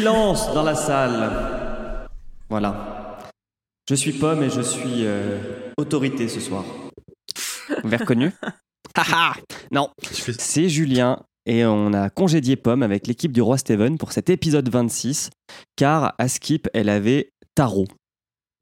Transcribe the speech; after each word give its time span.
Silence 0.00 0.52
dans 0.52 0.62
la 0.62 0.74
salle. 0.74 2.06
Voilà. 2.50 3.30
Je 3.88 3.94
suis 3.94 4.12
Pomme 4.12 4.42
et 4.42 4.50
je 4.50 4.60
suis 4.60 5.06
euh, 5.06 5.38
autorité 5.78 6.28
ce 6.28 6.38
soir. 6.38 6.64
Vous 7.70 7.76
m'avez 7.88 7.96
reconnu? 7.96 8.30
Haha 8.94 9.32
Non, 9.72 9.88
c'est 10.38 10.68
Julien 10.68 11.22
et 11.46 11.64
on 11.64 11.94
a 11.94 12.10
congédié 12.10 12.56
Pomme 12.56 12.82
avec 12.82 13.06
l'équipe 13.06 13.32
du 13.32 13.40
Roi 13.40 13.56
Steven 13.56 13.96
pour 13.96 14.12
cet 14.12 14.28
épisode 14.28 14.68
26 14.68 15.30
car 15.76 16.14
à 16.18 16.28
Skip, 16.28 16.68
elle 16.74 16.90
avait 16.90 17.30
tarot. 17.54 17.86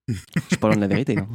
Je 0.06 0.56
parle 0.60 0.76
de 0.76 0.80
la 0.82 0.86
vérité. 0.86 1.18
hein. 1.18 1.28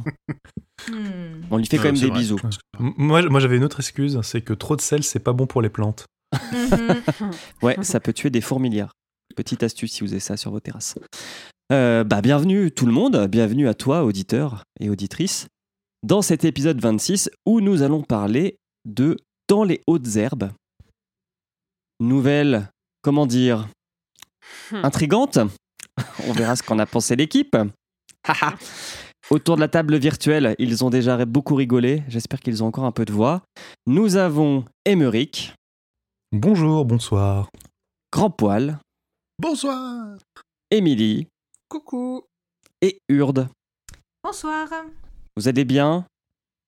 Hmm. 0.90 1.42
On 1.50 1.58
lui 1.58 1.66
fait 1.66 1.76
quand 1.76 1.82
Ouais, 1.82 1.92
même 1.92 2.00
des 2.00 2.06
vrai. 2.08 2.18
bisous. 2.18 2.40
Moi, 2.78 3.20
moi 3.28 3.38
j'avais 3.38 3.58
une 3.58 3.64
autre 3.64 3.80
excuse, 3.80 4.18
c'est 4.22 4.40
que 4.40 4.54
trop 4.54 4.76
de 4.76 4.80
sel, 4.80 5.04
c'est 5.04 5.20
pas 5.20 5.34
bon 5.34 5.46
pour 5.46 5.60
les 5.60 5.68
plantes. 5.68 6.06
Mhm. 6.32 7.02
Ouais, 7.62 7.76
ça 7.82 8.00
peut 8.00 8.14
tuer 8.14 8.30
des 8.30 8.40
fourmilières. 8.40 8.92
Petite 9.40 9.62
astuce 9.62 9.92
si 9.92 10.04
vous 10.04 10.12
avez 10.12 10.20
ça 10.20 10.36
sur 10.36 10.50
vos 10.50 10.60
terrasses. 10.60 10.96
Euh, 11.72 12.04
bah, 12.04 12.20
bienvenue 12.20 12.70
tout 12.70 12.84
le 12.84 12.92
monde, 12.92 13.26
bienvenue 13.26 13.68
à 13.68 13.74
toi, 13.74 14.04
auditeur 14.04 14.64
et 14.80 14.90
auditrice, 14.90 15.46
dans 16.02 16.20
cet 16.20 16.44
épisode 16.44 16.78
26 16.78 17.30
où 17.46 17.62
nous 17.62 17.80
allons 17.80 18.02
parler 18.02 18.58
de 18.84 19.16
Dans 19.48 19.64
les 19.64 19.80
hautes 19.86 20.16
herbes. 20.16 20.50
Nouvelle, 22.00 22.68
comment 23.00 23.24
dire, 23.24 23.66
Hmm. 24.70 24.84
intrigante. 24.84 25.38
On 26.28 26.32
verra 26.32 26.54
ce 26.54 26.62
qu'en 26.62 26.78
a 26.78 26.84
pensé 26.84 27.16
l'équipe. 27.16 27.56
Autour 29.30 29.56
de 29.56 29.60
la 29.60 29.68
table 29.68 29.96
virtuelle, 29.96 30.54
ils 30.58 30.84
ont 30.84 30.90
déjà 30.90 31.24
beaucoup 31.24 31.54
rigolé. 31.54 32.02
J'espère 32.08 32.40
qu'ils 32.40 32.62
ont 32.62 32.66
encore 32.66 32.84
un 32.84 32.92
peu 32.92 33.06
de 33.06 33.12
voix. 33.12 33.40
Nous 33.86 34.16
avons 34.16 34.66
Émeric, 34.84 35.54
Bonjour, 36.30 36.84
bonsoir. 36.84 37.48
Grand 38.12 38.28
Poil, 38.28 38.78
Bonsoir 39.44 40.18
Émilie 40.70 41.26
Coucou. 41.70 42.24
et 42.82 42.98
Urde. 43.08 43.48
Bonsoir. 44.22 44.68
Vous 45.34 45.48
allez 45.48 45.64
bien? 45.64 46.04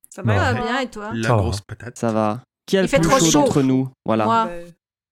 Ça 0.08 0.22
va 0.22 0.54
toi 0.54 0.62
bien 0.62 0.78
et 0.80 0.90
toi? 0.90 1.10
La 1.12 1.28
Ça 1.28 1.34
va. 1.36 1.42
grosse 1.42 1.60
patate. 1.60 1.98
Ça 1.98 2.12
va 2.12 2.40
Qui 2.64 2.78
a 2.78 2.80
Il 2.80 2.84
le 2.84 2.88
fait 2.88 2.98
plus 2.98 3.10
trop 3.10 3.18
chaud 3.18 3.30
d'entre 3.32 3.60
nous? 3.60 3.90
Voilà. 4.06 4.24
Moi. 4.24 4.46
Euh, 4.48 4.66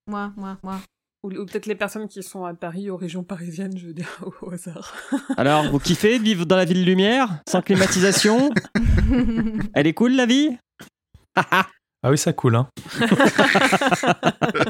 Moi, 0.07 0.33
moi, 0.39 0.57
moi. 0.63 0.79
Ou, 1.23 1.33
ou 1.33 1.45
peut-être 1.45 1.67
les 1.67 1.75
personnes 1.75 2.09
qui 2.09 2.23
sont 2.23 2.47
à 2.47 2.55
Paris, 2.55 2.89
aux 2.89 2.97
régions 2.97 3.25
parisiennes, 3.25 3.77
je 3.77 3.89
veux 3.89 3.93
dire, 3.93 4.09
au 4.41 4.51
hasard. 4.51 4.95
Alors, 5.37 5.71
vous 5.71 5.79
kiffez 5.79 6.19
de 6.19 6.25
vivre 6.25 6.47
dans 6.47 6.57
la 6.57 6.65
ville 6.65 6.83
lumière 6.87 7.43
Sans 7.47 7.61
climatisation? 7.61 8.49
Elle 9.75 9.87
est 9.87 9.93
cool 9.95 10.13
la 10.13 10.25
vie? 10.25 10.57
Ah 12.03 12.11
oui, 12.11 12.17
ça 12.17 12.33
coule, 12.33 12.57
hein. 12.57 12.67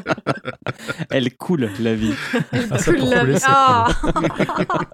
Elle 1.17 1.37
coule 1.37 1.71
la 1.81 1.95
vie. 1.95 2.15
Ah, 2.71 2.79
ça 2.79 2.93
pour 2.93 3.09
couler, 3.11 3.39
ça 3.39 3.49
Ah. 3.49 3.89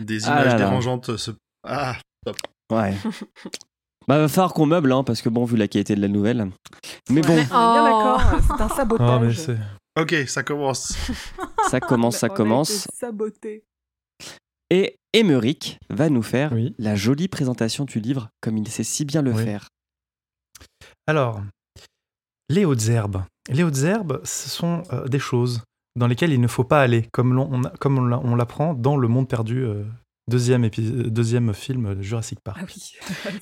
Des 0.00 0.24
Ah 0.26 0.28
images 0.32 0.44
là 0.46 0.50
là. 0.52 0.54
dérangeantes 0.56 1.16
se... 1.16 1.30
Ah 1.66 1.96
Ouais. 2.70 2.94
Bah, 4.06 4.18
va 4.18 4.28
falloir 4.28 4.52
qu'on 4.54 4.66
meuble, 4.66 4.92
hein, 4.92 5.04
parce 5.04 5.22
que 5.22 5.28
bon, 5.28 5.44
vu 5.44 5.56
la 5.56 5.68
qualité 5.68 5.94
de 5.94 6.00
la 6.00 6.08
nouvelle. 6.08 6.50
Mais 7.10 7.20
bon, 7.20 7.36
d'accord, 7.36 8.22
c'est 8.46 8.62
un 8.62 8.68
sabotage. 8.68 9.48
Ah, 9.48 9.52
mais. 9.96 10.02
Ok, 10.02 10.14
ça 10.28 10.42
commence. 10.42 10.96
ça 11.70 11.80
commence, 11.80 12.16
ça 12.18 12.28
commence. 12.28 12.88
saboté. 12.94 13.64
Et 14.70 14.96
Émeric 15.14 15.78
va 15.90 16.08
nous 16.10 16.22
faire 16.22 16.52
Oui. 16.52 16.74
la 16.78 16.94
jolie 16.94 17.28
présentation 17.28 17.84
du 17.84 18.00
livre, 18.00 18.28
comme 18.40 18.56
il 18.58 18.68
sait 18.68 18.84
si 18.84 19.04
bien 19.04 19.22
le 19.22 19.32
Oui. 19.32 19.44
faire. 19.44 19.68
Alors, 21.06 21.40
les 22.50 22.64
hautes 22.66 22.88
herbes. 22.88 23.22
Les 23.48 23.62
hautes 23.62 23.78
herbes, 23.78 24.20
ce 24.24 24.48
sont 24.48 24.82
euh, 24.92 25.06
des 25.08 25.18
choses 25.18 25.62
dans 25.96 26.06
lesquelles 26.06 26.32
il 26.32 26.40
ne 26.40 26.46
faut 26.48 26.64
pas 26.64 26.80
aller, 26.82 27.08
comme 27.12 27.34
l'on 27.34 27.48
on 27.50 27.64
a- 27.64 27.70
comme 27.70 27.98
on 27.98 28.04
l'a- 28.04 28.20
on 28.22 28.34
l'apprend 28.36 28.74
dans 28.74 28.96
Le 28.96 29.08
Monde 29.08 29.28
Perdu, 29.28 29.64
euh, 29.64 29.84
deuxième, 30.28 30.64
épi- 30.64 31.10
deuxième 31.10 31.54
film 31.54 31.94
de 31.94 32.02
Jurassic 32.02 32.38
Park. 32.40 32.58
Ah 32.60 32.64
oui. 32.66 32.92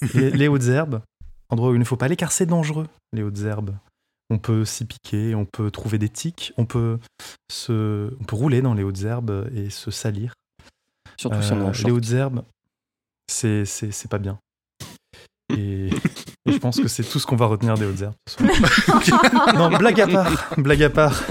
les, 0.15 0.31
les 0.31 0.49
hautes 0.49 0.65
herbes, 0.69 1.03
endroit 1.49 1.71
où 1.71 1.75
il 1.75 1.79
ne 1.81 1.85
faut 1.85 1.97
pas 1.97 2.07
aller 2.07 2.17
car 2.17 2.33
c'est 2.33 2.47
dangereux, 2.47 2.87
les 3.13 3.23
hautes 3.23 3.41
herbes. 3.41 3.75
On 4.31 4.39
peut 4.39 4.65
s'y 4.65 4.85
piquer, 4.85 5.35
on 5.35 5.45
peut 5.45 5.71
trouver 5.71 5.99
des 5.99 6.09
tiques, 6.09 6.53
on 6.57 6.67
peut, 6.67 6.99
se, 7.51 8.13
on 8.21 8.25
peut 8.25 8.37
rouler 8.37 8.61
dans 8.63 8.75
les 8.75 8.83
hautes 8.83 9.03
herbes 9.03 9.49
et 9.55 9.71
se 9.71 9.91
salir. 9.91 10.33
Surtout 11.17 11.43
si 11.43 11.53
on 11.53 11.61
est 11.61 11.63
en 11.65 11.69
Euh, 11.69 11.85
les 11.85 11.91
hautes 11.93 12.11
herbes, 12.11 12.43
c'est 13.31 13.65
c'est 13.65 13.91
c'est 13.93 14.09
pas 14.11 14.19
bien. 14.19 14.39
Et, 15.57 15.91
et 16.47 16.53
je 16.53 16.59
pense 16.59 16.81
que 16.81 16.89
c'est 16.89 17.03
tout 17.03 17.19
ce 17.19 17.27
qu'on 17.27 17.37
va 17.37 17.47
retenir 17.47 17.75
des 17.75 17.85
hautes 17.87 18.01
herbes. 18.03 18.15
non, 19.55 19.69
blague 19.77 20.01
à 20.01 20.07
part, 20.07 20.55
blague 20.57 20.83
à 20.83 20.91
part. 20.91 21.23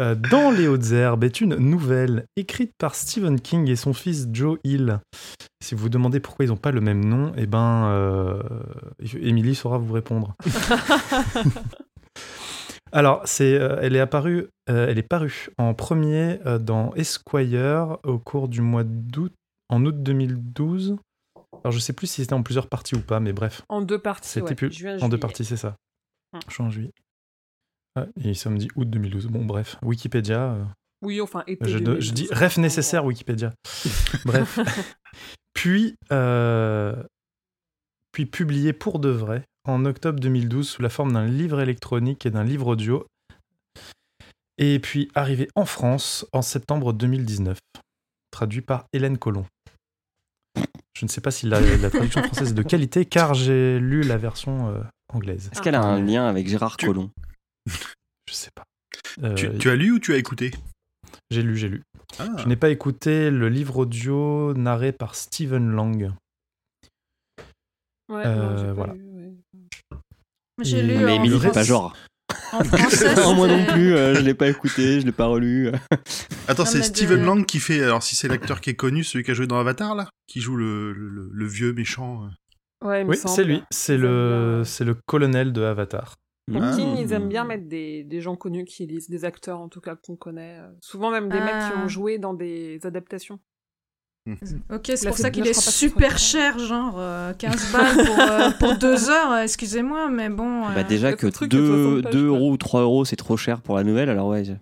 Euh, 0.00 0.14
Dans 0.14 0.50
les 0.50 0.68
hautes 0.68 0.90
herbes 0.92 1.24
est 1.24 1.40
une 1.40 1.56
nouvelle 1.56 2.24
écrite 2.36 2.72
par 2.78 2.94
Stephen 2.94 3.40
King 3.40 3.68
et 3.68 3.76
son 3.76 3.92
fils 3.92 4.26
Joe 4.32 4.58
Hill. 4.64 5.00
Si 5.62 5.74
vous 5.74 5.82
vous 5.82 5.88
demandez 5.88 6.18
pourquoi 6.20 6.44
ils 6.44 6.48
n'ont 6.48 6.56
pas 6.56 6.72
le 6.72 6.80
même 6.80 7.04
nom, 7.04 7.32
eh 7.36 7.46
ben, 7.46 7.86
euh, 7.86 8.42
Emily 9.20 9.54
saura 9.54 9.78
vous 9.78 9.92
répondre. 9.92 10.34
Alors, 12.94 13.22
c'est, 13.24 13.54
euh, 13.54 13.78
elle 13.80 13.96
est 13.96 14.00
apparue, 14.00 14.48
euh, 14.68 14.86
elle 14.88 14.98
est 14.98 15.02
parue 15.08 15.48
en 15.56 15.72
premier 15.72 16.40
euh, 16.44 16.58
dans 16.58 16.92
Esquire 16.94 17.96
au 18.04 18.18
cours 18.18 18.48
du 18.48 18.60
mois 18.60 18.84
d'août, 18.84 19.32
en 19.70 19.84
août 19.86 20.02
2012. 20.02 20.96
Alors, 21.60 21.72
je 21.72 21.78
sais 21.78 21.92
plus 21.92 22.06
si 22.06 22.22
c'était 22.22 22.32
en 22.34 22.42
plusieurs 22.42 22.68
parties 22.68 22.94
ou 22.94 23.00
pas, 23.00 23.20
mais 23.20 23.32
bref, 23.32 23.62
En 23.68 23.82
deux 23.82 23.98
parties, 23.98 24.28
c'était 24.28 24.48
ouais. 24.48 24.54
plus 24.54 24.72
Juin, 24.72 24.98
en 25.00 25.08
deux 25.08 25.18
parties, 25.18 25.44
c'est 25.44 25.56
ça. 25.56 25.76
Hmm. 26.32 26.38
Juin, 26.48 26.70
juillet. 26.70 26.92
Ah, 27.94 28.06
et 28.22 28.34
ça 28.34 28.48
me 28.50 28.56
dit 28.56 28.68
août 28.76 28.88
2012. 28.88 29.26
Bon, 29.26 29.44
bref, 29.44 29.76
Wikipédia. 29.82 30.52
euh, 30.54 30.64
Oui, 31.02 31.20
enfin, 31.20 31.44
été 31.46 31.68
je, 31.70 31.78
2012, 31.78 32.04
je 32.04 32.12
dis 32.12 32.28
ref 32.32 32.56
nécessaire 32.56 33.04
Wikipédia. 33.04 33.52
Bref. 34.24 34.58
Puis, 35.52 35.96
euh, 36.10 37.02
puis 38.12 38.24
publié 38.26 38.72
pour 38.72 38.98
de 38.98 39.10
vrai 39.10 39.44
en 39.64 39.84
octobre 39.84 40.18
2012 40.18 40.66
sous 40.68 40.82
la 40.82 40.88
forme 40.88 41.12
d'un 41.12 41.26
livre 41.26 41.60
électronique 41.60 42.24
et 42.24 42.30
d'un 42.30 42.44
livre 42.44 42.68
audio. 42.68 43.06
Et 44.58 44.78
puis 44.78 45.10
arrivé 45.14 45.48
en 45.54 45.66
France 45.66 46.26
en 46.32 46.40
septembre 46.42 46.92
2019, 46.92 47.58
traduit 48.30 48.60
par 48.62 48.86
Hélène 48.92 49.18
Collomb. 49.18 49.46
Je 51.02 51.06
ne 51.06 51.10
sais 51.10 51.20
pas 51.20 51.32
si 51.32 51.46
la, 51.46 51.60
la 51.60 51.90
traduction 51.90 52.22
française 52.22 52.50
est 52.52 52.54
de 52.54 52.62
qualité, 52.62 53.04
car 53.06 53.34
j'ai 53.34 53.80
lu 53.80 54.02
la 54.02 54.16
version 54.18 54.68
euh, 54.68 54.80
anglaise. 55.12 55.48
Est-ce 55.50 55.60
qu'elle 55.60 55.74
a 55.74 55.82
un 55.82 56.00
lien 56.00 56.28
avec 56.28 56.46
Gérard 56.46 56.76
Tu- 56.76 56.86
Collomb? 56.86 57.10
Je 58.28 58.32
sais 58.32 58.50
pas. 58.54 58.62
Euh, 59.24 59.34
tu, 59.34 59.50
tu 59.58 59.68
as 59.68 59.74
lu 59.74 59.90
ou 59.90 59.98
tu 59.98 60.14
as 60.14 60.16
écouté? 60.16 60.52
J'ai 61.32 61.42
lu, 61.42 61.56
j'ai 61.56 61.68
lu. 61.68 61.82
ah. 62.20 62.28
Je 62.38 62.46
n'ai 62.46 62.54
pas 62.54 62.68
écouté 62.70 63.32
le 63.32 63.48
livre 63.48 63.78
audio 63.78 64.54
narré 64.54 64.92
par 64.92 65.16
Stephen 65.16 65.72
Lang. 65.72 66.12
Ouais, 68.08 68.22
Euh, 68.24 68.36
non, 68.36 68.56
j'ai 68.58 68.66
pas 68.66 68.72
voilà. 68.74 68.94
lu, 68.94 69.10
ouais. 69.10 69.34
J'ai 70.62 70.82
lu 70.82 71.04
Mais 71.04 71.16
Émilie, 71.16 71.40
fait 71.40 71.48
pas 71.48 71.52
reste- 71.54 71.68
genre. 71.68 71.96
En 72.52 72.64
français. 72.64 73.14
Non, 73.16 73.34
moi 73.34 73.46
non 73.48 73.64
plus, 73.66 73.94
euh, 73.94 74.14
je 74.14 74.20
l'ai 74.20 74.34
pas 74.34 74.48
écouté, 74.48 75.00
je 75.00 75.06
l'ai 75.06 75.12
pas 75.12 75.26
relu. 75.26 75.70
Attends, 76.48 76.64
c'est 76.64 76.82
Steven 76.82 77.20
de- 77.20 77.24
Lang 77.26 77.44
qui 77.46 77.58
fait. 77.60 77.82
Alors, 77.82 78.02
si 78.02 78.16
c'est 78.16 78.28
l'acteur 78.28 78.60
qui 78.60 78.70
est 78.70 78.74
connu, 78.74 79.04
celui 79.04 79.24
qui 79.24 79.30
a 79.30 79.34
joué 79.34 79.46
dans 79.46 79.58
Avatar, 79.58 79.94
là 79.94 80.08
Qui 80.26 80.40
joue 80.40 80.56
le, 80.56 80.92
le- 80.92 81.46
vieux 81.46 81.72
méchant. 81.72 82.24
euh. 82.24 82.86
Ouais, 82.88 83.00
il 83.02 83.04
me 83.06 83.10
Oui, 83.10 83.16
c'est 83.16 83.44
lui. 83.44 83.62
C'est 83.70 83.96
le, 83.96 84.62
c'est 84.64 84.84
le 84.84 84.94
colonel 85.06 85.52
de 85.52 85.62
Avatar. 85.62 86.14
Ah. 86.54 86.72
King, 86.76 86.96
ils 86.98 87.12
aiment 87.12 87.28
bien 87.28 87.44
mettre 87.44 87.68
des, 87.68 88.02
des 88.02 88.20
gens 88.20 88.34
connus 88.34 88.64
qui 88.64 88.84
lisent, 88.86 89.08
des 89.08 89.24
acteurs 89.24 89.60
en 89.60 89.68
tout 89.68 89.80
cas 89.80 89.94
qu'on 89.94 90.16
connaît. 90.16 90.58
euh, 90.58 90.68
Souvent 90.80 91.10
même 91.12 91.28
des 91.28 91.38
mecs 91.38 91.50
qui 91.50 91.72
Ah. 91.76 91.82
ont 91.84 91.88
joué 91.88 92.18
dans 92.18 92.34
des 92.34 92.80
adaptations. 92.82 93.38
Ok, 94.72 94.92
c'est 94.94 95.08
pour 95.08 95.16
ça 95.18 95.30
qu'il 95.30 95.46
est 95.48 95.60
super 95.60 96.16
cher, 96.16 96.58
genre 96.58 96.94
euh, 96.98 97.32
15 97.34 97.72
balles 97.72 98.06
pour, 98.06 98.18
euh, 98.20 98.50
pour 98.60 98.76
deux 98.76 99.10
heures, 99.10 99.32
euh, 99.32 99.42
excusez-moi, 99.42 100.08
mais 100.10 100.28
bon. 100.28 100.64
euh, 100.68 100.74
Bah 100.74 100.84
déjà 100.84 101.12
que 101.14 101.26
truc 101.26 101.52
est 101.52 101.56
2, 101.56 101.66
60 101.66 102.02
pages, 102.04 102.12
quoi. 102.12 102.20
euros 102.20 102.52
ou 102.52 102.56
3 102.56 102.80
euros 102.82 103.04
c'est 103.04 103.16
trop 103.16 103.36
cher 103.36 103.60
pour 103.60 103.76
la 103.76 103.82
nouvelle, 103.82 104.08
alors 104.10 104.28
ouais. 104.28 104.44
je- 104.44 104.52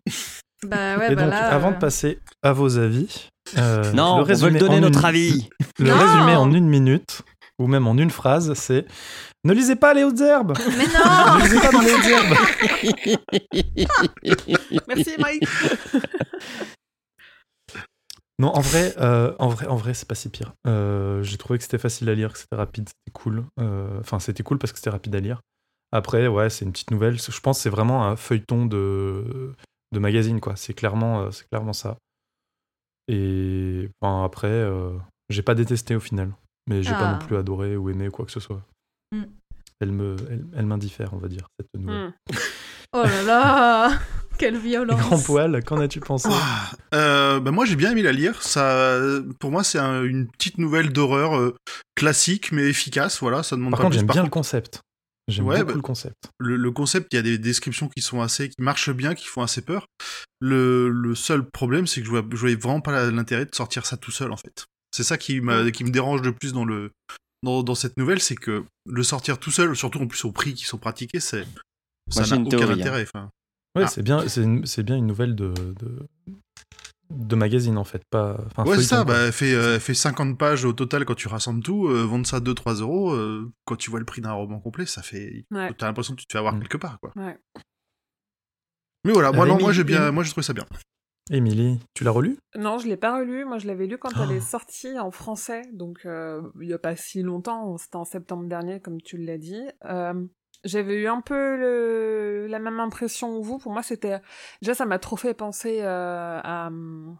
bah 0.67 0.97
ouais, 0.99 1.13
Et 1.13 1.15
bah 1.15 1.25
donc, 1.25 1.31
là, 1.33 1.49
avant 1.53 1.69
euh, 1.69 1.75
de 1.75 1.79
passer 1.79 2.19
à 2.43 2.53
vos 2.53 2.79
avis, 2.79 3.29
euh, 3.59 3.93
Non, 3.95 4.17
le 4.17 4.23
on 4.23 4.35
veut 4.35 4.51
donner 4.53 4.81
notre 4.81 5.01
une- 5.01 5.05
avis. 5.05 5.49
Le 5.79 5.91
Non 5.91 5.99
résumé 5.99 6.37
en 6.37 6.51
une 6.53 6.67
minute, 6.69 7.21
ou 7.59 7.67
même 7.67 7.87
en 7.87 7.97
une 7.99 8.11
phrase, 8.11 8.55
c'est 8.55 8.87
Ne 9.45 9.53
lisez 9.53 9.77
pas 9.77 9.93
les 9.93 10.05
hautes 10.05 10.21
herbes 10.21 10.55
Mais 10.79 10.85
non 10.87 11.37
Ne 11.39 11.43
lisez 11.43 11.61
pas 11.61 11.71
dans 11.71 11.81
les 11.83 11.93
hautes 11.93 12.07
herbes 12.07 12.37
Merci 14.89 15.11
Mike 15.19 15.45
Non, 18.41 18.49
en 18.57 18.61
vrai, 18.61 18.95
euh, 18.99 19.35
en 19.39 19.49
vrai, 19.49 19.67
en 19.67 19.77
vrai, 19.77 19.93
c'est 19.95 20.09
pas 20.09 20.15
si 20.15 20.29
pire. 20.31 20.55
Euh, 20.67 21.23
J'ai 21.23 21.37
trouvé 21.37 21.59
que 21.59 21.63
c'était 21.65 21.79
facile 21.79 22.09
à 22.09 22.15
lire, 22.15 22.33
que 22.33 22.39
c'était 22.39 22.57
rapide, 22.57 22.89
c'était 22.89 23.13
cool. 23.13 23.45
Euh, 23.61 24.01
Enfin, 24.01 24.19
c'était 24.19 24.43
cool 24.43 24.59
parce 24.59 24.73
que 24.73 24.79
c'était 24.79 24.91
rapide 24.91 25.15
à 25.15 25.21
lire. 25.21 25.41
Après, 25.93 26.27
ouais, 26.27 26.49
c'est 26.51 26.65
une 26.65 26.73
petite 26.73 26.91
nouvelle. 26.91 27.21
Je 27.21 27.41
pense 27.41 27.59
que 27.59 27.63
c'est 27.65 27.69
vraiment 27.71 28.07
un 28.07 28.17
feuilleton 28.17 28.65
de, 28.65 29.53
de 29.93 29.99
magazine, 29.99 30.41
quoi. 30.41 30.57
C'est 30.57 30.73
clairement, 30.73 31.31
c'est 31.33 31.47
clairement 31.49 31.73
ça. 31.75 31.99
Et 33.09 33.89
enfin, 34.01 34.25
après, 34.25 34.67
j'ai 35.29 35.43
pas 35.43 35.55
détesté 35.55 35.95
au 35.97 36.01
final, 36.01 36.33
mais 36.69 36.83
j'ai 36.83 36.93
pas 36.93 37.11
Ah. 37.11 37.13
non 37.13 37.19
plus 37.27 37.37
adoré 37.37 37.77
ou 37.77 37.91
aimé 37.91 38.09
quoi 38.09 38.25
que 38.25 38.33
ce 38.33 38.41
soit. 38.41 38.63
Mm. 39.13 39.25
Elle 39.81 39.93
me, 39.93 40.17
elle, 40.31 40.45
elle 40.55 40.67
m'indiffère, 40.67 41.13
on 41.15 41.19
va 41.19 41.29
dire 41.29 41.47
cette 41.59 41.69
nouvelle. 41.83 42.09
Hmm. 42.09 42.13
Oh 42.93 43.03
là 43.05 43.23
là 43.23 43.99
Quelle 44.41 44.57
violence. 44.59 44.99
Grand 45.01 45.19
poil, 45.23 45.63
qu'en 45.65 45.79
as-tu 45.81 46.01
pensé 46.01 46.29
Ouah. 46.29 46.71
Euh, 46.95 47.39
bah 47.41 47.51
moi 47.51 47.65
j'ai 47.67 47.77
bien 47.77 47.93
aimé 47.93 48.03
la 48.03 48.13
lire. 48.13 48.43
Ça, 48.43 48.99
pour 49.39 49.51
moi 49.51 49.63
c'est 49.63 49.79
un- 49.79 50.03
une 50.03 50.27
petite 50.29 50.59
nouvelle 50.59 50.93
d'horreur 50.93 51.39
euh, 51.39 51.55
classique 51.95 52.51
mais 52.53 52.63
efficace. 52.69 53.21
Voilà, 53.21 53.43
ça 53.43 53.57
demande 53.57 53.73
Par 53.73 53.81
pas 53.81 53.85
contre, 53.85 53.97
j'aime 53.97 54.07
bien 54.07 54.23
le 54.25 54.31
concept. 54.31 54.81
J'aime 55.29 55.47
Ouais, 55.47 55.57
beaucoup 55.59 55.69
bah- 55.69 55.75
le 55.77 55.83
concept. 55.83 56.17
le, 56.41 56.57
le 56.57 56.71
concept, 56.73 57.09
il 57.13 57.17
y 57.17 57.19
a 57.19 57.23
des 57.23 57.39
descriptions 57.39 57.89
qui 57.89 58.03
sont 58.03 58.21
assez, 58.21 58.49
qui 58.49 58.61
marchent 58.61 58.91
bien, 58.91 59.15
qui 59.15 59.27
font 59.29 59.43
assez 59.43 59.61
peur. 59.63 59.87
Le, 60.41 60.89
le 60.89 61.15
seul 61.15 61.45
problème, 61.49 61.87
c'est 61.87 62.01
que 62.01 62.07
je 62.07 62.11
vois, 62.11 62.25
je 62.29 62.37
voyais 62.37 62.57
vraiment 62.57 62.81
pas 62.81 63.11
l'intérêt 63.11 63.45
de 63.45 63.55
sortir 63.55 63.87
ça 63.87 63.97
tout 63.97 64.11
seul 64.11 64.33
en 64.33 64.37
fait. 64.37 64.65
C'est 64.91 65.05
ça 65.05 65.19
qui, 65.19 65.41
m'a- 65.41 65.71
qui 65.71 65.85
me 65.85 65.91
dérange 65.91 66.23
le 66.23 66.33
plus 66.33 66.53
dans 66.53 66.65
le 66.65 66.91
dans, 67.43 67.63
dans 67.63 67.75
cette 67.75 67.97
nouvelle, 67.97 68.21
c'est 68.21 68.35
que 68.35 68.65
le 68.87 69.03
sortir 69.03 69.39
tout 69.39 69.51
seul, 69.51 69.77
surtout 69.77 70.01
en 70.01 70.07
plus 70.07 70.25
au 70.25 70.33
prix 70.33 70.53
qui 70.55 70.65
sont 70.65 70.79
pratiqués, 70.79 71.21
c'est 71.21 71.47
ça 72.11 72.23
n'a 72.27 72.37
aucun 72.43 72.49
théorie, 72.51 72.73
hein. 72.73 72.81
intérêt. 72.81 73.07
Ouais, 73.77 73.85
Ah. 73.85 73.87
c'est 73.89 74.03
bien, 74.03 74.27
c'est 74.29 74.43
une, 74.43 74.63
bien 74.85 74.97
une 74.97 75.07
nouvelle 75.07 75.35
de, 75.37 75.53
de, 75.55 76.09
de 77.11 77.37
magazine 77.37 77.79
en 77.79 77.85
fait, 77.85 78.03
pas. 78.11 78.37
Ouais, 78.59 78.77
c'est 78.77 78.83
ça. 78.83 79.05
Bah, 79.05 79.27
elle 79.27 79.33
fait, 79.33 79.55
euh, 79.55 79.79
fait 79.79 79.95
50 79.95 80.37
pages 80.39 80.65
au 80.65 80.73
total 80.73 81.05
quand 81.05 81.15
tu 81.15 81.29
rassembles 81.29 81.63
tout. 81.63 81.87
euh, 81.89 82.03
vendre 82.05 82.27
ça 82.27 82.41
2-3 82.41 82.81
euros, 82.81 83.13
euh, 83.13 83.51
quand 83.65 83.77
tu 83.77 83.91
vois 83.91 84.01
le 84.01 84.05
prix 84.05 84.21
d'un 84.23 84.33
roman 84.33 84.59
complet, 84.61 84.87
ça 84.87 85.03
fait. 85.03 85.45
Ouais. 85.53 85.73
T'as 85.75 85.87
l'impression 85.87 86.15
que 86.15 86.21
tu 86.21 86.27
te 86.27 86.33
fais 86.33 86.39
avoir 86.39 86.55
Mm. 86.55 86.61
quelque 86.61 86.77
part, 86.79 86.99
quoi. 87.01 87.13
Ouais. 87.17 87.39
Mais 89.05 89.13
voilà, 89.13 89.33
moi, 89.33 89.47
non, 89.47 89.59
moi, 89.59 89.73
j'ai 89.73 89.85
bien, 89.85 90.11
moi, 90.11 90.25
j'ai 90.25 90.31
trouvé 90.31 90.45
ça 90.45 90.53
bien. 90.53 90.67
Émilie, 91.33 91.79
tu 91.95 92.03
l'as 92.03 92.11
relu? 92.11 92.37
Non, 92.59 92.79
je 92.79 92.89
l'ai 92.89 92.97
pas 92.97 93.17
relu. 93.17 93.45
Moi, 93.45 93.59
je 93.59 93.67
l'avais 93.69 93.87
lu 93.87 93.99
quand 93.99 94.11
elle 94.21 94.31
Oh. 94.31 94.33
est 94.33 94.41
sortie 94.41 94.99
en 94.99 95.13
français, 95.13 95.63
donc 95.73 96.01
euh, 96.05 96.43
il 96.61 96.69
y 96.69 96.73
a 96.75 96.79
pas 96.79 96.97
si 96.97 97.23
longtemps. 97.23 97.77
C'était 97.79 97.97
en 97.97 98.05
septembre 98.05 98.49
dernier, 98.49 98.81
comme 98.81 99.01
tu 99.01 99.17
l'as 99.17 99.39
dit. 99.39 99.63
J'avais 100.65 100.95
eu 100.97 101.07
un 101.09 101.21
peu 101.23 101.57
le... 101.57 102.47
la 102.49 102.59
même 102.59 102.81
impression 102.81 103.39
que 103.41 103.45
vous. 103.45 103.59
Pour 103.59 103.73
moi, 103.73 103.83
c'était 103.83 104.21
déjà 104.61 104.75
ça 104.75 104.85
m'a 104.87 104.99
trop 104.99 105.17
fait 105.17 105.33
penser 105.35 105.81
euh, 105.83 106.41
à 106.43 106.67
hum, 106.69 107.17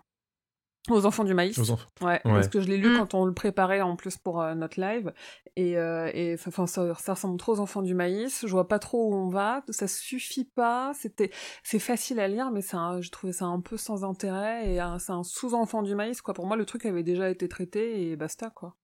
aux 0.89 1.07
enfants 1.07 1.25
du 1.25 1.35
maïs. 1.35 1.59
aux 1.59 1.71
enfants 1.71 1.89
Ouais, 2.01 2.21
Ouais. 2.25 2.33
parce 2.33 2.49
que 2.49 2.61
je 2.61 2.67
l'ai 2.69 2.77
lu 2.79 2.91
Mm. 2.95 2.99
quand 2.99 3.15
on 3.15 3.25
le 3.25 3.33
préparait 3.35 3.81
en 3.83 3.97
plus 3.97 4.17
pour 4.19 4.41
euh, 4.43 4.55
notre 4.55 4.81
live. 4.81 5.13
Et, 5.57 5.77
euh, 5.79 6.11
et 6.15 6.37
ça, 6.37 6.49
enfin, 6.49 6.67
ça, 6.67 6.95
ça 6.95 7.15
ressemble 7.15 7.39
trop 7.39 7.53
aux 7.53 7.61
enfants 7.61 7.83
du 7.83 7.95
maïs. 7.95 8.41
Je 8.47 8.51
vois 8.51 8.67
pas 8.69 8.79
trop 8.79 9.11
où 9.11 9.15
on 9.15 9.29
va. 9.29 9.63
Ça 9.71 9.87
suffit 9.89 10.45
pas. 10.45 10.93
C'était, 10.95 11.31
c'est 11.63 11.79
facile 11.79 12.19
à 12.21 12.29
lire, 12.29 12.51
mais 12.51 12.61
je 12.63 13.11
trouvais 13.11 13.33
ça 13.33 13.45
un 13.47 13.61
peu 13.61 13.77
sans 13.77 14.05
intérêt. 14.05 14.69
Et 14.75 14.81
c'est 14.99 15.13
un 15.13 15.23
sous-enfant 15.23 15.83
du 15.83 15.95
maïs, 15.95 16.21
quoi. 16.23 16.35
Pour 16.35 16.47
moi, 16.47 16.57
le 16.57 16.65
truc 16.67 16.85
avait 16.87 17.03
déjà 17.05 17.31
été 17.31 17.49
traité 17.49 18.11
et 18.11 18.17
basta, 18.17 18.51
quoi. 18.51 18.75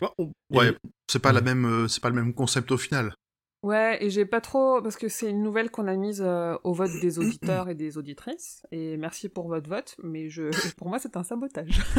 Bah, 0.00 0.12
on- 0.18 0.32
Ouais, 0.50 0.68
Et- 0.70 0.76
c'est 1.06 1.20
pas 1.20 1.32
la 1.32 1.40
même, 1.40 1.64
euh, 1.64 1.88
c'est 1.88 2.02
pas 2.02 2.10
le 2.10 2.16
même 2.16 2.34
concept 2.34 2.70
au 2.72 2.78
final. 2.78 3.14
Ouais, 3.66 3.98
et 4.00 4.10
j'ai 4.10 4.26
pas 4.26 4.40
trop 4.40 4.80
parce 4.80 4.96
que 4.96 5.08
c'est 5.08 5.28
une 5.28 5.42
nouvelle 5.42 5.72
qu'on 5.72 5.88
a 5.88 5.96
mise 5.96 6.22
euh, 6.24 6.56
au 6.62 6.72
vote 6.72 6.92
des 7.00 7.18
auditeurs 7.18 7.68
et 7.68 7.74
des 7.74 7.98
auditrices. 7.98 8.64
Et 8.70 8.96
merci 8.96 9.28
pour 9.28 9.48
votre 9.48 9.68
vote, 9.68 9.96
mais 10.04 10.28
je, 10.28 10.50
pour 10.76 10.88
moi, 10.88 11.00
c'est 11.00 11.16
un 11.16 11.24
sabotage. 11.24 11.80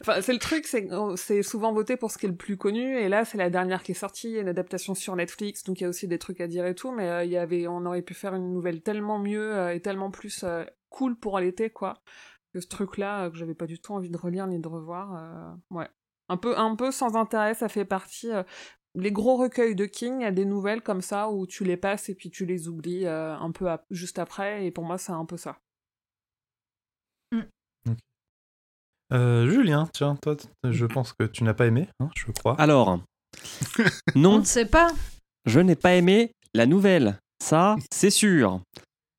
Enfin, 0.00 0.20
c'est 0.20 0.32
le 0.32 0.38
truc, 0.38 0.66
c'est 0.66 1.42
souvent 1.42 1.72
voté 1.72 1.96
pour 1.96 2.10
ce 2.10 2.18
qui 2.18 2.26
est 2.26 2.28
le 2.28 2.34
plus 2.34 2.56
connu, 2.56 2.98
et 2.98 3.08
là, 3.08 3.24
c'est 3.24 3.38
la 3.38 3.48
dernière 3.48 3.82
qui 3.82 3.92
est 3.92 3.94
sortie, 3.94 4.28
il 4.28 4.34
y 4.34 4.38
a 4.38 4.40
une 4.40 4.48
adaptation 4.48 4.94
sur 4.94 5.14
Netflix, 5.16 5.62
donc 5.62 5.80
il 5.80 5.84
y 5.84 5.86
a 5.86 5.88
aussi 5.88 6.08
des 6.08 6.18
trucs 6.18 6.40
à 6.40 6.48
dire 6.48 6.66
et 6.66 6.74
tout, 6.74 6.90
mais 6.90 7.08
euh, 7.08 7.24
y 7.24 7.36
avait, 7.36 7.68
on 7.68 7.86
aurait 7.86 8.02
pu 8.02 8.12
faire 8.12 8.34
une 8.34 8.52
nouvelle 8.52 8.82
tellement 8.82 9.18
mieux 9.18 9.54
euh, 9.54 9.72
et 9.72 9.80
tellement 9.80 10.10
plus 10.10 10.44
cool 10.90 11.16
pour 11.16 11.38
l'été, 11.38 11.70
quoi. 11.70 12.02
Que 12.52 12.60
ce 12.60 12.66
truc-là, 12.66 13.30
que 13.30 13.36
j'avais 13.36 13.54
pas 13.54 13.66
du 13.66 13.78
tout 13.78 13.94
envie 13.94 14.10
de 14.10 14.18
relire 14.18 14.46
ni 14.46 14.58
de 14.58 14.68
revoir, 14.68 15.56
ouais. 15.70 15.88
Un 16.28 16.36
peu, 16.36 16.58
un 16.58 16.74
peu 16.76 16.90
sans 16.90 17.16
intérêt, 17.16 17.54
ça 17.54 17.68
fait 17.68 17.84
partie. 17.84 18.30
euh, 18.30 18.42
les 18.96 19.10
gros 19.12 19.36
recueils 19.36 19.74
de 19.74 19.86
King, 19.86 20.20
il 20.20 20.22
y 20.22 20.26
a 20.26 20.30
des 20.30 20.44
nouvelles 20.44 20.80
comme 20.82 21.02
ça 21.02 21.28
où 21.28 21.46
tu 21.46 21.64
les 21.64 21.76
passes 21.76 22.08
et 22.08 22.14
puis 22.14 22.30
tu 22.30 22.46
les 22.46 22.68
oublies 22.68 23.06
euh, 23.06 23.36
un 23.36 23.50
peu 23.50 23.66
juste 23.90 24.18
après, 24.20 24.64
et 24.66 24.70
pour 24.70 24.84
moi, 24.84 24.98
c'est 24.98 25.12
un 25.12 25.24
peu 25.24 25.36
ça. 25.36 25.58
Euh, 29.12 29.48
Julien, 29.50 29.88
tiens, 29.92 30.16
toi, 30.16 30.36
je 30.64 30.86
pense 30.86 31.12
que 31.12 31.24
tu 31.24 31.44
n'as 31.44 31.54
pas 31.54 31.66
aimé, 31.66 31.88
hein, 32.00 32.08
je 32.16 32.32
crois. 32.32 32.58
Alors, 32.60 33.00
On 33.78 34.18
non, 34.18 34.38
ne 34.38 34.44
sait 34.44 34.66
pas. 34.66 34.90
je 35.44 35.60
n'ai 35.60 35.76
pas 35.76 35.94
aimé 35.94 36.32
la 36.54 36.66
nouvelle. 36.66 37.18
Ça, 37.42 37.76
c'est 37.92 38.10
sûr. 38.10 38.60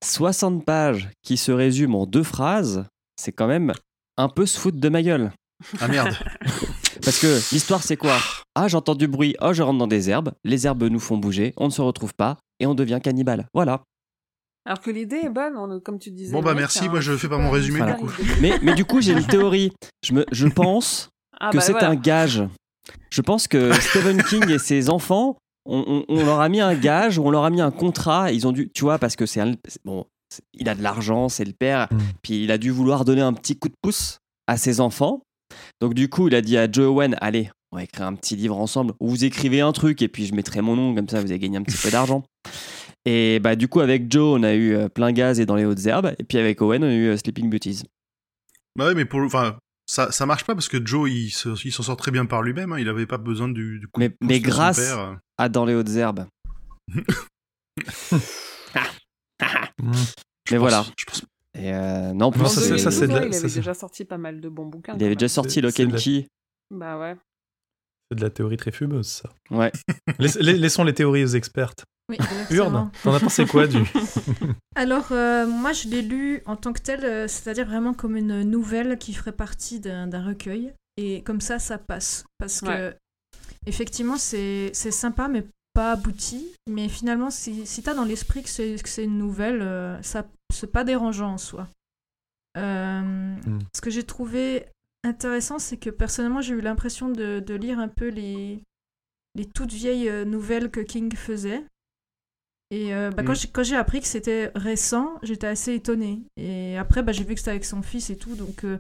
60 0.04 0.66
pages 0.66 1.10
qui 1.22 1.38
se 1.38 1.52
résument 1.52 2.02
en 2.02 2.06
deux 2.06 2.24
phrases, 2.24 2.86
c'est 3.16 3.32
quand 3.32 3.48
même 3.48 3.74
un 4.18 4.30
peu 4.30 4.46
se 4.46 4.60
foutre 4.60 4.80
de 4.80 4.90
ma 4.90 5.02
gueule. 5.04 5.32
Ah 5.80 5.88
merde. 5.88 6.16
Parce 7.06 7.20
que 7.20 7.54
l'histoire, 7.54 7.84
c'est 7.84 7.98
quoi? 7.98 8.18
Ah, 8.56 8.68
j'entends 8.68 8.96
du 8.96 9.08
bruit, 9.08 9.36
oh, 9.42 9.54
je 9.54 9.62
rentre 9.62 9.78
dans 9.78 9.88
des 9.88 10.10
herbes, 10.10 10.32
les 10.44 10.66
herbes 10.66 10.84
nous 10.84 11.00
font 11.00 11.18
bouger, 11.18 11.54
on 11.58 11.66
ne 11.66 11.70
se 11.72 11.82
retrouve 11.82 12.14
pas, 12.14 12.38
et 12.60 12.66
on 12.66 12.74
devient 12.74 13.00
cannibale. 13.04 13.48
Voilà. 13.54 13.84
Alors 14.66 14.82
que 14.82 14.90
l'idée 14.90 15.18
est 15.24 15.30
bonne, 15.30 15.56
on- 15.58 15.80
comme 15.80 16.00
tu 16.00 16.10
disais. 16.10 16.32
Bon, 16.34 16.42
bah, 16.42 16.56
merci, 16.56 16.86
un 16.86 16.90
moi, 16.90 17.00
je 17.02 17.16
fais 17.16 17.30
pas 17.30 17.38
mon 17.38 17.52
résumé, 17.52 17.82
du 17.86 17.94
coup. 17.94 18.10
Mais, 18.42 18.58
mais 18.64 18.74
du 18.74 18.84
coup, 18.86 19.00
j'ai 19.02 19.12
une 19.14 19.26
théorie. 19.26 19.72
Je, 20.04 20.14
me, 20.14 20.26
je 20.32 20.48
pense 20.48 21.10
Ah, 21.40 21.52
que 21.52 21.58
bah, 21.58 21.62
c'est 21.62 21.74
voilà. 21.74 21.90
un 21.90 21.96
gage. 21.96 22.44
Je 23.12 23.22
pense 23.22 23.48
que 23.48 23.72
Stephen 23.82 24.24
King 24.24 24.50
et 24.50 24.58
ses 24.58 24.90
enfants, 24.90 25.38
on, 25.68 25.84
on- 25.88 26.06
on 26.08 26.26
leur 26.26 26.40
a 26.40 26.50
mis 26.50 26.62
un 26.62 26.74
gage, 26.76 27.20
ou 27.20 27.28
on 27.28 27.30
leur 27.30 27.44
a 27.44 27.50
mis 27.52 27.62
un 27.62 27.72
contrat. 27.72 28.32
Ils 28.32 28.48
ont 28.48 28.52
dû, 28.52 28.70
tu 28.74 28.82
vois, 28.84 28.98
parce 28.98 29.16
que 29.16 29.26
c'est 29.28 29.42
bon, 29.84 30.06
il 30.54 30.68
a 30.70 30.74
de 30.76 30.82
l'argent, 30.82 31.30
c'est 31.30 31.46
le 31.46 31.54
père, 31.54 31.88
Mm. 31.92 31.98
puis 32.24 32.44
il 32.44 32.52
a 32.52 32.58
dû 32.58 32.72
vouloir 32.72 33.06
donner 33.06 33.22
un 33.22 33.34
petit 33.34 33.56
coup 33.60 33.68
de 33.70 33.76
pouce 33.84 34.18
à 34.48 34.58
ses 34.58 34.80
enfants. 34.80 35.22
Donc 35.82 35.94
du 35.94 36.10
coup, 36.10 36.28
il 36.28 36.36
a 36.36 36.42
dit 36.42 36.58
à 36.58 36.72
Joe 36.72 36.86
Owen, 36.88 37.16
allez, 37.22 37.50
on 37.72 37.78
va 37.78 37.84
écrire 37.84 38.06
un 38.08 38.16
petit 38.16 38.36
livre 38.36 38.58
ensemble. 38.58 38.94
Où 39.00 39.10
vous 39.10 39.26
écrivez 39.26 39.62
un 39.62 39.72
truc 39.74 40.02
et 40.02 40.08
puis 40.08 40.26
je 40.26 40.34
mettrai 40.34 40.62
mon 40.62 40.76
nom 40.76 40.96
comme 40.96 41.10
ça, 41.10 41.20
vous 41.22 41.30
avez 41.32 41.40
gagné 41.40 41.58
un 41.58 41.64
petit 41.64 41.78
peu 41.78 41.92
d'argent. 41.92 42.24
Et 43.08 43.40
bah 43.40 43.56
du 43.56 43.68
coup, 43.68 43.82
avec 43.82 44.12
Joe, 44.12 44.40
on 44.40 44.42
a 44.42 44.54
eu 44.56 44.74
euh, 44.74 44.90
plein 44.90 45.12
gaz 45.12 45.40
et 45.40 45.46
dans 45.46 45.56
les 45.56 45.64
hautes 45.66 45.86
herbes, 45.86 46.16
et 46.18 46.24
puis 46.24 46.40
avec 46.40 46.60
Owen, 46.60 46.84
on 46.84 46.88
a 46.88 46.92
eu 46.92 47.10
euh, 47.10 47.18
Sleeping 47.18 47.52
Beauties. 47.52 47.84
Bah 48.76 48.88
ouais, 48.88 48.96
mais 48.96 49.06
pour, 49.06 49.20
enfin, 49.22 49.60
ça, 49.86 50.12
ça 50.12 50.26
marche 50.26 50.44
pas 50.44 50.56
parce 50.56 50.68
que 50.68 50.84
Joe, 50.84 51.08
il, 51.12 51.30
se- 51.30 51.68
il 51.68 51.72
s'en 51.72 51.84
sort 51.84 51.98
très 51.98 52.10
bien 52.10 52.26
par 52.26 52.42
lui-même. 52.42 52.74
hein, 52.74 52.80
il 52.80 52.90
avait 52.90 53.06
pas 53.06 53.20
besoin 53.20 53.48
du, 53.48 53.80
du 53.80 53.88
coup 53.88 54.00
Mais, 54.00 54.16
mais 54.22 54.40
grâce 54.40 54.78
père, 54.78 55.00
euh. 55.00 55.14
à 55.38 55.50
dans 55.50 55.66
les 55.66 55.76
hautes 55.76 55.92
herbes. 55.92 56.26
Mm. 59.82 59.92
Je 59.94 60.54
Mais 60.54 60.58
pense- 60.58 60.60
voilà. 60.60 60.86
Je 60.98 61.06
pense 61.06 61.22
Et 61.58 61.74
euh, 61.74 62.08
non, 62.14 62.26
Non, 62.26 62.32
plus, 62.32 62.46
ça, 62.48 62.62
c'est- 62.62 62.78
ça, 62.78 62.92
c'est 62.92 63.08
de 63.08 63.14
la- 63.14 63.26
il 63.28 63.34
ça, 63.34 63.46
avait 63.46 63.54
déjà 63.56 63.74
sorti 63.74 64.04
pas 64.06 64.18
mal 64.18 64.42
de 64.42 64.50
bons 64.50 64.66
bouquins. 64.66 64.94
il 64.94 64.96
avait 64.98 65.06
même. 65.10 65.16
déjà 65.16 65.30
sorti 65.30 65.62
Lock 65.62 65.74
c'est 65.76 65.84
and 65.84 65.88
de 65.90 65.94
la- 65.94 66.00
Key. 66.00 66.28
Bah 66.72 67.00
ouais. 67.00 67.16
C'est 68.12 68.18
de 68.18 68.22
la 68.24 68.30
théorie 68.30 68.58
très 68.58 68.72
fumeuse, 68.72 69.08
ça. 69.08 69.30
Ouais. 69.52 69.72
Laissons 70.20 70.84
les 70.84 70.94
théories 70.94 71.24
aux 71.24 71.28
expertes. 71.28 71.86
Oui, 72.10 72.18
Urde, 72.52 72.52
exactement. 72.52 72.92
t'en 73.04 73.14
as 73.16 73.20
pensé 73.20 73.46
quoi 73.48 73.66
du 73.68 73.78
Alors, 74.76 75.08
euh, 75.12 75.48
moi, 75.48 75.72
je 75.74 75.88
l'ai 75.88 76.02
lu 76.04 76.42
en 76.46 76.56
tant 76.56 76.72
que 76.74 76.82
tel, 76.82 77.04
euh, 77.04 77.28
c'est-à-dire 77.28 77.66
vraiment 77.66 77.94
comme 77.94 78.16
une 78.16 78.44
nouvelle 78.44 78.98
qui 79.00 79.14
ferait 79.14 79.32
partie 79.32 79.80
d'un 79.80 80.24
recueil. 80.26 80.74
Et 80.98 81.24
comme 81.24 81.42
ça, 81.42 81.58
ça 81.60 81.78
passe. 81.78 82.26
Parce 82.38 82.62
que, 82.62 82.96
effectivement, 83.66 84.18
c'est 84.18 84.70
c'est 84.74 84.92
sympa, 84.92 85.28
mais 85.28 85.46
pas 85.74 85.94
abouti. 85.94 86.48
Mais 86.70 86.88
finalement, 86.90 87.30
si, 87.30 87.66
si 87.66 87.82
t'as 87.82 87.94
dans 87.96 88.06
l'esprit 88.06 88.44
que 88.44 88.50
c'est 88.50 88.76
que 88.82 88.88
c'est 88.90 89.04
une 89.04 89.18
nouvelle, 89.18 89.62
euh, 89.62 90.02
ça 90.04 90.26
c'est 90.56 90.72
pas 90.72 90.84
dérangeant 90.84 91.34
en 91.34 91.38
soi. 91.38 91.68
Euh, 92.58 93.36
Ce 93.76 93.82
que 93.82 93.90
j'ai 93.90 94.04
trouvé 94.04 94.66
intéressant, 95.04 95.60
c'est 95.60 95.78
que 95.78 95.90
personnellement, 95.90 96.42
j'ai 96.42 96.54
eu 96.56 96.62
l'impression 96.62 97.10
de, 97.10 97.40
de 97.40 97.54
lire 97.54 97.80
un 97.80 97.88
peu 97.90 98.08
les, 98.08 98.64
les 99.36 99.46
toutes 99.46 99.74
vieilles 99.74 100.10
euh, 100.10 100.26
nouvelles 100.26 100.72
que 100.72 100.80
King 100.80 101.14
faisait. 101.16 101.64
Et 102.72 102.94
euh, 102.96 103.12
bah, 103.12 103.24
quand 103.24 103.34
Mm. 103.34 103.36
j'ai- 103.36 103.48
quand 103.50 103.64
j'ai 103.64 103.76
appris 103.76 104.00
que 104.02 104.08
c'était 104.08 104.52
récent, 104.56 105.20
j'étais 105.22 105.48
assez 105.48 105.76
étonnée. 105.76 106.22
Et 106.38 106.78
après, 106.78 107.04
bah, 107.04 107.12
j'ai 107.12 107.24
vu 107.24 107.34
que 107.36 107.40
c'était 107.40 107.52
avec 107.52 107.66
son 107.66 107.82
fils 107.84 108.10
et 108.10 108.18
tout. 108.18 108.36
Donc, 108.36 108.64
euh, 108.64 108.78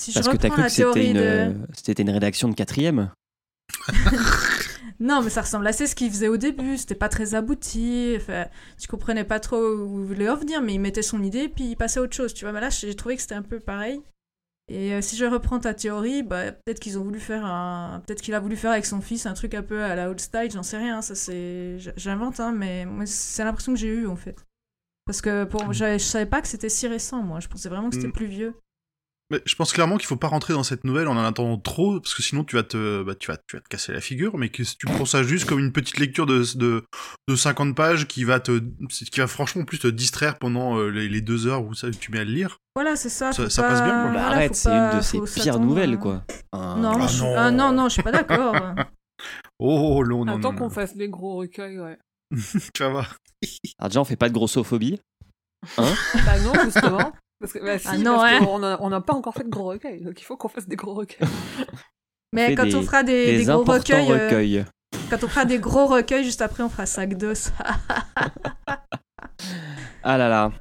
si 0.00 0.10
je 0.12 0.16
Parce 0.18 0.28
que 0.28 0.36
t'as 0.38 0.48
cru 0.50 0.62
que 0.62 0.68
c'était 0.70 0.82
théorie 0.82 1.10
une, 1.10 1.16
de. 1.52 1.54
c'était 1.74 2.02
une 2.02 2.10
rédaction 2.10 2.48
de 2.48 2.54
quatrième? 2.54 3.10
Non, 5.00 5.22
mais 5.22 5.30
ça 5.30 5.42
ressemble 5.42 5.66
assez 5.66 5.84
à 5.84 5.86
ce 5.86 5.94
qu'il 5.94 6.10
faisait 6.10 6.28
au 6.28 6.36
début. 6.36 6.76
C'était 6.76 6.94
pas 6.94 7.08
très 7.08 7.34
abouti. 7.34 8.14
Enfin, 8.16 8.46
je 8.80 8.86
comprenais 8.86 9.24
pas 9.24 9.40
trop 9.40 9.58
où 9.60 10.00
il 10.00 10.06
voulait 10.06 10.28
en 10.28 10.36
venir, 10.36 10.60
mais 10.62 10.74
il 10.74 10.80
mettait 10.80 11.02
son 11.02 11.22
idée 11.22 11.48
puis 11.48 11.64
il 11.70 11.76
passait 11.76 12.00
à 12.00 12.02
autre 12.02 12.14
chose. 12.14 12.34
Tu 12.34 12.44
vois, 12.44 12.52
mais 12.52 12.60
là, 12.60 12.70
j'ai 12.70 12.94
trouvé 12.94 13.16
que 13.16 13.22
c'était 13.22 13.34
un 13.34 13.42
peu 13.42 13.58
pareil. 13.60 14.00
Et 14.68 14.92
euh, 14.94 15.00
si 15.00 15.16
je 15.16 15.24
reprends 15.24 15.60
ta 15.60 15.74
théorie, 15.74 16.22
bah, 16.24 16.50
peut-être 16.50 16.80
qu'ils 16.80 16.98
ont 16.98 17.04
voulu 17.04 17.20
faire 17.20 17.44
un. 17.44 18.02
Peut-être 18.06 18.20
qu'il 18.20 18.34
a 18.34 18.40
voulu 18.40 18.56
faire 18.56 18.72
avec 18.72 18.84
son 18.84 19.00
fils 19.00 19.24
un 19.26 19.34
truc 19.34 19.54
un 19.54 19.62
peu 19.62 19.82
à 19.84 19.94
la 19.94 20.10
old 20.10 20.18
style, 20.18 20.50
j'en 20.50 20.64
sais 20.64 20.76
rien. 20.78 21.02
Ça, 21.02 21.14
c'est. 21.14 21.76
J'invente, 21.96 22.40
hein, 22.40 22.52
mais 22.52 22.84
moi, 22.84 23.06
c'est 23.06 23.44
l'impression 23.44 23.72
que 23.74 23.78
j'ai 23.78 23.88
eue 23.88 24.06
en 24.08 24.16
fait. 24.16 24.36
Parce 25.04 25.20
que 25.22 25.44
pour... 25.44 25.72
j'avais- 25.72 26.00
je 26.00 26.04
savais 26.04 26.26
pas 26.26 26.42
que 26.42 26.48
c'était 26.48 26.68
si 26.68 26.88
récent, 26.88 27.22
moi. 27.22 27.38
Je 27.38 27.46
pensais 27.46 27.68
vraiment 27.68 27.90
que 27.90 27.94
c'était 27.94 28.08
Mm. 28.08 28.12
plus 28.12 28.26
vieux. 28.26 28.54
Mais 29.30 29.40
je 29.44 29.54
pense 29.56 29.72
clairement 29.72 29.96
qu'il 29.96 30.06
faut 30.06 30.16
pas 30.16 30.28
rentrer 30.28 30.52
dans 30.54 30.62
cette 30.62 30.84
nouvelle 30.84 31.08
en 31.08 31.16
en 31.16 31.24
attendant 31.24 31.58
trop, 31.58 31.98
parce 32.00 32.14
que 32.14 32.22
sinon 32.22 32.44
tu 32.44 32.54
vas 32.54 32.62
te, 32.62 33.02
bah, 33.02 33.14
tu 33.16 33.26
vas, 33.26 33.36
tu 33.48 33.56
vas 33.56 33.60
te 33.60 33.68
casser 33.68 33.92
la 33.92 34.00
figure. 34.00 34.38
Mais 34.38 34.50
que 34.50 34.62
si 34.62 34.76
tu 34.76 34.86
prends 34.86 35.04
ça 35.04 35.22
juste 35.24 35.46
comme 35.48 35.58
une 35.58 35.72
petite 35.72 35.98
lecture 35.98 36.26
de, 36.26 36.44
de, 36.56 36.84
de 37.28 37.34
50 37.36 37.74
pages 37.74 38.06
qui 38.06 38.22
va 38.24 38.38
te, 38.38 38.60
qui 39.10 39.18
va 39.20 39.26
franchement 39.26 39.64
plus 39.64 39.78
te 39.80 39.88
distraire 39.88 40.38
pendant 40.38 40.78
euh, 40.78 40.90
les, 40.90 41.08
les 41.08 41.20
deux 41.20 41.46
heures 41.48 41.64
où 41.64 41.74
ça, 41.74 41.90
tu 41.90 42.12
mets 42.12 42.20
à 42.20 42.24
le 42.24 42.30
lire. 42.32 42.58
Voilà, 42.76 42.94
c'est 42.94 43.08
ça. 43.08 43.32
Ça- 43.32 43.42
passe 43.44 43.82
bien, 43.82 43.90
quoi. 43.90 44.04
Bah, 44.04 44.10
voilà, 44.12 44.26
arrête, 44.28 44.54
c'est 44.54 44.68
pas- 44.68 44.92
une 44.92 44.98
de 44.98 45.02
ses 45.02 45.20
pires 45.40 45.58
nouvelles, 45.58 45.98
quoi. 45.98 46.22
Un- 46.52 46.76
Non, 46.78 46.92
Ah 47.00 47.06
je... 47.08 47.22
non. 47.22 47.34
ah, 47.36 47.50
non, 47.50 47.72
non, 47.72 47.88
je 47.88 47.94
suis 47.94 48.02
pas 48.02 48.12
d'accord. 48.12 48.54
Oh 49.58 50.04
non, 50.06 50.26
non, 50.26 50.36
Attends 50.36 50.54
qu'on 50.54 50.68
fasse 50.68 50.94
les 50.94 51.08
gros 51.08 51.36
recueils, 51.36 51.78
ouais. 51.80 51.98
tu 52.74 52.82
vas 52.82 52.90
voir. 52.90 53.16
Alors 53.78 53.88
déjà, 53.88 54.00
on 54.00 54.04
fait 54.04 54.16
pas 54.16 54.28
de 54.28 54.34
grossophobie. 54.34 55.00
Bah 55.78 56.38
non, 56.44 56.52
justement. 56.64 57.12
Parce 57.40 57.52
que, 57.52 57.58
bah 57.58 57.78
si, 57.78 57.86
Ah 57.90 57.98
non, 57.98 58.16
parce 58.16 58.44
qu'on 58.78 58.88
n'a 58.88 59.00
pas 59.00 59.12
encore 59.14 59.34
fait 59.34 59.44
de 59.44 59.48
gros 59.50 59.66
recueils, 59.68 60.00
donc 60.02 60.20
il 60.20 60.24
faut 60.24 60.36
qu'on 60.36 60.48
fasse 60.48 60.66
des 60.66 60.76
gros 60.76 60.94
recueils. 60.94 61.18
Mais 62.32 62.54
quand 62.54 62.64
des- 62.64 62.74
on 62.74 62.82
fera 62.82 63.02
des, 63.02 63.26
des 63.26 63.38
Des 63.38 63.44
gros 63.44 63.62
recueils, 63.64 64.10
euh, 64.10 64.24
recueils. 64.26 64.64
quand 65.10 65.22
on 65.22 65.28
fera 65.28 65.44
des 65.44 65.58
gros 65.58 65.86
recueils, 65.86 66.24
juste 66.24 66.40
après 66.42 66.62
on 66.62 66.68
fera 66.68 66.86
sac 66.86 67.14
d'os. 67.16 67.50
Ah 70.02 70.16
là 70.18 70.28
là. 70.28 70.52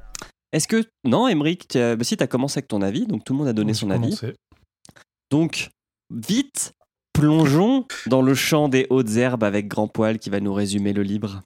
Est-ce 0.52 0.68
que... 0.68 0.84
Non, 1.04 1.28
Emmerich, 1.28 1.68
bah, 1.74 1.98
si 2.04 2.18
tu 2.18 2.24
as 2.24 2.28
commencé 2.28 2.60
avec 2.60 2.68
ton 2.68 2.82
avis, 2.82 3.06
donc 3.08 3.24
tout 3.24 3.34
le 3.34 3.40
monde 3.40 3.48
a 3.48 3.54
donné 3.54 3.74
son 3.74 3.90
avis. 3.90 4.04
commencé. 4.18 4.34
Donc, 5.32 5.70
vite, 6.14 6.74
plongeons 7.14 7.86
dans 8.08 8.22
le 8.22 8.34
champ 8.34 8.70
des 8.70 8.88
hautes 8.90 9.16
herbes 9.18 9.44
avec 9.44 9.68
Grand 9.68 9.88
Poil 9.88 10.18
qui 10.18 10.30
va 10.30 10.40
nous 10.40 10.54
résumer 10.54 10.94
le 10.94 11.04
livre. 11.04 11.42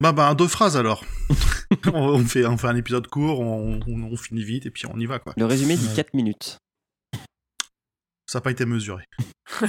Bah, 0.00 0.12
bah, 0.12 0.34
deux 0.34 0.48
phrases 0.48 0.76
alors. 0.76 1.04
on, 1.92 2.24
fait, 2.24 2.46
on 2.46 2.56
fait 2.56 2.68
un 2.68 2.76
épisode 2.76 3.06
court, 3.08 3.40
on, 3.40 3.80
on- 3.86 4.02
on 4.12 4.16
finit 4.16 4.44
vite 4.44 4.66
et 4.66 4.70
puis 4.70 4.86
on 4.86 4.98
y 4.98 5.06
va, 5.06 5.18
quoi. 5.18 5.34
Le 5.36 5.44
résumé 5.44 5.76
dit 5.76 5.86
Ouais. 5.88 5.94
4 5.94 6.14
minutes. 6.14 6.58
Ça 8.26 8.38
n'a 8.38 8.42
pas 8.42 8.50
été 8.52 8.64
mesuré. 8.64 9.04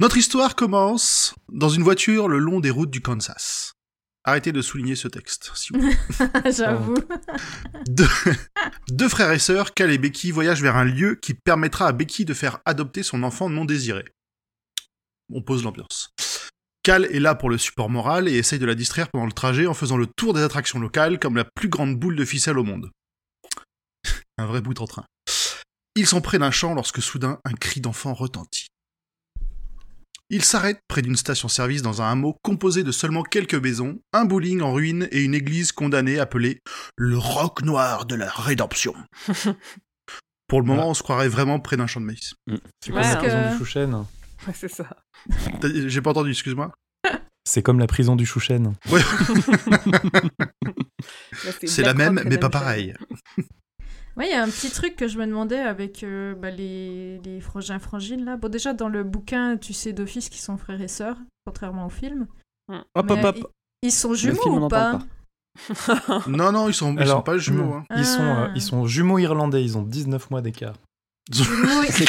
Notre 0.00 0.16
histoire 0.16 0.54
commence 0.56 1.34
dans 1.52 1.68
une 1.68 1.82
voiture 1.82 2.28
le 2.28 2.38
long 2.38 2.60
des 2.60 2.70
routes 2.70 2.90
du 2.90 3.00
Kansas. 3.02 3.74
Arrêtez 4.24 4.52
de 4.52 4.60
souligner 4.62 4.96
ce 4.96 5.08
texte, 5.08 5.50
s'il 5.54 5.76
vous 5.78 5.88
plaît. 5.88 6.52
J'avoue. 6.56 6.96
Deux, 7.88 8.08
deux 8.90 9.08
frères 9.08 9.32
et 9.32 9.38
sœurs, 9.38 9.72
Cal 9.74 9.90
et 9.90 9.98
Becky, 9.98 10.30
voyagent 10.30 10.62
vers 10.62 10.76
un 10.76 10.84
lieu 10.84 11.14
qui 11.16 11.34
permettra 11.34 11.86
à 11.86 11.92
Becky 11.92 12.24
de 12.26 12.34
faire 12.34 12.60
adopter 12.66 13.02
son 13.02 13.22
enfant 13.22 13.48
non 13.48 13.64
désiré. 13.64 14.04
On 15.32 15.42
pose 15.42 15.64
l'ambiance. 15.64 16.10
Cal 16.82 17.04
est 17.06 17.20
là 17.20 17.34
pour 17.34 17.50
le 17.50 17.58
support 17.58 17.90
moral 17.90 18.28
et 18.28 18.36
essaye 18.36 18.58
de 18.58 18.66
la 18.66 18.74
distraire 18.74 19.08
pendant 19.10 19.26
le 19.26 19.32
trajet 19.32 19.66
en 19.66 19.74
faisant 19.74 19.96
le 19.98 20.06
tour 20.06 20.32
des 20.32 20.42
attractions 20.42 20.78
locales 20.78 21.18
comme 21.18 21.36
la 21.36 21.44
plus 21.44 21.68
grande 21.68 21.98
boule 21.98 22.16
de 22.16 22.24
ficelle 22.24 22.58
au 22.58 22.64
monde. 22.64 22.90
un 24.38 24.46
vrai 24.46 24.60
bout 24.60 24.80
en 24.80 24.86
train. 24.86 25.04
Ils 25.96 26.06
sont 26.06 26.20
près 26.22 26.38
d'un 26.38 26.50
champ 26.50 26.72
lorsque 26.74 27.02
soudain 27.02 27.38
un 27.44 27.52
cri 27.52 27.80
d'enfant 27.80 28.14
retentit. 28.14 28.68
Ils 30.32 30.44
s'arrêtent 30.44 30.80
près 30.86 31.02
d'une 31.02 31.16
station-service 31.16 31.82
dans 31.82 32.02
un 32.02 32.12
hameau 32.12 32.36
composé 32.42 32.84
de 32.84 32.92
seulement 32.92 33.24
quelques 33.24 33.56
maisons, 33.56 33.98
un 34.12 34.24
bowling 34.24 34.60
en 34.62 34.72
ruine 34.72 35.08
et 35.10 35.22
une 35.24 35.34
église 35.34 35.72
condamnée 35.72 36.20
appelée 36.20 36.60
le 36.96 37.18
roc 37.18 37.62
noir 37.62 38.06
de 38.06 38.14
la 38.14 38.30
rédemption. 38.30 38.94
Pour 40.46 40.60
le 40.60 40.66
moment, 40.66 40.88
on 40.90 40.94
se 40.94 41.02
croirait 41.02 41.28
vraiment 41.28 41.58
près 41.58 41.76
d'un 41.76 41.88
champ 41.88 42.00
de 42.00 42.06
maïs. 42.06 42.34
C'est 42.80 42.92
Ouais, 42.92 43.02
comme 43.02 43.02
la 43.02 43.16
que- 43.16 43.52
du 43.52 43.58
Chouchen. 43.58 44.06
Ouais, 44.46 44.54
c'est 44.54 44.68
ça. 44.68 44.86
J'ai 45.86 46.00
pas 46.00 46.10
entendu, 46.10 46.30
excuse-moi. 46.30 46.72
C'est 47.44 47.62
comme 47.62 47.78
la 47.78 47.86
prison 47.86 48.16
du 48.16 48.26
Chouchen. 48.26 48.74
Ouais, 48.90 49.00
c'est 51.66 51.82
la 51.82 51.94
même, 51.94 52.22
mais 52.26 52.38
pas 52.38 52.50
pareil. 52.50 52.94
Ouais, 54.16 54.26
il 54.26 54.32
y 54.32 54.34
a 54.34 54.42
un 54.42 54.48
petit 54.48 54.70
truc 54.70 54.96
que 54.96 55.06
je 55.06 55.16
me 55.18 55.24
demandais 55.24 55.60
avec 55.60 56.02
euh, 56.02 56.34
bah, 56.34 56.50
les, 56.50 57.18
les 57.24 57.40
frangins 57.40 57.78
frangines 57.78 58.24
là. 58.24 58.36
Bon, 58.36 58.48
déjà 58.50 58.74
dans 58.74 58.88
le 58.88 59.04
bouquin, 59.04 59.56
tu 59.56 59.72
sais 59.72 59.92
d'office 59.92 60.28
qu'ils 60.28 60.40
sont 60.42 60.58
frères 60.58 60.80
et 60.82 60.88
sœurs, 60.88 61.16
contrairement 61.46 61.86
au 61.86 61.90
film. 61.90 62.26
Hop, 62.68 63.06
Mais 63.08 63.24
hop, 63.24 63.36
hop. 63.36 63.52
Ils, 63.82 63.86
ils 63.88 63.92
sont 63.92 64.12
jumeaux 64.12 64.42
film, 64.42 64.62
ou 64.64 64.68
pas, 64.68 64.98
Non, 66.26 66.50
non, 66.50 66.68
ils 66.68 66.74
sont, 66.74 66.92
ils 66.94 67.02
Alors, 67.02 67.18
sont 67.18 67.22
pas 67.22 67.38
jumeaux. 67.38 67.62
non. 67.64 67.76
hein. 67.76 67.84
Ils, 67.96 68.04
sont, 68.04 68.20
euh, 68.22 68.46
Ah. 68.48 68.52
ils 68.56 68.60
sont 68.62 68.84
jumeaux 68.84 69.18
irlandais, 69.20 69.62
ils 69.62 69.78
ont 69.78 69.82
19 69.84 70.28
mois 70.30 70.42
d'écart. 70.42 70.74
C'est 71.32 71.44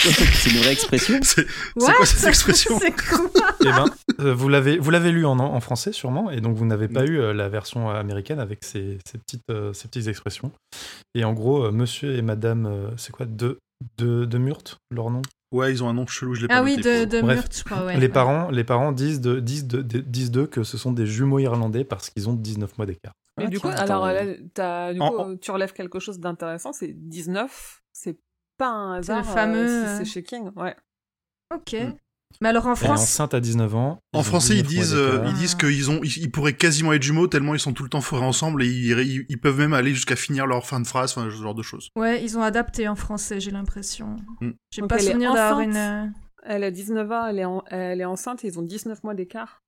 quoi 0.01 0.12
C'est 0.34 0.50
une 0.51 0.58
vraie 0.62 0.72
expression? 0.74 1.20
C'est 1.22 1.46
quoi 1.75 2.06
cette 2.06 2.27
expression? 2.27 2.80
C'est 2.80 2.91
quoi 2.91 3.20
Eh 3.62 3.65
ben, 3.65 3.86
euh, 4.20 4.34
vous 4.34 4.50
l'avez, 4.50 4.77
vous 4.80 4.89
l'avez 4.89 5.12
lu 5.12 5.25
en, 5.25 5.38
en 5.39 5.60
français 5.60 5.91
sûrement, 5.91 6.32
et 6.32 6.41
donc 6.41 6.56
vous 6.58 6.65
n'avez 6.65 6.88
pas 6.88 7.06
eu 7.06 7.20
euh, 7.20 7.34
la 7.34 7.50
version 7.50 7.89
américaine 7.89 8.39
avec 8.39 8.63
ces, 8.63 8.98
ces 9.06 9.18
petites, 9.20 9.44
euh, 9.51 9.74
ces 9.74 9.88
petites 9.88 10.08
expressions. 10.08 10.51
Et 11.13 11.24
en 11.24 11.34
gros, 11.34 11.65
euh, 11.65 11.72
Monsieur 11.72 12.15
et 12.15 12.22
Madame, 12.22 12.65
euh, 12.65 12.89
c'est 12.98 13.12
quoi, 13.12 13.25
de, 13.27 13.60
de, 13.98 14.25
de 14.25 14.38
Murte, 14.38 14.77
leur 14.89 15.10
nom? 15.12 15.22
Ouais, 15.53 15.72
ils 15.72 15.84
ont 15.84 15.89
un 15.89 15.94
nom 15.94 16.08
chelou, 16.08 16.34
je 16.34 16.44
l'ai 16.44 16.48
pas 16.48 16.56
Ah 16.58 16.63
oui, 16.63 16.77
noté. 16.77 17.06
de, 17.06 17.18
de 17.18 17.22
Bref, 17.22 17.46
je 17.53 17.63
crois, 17.63 17.86
ouais. 17.86 17.98
les 18.00 18.10
parents, 18.10 18.50
les 18.50 18.63
parents 18.63 18.91
disent 18.94 19.20
de, 19.22 19.39
disent 19.39 19.68
de- 19.68 19.82
de- 19.82 20.00
disent 20.00 20.32
d'eux 20.32 20.48
que 20.48 20.63
ce 20.63 20.77
sont 20.77 20.94
des 20.94 21.06
jumeaux 21.06 21.39
irlandais 21.39 21.84
parce 21.84 22.10
qu'ils 22.10 22.30
ont 22.30 22.34
19 22.34 22.77
mois 22.77 22.86
d'écart. 22.88 23.12
Mais 23.38 23.46
Ah, 23.46 23.50
du 23.50 23.60
coup, 23.60 23.68
alors 23.68 24.06
là, 24.08 24.22
t'as- 24.53 24.94
du 24.94 25.01
En- 25.01 25.10
coup, 25.12 25.18
en- 25.20 25.36
tu 25.38 25.51
relèves 25.51 25.74
quelque 25.74 26.00
chose 26.00 26.20
d'intéressant, 26.20 26.72
c'est 26.74 26.94
19, 26.96 27.82
c'est 27.91 28.18
pas 28.62 28.70
un 28.70 29.01
C'est 29.01 29.12
le 29.13 29.18
hasard 29.20 29.34
fameux, 29.34 29.58
euh, 29.58 29.86
euh, 29.88 29.98
c'est 29.98 30.06
chez 30.06 30.24
King, 30.24 30.51
ouais. 30.56 30.75
Ok. 31.53 31.74
Mm. 31.74 31.94
Mais 32.39 32.48
alors 32.50 32.65
en 32.68 32.75
Elle 32.75 32.84
est 32.84 32.86
France, 32.86 33.01
enceinte 33.01 33.34
à 33.34 33.39
19 33.41 33.75
ans. 33.75 34.00
En 34.13 34.24
français, 34.24 34.56
ils 34.56 34.63
19 34.63 34.74
mois 34.74 34.84
disent, 34.84 34.94
euh, 34.96 35.24
ils 35.27 35.34
disent 35.34 35.56
qu'ils 35.56 35.91
ont, 35.91 36.00
ils, 36.01 36.18
ils 36.18 36.32
pourraient 36.32 36.56
quasiment 36.56 36.94
être 36.94 37.03
jumeaux 37.03 37.27
tellement 37.27 37.53
ils 37.56 37.60
sont 37.60 37.74
tout 37.74 37.84
le 37.84 37.89
temps 37.89 38.00
forés 38.00 38.24
ensemble 38.25 38.63
et 38.63 38.68
ils, 38.68 38.98
ils- 39.00 39.25
ils 39.27 39.39
peuvent 39.39 39.58
même 39.58 39.74
aller 39.74 39.94
jusqu'à 39.94 40.15
finir 40.15 40.48
leur 40.48 40.65
fin 40.65 40.80
de 40.80 40.88
phrase, 40.88 41.12
enfin, 41.12 41.25
ce 41.30 41.36
genre 41.36 41.53
de 41.56 41.62
choses. 41.63 41.89
ouais, 41.98 42.24
ils 42.24 42.38
ont 42.38 42.41
adapté 42.41 42.88
en 42.88 42.96
français, 42.96 43.39
j'ai 43.41 43.51
l'impression. 43.51 44.15
Mm. 44.39 44.51
J'ai 44.72 44.82
pas 44.84 44.98
souvenir 45.00 45.34
d'avoir 45.34 45.60
une. 45.60 45.75
euh, 45.75 46.06
Elle 46.44 46.63
a 46.63 46.72
19 46.72 47.12
ans, 47.12 47.25
elle 47.27 47.39
est, 47.39 47.46
en- 47.46 47.63
elle 47.68 48.00
est 48.00 48.06
enceinte 48.06 48.44
et 48.46 48.48
ils 48.48 48.58
ont 48.58 48.63
19 48.63 49.03
mois 49.03 49.13
d'écart. 49.13 49.62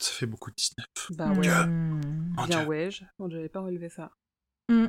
Ça 0.00 0.10
fait 0.12 0.26
beaucoup 0.26 0.50
de 0.50 0.56
19. 0.56 0.86
Bah 1.16 1.30
ouais, 1.30 1.66
hmm. 1.66 2.00
Mon 2.36 2.44
bien 2.46 2.66
ouais, 2.66 2.88
j'avais 2.90 3.48
pas 3.48 3.60
relevé 3.60 3.88
ça. 3.88 4.10
Hmm. 4.68 4.86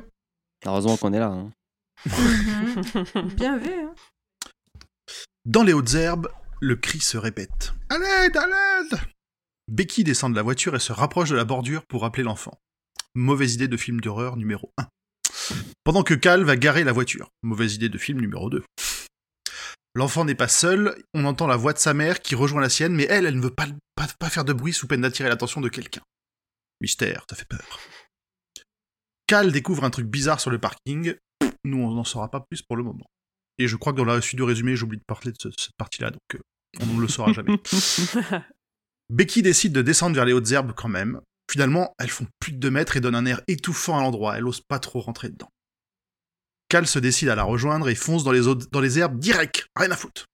Heureusement 0.66 0.96
qu'on 0.96 1.12
est 1.12 1.20
là. 1.20 1.28
hein. 1.28 1.52
Mhm. 2.06 3.28
Bien 3.36 3.58
vu. 3.58 3.72
Hein. 3.72 3.94
Dans 5.44 5.62
les 5.62 5.72
hautes 5.72 5.94
herbes, 5.94 6.28
le 6.60 6.76
cri 6.76 7.00
se 7.00 7.16
répète. 7.16 7.74
À 7.90 7.98
l'aide, 7.98 8.36
à 8.36 8.46
l'aide 8.46 9.00
Becky 9.68 10.04
descend 10.04 10.32
de 10.32 10.36
la 10.36 10.42
voiture 10.42 10.74
et 10.74 10.80
se 10.80 10.92
rapproche 10.92 11.30
de 11.30 11.36
la 11.36 11.44
bordure 11.44 11.84
pour 11.86 12.04
appeler 12.04 12.22
l'enfant. 12.22 12.58
Mauvaise 13.14 13.54
idée 13.54 13.68
de 13.68 13.76
film 13.76 14.00
d'horreur 14.00 14.36
numéro 14.36 14.72
1. 14.78 14.86
Pendant 15.84 16.02
que 16.02 16.14
Cal 16.14 16.44
va 16.44 16.56
garer 16.56 16.84
la 16.84 16.92
voiture. 16.92 17.30
Mauvaise 17.42 17.74
idée 17.74 17.88
de 17.88 17.98
film 17.98 18.20
numéro 18.20 18.50
2. 18.50 18.64
L'enfant 19.94 20.24
n'est 20.24 20.34
pas 20.34 20.48
seul, 20.48 21.00
on 21.14 21.24
entend 21.24 21.46
la 21.46 21.56
voix 21.56 21.72
de 21.72 21.78
sa 21.78 21.94
mère 21.94 22.20
qui 22.20 22.34
rejoint 22.34 22.60
la 22.60 22.68
sienne, 22.68 22.94
mais 22.94 23.06
elle, 23.08 23.26
elle 23.26 23.36
ne 23.36 23.42
veut 23.42 23.54
pas, 23.54 23.68
pas, 23.94 24.08
pas 24.18 24.28
faire 24.28 24.44
de 24.44 24.52
bruit 24.52 24.72
sous 24.72 24.88
peine 24.88 25.02
d'attirer 25.02 25.28
l'attention 25.28 25.60
de 25.60 25.68
quelqu'un. 25.68 26.02
Mystère, 26.80 27.24
ça 27.30 27.36
fait 27.36 27.48
peur. 27.48 27.80
Cal 29.26 29.52
découvre 29.52 29.84
un 29.84 29.90
truc 29.90 30.06
bizarre 30.06 30.40
sur 30.40 30.50
le 30.50 30.58
parking. 30.58 31.14
Nous, 31.64 31.78
on 31.78 31.92
n'en 31.92 32.04
saura 32.04 32.30
pas 32.30 32.40
plus 32.40 32.62
pour 32.62 32.76
le 32.76 32.82
moment. 32.82 33.06
Et 33.58 33.68
je 33.68 33.76
crois 33.76 33.92
que 33.92 33.98
dans 33.98 34.04
la 34.04 34.20
suite 34.20 34.36
du 34.36 34.42
résumé, 34.42 34.76
j'oublie 34.76 34.98
de 34.98 35.04
parler 35.06 35.30
de 35.32 35.36
ce- 35.40 35.48
cette 35.58 35.76
partie-là, 35.76 36.10
donc 36.10 36.20
euh, 36.34 36.40
on 36.80 36.86
ne 36.86 37.00
le 37.00 37.08
saura 37.08 37.32
jamais. 37.32 37.56
Becky 39.10 39.42
décide 39.42 39.72
de 39.72 39.82
descendre 39.82 40.14
vers 40.16 40.24
les 40.24 40.32
hautes 40.32 40.50
herbes 40.50 40.72
quand 40.76 40.88
même. 40.88 41.20
Finalement, 41.50 41.94
elles 41.98 42.10
font 42.10 42.26
plus 42.40 42.52
de 42.52 42.58
2 42.58 42.70
mètres 42.70 42.96
et 42.96 43.00
donnent 43.00 43.14
un 43.14 43.26
air 43.26 43.42
étouffant 43.48 43.98
à 43.98 44.02
l'endroit. 44.02 44.36
Elle 44.36 44.46
ose 44.46 44.60
pas 44.66 44.78
trop 44.78 45.00
rentrer 45.00 45.28
dedans. 45.28 45.48
Cal 46.68 46.86
se 46.86 46.98
décide 46.98 47.28
à 47.28 47.34
la 47.34 47.44
rejoindre 47.44 47.88
et 47.88 47.94
fonce 47.94 48.24
dans 48.24 48.32
les, 48.32 48.46
hautes- 48.48 48.72
dans 48.72 48.80
les 48.80 48.98
herbes 48.98 49.18
direct, 49.18 49.66
rien 49.76 49.90
à 49.90 49.96
foutre. 49.96 50.24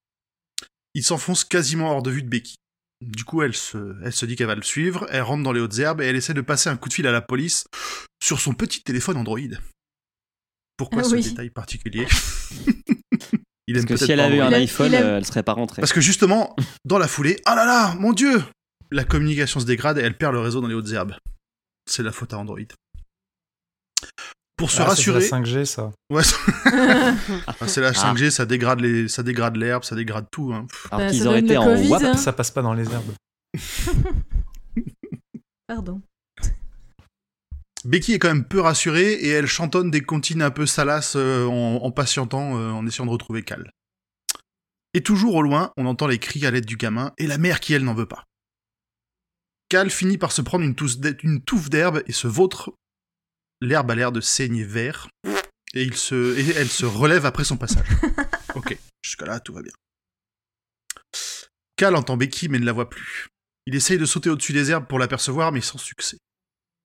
Il 0.95 1.05
s'enfonce 1.05 1.45
quasiment 1.45 1.91
hors 1.91 2.03
de 2.03 2.11
vue 2.11 2.23
de 2.23 2.29
Becky. 2.29 2.55
Du 3.01 3.25
coup, 3.25 3.43
elle 3.43 3.55
se, 3.57 3.97
elle 4.05 4.13
se 4.13 4.25
dit 4.27 4.37
qu'elle 4.37 4.47
va 4.47 4.55
le 4.55 4.63
suivre, 4.63 5.07
elle 5.11 5.23
rentre 5.23 5.43
dans 5.43 5.53
les 5.53 5.61
hautes 5.61 5.79
herbes 5.79 6.01
et 6.01 6.05
elle 6.07 6.17
essaie 6.17 6.35
de 6.35 6.41
passer 6.41 6.69
un 6.71 6.77
coup 6.77 6.89
de 6.89 6.95
fil 6.95 7.07
à 7.07 7.13
la 7.13 7.23
police 7.23 7.65
sur 8.23 8.41
son 8.41 8.55
petit 8.55 8.83
téléphone 8.83 9.17
Android. 9.17 9.39
Pourquoi 10.81 11.03
Ah 11.05 11.09
ce 11.09 11.15
détail 11.17 11.51
particulier? 11.51 12.07
Il 13.67 13.75
Parce 13.75 13.83
aime 13.83 13.87
que 13.87 13.97
si 13.97 14.11
elle 14.11 14.19
avait 14.21 14.39
eu 14.39 14.41
un 14.41 14.53
iPhone, 14.53 14.89
il 14.91 14.97
a- 14.97 15.03
euh, 15.03 15.17
elle 15.19 15.27
serait 15.27 15.45
pas 15.45 15.53
rentrée. 15.53 15.81
Parce 15.81 15.93
que 15.93 16.01
justement, 16.01 16.57
dans 16.85 16.99
la 16.99 17.07
foulée, 17.07 17.41
ah 17.45 17.55
là 17.55 17.65
là, 17.67 17.95
mon 17.99 18.13
dieu 18.13 18.43
La 18.91 19.05
communication 19.05 19.61
se 19.61 19.67
dégrade 19.67 19.99
et 19.99 20.01
elle 20.01 20.17
perd 20.17 20.33
le 20.33 20.41
réseau 20.41 20.61
dans 20.61 20.67
les 20.67 20.75
hautes 20.75 20.91
herbes. 20.91 21.15
C'est 21.89 22.03
la 22.03 22.11
faute 22.11 22.33
à 22.33 22.39
Android. 22.39 22.59
Pour 24.57 24.71
se 24.73 24.83
Ah, 24.83 24.87
rassurer, 24.87 25.21
C'est 25.21 25.31
la 25.31 25.43
5G, 25.43 25.65
ça. 25.67 25.93
ouais, 26.11 26.25
c'est- 26.25 26.35
ah, 27.47 27.55
c'est 27.69 27.81
la 27.81 27.89
Ah. 27.89 27.93
5G, 27.93 28.31
ça 28.31 28.45
dégrade 28.47 28.81
les, 28.81 29.07
ça 29.09 29.23
dégrade 29.23 29.57
l'herbe, 29.57 29.85
ça 29.85 29.95
dégrade 29.95 30.27
tout. 30.33 30.53
Hein. 30.53 30.67
Pff, 30.69 30.87
Alors 30.91 31.07
Bah, 31.07 31.11
qu'ils 31.13 31.29
auraient 31.29 31.41
été 31.41 31.57
en 31.57 31.65
Covid, 31.65 31.89
WAP. 31.89 32.03
hein. 32.03 32.17
Ça 32.17 32.33
passe 32.33 32.51
pas 32.51 32.63
dans 32.63 32.75
les 32.75 32.91
herbes. 32.91 33.13
Pardon. 35.69 36.01
Becky 37.85 38.13
est 38.13 38.19
quand 38.19 38.29
même 38.29 38.45
peu 38.45 38.61
rassurée 38.61 39.13
et 39.13 39.29
elle 39.29 39.47
chantonne 39.47 39.91
des 39.91 40.03
comptines 40.03 40.43
un 40.43 40.51
peu 40.51 40.67
salaces 40.67 41.17
euh, 41.17 41.47
en, 41.47 41.77
en 41.83 41.91
patientant, 41.91 42.59
euh, 42.59 42.71
en 42.71 42.87
essayant 42.87 43.07
de 43.07 43.11
retrouver 43.11 43.43
Cal. 43.43 43.73
Et 44.93 45.03
toujours 45.03 45.37
au 45.37 45.43
loin, 45.43 45.73
on 45.77 45.87
entend 45.87 46.07
les 46.07 46.19
cris 46.19 46.45
à 46.47 46.51
l'aide 46.51 46.67
du 46.67 46.77
gamin 46.77 47.13
et 47.17 47.27
la 47.27 47.39
mère 47.39 47.61
qui, 47.61 47.75
elle, 47.75 47.85
n'en 47.85 47.95
veut 47.95 48.07
pas. 48.07 48.27
Cal 49.69 49.89
finit 49.89 50.19
par 50.19 50.33
se 50.33 50.43
prendre 50.43 50.65
une, 50.65 50.75
touffe 50.75 51.71
d'herbe 51.71 52.03
et 52.07 52.13
se 52.13 52.27
vautre. 52.27 52.75
L'herbe 53.61 53.91
a 53.93 53.95
l'air 53.95 54.11
de 54.11 54.21
saigner 54.21 54.65
vert 54.65 55.09
et, 55.75 55.85
il 55.85 55.97
se, 55.97 56.37
et 56.37 56.57
elle 56.57 56.69
se 56.69 56.87
relève 56.87 57.25
après 57.25 57.45
son 57.45 57.57
passage. 57.57 57.87
ok, 58.57 58.77
jusque-là, 59.03 59.39
tout 59.39 59.55
va 59.55 59.63
bien. 59.63 59.73
Cal 61.77 61.95
entend 61.95 62.17
Becky 62.17 62.49
mais 62.49 62.59
ne 62.59 62.67
la 62.67 62.73
voit 62.73 62.91
plus. 62.91 63.29
Il 63.67 63.77
essaye 63.77 63.99
de 63.99 64.07
sauter 64.07 64.29
au-dessus 64.29 64.53
des 64.53 64.73
herbes 64.73 64.89
pour 64.89 64.99
l'apercevoir 64.99 65.53
mais 65.53 65.61
sans 65.61 65.79
succès. 65.79 66.19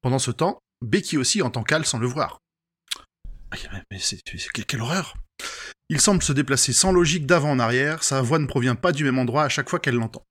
Pendant 0.02 0.20
ce 0.20 0.30
temps, 0.30 0.60
Becky 0.82 1.18
aussi 1.18 1.42
entend 1.42 1.64
Cal 1.64 1.86
sans 1.86 2.00
le 2.00 2.08
voir. 2.08 2.40
Mais 3.92 4.00
c'est 4.00 4.20
quelle, 4.54 4.66
quelle 4.66 4.82
horreur 4.82 5.16
Il 5.90 6.02
semble 6.02 6.22
se 6.22 6.34
déplacer 6.34 6.74
sans 6.74 6.92
logique 6.92 7.26
d'avant 7.26 7.52
en 7.52 7.60
arrière, 7.60 8.04
sa 8.04 8.22
voix 8.22 8.40
ne 8.40 8.48
provient 8.48 8.76
pas 8.76 8.92
du 8.92 9.04
même 9.04 9.20
endroit 9.20 9.44
à 9.44 9.50
chaque 9.50 9.70
fois 9.70 9.80
qu'elle 9.80 9.96
l'entend. 9.96 10.24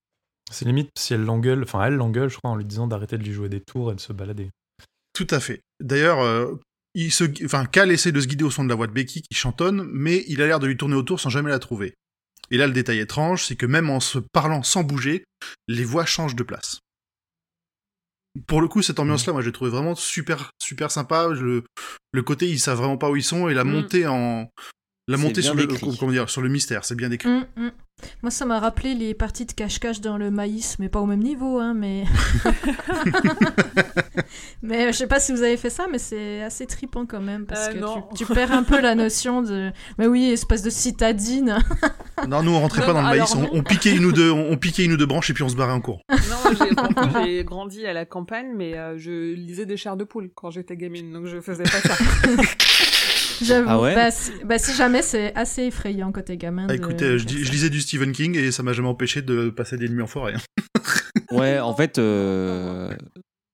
C'est 0.51 0.67
limite 0.67 0.91
si 0.99 1.15
elle 1.15 1.25
l'engueule, 1.25 1.63
enfin 1.63 1.85
elle 1.85 1.95
l'engueule, 1.95 2.29
je 2.29 2.37
crois, 2.37 2.51
en 2.51 2.57
lui 2.57 2.65
disant 2.65 2.87
d'arrêter 2.87 3.17
de 3.17 3.25
lui 3.25 3.33
jouer 3.33 3.49
des 3.49 3.61
tours 3.61 3.93
et 3.93 3.95
de 3.95 4.01
se 4.01 4.13
balader. 4.13 4.51
Tout 5.15 5.27
à 5.31 5.41
fait. 5.41 5.61
D'ailleurs, 5.81 6.21
euh, 6.21 6.55
il 6.95 7.13
se, 7.13 7.25
enfin, 7.45 7.67
Cal 7.67 7.91
essaie 7.91 8.13
de 8.13 8.21
se 8.21 8.27
guider 8.27 8.45
au 8.45 8.51
son 8.51 8.65
de 8.65 8.69
la 8.69 8.75
voix 8.75 8.87
de 8.87 8.93
Becky 8.93 9.23
qui 9.23 9.35
chantonne, 9.35 9.89
mais 9.93 10.25
il 10.29 10.43
a 10.43 10.47
l'air 10.47 10.61
de 10.61 10.67
lui 10.67 10.77
tourner 10.77 10.97
autour 10.97 11.21
sans 11.21 11.31
jamais 11.31 11.51
la 11.51 11.59
trouver. 11.59 11.95
Et 12.51 12.57
là, 12.57 12.67
le 12.67 12.73
détail 12.73 12.99
étrange, 12.99 13.47
c'est 13.47 13.57
que 13.57 13.67
même 13.67 13.91
en 13.91 14.01
se 14.01 14.19
parlant 14.19 14.63
sans 14.63 14.85
bouger, 14.85 15.25
les 15.67 15.85
voix 15.85 16.05
changent 16.05 16.37
de 16.37 16.43
place. 16.43 16.81
Pour 18.47 18.61
le 18.61 18.69
coup, 18.69 18.83
cette 18.83 18.99
ambiance-là, 18.99 19.33
moi, 19.33 19.43
j'ai 19.43 19.53
trouvé 19.53 19.71
vraiment 19.71 19.95
super, 19.95 20.51
super 20.61 20.91
sympa. 20.91 21.29
Je- 21.35 21.63
le 22.13 22.23
côté, 22.23 22.49
ils 22.49 22.59
savent 22.59 22.79
vraiment 22.79 22.97
pas 22.99 23.11
où 23.11 23.17
ils 23.17 23.23
sont, 23.23 23.49
et 23.49 23.55
la 23.55 23.65
Mm. 23.65 23.71
montée 23.71 24.07
en, 24.07 24.49
la 25.07 25.17
montée 25.17 25.43
sur 25.43 25.55
le, 25.55 25.67
décrit. 25.67 25.97
comment 25.99 26.13
dire, 26.13 26.29
sur 26.31 26.43
le 26.43 26.49
mystère, 26.49 26.85
c'est 26.85 26.95
bien 26.97 27.09
décrit. 27.09 27.29
Moi, 28.23 28.31
ça 28.31 28.45
m'a 28.45 28.59
rappelé 28.59 28.95
les 28.95 29.15
parties 29.15 29.47
de 29.47 29.53
cache-cache 29.53 30.01
dans 30.01 30.19
le 30.19 30.31
maïs, 30.31 30.79
mais 30.79 30.89
pas 30.89 31.01
au 31.01 31.07
même 31.07 31.23
niveau, 31.23 31.59
hein, 31.59 31.75
mais... 31.75 32.05
mais 34.63 34.87
euh, 34.87 34.93
je 34.93 34.97
sais 34.97 35.07
pas 35.07 35.21
si 35.21 35.33
vous 35.33 35.43
avez 35.43 35.57
fait 35.57 35.71
ça, 35.71 35.87
mais 35.91 35.99
c'est 35.99 36.43
assez 36.43 36.67
trippant 36.67 37.07
quand 37.07 37.21
même, 37.21 37.47
parce 37.47 37.69
Euh, 37.69 37.73
que 37.73 38.15
tu, 38.17 38.25
tu 38.25 38.33
perds 38.33 38.53
un 38.53 38.63
peu 38.63 38.81
la 38.81 38.95
notion 38.95 39.43
de... 39.43 39.71
Mais 39.99 40.07
oui, 40.07 40.31
espèce 40.31 40.63
de 40.63 40.71
citadine. 40.71 41.59
Non, 42.29 42.43
nous, 42.43 42.53
on 42.53 42.61
rentrait 42.61 42.81
Non, 42.81 42.87
pas 42.87 42.93
dans 42.95 43.03
le 43.03 43.07
alors 43.09 43.37
maïs, 43.37 43.49
on, 43.53 43.63
piquait 43.63 43.95
une 43.95 44.05
ou 44.07 44.13
deux, 44.13 44.31
on, 44.31 44.51
on 44.53 44.57
piquait 44.57 44.85
une 44.85 44.93
ou 44.93 44.97
deux 44.97 45.07
branches 45.07 45.31
et 45.31 45.35
puis 45.35 45.43
on 45.43 45.49
se 45.49 45.57
barrait 45.57 45.73
en 45.73 45.81
cours. 45.81 46.01
Non, 46.11 47.23
j'ai 47.25 47.45
grandi 47.45 47.87
à 47.87 47.93
la 47.93 48.05
campagne, 48.05 48.53
mais 48.57 48.77
euh, 48.77 48.99
je 48.99 49.35
lisais 49.35 49.67
des 49.67 49.77
chairs 49.77 49.97
de 49.97 50.05
poule 50.05 50.31
quand 50.35 50.51
j'étais 50.51 50.77
gamine, 50.77 51.13
donc 51.13 51.27
je 51.27 51.41
faisais 51.41 51.65
pas 51.65 51.81
ça. 51.81 51.95
J'avoue. 53.43 53.67
Ah 53.69 53.81
ouais? 53.81 53.95
Bah, 53.97 54.11
si, 54.13 54.31
bah, 54.45 54.59
si 54.59 54.73
jamais, 54.75 55.03
c'est 55.03 55.35
assez 55.35 55.63
effrayant 55.65 56.13
côté 56.13 56.37
gamin. 56.37 56.67
Ah, 56.69 56.73
de- 56.73 56.77
écoutez, 56.77 57.05
de 57.11 57.19
je, 57.19 57.27
lisais 57.27 57.69
du 57.69 57.81
Stephen 57.85 58.13
King 58.13 58.37
et 58.37 58.51
ça 58.53 58.63
m'a 58.63 58.73
jamais 58.73 58.89
empêché 58.89 59.23
de 59.23 59.51
passer 59.51 59.77
des 59.77 59.89
nuits 59.89 60.03
en 60.03 60.07
forêt. 60.07 60.35
hein. 60.35 60.61
Ouais, 61.31 61.59
en 61.59 61.75
fait, 61.75 61.99
euh, 61.99 62.95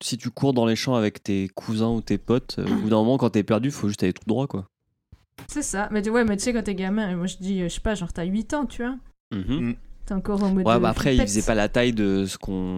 si 0.03 0.19
tu 0.19 0.31
cours 0.31 0.53
dans 0.53 0.67
les 0.67 0.77
champs 0.77 0.97
avec 0.97 1.23
tes 1.23 1.49
cousins 1.55 1.89
ou 1.89 2.01
tes 2.03 2.19
potes, 2.19 2.57
euh, 2.59 2.67
au 2.67 2.75
bout 2.75 2.91
d'un 2.91 2.97
moment, 2.97 3.17
quand 3.17 3.31
t'es 3.31 3.43
perdu, 3.43 3.71
faut 3.71 3.89
juste 3.89 4.03
aller 4.03 4.13
tout 4.13 4.25
droit, 4.27 4.47
quoi. 4.47 4.67
C'est 5.47 5.63
ça. 5.63 5.89
Mais 5.91 6.03
tu- 6.03 6.11
ouais, 6.11 6.25
mais 6.25 6.37
tu 6.37 6.43
sais, 6.45 6.53
quand 6.53 6.63
t'es 6.63 6.75
gamin, 6.75 7.17
moi 7.17 7.27
je 7.27 7.37
dis, 7.39 7.63
euh, 7.63 7.69
je 7.69 7.75
sais 7.75 7.81
pas, 7.81 7.95
genre 7.95 8.13
t'as 8.13 8.25
8 8.25 8.53
ans, 8.55 8.67
tu 8.67 8.83
vois. 8.83 8.97
Mhm. 9.35 9.75
T'es 10.05 10.15
encore 10.15 10.43
en 10.43 10.51
mode. 10.53 10.67
Ouais, 10.67 10.75
euh, 10.75 10.79
bah 10.79 10.91
après, 10.91 11.15
il 11.15 11.19
flippette. 11.19 11.29
faisait 11.29 11.47
pas 11.47 11.55
la 11.55 11.69
taille 11.69 11.93
de 11.93 12.27
ce 12.27 12.37
qu'on 12.37 12.77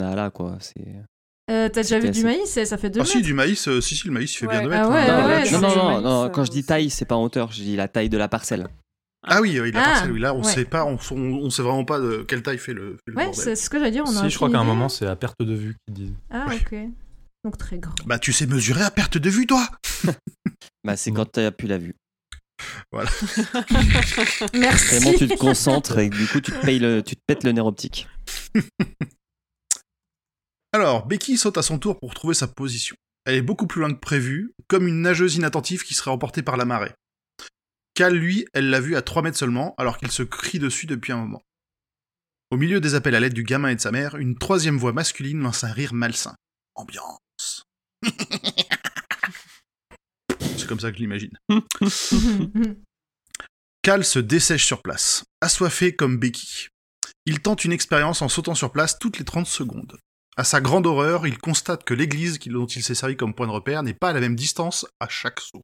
a 0.00 0.14
là, 0.14 0.30
quoi. 0.30 0.56
C'est... 0.60 0.80
Euh, 1.50 1.68
T'as 1.68 1.82
déjà 1.82 1.98
vu 1.98 2.06
C'était 2.06 2.20
du 2.22 2.26
assez- 2.28 2.38
maïs? 2.38 2.64
Ça 2.64 2.78
fait 2.78 2.88
2 2.90 3.00
Ah 3.00 3.02
mètres. 3.02 3.12
si, 3.12 3.22
du 3.22 3.34
maïs, 3.34 3.68
euh, 3.68 3.80
si, 3.80 3.96
si, 3.96 4.06
le 4.06 4.12
maïs, 4.14 4.32
il 4.32 4.36
fait 4.38 4.46
Ouais. 4.46 4.60
bien 4.60 4.68
2 4.68 4.72
Ah 4.72 4.78
mètres. 4.78 4.90
ouais, 4.90 5.10
hein. 5.10 5.26
ouais, 5.28 5.42
ouais, 5.42 5.50
non, 5.50 5.60
non, 5.60 6.00
non, 6.00 6.00
non, 6.24 6.30
quand 6.30 6.44
je 6.44 6.50
dis 6.50 6.64
taille, 6.64 6.88
c'est 6.88 7.04
pas 7.04 7.16
en 7.16 7.24
hauteur, 7.24 7.50
je 7.52 7.60
dis 7.62 7.76
la 7.76 7.88
taille 7.88 8.08
de 8.08 8.16
la 8.16 8.28
parcelle. 8.28 8.68
Ah 9.24 9.40
oui, 9.40 9.58
oui, 9.60 9.70
la 9.70 9.80
Ah, 9.80 9.84
parcelle, 9.84 10.12
oui. 10.12 10.20
Là, 10.20 10.34
on 10.34 10.42
ouais. 10.42 10.52
sait 10.52 10.64
pas, 10.64 10.84
on, 10.84 10.98
on, 11.12 11.16
on 11.16 11.50
sait 11.50 11.62
vraiment 11.62 11.84
pas 11.84 12.00
de 12.00 12.24
quelle 12.26 12.42
taille 12.42 12.58
fait 12.58 12.74
le, 12.74 12.96
fait 12.96 13.12
le 13.12 13.16
Ouais, 13.16 13.32
c'est 13.32 13.54
ce 13.54 13.70
que 13.70 13.78
j'allais 13.78 13.92
dire. 13.92 14.04
On 14.06 14.16
a 14.16 14.22
Si, 14.24 14.30
je 14.30 14.36
crois 14.36 14.50
qu'à 14.50 14.58
un 14.58 14.64
moment, 14.64 14.88
c'est 14.88 15.06
à 15.06 15.14
perte 15.14 15.42
de 15.42 15.54
vue 15.54 15.76
qu'ils 15.86 15.94
disent. 15.94 16.14
Ah, 16.30 16.46
ok. 16.52 16.74
Donc 17.44 17.56
très 17.58 17.78
grand. 17.78 17.94
Bah, 18.06 18.18
tu 18.18 18.32
sais 18.32 18.46
mesurer 18.46 18.82
à 18.82 18.90
perte 18.90 19.18
de 19.18 19.30
vue, 19.30 19.46
toi? 19.46 19.68
Bah, 20.84 20.96
c'est 20.96 21.12
quand 21.12 21.26
t'as 21.26 21.52
plus 21.52 21.68
la 21.68 21.78
vue. 21.78 21.94
Merci. 24.54 24.96
Vraiment, 24.96 25.16
tu 25.16 25.28
te 25.28 25.36
concentres 25.36 25.98
et 25.98 26.08
du 26.10 26.26
coup, 26.26 26.40
tu 26.40 26.50
te, 26.50 26.60
payes 26.60 26.80
le, 26.80 27.02
tu 27.02 27.14
te 27.14 27.20
pètes 27.24 27.44
le 27.44 27.52
nerf 27.52 27.66
optique. 27.66 28.08
Alors, 30.72 31.06
Becky 31.06 31.36
saute 31.36 31.58
à 31.58 31.62
son 31.62 31.78
tour 31.78 31.98
pour 32.00 32.14
trouver 32.14 32.34
sa 32.34 32.48
position. 32.48 32.96
Elle 33.24 33.36
est 33.36 33.42
beaucoup 33.42 33.66
plus 33.68 33.80
loin 33.80 33.92
que 33.92 34.00
prévu, 34.00 34.52
comme 34.68 34.88
une 34.88 35.02
nageuse 35.02 35.36
inattentive 35.36 35.84
qui 35.84 35.94
serait 35.94 36.10
emportée 36.10 36.42
par 36.42 36.56
la 36.56 36.64
marée. 36.64 36.92
Cal, 37.94 38.14
lui, 38.14 38.46
elle 38.54 38.70
l'a 38.70 38.80
vu 38.80 38.96
à 38.96 39.02
3 39.02 39.22
mètres 39.22 39.36
seulement, 39.36 39.74
alors 39.76 39.98
qu'il 39.98 40.10
se 40.10 40.22
crie 40.22 40.58
dessus 40.58 40.86
depuis 40.86 41.12
un 41.12 41.18
moment. 41.18 41.42
Au 42.50 42.56
milieu 42.56 42.80
des 42.80 42.94
appels 42.94 43.14
à 43.14 43.20
l'aide 43.20 43.34
du 43.34 43.44
gamin 43.44 43.68
et 43.68 43.76
de 43.76 43.80
sa 43.80 43.92
mère, 43.92 44.16
une 44.16 44.36
troisième 44.36 44.78
voix 44.78 44.92
masculine 44.92 45.40
lance 45.40 45.64
un 45.64 45.72
rire 45.72 45.94
malsain. 45.94 46.34
Ambiance. 46.74 47.66
C'est 50.40 50.66
comme 50.66 50.80
ça 50.80 50.90
que 50.90 50.96
je 50.96 51.02
l'imagine. 51.02 51.36
Cal 53.82 54.04
se 54.04 54.18
dessèche 54.18 54.64
sur 54.64 54.80
place, 54.82 55.24
assoiffé 55.40 55.96
comme 55.96 56.18
Becky. 56.18 56.68
Il 57.26 57.40
tente 57.40 57.64
une 57.64 57.72
expérience 57.72 58.22
en 58.22 58.28
sautant 58.28 58.54
sur 58.54 58.70
place 58.72 58.98
toutes 58.98 59.18
les 59.18 59.24
30 59.24 59.46
secondes. 59.46 59.98
À 60.36 60.44
sa 60.44 60.60
grande 60.60 60.86
horreur, 60.86 61.26
il 61.26 61.38
constate 61.38 61.84
que 61.84 61.94
l'église 61.94 62.38
dont 62.38 62.66
il 62.66 62.82
s'est 62.82 62.94
servi 62.94 63.16
comme 63.16 63.34
point 63.34 63.46
de 63.46 63.52
repère 63.52 63.82
n'est 63.82 63.92
pas 63.92 64.10
à 64.10 64.12
la 64.12 64.20
même 64.20 64.36
distance 64.36 64.86
à 64.98 65.08
chaque 65.08 65.40
saut. 65.40 65.62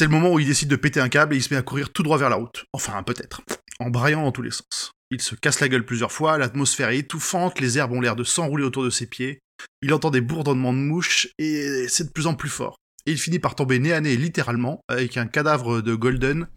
C'est 0.00 0.06
le 0.06 0.12
moment 0.12 0.32
où 0.32 0.38
il 0.38 0.46
décide 0.46 0.70
de 0.70 0.76
péter 0.76 0.98
un 0.98 1.10
câble 1.10 1.34
et 1.34 1.36
il 1.36 1.42
se 1.42 1.52
met 1.52 1.58
à 1.58 1.62
courir 1.62 1.92
tout 1.92 2.02
droit 2.02 2.16
vers 2.16 2.30
la 2.30 2.36
route. 2.36 2.64
Enfin, 2.72 3.02
peut-être. 3.02 3.42
En 3.80 3.90
braillant 3.90 4.22
dans 4.22 4.32
tous 4.32 4.40
les 4.40 4.50
sens. 4.50 4.92
Il 5.10 5.20
se 5.20 5.34
casse 5.34 5.60
la 5.60 5.68
gueule 5.68 5.84
plusieurs 5.84 6.10
fois, 6.10 6.38
l'atmosphère 6.38 6.88
est 6.88 7.00
étouffante, 7.00 7.60
les 7.60 7.76
herbes 7.76 7.92
ont 7.92 8.00
l'air 8.00 8.16
de 8.16 8.24
s'enrouler 8.24 8.64
autour 8.64 8.82
de 8.82 8.88
ses 8.88 9.06
pieds. 9.06 9.40
Il 9.82 9.92
entend 9.92 10.08
des 10.08 10.22
bourdonnements 10.22 10.72
de 10.72 10.78
mouches 10.78 11.28
et 11.36 11.86
c'est 11.88 12.04
de 12.04 12.12
plus 12.12 12.26
en 12.26 12.34
plus 12.34 12.48
fort. 12.48 12.76
Et 13.04 13.12
il 13.12 13.18
finit 13.18 13.40
par 13.40 13.54
tomber 13.54 13.78
nez 13.78 13.92
à 13.92 14.00
nez 14.00 14.16
littéralement 14.16 14.80
avec 14.88 15.18
un 15.18 15.26
cadavre 15.26 15.82
de 15.82 15.94
Golden 15.94 16.48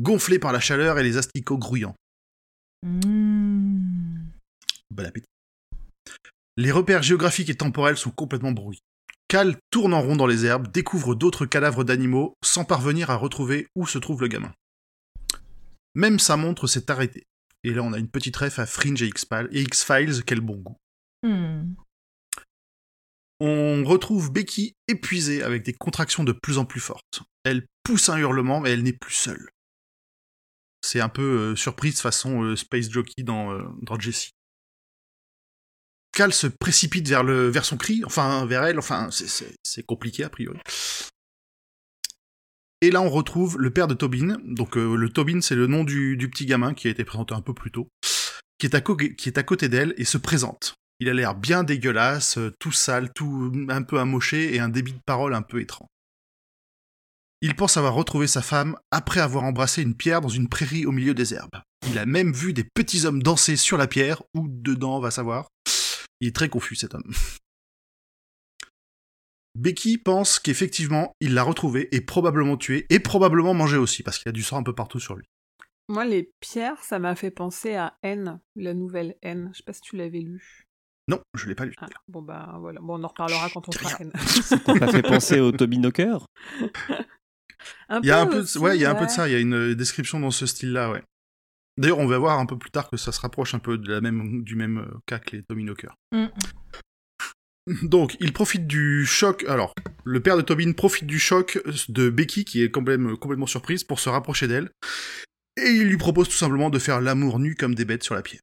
gonflé 0.00 0.40
par 0.40 0.52
la 0.52 0.58
chaleur 0.58 0.98
et 0.98 1.04
les 1.04 1.16
asticots 1.16 1.58
grouillants. 1.58 1.94
Mmh. 2.84 4.18
Bon 4.90 5.06
appétit. 5.06 5.28
Les 6.56 6.72
repères 6.72 7.04
géographiques 7.04 7.50
et 7.50 7.54
temporels 7.54 7.96
sont 7.96 8.10
complètement 8.10 8.50
brouillés. 8.50 8.82
Cal 9.30 9.56
tourne 9.70 9.94
en 9.94 10.02
rond 10.02 10.16
dans 10.16 10.26
les 10.26 10.44
herbes, 10.44 10.72
découvre 10.72 11.14
d'autres 11.14 11.46
cadavres 11.46 11.84
d'animaux, 11.84 12.34
sans 12.42 12.64
parvenir 12.64 13.10
à 13.10 13.14
retrouver 13.14 13.68
où 13.76 13.86
se 13.86 13.98
trouve 13.98 14.20
le 14.22 14.26
gamin. 14.26 14.52
Même 15.94 16.18
sa 16.18 16.36
montre 16.36 16.66
s'est 16.66 16.90
arrêtée. 16.90 17.28
Et 17.62 17.72
là, 17.72 17.84
on 17.84 17.92
a 17.92 17.98
une 17.98 18.10
petite 18.10 18.36
ref 18.36 18.58
à 18.58 18.66
Fringe 18.66 19.00
et 19.00 19.06
X-Files, 19.06 20.24
quel 20.26 20.40
bon 20.40 20.56
goût. 20.56 20.76
Hmm. 21.22 21.74
On 23.38 23.84
retrouve 23.84 24.32
Becky 24.32 24.74
épuisée 24.88 25.44
avec 25.44 25.62
des 25.62 25.74
contractions 25.74 26.24
de 26.24 26.32
plus 26.32 26.58
en 26.58 26.64
plus 26.64 26.80
fortes. 26.80 27.22
Elle 27.44 27.68
pousse 27.84 28.08
un 28.08 28.18
hurlement, 28.18 28.58
mais 28.58 28.70
elle 28.70 28.82
n'est 28.82 28.92
plus 28.92 29.14
seule. 29.14 29.48
C'est 30.82 31.00
un 31.00 31.08
peu 31.08 31.22
euh, 31.52 31.56
surprise 31.56 32.00
façon 32.00 32.42
euh, 32.42 32.56
Space 32.56 32.90
Jockey 32.90 33.22
dans, 33.22 33.52
euh, 33.52 33.62
dans 33.82 33.96
Jessie. 33.96 34.32
Cal 36.12 36.32
se 36.32 36.46
précipite 36.46 37.08
vers, 37.08 37.22
le, 37.22 37.48
vers 37.48 37.64
son 37.64 37.76
cri, 37.76 38.02
enfin 38.04 38.44
vers 38.46 38.64
elle, 38.64 38.78
enfin 38.78 39.08
c'est- 39.10 39.82
compliqué 39.86 40.24
a 40.24 40.28
priori. 40.28 40.58
Et 42.82 42.90
là 42.90 43.00
on 43.00 43.10
retrouve 43.10 43.58
le 43.58 43.70
père 43.70 43.88
de 43.88 43.94
Tobin, 43.94 44.38
donc 44.44 44.76
euh, 44.76 44.96
le 44.96 45.08
Tobin 45.10 45.40
c'est 45.40 45.54
le 45.54 45.66
nom 45.66 45.84
du, 45.84 46.16
petit 46.30 46.46
gamin 46.46 46.74
qui 46.74 46.88
a 46.88 46.90
été 46.90 47.04
présenté 47.04 47.34
un 47.34 47.42
peu 47.42 47.54
plus 47.54 47.70
tôt, 47.70 47.88
qui 48.58 48.66
est 48.66 48.74
à, 48.74 48.80
qui 48.80 49.28
est 49.28 49.38
à 49.38 49.42
côté 49.42 49.68
d'elle 49.68 49.94
et 49.96 50.04
se 50.04 50.18
présente. 50.18 50.74
Il 50.98 51.08
a 51.08 51.14
l'air 51.14 51.34
bien 51.34 51.64
dégueulasse, 51.64 52.36
euh, 52.36 52.52
tout 52.58 52.72
sale, 52.72 53.10
tout 53.14 53.52
un 53.68 53.82
peu 53.82 53.98
amoché 53.98 54.54
et 54.54 54.60
un 54.60 54.68
débit 54.68 54.92
de 54.92 55.00
parole 55.06 55.34
un 55.34 55.42
peu 55.42 55.60
étrange. 55.60 55.88
Il 57.42 57.56
pense 57.56 57.78
avoir 57.78 57.94
retrouvé 57.94 58.26
sa 58.26 58.42
femme 58.42 58.76
après 58.90 59.20
avoir 59.20 59.44
embrassé 59.44 59.80
une 59.80 59.94
pierre 59.94 60.20
dans 60.20 60.28
une 60.28 60.48
prairie 60.48 60.84
au 60.84 60.92
milieu 60.92 61.14
des 61.14 61.32
herbes. 61.32 61.62
Il 61.88 61.98
a 61.98 62.04
même 62.04 62.34
vu 62.34 62.52
des 62.52 62.64
petits 62.64 63.06
hommes 63.06 63.22
danser 63.22 63.56
sur 63.56 63.78
la 63.78 63.86
pierre, 63.86 64.22
ou 64.34 64.46
dedans, 64.46 64.98
on 64.98 65.00
va 65.00 65.10
savoir. 65.10 65.48
Il 66.20 66.28
est 66.28 66.36
très 66.36 66.48
confus 66.48 66.76
cet 66.76 66.94
homme. 66.94 67.12
Becky 69.54 69.98
pense 69.98 70.38
qu'effectivement, 70.38 71.12
il 71.20 71.34
l'a 71.34 71.42
retrouvé 71.42 71.88
et 71.94 72.00
probablement 72.00 72.56
tué, 72.56 72.86
et 72.88 73.00
probablement 73.00 73.52
mangé 73.52 73.76
aussi, 73.76 74.02
parce 74.02 74.18
qu'il 74.18 74.28
a 74.28 74.32
du 74.32 74.42
sang 74.42 74.58
un 74.58 74.62
peu 74.62 74.74
partout 74.74 75.00
sur 75.00 75.16
lui. 75.16 75.26
Moi, 75.88 76.04
les 76.04 76.30
pierres, 76.38 76.82
ça 76.84 77.00
m'a 77.00 77.16
fait 77.16 77.32
penser 77.32 77.74
à 77.74 77.98
N, 78.02 78.40
la 78.54 78.74
nouvelle 78.74 79.16
N. 79.22 79.50
Je 79.52 79.58
sais 79.58 79.64
pas 79.64 79.72
si 79.72 79.80
tu 79.80 79.96
l'avais 79.96 80.20
lu. 80.20 80.68
Non, 81.08 81.20
je 81.34 81.48
l'ai 81.48 81.56
pas 81.56 81.64
lu. 81.64 81.74
Ah, 81.78 81.86
bon, 82.06 82.22
bah 82.22 82.56
voilà. 82.60 82.80
Bon, 82.80 83.00
on 83.00 83.02
en 83.02 83.08
reparlera 83.08 83.50
quand 83.50 83.68
on 83.68 83.72
fera 83.72 83.96
N. 83.98 84.12
Ça 84.16 84.56
t'a 84.58 84.86
fait 84.86 85.02
penser 85.02 85.40
au 85.40 85.50
Toby 85.50 85.78
Knocker 85.78 86.24
Il 88.02 88.06
y 88.06 88.12
a 88.12 88.20
un 88.20 88.26
peu 88.26 88.42
de, 88.42 88.58
ouais, 88.58 88.76
il 88.76 88.80
y 88.80 88.84
a 88.84 88.90
un 88.90 88.94
peu 88.94 89.06
de 89.06 89.10
ça. 89.10 89.28
Il 89.28 89.32
y 89.32 89.34
a 89.34 89.40
une 89.40 89.54
euh, 89.54 89.74
description 89.74 90.20
dans 90.20 90.30
ce 90.30 90.46
style-là, 90.46 90.92
ouais. 90.92 91.02
D'ailleurs, 91.80 91.98
on 91.98 92.06
va 92.06 92.18
voir 92.18 92.38
un 92.38 92.46
peu 92.46 92.58
plus 92.58 92.70
tard 92.70 92.90
que 92.90 92.96
ça 92.96 93.10
se 93.10 93.20
rapproche 93.20 93.54
un 93.54 93.58
peu 93.58 93.78
de 93.78 93.90
la 93.90 94.00
même, 94.00 94.42
du 94.44 94.54
même 94.54 94.78
euh, 94.78 94.98
cas 95.06 95.18
que 95.18 95.36
les 95.36 95.42
Tommy 95.42 95.64
Knocker. 95.64 95.94
Hmm. 96.12 96.26
Donc, 97.82 98.16
il 98.20 98.32
profite 98.32 98.66
du 98.66 99.06
choc. 99.06 99.44
Alors, 99.48 99.74
le 100.04 100.20
père 100.20 100.36
de 100.36 100.42
Tobin 100.42 100.72
profite 100.72 101.06
du 101.06 101.18
choc 101.18 101.58
de 101.88 102.10
Becky, 102.10 102.44
qui 102.44 102.62
est 102.62 102.70
quand 102.70 102.82
même 102.82 103.16
complètement 103.16 103.46
surprise, 103.46 103.84
pour 103.84 104.00
se 104.00 104.08
rapprocher 104.08 104.48
d'elle. 104.48 104.70
Et 105.56 105.68
il 105.70 105.88
lui 105.88 105.96
propose 105.96 106.28
tout 106.28 106.34
simplement 106.36 106.70
de 106.70 106.78
faire 106.78 107.00
l'amour 107.00 107.38
nu 107.38 107.54
comme 107.54 107.74
des 107.74 107.84
bêtes 107.84 108.02
sur 108.02 108.14
la 108.14 108.22
pierre. 108.22 108.40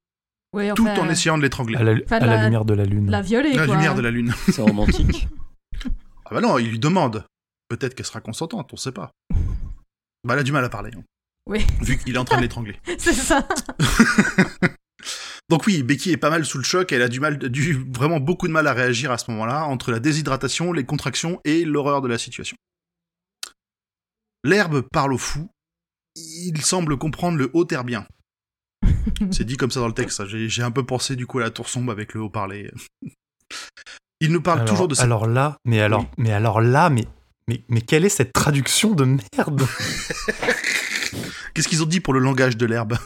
Ouais, 0.53 0.73
Tout 0.73 0.87
en 0.87 1.09
essayant 1.09 1.37
de 1.37 1.43
l'étrangler. 1.43 1.75
À 1.75 1.83
la, 1.83 1.93
Enfin, 2.05 2.17
à 2.17 2.25
la 2.25 2.37
la- 2.37 2.43
lumière 2.45 2.63
de 2.65 2.73
la 2.73 2.85
lune. 2.85 3.11
La 3.11 3.21
violer, 3.21 3.53
La 3.53 3.65
quoi. 3.65 3.75
lumière 3.75 3.95
de 3.95 4.01
la 4.01 4.11
lune. 4.11 4.33
C'est 4.49 4.61
romantique. 4.61 5.27
Ah 6.25 6.31
bah 6.31 6.41
non, 6.41 6.57
il 6.57 6.69
lui 6.69 6.79
demande. 6.79 7.25
Peut-être 7.69 7.95
qu'elle 7.95 8.05
sera 8.05 8.21
consentante, 8.21 8.71
on 8.71 8.77
sait 8.77 8.91
pas. 8.93 9.11
Bah, 10.23 10.33
elle 10.33 10.39
a 10.39 10.43
du 10.43 10.51
mal 10.53 10.63
à 10.63 10.69
parler. 10.69 10.91
hein, 10.95 11.03
Oui, 11.47 11.65
vu 11.81 11.97
qu'il 11.97 12.15
est 12.15 12.17
en 12.17 12.25
train 12.25 12.37
de 12.37 12.41
l'étrangler. 12.43 12.79
c'est 12.97 13.13
ça. 13.13 13.47
Donc 15.49 15.65
oui, 15.65 15.81
Becky 15.83 16.11
est 16.11 16.17
pas 16.17 16.29
mal 16.29 16.45
sous 16.45 16.57
le 16.57 16.63
choc, 16.63 16.91
elle 16.91 17.01
a 17.01 17.07
du 17.07 17.19
mal, 17.19 17.37
du, 17.37 17.73
vraiment 17.93 18.19
beaucoup 18.19 18.47
de 18.47 18.51
mal 18.51 18.67
à 18.67 18.73
réagir 18.73 19.11
à 19.11 19.17
ce 19.17 19.31
moment-là, 19.31 19.65
entre 19.65 19.91
la 19.91 19.99
déshydratation, 19.99 20.73
les 20.73 20.83
contractions 20.83 21.39
et 21.45 21.63
l'horreur 21.63 22.01
de 22.01 22.09
la 22.09 22.17
situation. 22.17 22.57
L'herbe 24.43 24.81
parle 24.81 25.13
au 25.13 25.17
fou, 25.17 25.49
il 26.15 26.61
semble 26.61 26.97
comprendre 26.97 27.37
le 27.37 27.49
haut 27.53 27.65
bien. 27.65 28.05
C'est 29.31 29.45
dit 29.45 29.57
comme 29.57 29.71
ça 29.71 29.79
dans 29.79 29.87
le 29.87 29.93
texte. 29.93 30.25
J'ai 30.27 30.49
j'ai 30.49 30.63
un 30.63 30.71
peu 30.71 30.85
pensé 30.85 31.15
du 31.15 31.25
coup 31.25 31.39
à 31.39 31.43
la 31.43 31.49
tour 31.49 31.69
sombre 31.69 31.91
avec 31.91 32.13
le 32.13 32.21
haut-parlé. 32.21 32.71
Il 34.19 34.31
nous 34.31 34.41
parle 34.41 34.59
alors, 34.59 34.69
toujours 34.69 34.87
de 34.87 34.95
cette... 34.95 35.05
alors 35.05 35.27
là, 35.27 35.57
mais 35.63 35.79
alors, 35.79 36.01
Oui. 36.01 36.07
mais 36.17 36.31
alors 36.31 36.59
là, 36.59 36.89
mais, 36.89 37.05
mais, 37.47 37.63
mais 37.69 37.81
quelle 37.81 38.03
est 38.03 38.09
cette 38.09 38.33
traduction 38.33 38.95
de 38.95 39.05
merde? 39.05 39.61
Qu'est-ce 41.53 41.67
qu'ils 41.67 41.83
ont 41.83 41.87
dit 41.87 41.99
pour 41.99 42.13
le 42.13 42.19
langage 42.19 42.57
de 42.57 42.65
l'herbe 42.65 42.97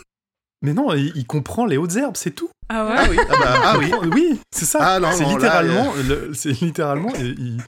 Mais 0.62 0.74
non, 0.74 0.94
il, 0.94 1.12
il 1.16 1.26
comprend 1.26 1.66
les 1.66 1.78
hautes 1.78 1.96
herbes, 1.96 2.16
c'est 2.18 2.32
tout. 2.32 2.50
Ah 2.70 2.86
ouais 2.86 2.96
Ah 2.98 3.08
oui, 3.10 3.18
ah, 3.20 3.36
bah, 3.40 3.62
ah 3.64 3.78
oui. 3.80 3.92
Oui, 4.14 4.40
c'est 4.56 4.66
ça. 4.66 4.80
Ah 5.04 5.12
c'est 5.14 5.26
littéralement, 5.26 5.94
le- 6.08 6.34
c'est 6.34 6.52
littéralement, 6.62 7.12
il, 7.16 7.62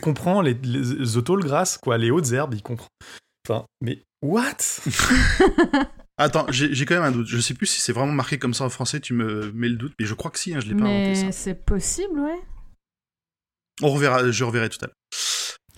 comprend 0.00 0.40
les, 0.42 0.54
les 0.54 1.16
autoles 1.16 1.44
grasses, 1.44 1.78
quoi, 1.78 1.98
les 1.98 2.10
hautes 2.10 2.32
herbes, 2.32 2.54
il 2.54 2.62
comprend. 2.62 2.88
Enfin, 3.46 3.64
mais 3.80 4.02
what? 4.22 4.56
Attends, 6.16 6.46
j'ai 6.48 6.72
j'ai 6.72 6.86
quand 6.86 6.94
même 6.94 7.02
un 7.02 7.10
doute. 7.10 7.26
Je 7.26 7.40
sais 7.40 7.54
plus 7.54 7.66
si 7.66 7.80
c'est 7.80 7.92
vraiment 7.92 8.12
marqué 8.12 8.38
comme 8.38 8.54
ça 8.54 8.64
en 8.64 8.70
français, 8.70 9.00
tu 9.00 9.14
me 9.14 9.50
mets 9.52 9.68
le 9.68 9.74
doute, 9.76 9.92
mais 9.98 10.06
je 10.06 10.14
crois 10.14 10.30
que 10.30 10.38
si, 10.38 10.54
hein, 10.54 10.60
je 10.60 10.66
l'ai 10.68 10.74
pas 10.76 10.84
inventé 10.84 11.14
ça. 11.16 11.26
Mais 11.26 11.32
c'est 11.32 11.64
possible, 11.66 12.20
ouais. 12.20 12.40
On 13.82 13.90
reverra, 13.90 14.30
je 14.30 14.44
reverrai 14.44 14.68
tout 14.68 14.78
à 14.82 14.86
l'heure. 14.86 14.94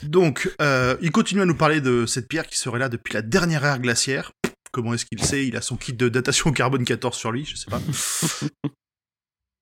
Donc, 0.03 0.55
euh, 0.61 0.97
il 1.01 1.11
continue 1.11 1.41
à 1.41 1.47
nous 1.47 1.55
parler 1.57 1.81
de 1.81 2.07
cette 2.07 2.29
pierre 2.29 2.47
qui 2.47 2.57
serait 2.59 2.79
là 2.79 2.89
depuis 2.89 3.15
la 3.15 3.23
dernière 3.23 3.65
ère 3.65 3.79
glaciaire. 3.79 4.33
Comment 4.73 4.93
est-ce 4.95 5.07
qu'il 5.07 5.23
sait? 5.25 5.47
Il 5.47 5.57
a 5.57 5.63
son 5.63 5.77
kit 5.77 5.93
de 5.95 6.09
datation 6.09 6.51
au 6.51 6.53
carbone 6.55 6.85
14 6.85 7.17
sur 7.17 7.33
lui, 7.33 7.45
je 7.45 7.57
sais 7.57 7.71
pas. 7.71 7.81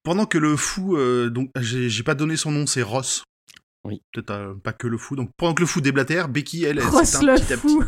Pendant 0.02 0.26
que 0.26 0.36
le 0.38 0.56
fou, 0.56 0.96
euh, 0.96 1.30
donc 1.30 1.50
j'ai 1.60 2.02
pas 2.02 2.14
donné 2.14 2.36
son 2.36 2.50
nom, 2.50 2.66
c'est 2.66 2.82
Ross. 2.82 3.24
Oui. 3.84 4.02
Peut-être 4.12 4.30
euh, 4.30 4.54
pas 4.54 4.72
que 4.72 4.86
le 4.86 4.98
fou. 4.98 5.14
Donc 5.16 5.30
pendant 5.36 5.54
que 5.54 5.60
le 5.62 5.66
fou 5.66 5.80
déblatère, 5.80 6.28
Becky, 6.28 6.64
elle, 6.64 6.78
elle 6.78 6.84
Ross 6.84 7.22
le 7.22 7.34
petit 7.36 7.52
à 7.52 7.56
petit. 7.56 7.68
fou. 7.68 7.84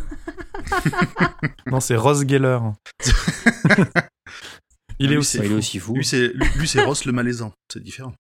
Non, 1.67 1.81
c'est 1.81 1.97
Ross 1.97 2.27
Geller. 2.27 2.59
il 3.05 3.85
Ah, 3.89 5.05
est 5.05 5.07
lui, 5.09 5.17
aussi. 5.19 5.39
Bah, 5.39 5.45
il 5.47 5.53
est 5.53 5.57
aussi 5.57 5.79
fou. 5.79 5.95
Lui, 5.95 6.05
c'est 6.05 6.83
Ross 6.83 7.05
le 7.07 7.13
malaisant. 7.13 7.53
C'est 7.73 7.83
différent. 7.83 8.15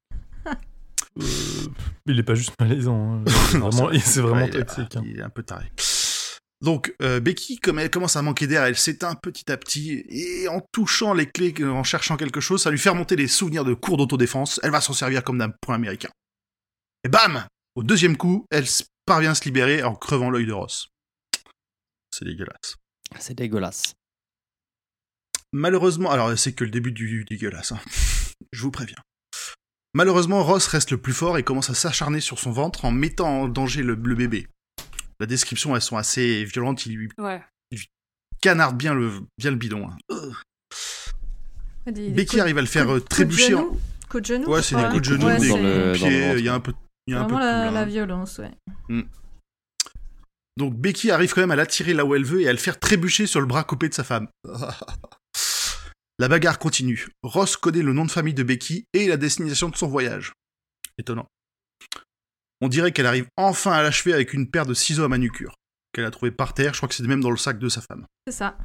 Euh, 1.18 1.66
il 2.06 2.18
est 2.18 2.22
pas 2.22 2.34
juste 2.34 2.52
malaisant. 2.60 3.14
hein. 3.20 3.24
C'est 3.50 3.58
Non, 3.58 3.68
vraiment, 3.70 3.86
vrai. 3.88 3.98
c'est 4.00 4.20
vraiment 4.20 4.36
Ouais, 4.42 4.48
il 4.52 4.56
est- 4.56 4.64
toxique. 4.64 4.96
hein. 4.96 5.02
Il 5.06 5.18
est 5.18 5.22
un 5.22 5.30
peu 5.30 5.42
taré. 5.42 5.70
Donc, 6.62 6.94
euh, 7.02 7.20
Becky, 7.20 7.58
comme 7.58 7.78
elle 7.78 7.90
commence 7.90 8.16
à 8.16 8.22
manquer 8.22 8.46
d'air, 8.46 8.64
elle 8.64 8.76
s'éteint 8.76 9.14
petit 9.14 9.50
à 9.52 9.56
petit, 9.58 10.04
et 10.08 10.48
en 10.48 10.60
touchant 10.72 11.12
les 11.12 11.26
clés, 11.26 11.54
en 11.64 11.84
cherchant 11.84 12.16
quelque 12.16 12.40
chose, 12.40 12.62
ça 12.62 12.70
lui 12.70 12.78
fait 12.78 12.88
remonter 12.88 13.14
des 13.14 13.28
souvenirs 13.28 13.64
de 13.64 13.74
cours 13.74 13.98
d'autodéfense, 13.98 14.58
elle 14.62 14.70
va 14.70 14.80
s'en 14.80 14.94
servir 14.94 15.22
comme 15.22 15.36
d'un 15.38 15.50
point 15.50 15.74
américain. 15.74 16.08
Et 17.04 17.08
bam 17.08 17.46
Au 17.74 17.82
deuxième 17.82 18.16
coup, 18.16 18.46
elle 18.50 18.64
parvient 19.04 19.32
à 19.32 19.34
se 19.34 19.44
libérer 19.44 19.82
en 19.82 19.94
crevant 19.94 20.30
l'œil 20.30 20.46
de 20.46 20.52
Ross. 20.54 20.88
C'est 22.10 22.24
dégueulasse. 22.24 22.76
C'est 23.18 23.34
dégueulasse. 23.36 23.92
Malheureusement, 25.52 26.10
alors 26.10 26.36
c'est 26.38 26.54
que 26.54 26.64
le 26.64 26.70
début 26.70 26.92
du 26.92 27.24
dégueulasse, 27.24 27.72
hein. 27.72 27.80
je 28.52 28.62
vous 28.62 28.70
préviens. 28.70 28.96
Malheureusement, 29.96 30.44
Ross 30.44 30.66
reste 30.66 30.90
le 30.90 30.98
plus 30.98 31.14
fort 31.14 31.38
et 31.38 31.42
commence 31.42 31.70
à 31.70 31.74
s'acharner 31.74 32.20
sur 32.20 32.38
son 32.38 32.52
ventre 32.52 32.84
en 32.84 32.90
mettant 32.90 33.40
en 33.44 33.48
danger 33.48 33.82
le, 33.82 33.94
le 33.94 34.14
bébé. 34.14 34.46
La 35.20 35.24
description, 35.24 35.74
elles 35.74 35.80
sont 35.80 35.96
assez 35.96 36.44
violentes, 36.44 36.84
il 36.84 36.96
lui 36.96 37.08
Ouais. 37.16 37.42
canarde 38.42 38.76
bien 38.76 38.92
le, 38.92 39.10
bien 39.38 39.50
le 39.50 39.56
bidon. 39.56 39.88
hein. 39.88 39.96
Ugh. 40.10 40.34
Des- 41.86 41.92
des 41.92 42.10
Becky 42.10 42.40
arrive 42.40 42.58
à 42.58 42.60
le 42.60 42.66
faire 42.66 42.92
euh, 42.92 43.00
trébucher. 43.00 43.54
en- 43.54 43.70
Coups 44.10 44.22
de 44.28 44.34
genou 44.34 44.50
Ouais, 44.50 44.62
c'est 44.62 44.76
des 44.76 44.82
coups 44.82 44.98
de 45.00 45.04
genou, 45.04 45.24
Ouais, 45.26 45.38
des 45.40 45.48
coups 45.48 45.62
de 45.62 45.92
pied, 45.94 46.32
il 46.40 46.44
y 46.44 46.48
a 46.50 46.54
un 46.54 46.60
peu, 46.60 46.74
il 47.06 47.14
y 47.14 47.16
a 47.16 47.22
un 47.22 47.24
peu 47.24 47.32
Vraiment 47.34 47.46
de 47.46 47.50
la, 47.58 47.64
là, 47.64 47.70
la 47.70 47.80
hein. 47.80 47.84
violence, 47.86 48.38
ouais. 48.38 48.52
Donc 50.58 50.74
Becky 50.74 51.10
arrive 51.10 51.32
quand 51.32 51.40
même 51.40 51.50
à 51.50 51.56
l'attirer 51.56 51.94
là 51.94 52.04
où 52.04 52.14
elle 52.14 52.24
veut 52.24 52.42
et 52.42 52.48
à 52.48 52.52
le 52.52 52.58
faire 52.58 52.78
trébucher 52.78 53.26
sur 53.26 53.40
le 53.40 53.46
bras 53.46 53.64
coupé 53.64 53.88
de 53.88 53.94
sa 53.94 54.04
femme. 54.04 54.28
La 56.18 56.28
bagarre 56.28 56.58
continue. 56.58 57.08
Ross 57.22 57.56
connaît 57.56 57.82
le 57.82 57.92
nom 57.92 58.04
de 58.04 58.10
famille 58.10 58.34
de 58.34 58.42
Becky 58.42 58.86
et 58.94 59.06
la 59.06 59.16
destination 59.16 59.68
de 59.68 59.76
son 59.76 59.86
voyage. 59.86 60.32
Étonnant. 60.98 61.26
On 62.62 62.68
dirait 62.68 62.92
qu'elle 62.92 63.06
arrive 63.06 63.26
enfin 63.36 63.72
à 63.72 63.82
l'achever 63.82 64.14
avec 64.14 64.32
une 64.32 64.50
paire 64.50 64.64
de 64.64 64.72
ciseaux 64.72 65.04
à 65.04 65.08
manucure, 65.08 65.54
qu'elle 65.92 66.06
a 66.06 66.10
trouvé 66.10 66.30
par 66.30 66.54
terre, 66.54 66.72
je 66.72 66.78
crois 66.78 66.88
que 66.88 66.94
c'est 66.94 67.06
même 67.06 67.20
dans 67.20 67.30
le 67.30 67.36
sac 67.36 67.58
de 67.58 67.68
sa 67.68 67.82
femme. 67.82 68.06
C'est 68.26 68.32
ça. 68.32 68.56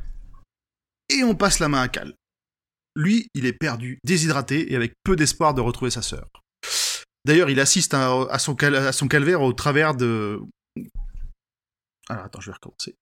Et 1.10 1.24
on 1.24 1.36
passe 1.36 1.60
la 1.60 1.68
main 1.68 1.82
à 1.82 1.90
Cal. 1.90 2.14
Lui, 2.96 3.28
il 3.34 3.46
est 3.46 3.54
perdu, 3.54 4.00
déshydraté 4.06 4.72
et 4.72 4.78
avec 4.78 4.94
peu 5.04 5.18
d'espoir 5.18 5.54
de 5.54 5.60
retrouver 5.60 5.92
sa 5.92 6.02
sœur. 6.02 6.30
D'ailleurs, 7.26 7.50
il 7.50 7.60
assiste 7.60 7.94
à, 7.94 8.14
à 8.30 8.40
son 8.40 8.56
cal- 8.56 8.76
à 8.76 8.94
son 8.94 9.10
calvaire 9.10 9.42
au 9.42 9.52
travers 9.52 9.94
de... 9.94 10.40
Alors 12.10 12.26
attends, 12.26 12.40
je 12.40 12.50
vais 12.50 12.56
recommencer. 12.56 12.96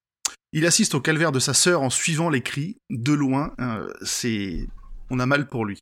Il 0.53 0.65
assiste 0.65 0.95
au 0.95 1.01
calvaire 1.01 1.31
de 1.31 1.39
sa 1.39 1.53
sœur 1.53 1.81
en 1.81 1.89
suivant 1.89 2.29
les 2.29 2.41
cris 2.41 2.77
de 2.89 3.13
loin. 3.13 3.53
euh, 3.59 3.91
c'est, 4.01 4.67
on 5.09 5.19
a 5.19 5.25
mal 5.25 5.47
pour 5.47 5.65
lui. 5.65 5.79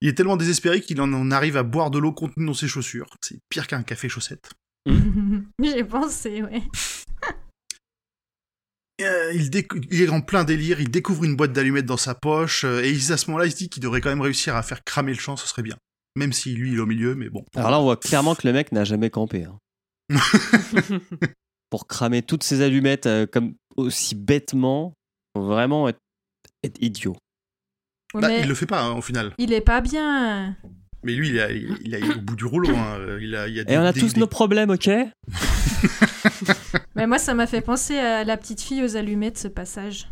Il 0.00 0.08
est 0.08 0.14
tellement 0.14 0.36
désespéré 0.36 0.80
qu'il 0.80 1.00
en, 1.00 1.12
en 1.12 1.30
arrive 1.30 1.56
à 1.56 1.62
boire 1.62 1.90
de 1.90 1.98
l'eau 1.98 2.12
contenue 2.12 2.46
dans 2.46 2.54
ses 2.54 2.68
chaussures. 2.68 3.06
C'est 3.22 3.38
pire 3.48 3.66
qu'un 3.66 3.82
café 3.82 4.08
chaussette. 4.08 4.50
J'ai 5.62 5.84
pensé, 5.84 6.42
ouais. 6.42 6.62
Euh, 9.00 9.32
il, 9.32 10.02
est 10.02 10.08
en 10.10 10.20
plein 10.20 10.44
délire, 10.44 10.80
il 10.80 10.90
découvre 10.90 11.24
une 11.24 11.34
boîte 11.34 11.52
d'allumettes 11.52 11.86
dans 11.86 11.96
sa 11.96 12.14
poche, 12.14 12.64
euh, 12.64 12.84
et 12.84 12.90
il- 12.92 13.12
à 13.12 13.16
ce 13.16 13.26
moment-là, 13.30 13.46
il 13.46 13.50
se 13.50 13.56
dit 13.56 13.68
qu'il 13.68 13.82
devrait 13.82 14.00
quand 14.00 14.10
même 14.10 14.20
réussir 14.20 14.54
à 14.54 14.62
faire 14.62 14.84
cramer 14.84 15.12
le 15.12 15.18
champ, 15.18 15.36
ce 15.36 15.48
serait 15.48 15.62
bien. 15.62 15.76
Même 16.14 16.32
si 16.32 16.54
lui, 16.54 16.70
il 16.72 16.76
est 16.76 16.80
au 16.80 16.86
milieu, 16.86 17.14
mais 17.16 17.28
bon. 17.28 17.44
Alors 17.56 17.70
là, 17.70 17.80
on 17.80 17.84
voit 17.84 17.96
clairement 17.96 18.34
que 18.36 18.46
le 18.46 18.52
mec 18.52 18.70
n'a 18.70 18.84
jamais 18.84 19.10
campé. 19.10 19.44
hein. 19.44 19.58
Pour 21.70 21.86
cramer 21.88 22.22
toutes 22.22 22.42
ces 22.44 22.60
allumettes 22.60 23.06
euh, 23.06 23.26
comme 23.26 23.54
aussi 23.76 24.14
bêtement, 24.14 24.92
faut 25.36 25.44
vraiment 25.44 25.88
être, 25.88 25.98
être 26.64 26.80
idiot. 26.82 27.16
Ouais, 28.14 28.20
Bah, 28.20 28.28
mais 28.28 28.40
il 28.42 28.48
le 28.48 28.54
fait 28.54 28.66
pas, 28.66 28.82
hein, 28.82 28.92
au 28.92 29.02
final. 29.02 29.32
il 29.38 29.52
est 29.52 29.60
pas 29.62 29.80
bien. 29.80 30.56
Mais 31.04 31.14
lui, 31.14 31.30
il 31.30 31.40
a, 31.40 31.50
il, 31.50 31.78
il 31.82 31.94
a 31.94 31.98
été 31.98 32.14
au 32.14 32.20
bout 32.20 32.36
du 32.36 32.44
rouleau. 32.44 32.74
hein. 32.76 32.98
Il 33.20 33.34
a, 33.34 33.48
il 33.48 33.58
a 33.58 33.70
Et 33.70 33.76
on 33.78 33.82
a 33.82 33.92
des- 33.92 34.00
tous 34.00 34.12
des- 34.14 34.20
nos 34.20 34.26
problèmes, 34.28 34.70
ok? 34.70 34.88
Mais 36.94 37.06
moi, 37.06 37.18
ça 37.18 37.34
m'a 37.34 37.46
fait 37.46 37.60
penser 37.62 37.98
à 37.98 38.24
la 38.24 38.36
petite 38.36 38.60
fille 38.60 38.82
aux 38.84 38.96
allumettes, 38.96 39.38
ce 39.38 39.48
passage. 39.48 40.08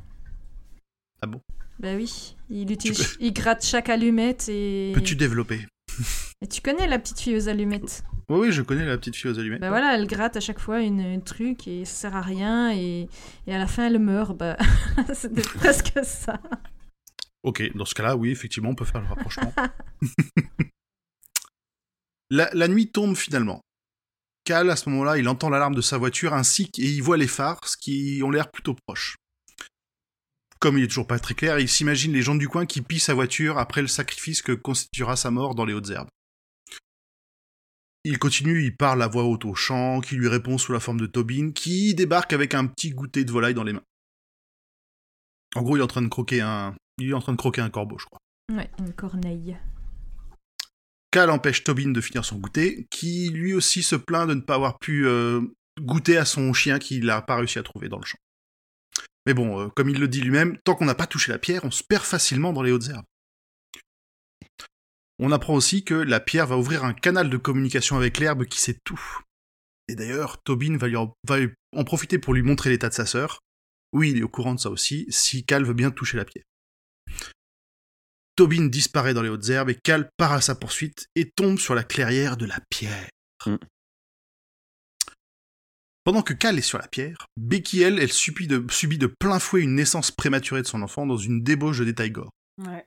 Ah 1.23 1.27
bon? 1.27 1.41
Bah 1.79 1.95
oui. 1.95 2.37
Il, 2.51 2.71
utilise, 2.73 3.17
il 3.21 3.33
gratte 3.33 3.65
chaque 3.65 3.89
allumette 3.89 4.47
et... 4.49 4.93
Peux-tu 4.95 5.17
développer? 5.17 5.61
Et 6.43 6.47
tu 6.49 6.61
connais 6.63 6.87
la 6.87 6.99
petite 6.99 7.21
fille 7.21 7.37
aux 7.37 7.49
allumettes? 7.49 8.03
Oui, 8.31 8.39
oui, 8.39 8.53
je 8.53 8.63
connais 8.63 8.85
la 8.85 8.97
petite 8.97 9.17
fille 9.17 9.29
aux 9.29 9.41
allumettes. 9.41 9.61
Bah 9.61 9.71
voilà, 9.71 9.97
elle 9.97 10.07
gratte 10.07 10.37
à 10.37 10.41
chaque 10.41 10.61
fois 10.61 10.83
une, 10.83 11.01
un 11.01 11.19
truc 11.19 11.67
et 11.67 11.85
ça 11.85 11.95
sert 11.95 12.17
à 12.17 12.21
rien 12.21 12.71
et, 12.71 13.09
et 13.49 13.53
à 13.53 13.59
la 13.59 13.67
fin 13.67 13.89
elle 13.89 13.99
meurt. 13.99 14.39
Bah 14.39 14.57
c'était 15.13 15.43
presque 15.43 15.99
ça. 16.05 16.41
Ok, 17.43 17.61
dans 17.75 17.85
ce 17.85 17.95
cas-là, 17.97 18.15
oui, 18.15 18.31
effectivement, 18.31 18.71
on 18.71 18.77
peut 18.77 18.85
faire 18.85 19.01
le 19.01 19.09
rapprochement. 19.09 19.53
la, 22.31 22.49
la 22.53 22.69
nuit 22.69 22.93
tombe 22.93 23.17
finalement. 23.17 23.63
Cal, 24.45 24.71
à 24.71 24.77
ce 24.77 24.89
moment-là, 24.91 25.19
il 25.19 25.29
entend 25.29 25.51
l'alarme 25.51 25.75
de 25.75 25.81
sa 25.81 25.99
voiture 25.99 26.33
ainsi 26.33 26.71
qu'il 26.71 26.85
il 26.85 27.03
voit 27.03 27.17
les 27.17 27.27
phares, 27.27 27.67
ce 27.67 27.77
qui 27.77 28.23
ont 28.25 28.31
l'air 28.31 28.53
plutôt 28.53 28.77
proches. 28.87 29.17
Comme 30.61 30.79
il 30.79 30.85
est 30.85 30.89
toujours 30.89 31.09
pas 31.09 31.19
très 31.19 31.35
clair, 31.35 31.59
il 31.59 31.69
s'imagine 31.69 32.13
les 32.13 32.23
gens 32.23 32.37
du 32.37 32.47
coin 32.47 32.65
qui 32.65 32.81
pillent 32.81 33.01
sa 33.01 33.15
voiture 33.15 33.59
après 33.59 33.81
le 33.81 33.89
sacrifice 33.89 34.41
que 34.41 34.53
constituera 34.53 35.17
sa 35.17 35.33
mort 35.33 35.57
dans 35.57 35.65
les 35.65 35.75
hautes 35.75 35.91
herbes. 35.91 36.11
Il 38.05 38.19
continue, 38.19 38.65
il 38.65 38.77
parle 38.77 39.03
à 39.03 39.09
voix 39.09 39.25
haute 39.25 39.45
au 39.45 39.55
champ, 39.55 40.01
qui 40.01 40.17
lui 40.17 40.29
répond 40.29 40.57
sous 40.57 40.73
la 40.73 40.81
forme 40.81 41.01
de 41.01 41.07
Tobin, 41.07 41.53
qui 41.53 41.95
débarque 41.95 42.33
avec 42.33 42.55
un 42.55 42.67
petit 42.67 42.91
goûter 42.91 43.25
de 43.25 43.31
volaille 43.31 43.55
dans 43.55 43.65
les 43.65 43.75
mains. 43.75 43.85
En 45.55 45.63
gros, 45.63 45.77
il 45.77 45.81
est 45.81 45.85
en 45.85 45.89
train 45.89 46.03
de 46.03 46.09
croquer 46.09 46.41
un, 46.41 46.75
il 46.99 47.11
est 47.11 47.15
en 47.15 47.21
train 47.21 47.33
de 47.33 47.37
croquer 47.37 47.61
un 47.61 47.69
corbeau, 47.71 47.99
je 47.99 48.07
crois. 48.07 48.21
Ouais, 48.53 48.71
une 48.79 48.93
corneille. 48.95 49.57
Cal 51.11 51.29
empêche 51.29 51.65
Tobin 51.65 51.91
de 51.91 52.01
finir 52.01 52.25
son 52.25 52.39
goûter, 52.39 52.87
qui 52.91 53.29
lui 53.31 53.53
aussi 53.53 53.83
se 53.83 53.97
plaint 53.97 54.29
de 54.29 54.35
ne 54.35 54.41
pas 54.41 54.55
avoir 54.55 54.79
pu 54.79 55.07
euh, 55.07 55.43
goûter 55.81 56.17
à 56.17 56.25
son 56.25 56.53
chien 56.53 56.79
qu'il 56.79 57.07
n'a 57.07 57.21
pas 57.21 57.37
réussi 57.37 57.59
à 57.59 57.63
trouver 57.63 57.89
dans 57.89 57.99
le 57.99 58.07
champ. 58.07 58.19
Mais 59.27 59.35
bon, 59.35 59.61
euh, 59.61 59.69
comme 59.69 59.91
il 59.91 59.99
le 59.99 60.09
dit 60.09 60.21
lui-même, 60.21 60.57
tant 60.65 60.75
qu'on 60.75 60.87
n'a 60.87 60.95
pas 60.95 61.07
touché 61.07 61.33
la 61.33 61.39
pierre, 61.39 61.65
on 61.65 61.71
se 61.71 61.83
perd 61.83 62.05
facilement 62.05 62.53
dans 62.53 62.63
les 62.63 62.73
hautes 62.73 62.89
herbes. 62.89 63.05
On 65.23 65.33
apprend 65.33 65.53
aussi 65.53 65.85
que 65.85 65.95
la 65.95 66.19
pierre 66.19 66.47
va 66.47 66.57
ouvrir 66.57 66.83
un 66.83 66.95
canal 66.95 67.29
de 67.29 67.37
communication 67.37 67.97
avec 67.97 68.19
l'herbe 68.19 68.47
qui 68.47 68.59
sait 68.59 68.79
tout. 68.85 69.01
Et 69.87 69.95
d'ailleurs, 69.95 70.43
Tobin 70.43 70.79
va, 70.79 70.89
lui 70.89 70.97
en, 70.97 71.13
va 71.29 71.37
en 71.77 71.85
profiter 71.85 72.19
pour 72.19 72.33
lui 72.33 72.43
montrer 72.43 72.71
l'état 72.71 72.89
de 72.89 72.95
sa 72.95 73.05
sœur. 73.05 73.41
Oui, 73.93 74.13
il 74.13 74.19
est 74.19 74.23
au 74.23 74.29
courant 74.31 74.55
de 74.55 74.61
ça 74.61 74.71
aussi, 74.71 75.07
si 75.11 75.45
Cal 75.45 75.65
veut 75.65 75.75
bien 75.75 75.91
toucher 75.91 76.17
la 76.17 76.25
pierre. 76.25 76.45
Tobin 78.35 78.69
disparaît 78.69 79.13
dans 79.13 79.21
les 79.21 79.29
hautes 79.29 79.51
herbes 79.51 79.69
et 79.69 79.75
Cal 79.75 80.09
part 80.17 80.33
à 80.33 80.41
sa 80.41 80.55
poursuite 80.55 81.09
et 81.15 81.31
tombe 81.31 81.59
sur 81.59 81.75
la 81.75 81.85
clairière 81.85 82.39
de 82.39 82.47
la 82.47 82.59
pierre. 82.71 83.11
Mm. 83.45 83.57
Pendant 86.05 86.23
que 86.23 86.33
Cal 86.33 86.59
est 86.59 86.63
sur 86.63 86.79
la 86.79 86.89
pierre, 86.89 87.27
Becky, 87.37 87.83
elle, 87.83 87.99
elle 87.99 88.13
subit 88.13 88.47
de, 88.47 88.65
subit 88.71 88.97
de 88.97 89.07
plein 89.07 89.39
fouet 89.39 89.61
une 89.61 89.75
naissance 89.75 90.11
prématurée 90.11 90.63
de 90.63 90.67
son 90.67 90.81
enfant 90.81 91.05
dans 91.05 91.19
une 91.19 91.43
débauche 91.43 91.79
de 91.79 91.85
détails 91.85 92.11
gore. 92.11 92.31
Ouais. 92.57 92.87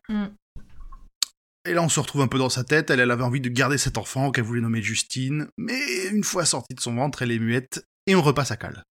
Et 1.65 1.73
là, 1.73 1.81
on 1.81 1.89
se 1.89 1.99
retrouve 1.99 2.21
un 2.21 2.27
peu 2.27 2.37
dans 2.37 2.49
sa 2.49 2.63
tête. 2.63 2.89
Elle, 2.89 3.09
avait 3.09 3.23
envie 3.23 3.39
de 3.39 3.49
garder 3.49 3.77
cet 3.77 3.97
enfant 3.97 4.31
qu'elle 4.31 4.43
voulait 4.43 4.61
nommer 4.61 4.81
Justine, 4.81 5.47
mais 5.57 6.07
une 6.07 6.23
fois 6.23 6.45
sortie 6.45 6.75
de 6.75 6.81
son 6.81 6.95
ventre, 6.95 7.21
elle 7.21 7.31
est 7.31 7.39
muette 7.39 7.85
et 8.05 8.15
on 8.15 8.21
repasse 8.21 8.51
à 8.51 8.57
Cal. 8.57 8.83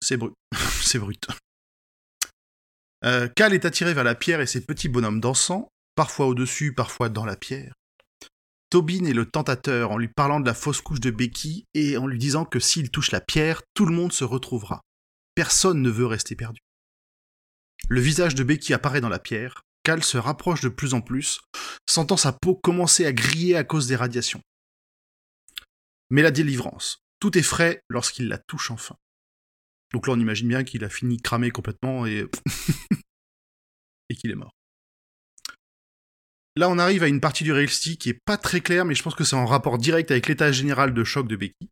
C'est 0.00 0.16
brut. 0.16 0.34
C'est 0.82 0.98
brut. 0.98 1.26
Euh, 3.04 3.28
Cal 3.34 3.52
est 3.52 3.64
attiré 3.64 3.94
vers 3.94 4.04
la 4.04 4.14
pierre 4.14 4.40
et 4.40 4.46
ses 4.46 4.60
petits 4.60 4.88
bonhommes 4.88 5.20
dansant, 5.20 5.68
parfois 5.96 6.26
au-dessus, 6.26 6.72
parfois 6.72 7.08
dans 7.08 7.24
la 7.24 7.36
pierre. 7.36 7.74
Tobin 8.70 9.04
est 9.04 9.12
le 9.12 9.26
tentateur 9.26 9.90
en 9.90 9.98
lui 9.98 10.08
parlant 10.08 10.40
de 10.40 10.46
la 10.46 10.54
fausse 10.54 10.80
couche 10.80 11.00
de 11.00 11.10
Becky 11.10 11.66
et 11.74 11.96
en 11.98 12.06
lui 12.06 12.18
disant 12.18 12.44
que 12.44 12.58
s'il 12.58 12.90
touche 12.90 13.10
la 13.10 13.20
pierre, 13.20 13.60
tout 13.74 13.86
le 13.86 13.94
monde 13.94 14.12
se 14.12 14.24
retrouvera. 14.24 14.80
Personne 15.34 15.82
ne 15.82 15.90
veut 15.90 16.06
rester 16.06 16.36
perdu. 16.36 16.60
Le 17.88 18.00
visage 18.00 18.34
de 18.34 18.44
Becky 18.44 18.72
apparaît 18.72 19.00
dans 19.00 19.08
la 19.08 19.18
pierre. 19.18 19.62
Cal 19.84 20.02
se 20.02 20.18
rapproche 20.18 20.60
de 20.60 20.68
plus 20.68 20.94
en 20.94 21.00
plus, 21.00 21.40
sentant 21.88 22.16
sa 22.16 22.32
peau 22.32 22.54
commencer 22.54 23.04
à 23.04 23.12
griller 23.12 23.56
à 23.56 23.64
cause 23.64 23.86
des 23.86 23.96
radiations. 23.96 24.40
Mais 26.10 26.22
la 26.22 26.30
délivrance, 26.30 27.02
tout 27.20 27.36
est 27.38 27.42
frais 27.42 27.82
lorsqu'il 27.88 28.28
la 28.28 28.38
touche 28.38 28.70
enfin. 28.70 28.96
Donc 29.92 30.06
là, 30.06 30.14
on 30.14 30.20
imagine 30.20 30.48
bien 30.48 30.64
qu'il 30.64 30.84
a 30.84 30.88
fini 30.88 31.18
cramé 31.18 31.50
complètement 31.50 32.06
et, 32.06 32.26
et 34.08 34.14
qu'il 34.14 34.30
est 34.30 34.36
mort. 34.36 34.52
Là, 36.54 36.68
on 36.68 36.78
arrive 36.78 37.02
à 37.02 37.08
une 37.08 37.20
partie 37.20 37.44
du 37.44 37.52
récit 37.52 37.96
qui 37.96 38.10
est 38.10 38.20
pas 38.24 38.36
très 38.36 38.60
claire, 38.60 38.84
mais 38.84 38.94
je 38.94 39.02
pense 39.02 39.14
que 39.14 39.24
c'est 39.24 39.36
en 39.36 39.46
rapport 39.46 39.78
direct 39.78 40.10
avec 40.10 40.28
l'état 40.28 40.52
général 40.52 40.92
de 40.92 41.04
choc 41.04 41.26
de 41.26 41.36
Becky. 41.36 41.70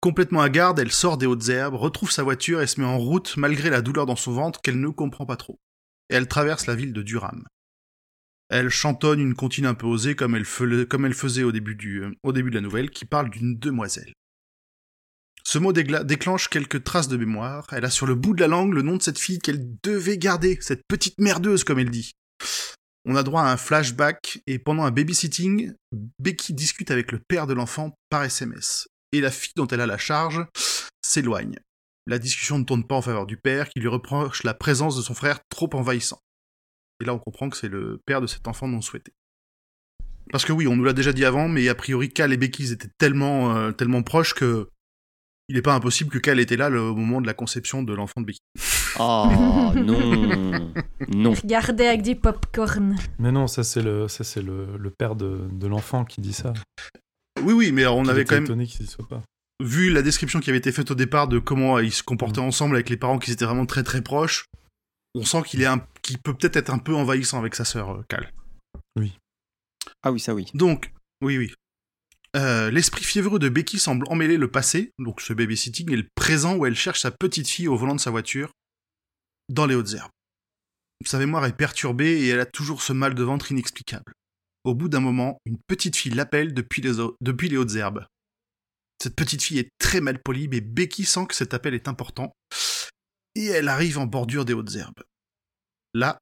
Complètement 0.00 0.42
à 0.42 0.50
garde, 0.50 0.80
elle 0.80 0.92
sort 0.92 1.16
des 1.16 1.26
hautes 1.26 1.48
herbes, 1.48 1.76
retrouve 1.76 2.10
sa 2.10 2.24
voiture 2.24 2.60
et 2.60 2.66
se 2.66 2.80
met 2.80 2.86
en 2.86 2.98
route 2.98 3.36
malgré 3.36 3.70
la 3.70 3.82
douleur 3.82 4.04
dans 4.04 4.16
son 4.16 4.32
ventre 4.32 4.60
qu'elle 4.60 4.80
ne 4.80 4.88
comprend 4.88 5.26
pas 5.26 5.36
trop. 5.36 5.58
Et 6.10 6.14
elle 6.14 6.28
traverse 6.28 6.66
la 6.66 6.74
ville 6.74 6.92
de 6.92 7.02
Durham. 7.02 7.44
Elle 8.50 8.68
chantonne 8.68 9.20
une 9.20 9.34
comptine 9.34 9.66
un 9.66 9.74
peu 9.74 9.86
osée 9.86 10.16
comme 10.16 10.34
elle, 10.34 10.44
faisait 10.44 11.42
au 11.42 11.52
début, 11.52 11.74
du, 11.74 12.02
euh, 12.02 12.12
au 12.22 12.32
début 12.32 12.50
de 12.50 12.56
la 12.56 12.60
nouvelle, 12.60 12.90
qui 12.90 13.04
parle 13.04 13.30
d'une 13.30 13.58
demoiselle. 13.58 14.12
Ce 15.46 15.58
mot 15.58 15.72
déclenche 15.72 16.48
quelques 16.48 16.84
traces 16.84 17.08
de 17.08 17.16
mémoire. 17.16 17.66
Elle 17.72 17.84
a 17.84 17.90
sur 17.90 18.06
le 18.06 18.14
bout 18.14 18.34
de 18.34 18.40
la 18.40 18.48
langue 18.48 18.72
le 18.72 18.82
nom 18.82 18.96
de 18.96 19.02
cette 19.02 19.18
fille 19.18 19.38
qu'elle 19.38 19.76
devait 19.82 20.18
garder, 20.18 20.58
cette 20.60 20.82
petite 20.88 21.18
merdeuse 21.18 21.64
comme 21.64 21.78
elle 21.78 21.90
dit. 21.90 22.12
On 23.04 23.16
a 23.16 23.22
droit 23.22 23.42
à 23.42 23.52
un 23.52 23.58
flashback 23.58 24.40
et 24.46 24.58
pendant 24.58 24.84
un 24.84 24.90
babysitting, 24.90 25.74
Becky 26.18 26.54
discute 26.54 26.90
avec 26.90 27.12
le 27.12 27.18
père 27.18 27.46
de 27.46 27.52
l'enfant 27.52 27.94
par 28.08 28.24
SMS. 28.24 28.88
Et 29.12 29.20
la 29.20 29.30
fille 29.30 29.52
dont 29.56 29.66
elle 29.66 29.82
a 29.82 29.86
la 29.86 29.98
charge 29.98 30.46
s'éloigne. 31.02 31.58
La 32.06 32.18
discussion 32.18 32.58
ne 32.58 32.64
tourne 32.64 32.84
pas 32.84 32.96
en 32.96 33.02
faveur 33.02 33.26
du 33.26 33.36
père 33.36 33.68
qui 33.70 33.80
lui 33.80 33.88
reproche 33.88 34.42
la 34.44 34.52
présence 34.54 34.96
de 34.96 35.02
son 35.02 35.14
frère 35.14 35.40
trop 35.48 35.70
envahissant. 35.74 36.18
Et 37.00 37.04
là 37.04 37.14
on 37.14 37.18
comprend 37.18 37.48
que 37.50 37.56
c'est 37.56 37.68
le 37.68 38.00
père 38.06 38.20
de 38.20 38.26
cet 38.26 38.46
enfant 38.46 38.68
non 38.68 38.80
souhaité. 38.82 39.12
Parce 40.30 40.44
que 40.44 40.52
oui, 40.52 40.66
on 40.66 40.76
nous 40.76 40.84
l'a 40.84 40.92
déjà 40.94 41.12
dit 41.12 41.24
avant, 41.24 41.48
mais 41.48 41.68
a 41.68 41.74
priori 41.74 42.10
Cal 42.10 42.32
et 42.32 42.36
Becky 42.36 42.72
étaient 42.72 42.88
tellement, 42.98 43.54
euh, 43.56 43.72
tellement 43.72 44.02
proches 44.02 44.34
que 44.34 44.68
il 45.50 45.56
n'est 45.56 45.62
pas 45.62 45.74
impossible 45.74 46.08
que 46.10 46.18
Cal 46.18 46.40
était 46.40 46.56
là 46.56 46.70
le- 46.70 46.80
au 46.80 46.94
moment 46.94 47.20
de 47.20 47.26
la 47.26 47.34
conception 47.34 47.82
de 47.82 47.92
l'enfant 47.92 48.22
de 48.22 48.26
Becky. 48.26 48.40
Oh 48.98 49.28
non 49.76 50.72
Non. 51.08 51.32
Regardez 51.34 51.84
avec 51.86 52.00
du 52.02 52.16
popcorn. 52.16 52.96
Mais 53.18 53.30
non, 53.32 53.46
ça 53.46 53.62
c'est 53.64 53.82
le, 53.82 54.08
ça, 54.08 54.24
c'est 54.24 54.40
le, 54.40 54.78
le 54.78 54.90
père 54.90 55.14
de, 55.16 55.46
de 55.52 55.66
l'enfant 55.66 56.06
qui 56.06 56.22
dit 56.22 56.32
ça. 56.32 56.54
Oui, 57.42 57.52
oui, 57.52 57.72
mais 57.72 57.84
on 57.86 58.06
avait 58.06 58.24
quand 58.24 58.36
même 58.36 58.44
étonné 58.44 58.66
qu'il 58.66 58.88
soit 58.88 59.06
pas. 59.06 59.22
Vu 59.62 59.90
la 59.90 60.02
description 60.02 60.40
qui 60.40 60.50
avait 60.50 60.58
été 60.58 60.72
faite 60.72 60.90
au 60.90 60.94
départ 60.94 61.28
de 61.28 61.38
comment 61.38 61.78
ils 61.78 61.92
se 61.92 62.02
comportaient 62.02 62.40
ensemble 62.40 62.74
avec 62.76 62.88
les 62.90 62.96
parents 62.96 63.18
qui 63.18 63.30
étaient 63.30 63.44
vraiment 63.44 63.66
très 63.66 63.82
très 63.82 64.02
proches, 64.02 64.46
on 65.14 65.24
sent 65.24 65.42
qu'il 65.46 65.62
est 65.62 65.66
un, 65.66 65.86
qu'il 66.02 66.18
peut 66.18 66.34
peut-être 66.34 66.56
être 66.56 66.70
un 66.70 66.78
peu 66.78 66.94
envahissant 66.94 67.38
avec 67.38 67.54
sa 67.54 67.64
sœur 67.64 67.90
euh, 67.90 68.02
Cal. 68.08 68.32
Ah 70.02 70.12
oui, 70.12 70.20
ça 70.20 70.34
oui. 70.34 70.46
Donc, 70.54 70.92
oui, 71.22 71.38
oui. 71.38 71.52
Euh, 72.36 72.70
L'esprit 72.70 73.04
fiévreux 73.04 73.38
de 73.38 73.48
Becky 73.48 73.78
semble 73.78 74.06
emmêler 74.08 74.36
le 74.36 74.50
passé, 74.50 74.90
donc 74.98 75.20
ce 75.20 75.32
babysitting, 75.32 75.90
et 75.92 75.96
le 75.96 76.06
présent 76.14 76.56
où 76.56 76.66
elle 76.66 76.74
cherche 76.74 77.00
sa 77.00 77.10
petite 77.10 77.48
fille 77.48 77.68
au 77.68 77.76
volant 77.76 77.94
de 77.94 78.00
sa 78.00 78.10
voiture, 78.10 78.50
dans 79.48 79.66
les 79.66 79.74
hautes 79.74 79.92
herbes. 79.94 80.10
Sa 81.06 81.18
mémoire 81.18 81.44
est 81.46 81.56
perturbée 81.56 82.22
et 82.22 82.28
elle 82.28 82.40
a 82.40 82.46
toujours 82.46 82.82
ce 82.82 82.92
mal 82.92 83.14
de 83.14 83.22
ventre 83.22 83.52
inexplicable. 83.52 84.12
Au 84.64 84.74
bout 84.74 84.88
d'un 84.88 85.00
moment, 85.00 85.38
une 85.44 85.58
petite 85.66 85.96
fille 85.96 86.12
l'appelle 86.12 86.54
depuis 86.54 86.80
les, 86.82 86.98
au- 86.98 87.14
depuis 87.20 87.48
les 87.48 87.56
hautes 87.56 87.74
herbes. 87.74 88.06
Cette 89.02 89.16
petite 89.16 89.42
fille 89.42 89.58
est 89.58 89.70
très 89.78 90.00
mal 90.00 90.18
polie, 90.22 90.48
mais 90.48 90.60
Becky 90.60 91.04
sent 91.04 91.26
que 91.26 91.34
cet 91.34 91.52
appel 91.54 91.74
est 91.74 91.88
important, 91.88 92.32
et 93.34 93.46
elle 93.46 93.68
arrive 93.68 93.98
en 93.98 94.06
bordure 94.06 94.44
des 94.44 94.54
hautes 94.54 94.74
herbes. 94.76 95.02
Là, 95.92 96.18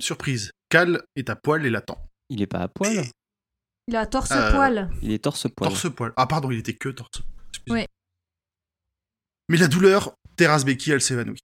surprise, 0.00 0.50
Cal 0.70 1.02
est 1.16 1.30
à 1.30 1.36
poil 1.36 1.64
et 1.66 1.70
l'attend. 1.70 1.98
Il 2.28 2.42
est 2.42 2.46
pas 2.46 2.60
à 2.60 2.68
poil. 2.68 3.04
Il 3.88 3.96
a 3.96 4.06
torse 4.06 4.30
Euh, 4.30 4.52
poil. 4.52 4.90
Il 5.02 5.10
est 5.12 5.18
torse 5.18 5.46
poil. 5.54 5.70
Torse 5.70 5.90
poil. 5.94 6.12
Ah 6.16 6.26
pardon, 6.26 6.50
il 6.50 6.58
était 6.58 6.74
que 6.74 6.88
torse. 6.90 7.22
Excusez-moi. 7.48 7.78
Ouais. 7.80 7.86
Mais 9.48 9.56
la 9.56 9.66
douleur 9.68 10.14
terrasse 10.36 10.64
Becky, 10.64 10.92
elle 10.92 11.00
s'évanouit. 11.00 11.40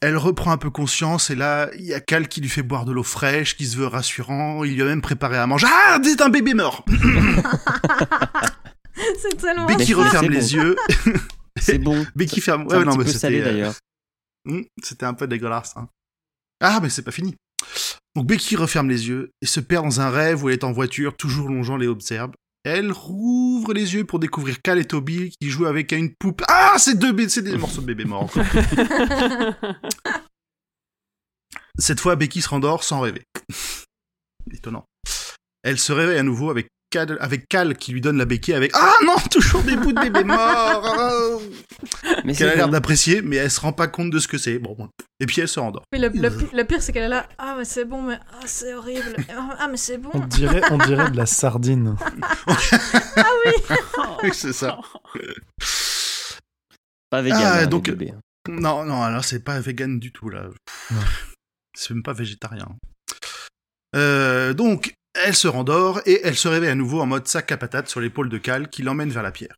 Elle 0.00 0.16
reprend 0.16 0.52
un 0.52 0.56
peu 0.58 0.70
conscience 0.70 1.30
et 1.30 1.34
là, 1.34 1.70
il 1.74 1.84
y 1.84 1.94
a 1.94 2.00
Cal 2.00 2.28
qui 2.28 2.40
lui 2.40 2.48
fait 2.48 2.62
boire 2.62 2.84
de 2.84 2.92
l'eau 2.92 3.02
fraîche, 3.02 3.56
qui 3.56 3.66
se 3.66 3.76
veut 3.76 3.86
rassurant, 3.86 4.64
il 4.64 4.74
lui 4.74 4.82
a 4.82 4.84
même 4.84 5.02
préparé 5.02 5.36
à 5.36 5.46
manger. 5.46 5.66
Ah, 5.70 5.98
c'est 6.02 6.20
un 6.20 6.28
bébé 6.28 6.54
mort 6.54 6.84
C'est 9.18 9.36
tellement 9.36 9.66
Becky 9.66 9.94
referme 9.94 10.28
les 10.30 10.40
bon. 10.40 10.46
yeux. 10.46 10.76
C'est 11.60 11.78
bon. 11.78 12.04
Becky 12.16 12.40
ferme... 12.40 12.66
C'est 12.68 12.76
un 12.76 12.78
Ouais, 12.80 12.84
non, 12.84 12.92
petit 12.92 12.98
mais 12.98 13.06
c'était, 13.06 13.18
salé 13.18 13.40
euh, 13.40 13.44
d'ailleurs. 13.44 13.74
hmm, 14.46 14.62
C'était 14.82 15.06
un 15.06 15.14
peu 15.14 15.26
dégueulasse. 15.26 15.76
hein. 15.76 15.88
Ah, 16.60 16.80
mais 16.82 16.90
c'est 16.90 17.02
pas 17.02 17.10
fini. 17.10 17.34
Donc 18.14 18.26
Becky 18.26 18.56
referme 18.56 18.88
les 18.88 19.08
yeux 19.08 19.30
et 19.40 19.46
se 19.46 19.60
perd 19.60 19.84
dans 19.84 20.00
un 20.00 20.10
rêve 20.10 20.42
où 20.44 20.48
elle 20.48 20.54
est 20.56 20.64
en 20.64 20.72
voiture, 20.72 21.16
toujours 21.16 21.48
longeant 21.48 21.76
les 21.76 21.86
hautes 21.86 22.10
herbes. 22.10 22.34
Elle 22.64 22.92
rouvre 22.92 23.72
les 23.72 23.94
yeux 23.94 24.04
pour 24.04 24.20
découvrir 24.20 24.60
Cal 24.62 24.78
et 24.78 24.84
Toby 24.84 25.34
qui 25.40 25.50
jouent 25.50 25.66
avec 25.66 25.90
une 25.92 26.14
poupe. 26.14 26.42
Ah, 26.48 26.76
c'est 26.78 26.96
deux 26.96 27.28
c'est 27.28 27.42
des 27.42 27.56
morceaux 27.56 27.80
de 27.80 27.86
bébé 27.86 28.04
morts 28.04 28.22
encore. 28.24 28.44
Cette 31.78 32.00
fois, 32.00 32.16
Becky 32.16 32.42
se 32.42 32.48
rendort 32.48 32.84
sans 32.84 33.00
rêver. 33.00 33.22
Étonnant. 34.52 34.84
Elle 35.62 35.78
se 35.78 35.92
réveille 35.92 36.18
à 36.18 36.22
nouveau 36.22 36.50
avec 36.50 36.68
Cal, 36.92 37.16
avec 37.20 37.48
Cal 37.48 37.76
qui 37.76 37.90
lui 37.92 38.00
donne 38.00 38.18
la 38.18 38.24
béquille 38.26 38.54
avec 38.54 38.70
Ah 38.74 38.92
non, 39.04 39.16
toujours 39.30 39.62
des 39.62 39.74
bouts 39.76 39.92
de 39.92 40.00
bébé 40.00 40.22
morts 40.22 40.38
ah 40.38 41.10
Mais 42.24 42.34
Qu'elle 42.34 42.50
a 42.50 42.54
l'air 42.54 42.68
d'apprécier, 42.68 43.22
mais 43.22 43.36
elle 43.36 43.50
se 43.50 43.60
rend 43.60 43.72
pas 43.72 43.88
compte 43.88 44.10
de 44.10 44.18
ce 44.20 44.28
que 44.28 44.38
c'est. 44.38 44.58
Bon, 44.58 44.88
et 45.18 45.26
puis 45.26 45.40
elle 45.40 45.48
se 45.48 45.58
rendort. 45.58 45.82
Oui, 45.92 45.98
le, 45.98 46.08
le 46.08 46.30
pi- 46.30 46.54
le 46.54 46.62
pire, 46.64 46.80
c'est 46.82 46.92
qu'elle 46.92 47.04
est 47.04 47.08
là. 47.08 47.26
Ah, 47.38 47.56
mais 47.58 47.64
c'est 47.64 47.84
bon, 47.84 48.02
mais 48.02 48.18
ah, 48.32 48.44
c'est 48.46 48.74
horrible. 48.74 49.16
Ah, 49.58 49.66
mais 49.68 49.76
c'est 49.76 49.98
bon. 49.98 50.10
On 50.14 50.20
dirait, 50.26 50.62
on 50.70 50.78
dirait 50.78 51.10
de 51.10 51.16
la 51.16 51.26
sardine. 51.26 51.96
Oui, 54.22 54.30
c'est 54.32 54.52
ça. 54.52 54.78
Pas 57.10 57.22
vegan. 57.22 57.40
Ah, 57.42 57.54
hein, 57.56 57.60
les 57.62 57.66
donc- 57.66 57.86
bébés. 57.86 58.14
Non, 58.48 58.84
non, 58.84 59.02
alors 59.02 59.24
c'est 59.24 59.42
pas 59.42 59.58
vegan 59.60 59.98
du 59.98 60.12
tout, 60.12 60.28
là. 60.28 60.44
Non. 60.90 61.00
C'est 61.74 61.92
même 61.94 62.02
pas 62.02 62.12
végétarien. 62.12 62.68
Euh, 63.96 64.52
donc, 64.54 64.94
elle 65.14 65.34
se 65.34 65.48
rendort 65.48 66.00
et 66.06 66.20
elle 66.24 66.36
se 66.36 66.48
réveille 66.48 66.70
à 66.70 66.74
nouveau 66.74 67.00
en 67.00 67.06
mode 67.06 67.26
sac 67.28 67.52
à 67.52 67.56
patates 67.56 67.88
sur 67.88 68.00
l'épaule 68.00 68.28
de 68.28 68.38
Cal 68.38 68.70
qui 68.70 68.82
l'emmène 68.82 69.10
vers 69.10 69.22
la 69.22 69.32
pierre. 69.32 69.56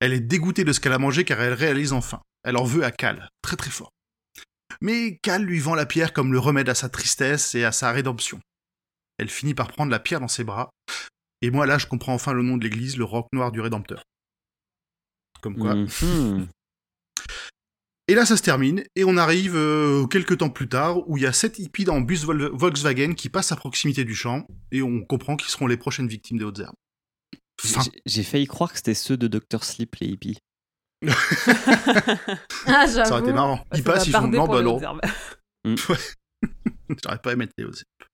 Elle 0.00 0.12
est 0.12 0.20
dégoûtée 0.20 0.64
de 0.64 0.72
ce 0.72 0.80
qu'elle 0.80 0.92
a 0.92 0.98
mangé 0.98 1.24
car 1.24 1.40
elle 1.40 1.52
réalise 1.52 1.92
enfin. 1.92 2.20
Elle 2.42 2.56
en 2.56 2.64
veut 2.64 2.84
à 2.84 2.90
Cal, 2.90 3.28
très 3.42 3.56
très 3.56 3.70
fort. 3.70 3.90
Mais 4.80 5.18
Cal 5.22 5.42
lui 5.44 5.60
vend 5.60 5.74
la 5.74 5.86
pierre 5.86 6.12
comme 6.12 6.32
le 6.32 6.38
remède 6.38 6.68
à 6.68 6.74
sa 6.74 6.88
tristesse 6.88 7.54
et 7.54 7.64
à 7.64 7.70
sa 7.72 7.92
rédemption. 7.92 8.40
Elle 9.18 9.28
finit 9.28 9.54
par 9.54 9.68
prendre 9.68 9.92
la 9.92 10.00
pierre 10.00 10.20
dans 10.20 10.28
ses 10.28 10.42
bras. 10.42 10.70
Et 11.42 11.50
moi 11.50 11.66
là, 11.66 11.78
je 11.78 11.86
comprends 11.86 12.14
enfin 12.14 12.32
le 12.32 12.42
nom 12.42 12.56
de 12.56 12.64
l'église, 12.64 12.96
le 12.96 13.04
roc 13.04 13.26
noir 13.32 13.52
du 13.52 13.60
Rédempteur. 13.60 14.02
Comme 15.40 15.56
quoi, 15.56 15.74
Mhm. 15.74 16.48
Et 18.08 18.14
là, 18.14 18.26
ça 18.26 18.36
se 18.36 18.42
termine, 18.42 18.82
et 18.96 19.04
on 19.04 19.16
arrive 19.16 19.54
euh, 19.56 20.06
quelques 20.06 20.38
temps 20.38 20.50
plus 20.50 20.68
tard, 20.68 21.08
où 21.08 21.16
il 21.16 21.22
y 21.22 21.26
a 21.26 21.32
sept 21.32 21.58
hippies 21.58 21.88
en 21.88 22.00
bus 22.00 22.24
Vol- 22.24 22.50
Volkswagen 22.52 23.14
qui 23.14 23.28
passent 23.28 23.52
à 23.52 23.56
proximité 23.56 24.04
du 24.04 24.14
champ, 24.14 24.46
et 24.70 24.82
on 24.82 25.02
comprend 25.04 25.36
qu'ils 25.36 25.50
seront 25.50 25.66
les 25.66 25.76
prochaines 25.76 26.08
victimes 26.08 26.38
des 26.38 26.44
hautes 26.44 26.58
herbes. 26.60 26.74
J'ai- 28.06 28.22
failli 28.24 28.46
croire 28.46 28.70
que 28.72 28.76
c'était 28.78 28.94
ceux 28.94 29.16
de 29.16 29.28
Dr. 29.28 29.62
Sleep, 29.62 29.94
les 30.00 30.08
hippies. 30.08 30.38
Ah, 32.66 32.86
Ça 32.86 33.10
aurait 33.10 33.20
été 33.20 33.32
marrant. 33.32 33.64
Ils 33.74 33.82
passent, 33.84 34.06
ils 34.06 34.12
font 34.12 34.28
non, 34.38 34.46
bah 34.46 34.62
non. 34.62 34.78
J'aurais 37.04 37.18
pas 37.18 37.32
aimé 37.32 37.44
être 37.44 37.52
les 37.58 37.64
hautes 37.64 37.76
herbes. 38.00 38.08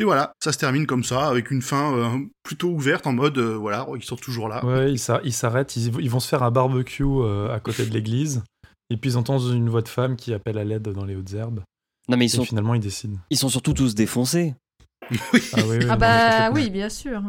Et 0.00 0.04
voilà, 0.04 0.32
ça 0.42 0.50
se 0.50 0.56
termine 0.58 0.86
comme 0.86 1.04
ça, 1.04 1.28
avec 1.28 1.50
une 1.50 1.60
fin 1.60 1.94
euh, 1.94 2.18
plutôt 2.42 2.70
ouverte, 2.70 3.06
en 3.06 3.12
mode, 3.12 3.36
euh, 3.36 3.54
voilà, 3.56 3.86
ils 3.94 4.02
sont 4.02 4.16
toujours 4.16 4.48
là. 4.48 4.64
Ouais, 4.64 4.90
ils 4.90 4.98
s'a- 4.98 5.20
ils 5.24 5.32
s'arrêtent, 5.34 5.76
ils, 5.76 5.92
ils 6.00 6.08
vont 6.10 6.20
se 6.20 6.26
faire 6.28 6.42
un 6.42 6.50
barbecue 6.50 7.04
euh, 7.04 7.54
à 7.54 7.60
côté 7.60 7.84
de 7.84 7.92
l'église. 7.92 8.42
Et 8.88 8.96
puis 8.96 9.10
ils 9.10 9.16
entendent 9.18 9.52
une 9.54 9.68
voix 9.68 9.82
de 9.82 9.88
femme 9.88 10.16
qui 10.16 10.32
appelle 10.32 10.56
à 10.56 10.64
l'aide 10.64 10.88
dans 10.88 11.04
les 11.04 11.16
hautes 11.16 11.34
herbes. 11.34 11.60
Non, 12.08 12.16
mais 12.16 12.24
ils 12.24 12.32
Et 12.34 12.36
sont, 12.36 12.44
finalement, 12.44 12.74
ils 12.74 12.80
décident. 12.80 13.18
ils 13.28 13.36
sont 13.36 13.50
surtout 13.50 13.74
tous 13.74 13.94
défoncés. 13.94 14.54
Oui. 15.10 15.18
Ah, 15.52 15.60
oui, 15.66 15.76
oui, 15.78 15.78
Ah 15.82 15.86
non, 15.92 15.96
bah 15.96 16.50
oui, 16.52 16.70
bien 16.70 16.88
sûr. 16.88 17.22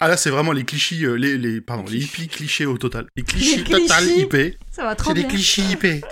Ah 0.00 0.08
là, 0.08 0.16
c'est 0.16 0.30
vraiment 0.30 0.52
les 0.52 0.64
clichés, 0.64 1.02
euh, 1.04 1.12
les, 1.14 1.36
les, 1.36 1.60
pardon, 1.60 1.84
les 1.90 2.02
hippies 2.04 2.28
clichés 2.28 2.64
au 2.64 2.78
total. 2.78 3.06
Les 3.16 3.22
clichés 3.22 3.62
clichés. 3.62 3.82
total 3.86 4.04
IP. 4.08 4.56
Ça 4.70 4.84
va 4.84 4.94
trop 4.96 5.10
C'est 5.10 5.14
des 5.14 5.20
bien. 5.24 5.28
clichés 5.28 5.62
IP. 5.62 5.86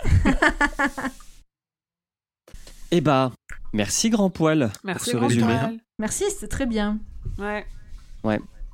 Eh 2.90 3.00
bah, 3.00 3.32
merci 3.74 4.08
Grand 4.10 4.30
Poil 4.30 4.72
Merci, 4.84 4.98
pour 4.98 5.12
ce 5.12 5.16
grand 5.18 5.26
résumé. 5.28 5.44
poil. 5.58 5.78
Merci, 5.98 6.24
c'était 6.30 6.48
très 6.48 6.66
bien. 6.66 6.98
Ouais. 7.38 7.66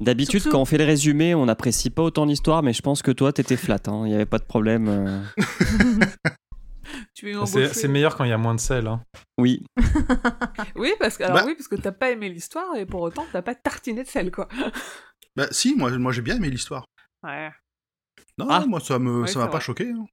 D'habitude, 0.01 0.41
Surtout- 0.41 0.57
quand 0.57 0.63
on 0.63 0.65
fait 0.65 0.79
les 0.79 0.85
résumés, 0.87 1.35
on 1.35 1.45
n'apprécie 1.45 1.91
pas 1.91 2.03
autant 2.03 2.25
l'histoire, 2.25 2.63
mais 2.63 2.73
je 2.73 2.81
pense 2.81 3.03
que 3.03 3.11
toi, 3.11 3.33
t'étais 3.35 3.57
flat. 3.59 3.79
hein. 3.87 4.03
Il 4.05 4.09
n'y 4.09 4.15
avait 4.15 4.25
pas 4.25 4.39
de 4.39 4.45
problème. 4.45 4.89
euh. 4.89 5.23
Tu 7.15 7.31
es 7.31 7.47
C'est 7.47 7.73
c'est 7.75 7.89
meilleur 7.89 8.17
quand 8.17 8.25
il 8.25 8.31
y 8.31 8.33
a 8.33 8.39
moins 8.39 8.55
de 8.55 8.61
sel. 8.61 8.87
hein. 8.87 9.03
Oui. 9.39 9.65
Oui, 10.77 10.93
parce 10.99 11.17
que 11.19 11.25
alors 11.25 11.37
Bah. 11.37 11.45
oui, 11.47 11.55
parce 11.55 11.69
que 11.69 11.77
t'as 11.77 11.93
pas 11.93 12.11
aimé 12.11 12.29
l'histoire 12.31 12.75
et 12.77 12.87
pour 12.87 13.03
autant 13.03 13.27
t'as 13.31 13.43
pas 13.43 13.55
tartiné 13.55 14.03
de 14.03 14.09
sel, 14.09 14.31
quoi. 14.31 14.49
Bah 15.37 15.47
si, 15.51 15.75
moi, 15.77 15.91
moi 15.99 16.13
j'ai 16.13 16.23
bien 16.23 16.37
aimé 16.37 16.51
l'histoire. 16.51 16.85
Ouais. 17.23 17.51
Non, 18.39 18.47
Ah. 18.49 18.65
moi 18.67 18.81
ça 18.81 18.99
me 18.99 19.21
Ouais, 19.21 19.27
ça 19.27 19.35
c'est 19.35 19.39
m'a 19.39 19.49
pas 19.49 19.61
choqué. 19.61 19.91
hein. 19.91 20.05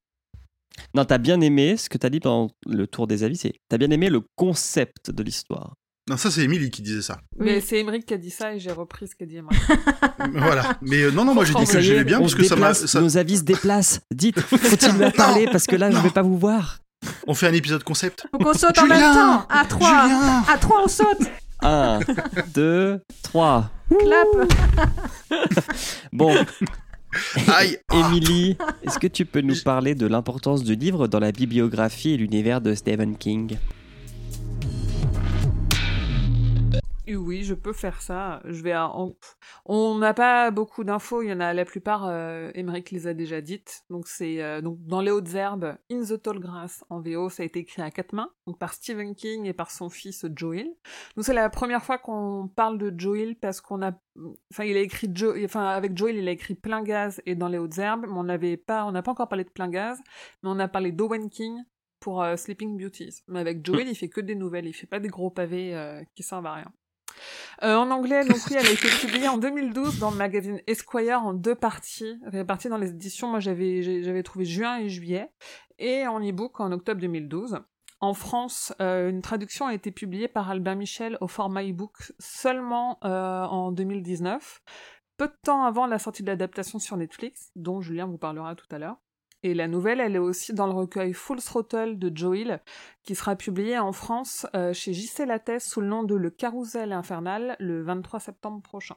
Non, 0.95 1.05
t'as 1.05 1.17
bien 1.17 1.39
aimé 1.41 1.77
ce 1.77 1.89
que 1.89 1.97
t'as 1.97 2.09
dit 2.09 2.19
pendant 2.19 2.51
le 2.65 2.87
tour 2.87 3.07
des 3.07 3.23
avis, 3.23 3.37
c'est 3.37 3.53
t'as 3.69 3.77
bien 3.77 3.89
aimé 3.91 4.09
le 4.09 4.21
concept 4.35 5.11
de 5.11 5.23
l'histoire. 5.23 5.75
Non, 6.09 6.15
ça 6.15 6.31
c'est 6.31 6.41
Émilie 6.43 6.69
qui 6.71 6.81
disait 6.81 7.01
ça. 7.01 7.17
Mais 7.37 7.55
Oui. 7.57 7.63
c'est 7.67 7.79
Emmerich 7.81 8.05
qui 8.05 8.13
a 8.13 8.17
dit 8.17 8.29
ça 8.29 8.53
et 8.53 8.59
j'ai 8.59 8.71
repris 8.71 9.07
ce 9.09 9.15
qu'a 9.15 9.25
dit 9.25 9.35
Emmerich. 9.37 9.59
voilà. 10.35 10.77
Mais 10.81 11.01
euh, 11.03 11.11
non, 11.11 11.25
non, 11.25 11.33
moi 11.33 11.43
j'ai 11.43 11.53
dit 11.53 11.65
Ça 11.65 11.73
que 11.73 11.77
y 11.77 11.79
est, 11.79 11.83
j'aimais 11.83 12.03
bien 12.05 12.19
on 12.19 12.21
parce 12.21 12.35
que 12.35 12.43
ça 12.45 12.55
m'a. 12.55 12.73
ça- 12.73 13.01
Nos 13.01 13.17
avis 13.17 13.37
se 13.39 13.43
déplacent. 13.43 13.99
Dites, 14.13 14.41
continuez 14.69 15.05
à 15.05 15.11
parler 15.11 15.47
parce 15.51 15.65
que 15.67 15.75
là, 15.75 15.91
je 15.91 15.97
non. 15.97 16.01
vais 16.03 16.09
pas 16.11 16.21
vous 16.21 16.37
voir. 16.37 16.79
On 17.27 17.33
fait 17.33 17.47
un 17.47 17.53
épisode 17.53 17.83
concept. 17.83 18.25
Faut 18.31 18.37
qu'on 18.37 18.53
saute 18.53 18.77
en 18.79 18.87
même 18.87 18.99
temps. 19.01 19.45
À 19.49 19.65
3. 19.67 19.87
Julien 19.89 20.43
À 20.47 20.57
3, 20.57 20.81
on 20.85 20.87
saute. 20.87 21.27
1, 21.61 21.99
2, 22.53 23.01
3. 23.23 23.69
Clap. 23.99 24.27
Bon, 26.13 26.35
Aïe. 27.47 27.77
Émilie, 27.93 28.57
est-ce 28.83 28.99
que 28.99 29.07
tu 29.07 29.25
peux 29.25 29.41
nous 29.41 29.55
parler 29.63 29.95
de 29.95 30.07
l'importance 30.07 30.63
du 30.63 30.75
livre 30.75 31.07
dans 31.07 31.19
la 31.19 31.31
bibliographie 31.31 32.11
et 32.11 32.17
l'univers 32.17 32.61
de 32.61 32.73
Stephen 32.73 33.17
King? 33.17 33.57
Oui, 37.15 37.43
je 37.43 37.53
peux 37.53 37.73
faire 37.73 38.01
ça. 38.01 38.41
Je 38.45 38.61
vais. 38.61 38.73
à- 38.73 38.91
On 39.65 39.97
n'a 39.97 40.13
pas 40.13 40.51
beaucoup 40.51 40.83
d'infos. 40.83 41.21
Il 41.21 41.29
y 41.29 41.33
en 41.33 41.39
a 41.39 41.53
la 41.53 41.65
plupart. 41.65 42.05
Euh, 42.07 42.51
les 42.91 43.07
a 43.07 43.13
déjà 43.13 43.41
dites. 43.41 43.83
Donc 43.89 44.07
c'est 44.07 44.41
euh, 44.41 44.61
donc 44.61 44.77
dans 44.85 45.01
les 45.01 45.11
hautes 45.11 45.33
herbes, 45.33 45.77
In 45.91 46.01
the 46.03 46.21
Tall 46.21 46.39
Grass 46.39 46.83
en 46.89 47.01
VO, 47.01 47.29
ça 47.29 47.43
a 47.43 47.45
été 47.45 47.59
écrit 47.59 47.81
à 47.81 47.91
quatre 47.91 48.13
mains, 48.13 48.29
donc 48.45 48.57
par 48.59 48.73
Stephen 48.73 49.15
King 49.15 49.45
et 49.45 49.53
par 49.53 49.71
son 49.71 49.89
fils 49.89 50.25
Joel. 50.35 50.67
Donc 51.15 51.25
c'est 51.25 51.33
la 51.33 51.49
première 51.49 51.83
fois 51.83 51.97
qu'on 51.97 52.49
parle 52.55 52.77
de 52.77 52.93
Joel 52.97 53.35
parce 53.35 53.61
qu'on 53.61 53.81
a, 53.81 53.91
enfin 54.51 54.63
il 54.63 54.75
a 54.77 54.81
écrit 54.81 55.09
Jo, 55.13 55.33
enfin 55.43 55.65
avec 55.67 55.95
Joel 55.97 56.17
il 56.17 56.27
a 56.27 56.31
écrit 56.31 56.55
plein 56.55 56.81
gaz 56.83 57.21
et 57.25 57.35
dans 57.35 57.47
les 57.47 57.57
hautes 57.57 57.77
herbes, 57.77 58.05
mais 58.07 58.17
on 58.17 58.23
n'avait 58.23 58.57
pas, 58.57 58.85
on 58.85 58.91
n'a 58.91 59.01
pas 59.01 59.11
encore 59.11 59.29
parlé 59.29 59.43
de 59.43 59.49
plein 59.49 59.69
gaz, 59.69 59.99
mais 60.43 60.49
on 60.49 60.59
a 60.59 60.67
parlé 60.67 60.91
d'Owen 60.91 61.29
King 61.29 61.63
pour 61.99 62.21
euh, 62.23 62.35
Sleeping 62.35 62.77
Beauties. 62.77 63.21
Mais 63.27 63.39
avec 63.39 63.65
Joel 63.65 63.87
il 63.87 63.95
fait 63.95 64.09
que 64.09 64.21
des 64.21 64.35
nouvelles, 64.35 64.67
il 64.67 64.73
fait 64.73 64.87
pas 64.87 64.99
des 64.99 65.09
gros 65.09 65.29
pavés 65.31 65.75
euh, 65.75 66.03
qui 66.15 66.23
servent 66.23 66.45
à 66.45 66.53
rien. 66.53 66.71
Euh, 67.63 67.75
en 67.75 67.89
anglais, 67.91 68.25
donc 68.25 68.37
oui, 68.49 68.55
elle 68.57 68.67
a 68.67 68.71
été 68.71 68.87
publiée 68.87 69.27
en 69.27 69.37
2012 69.37 69.99
dans 69.99 70.11
le 70.11 70.17
magazine 70.17 70.61
Esquire 70.67 71.23
en 71.23 71.33
deux 71.33 71.55
parties, 71.55 72.19
réparties 72.25 72.69
dans 72.69 72.77
les 72.77 72.89
éditions. 72.89 73.27
Moi, 73.27 73.39
j'avais 73.39 74.03
j'avais 74.03 74.23
trouvé 74.23 74.45
juin 74.45 74.77
et 74.77 74.89
juillet, 74.89 75.29
et 75.79 76.07
en 76.07 76.19
e-book 76.19 76.59
en 76.59 76.71
octobre 76.71 77.01
2012. 77.01 77.59
En 77.99 78.13
France, 78.13 78.73
euh, 78.79 79.09
une 79.09 79.23
traduction 79.23 79.65
a 79.65 79.73
été 79.73 79.91
publiée 79.91 80.27
par 80.27 80.49
Albin 80.51 80.75
Michel 80.75 81.17
au 81.19 81.27
format 81.27 81.63
e-book 81.63 82.13
seulement 82.19 82.99
euh, 83.03 83.43
en 83.45 83.71
2019, 83.71 84.61
peu 85.17 85.27
de 85.27 85.37
temps 85.43 85.63
avant 85.63 85.87
la 85.87 85.97
sortie 85.97 86.21
de 86.21 86.27
l'adaptation 86.27 86.77
sur 86.77 86.95
Netflix, 86.95 87.51
dont 87.55 87.81
Julien 87.81 88.05
vous 88.05 88.19
parlera 88.19 88.53
tout 88.53 88.67
à 88.69 88.77
l'heure. 88.77 88.97
Et 89.43 89.53
la 89.53 89.67
nouvelle, 89.67 89.99
elle 89.99 90.15
est 90.15 90.19
aussi 90.19 90.53
dans 90.53 90.67
le 90.67 90.73
recueil 90.73 91.13
Full 91.13 91.41
Throttle 91.41 91.99
de 91.99 92.11
Joel, 92.15 92.61
qui 93.03 93.13
sera 93.13 93.35
publié 93.35 93.77
en 93.77 93.91
France 93.91 94.47
euh, 94.55 94.73
chez 94.73 94.93
JC 94.93 95.25
Lattès 95.27 95.59
sous 95.59 95.81
le 95.81 95.87
nom 95.87 96.03
de 96.03 96.15
Le 96.15 96.29
Carrousel 96.31 96.91
Infernal 96.91 97.55
le 97.59 97.83
23 97.83 98.19
septembre 98.19 98.61
prochain. 98.61 98.95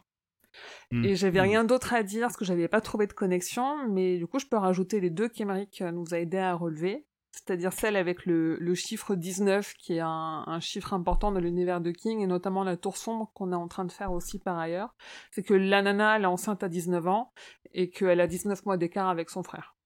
Hmm. 0.91 1.05
Et 1.05 1.15
j'avais 1.15 1.41
rien 1.41 1.65
d'autre 1.65 1.95
à 1.95 2.03
dire 2.03 2.23
parce 2.23 2.37
que 2.37 2.45
j'avais 2.45 2.69
pas 2.69 2.81
trouvé 2.81 3.07
de 3.07 3.13
connexion, 3.13 3.87
mais 3.89 4.19
du 4.19 4.27
coup 4.27 4.39
je 4.39 4.47
peux 4.47 4.57
rajouter 4.57 4.99
les 5.01 5.11
deux 5.11 5.29
qu'Emeric 5.29 5.81
nous 5.81 6.13
a 6.13 6.19
aidé 6.19 6.39
à 6.39 6.55
relever, 6.55 7.07
c'est-à-dire 7.31 7.73
celle 7.73 7.95
avec 7.95 8.27
le, 8.27 8.57
le 8.57 8.75
chiffre 8.75 9.15
19 9.15 9.75
qui 9.75 9.95
est 9.95 10.01
un, 10.01 10.43
un 10.47 10.61
chiffre 10.61 10.93
important 10.93 11.31
dans 11.31 11.39
l'univers 11.39 11.81
de 11.81 11.93
King 11.93 12.21
et 12.21 12.27
notamment 12.27 12.65
la 12.65 12.77
tour 12.77 12.97
sombre 12.97 13.31
qu'on 13.35 13.53
est 13.53 13.57
en 13.57 13.69
train 13.69 13.85
de 13.85 13.93
faire 13.93 14.11
aussi 14.11 14.41
par 14.41 14.59
ailleurs. 14.59 14.95
C'est 15.31 15.45
que 15.45 15.55
la 15.55 15.83
nana 15.83 16.17
elle 16.17 16.23
est 16.25 16.27
enceinte 16.27 16.65
à 16.65 16.69
19 16.69 17.07
ans 17.07 17.33
et 17.73 17.91
qu'elle 17.91 18.21
a 18.21 18.27
19 18.27 18.67
mois 18.67 18.77
d'écart 18.77 19.09
avec 19.09 19.31
son 19.31 19.45
frère. 19.45 19.77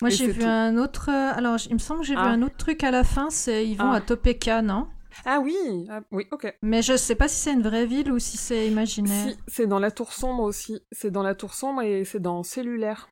Moi, 0.00 0.10
j'ai 0.10 0.26
vu 0.28 0.40
tout. 0.40 0.46
un 0.46 0.76
autre. 0.78 1.08
euh, 1.10 1.32
Alors, 1.36 1.56
il 1.68 1.74
me 1.74 1.78
semble 1.78 2.00
que 2.00 2.06
j'ai 2.06 2.14
vu 2.14 2.20
Ah. 2.20 2.28
un 2.30 2.42
autre 2.42 2.56
truc 2.56 2.82
à 2.82 2.90
la 2.90 3.04
fin. 3.04 3.30
C'est 3.30 3.66
ils 3.68 3.76
vont 3.76 3.90
Ah. 3.90 3.96
à 3.96 4.00
Topeka, 4.00 4.62
non? 4.62 4.88
Ah 5.26 5.40
oui, 5.40 5.54
ah, 5.90 6.00
oui, 6.10 6.26
ok. 6.32 6.56
Mais 6.62 6.80
je 6.82 6.96
sais 6.96 7.14
pas 7.14 7.28
si 7.28 7.36
c'est 7.36 7.52
une 7.52 7.62
vraie 7.62 7.84
ville 7.86 8.10
ou 8.10 8.18
si 8.18 8.36
c'est 8.38 8.66
imaginaire. 8.66 9.28
Si, 9.28 9.36
c'est 9.46 9.66
dans 9.66 9.78
la 9.78 9.90
tour 9.90 10.12
sombre 10.12 10.42
aussi. 10.42 10.80
C'est 10.90 11.10
dans 11.10 11.22
la 11.22 11.34
tour 11.34 11.52
sombre 11.54 11.82
et 11.82 12.04
c'est 12.04 12.18
dans 12.20 12.42
cellulaire. 12.42 13.10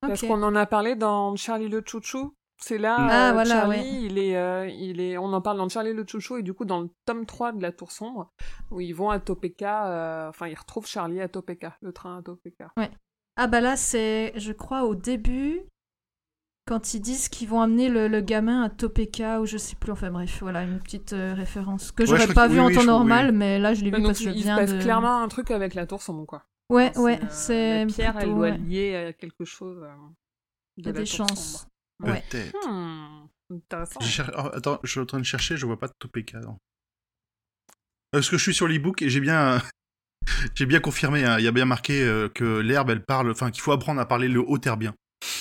Parce 0.00 0.22
qu'on 0.22 0.42
en 0.42 0.54
a 0.56 0.66
parlé 0.66 0.94
dans 0.96 1.36
Charlie 1.36 1.68
le 1.68 1.82
Chouchou. 1.86 2.32
C'est 2.58 2.78
là, 2.78 2.96
Ah, 2.98 3.28
euh, 3.28 3.32
voilà, 3.34 3.50
Charlie, 3.50 3.78
ouais. 3.80 4.02
il 4.04 4.18
est, 4.18 4.34
euh, 4.36 4.66
il 4.66 4.98
est, 5.00 5.18
on 5.18 5.30
en 5.34 5.42
parle 5.42 5.58
dans 5.58 5.68
Charlie 5.68 5.92
le 5.92 6.06
Chouchou 6.08 6.38
et 6.38 6.42
du 6.42 6.54
coup 6.54 6.64
dans 6.64 6.80
le 6.80 6.88
tome 7.04 7.26
3 7.26 7.52
de 7.52 7.60
la 7.60 7.70
Tour 7.70 7.92
Sombre, 7.92 8.30
où 8.70 8.80
ils 8.80 8.94
vont 8.94 9.10
à 9.10 9.20
Topeka, 9.20 9.88
euh, 9.88 10.28
enfin 10.30 10.46
ils 10.48 10.54
retrouvent 10.54 10.86
Charlie 10.86 11.20
à 11.20 11.28
Topeka, 11.28 11.76
le 11.82 11.92
train 11.92 12.16
à 12.18 12.22
Topeka. 12.22 12.72
Ah 13.36 13.46
bah 13.46 13.60
là, 13.60 13.76
c'est, 13.76 14.32
je 14.36 14.52
crois, 14.52 14.84
au 14.84 14.94
début, 14.94 15.60
quand 16.66 16.94
ils 16.94 17.00
disent 17.00 17.28
qu'ils 17.28 17.48
vont 17.48 17.60
amener 17.60 17.88
le, 17.88 18.08
le 18.08 18.20
gamin 18.20 18.62
à 18.62 18.68
Topeka 18.70 19.40
ou 19.40 19.46
je 19.46 19.56
sais 19.56 19.76
plus. 19.76 19.92
Enfin 19.92 20.10
bref, 20.10 20.38
voilà 20.42 20.62
une 20.64 20.80
petite 20.80 21.12
euh, 21.12 21.32
référence 21.34 21.92
que 21.92 22.02
Ouais, 22.02 22.08
j'aurais 22.08 22.34
pas 22.34 22.46
que- 22.48 22.52
vu 22.52 22.58
oui, 22.58 22.64
en 22.64 22.68
oui, 22.68 22.74
temps 22.74 22.84
normal, 22.84 23.30
oui. 23.30 23.36
mais 23.36 23.58
là 23.58 23.72
je 23.74 23.80
l'ai 23.84 23.90
vu 23.90 23.96
Donc, 23.98 24.06
parce 24.06 24.18
que 24.18 24.24
je 24.24 24.30
viens 24.30 24.64
de. 24.64 24.80
clairement 24.82 25.22
un 25.22 25.28
truc 25.28 25.50
avec 25.50 25.74
la 25.74 25.86
Tour 25.86 26.02
Sombre, 26.02 26.26
quoi. 26.26 26.44
Ouais, 26.68 26.90
C'est, 26.94 27.00
ouais, 27.00 27.20
euh, 27.22 27.26
c'est 27.30 27.78
la 27.84 27.86
pierre, 27.86 28.16
elle 28.18 28.28
doit 28.30 28.38
ouais. 28.38 28.58
lier 28.58 28.96
à 28.96 29.12
quelque 29.12 29.44
chose. 29.44 29.80
euh, 29.82 29.94
Il 30.76 30.86
y 30.86 30.88
a 30.88 30.92
des 30.92 31.06
chances. 31.06 31.68
Sombre. 32.02 32.12
Ouais. 32.12 32.22
Peut-être. 32.28 32.68
Hmm, 32.68 33.28
intéressant. 33.54 34.00
J'ai 34.00 34.08
cher- 34.10 34.32
oh, 34.36 34.48
attends, 34.52 34.80
je 34.82 34.90
suis 34.90 35.00
en 35.00 35.06
train 35.06 35.18
de 35.20 35.24
chercher, 35.24 35.56
je 35.56 35.64
vois 35.64 35.78
pas 35.78 35.86
de 35.86 35.94
Topeka. 35.98 36.40
non. 36.40 36.56
Parce 38.10 38.28
que 38.28 38.36
je 38.38 38.42
suis 38.42 38.54
sur 38.54 38.66
l'ebook 38.68 39.02
et 39.02 39.08
j'ai 39.10 39.20
bien, 39.20 39.62
j'ai 40.54 40.66
bien 40.66 40.80
confirmé. 40.80 41.24
hein, 41.24 41.38
Il 41.38 41.44
y 41.44 41.48
a 41.48 41.52
bien 41.52 41.64
marqué 41.64 42.02
euh, 42.02 42.28
que 42.28 42.58
l'herbe, 42.58 42.90
elle 42.90 43.04
parle, 43.04 43.30
enfin 43.30 43.50
qu'il 43.50 43.62
faut 43.62 43.72
apprendre 43.72 44.00
à 44.00 44.06
parler 44.06 44.28
le 44.28 44.40
haut 44.40 44.58
terbien. 44.58 44.94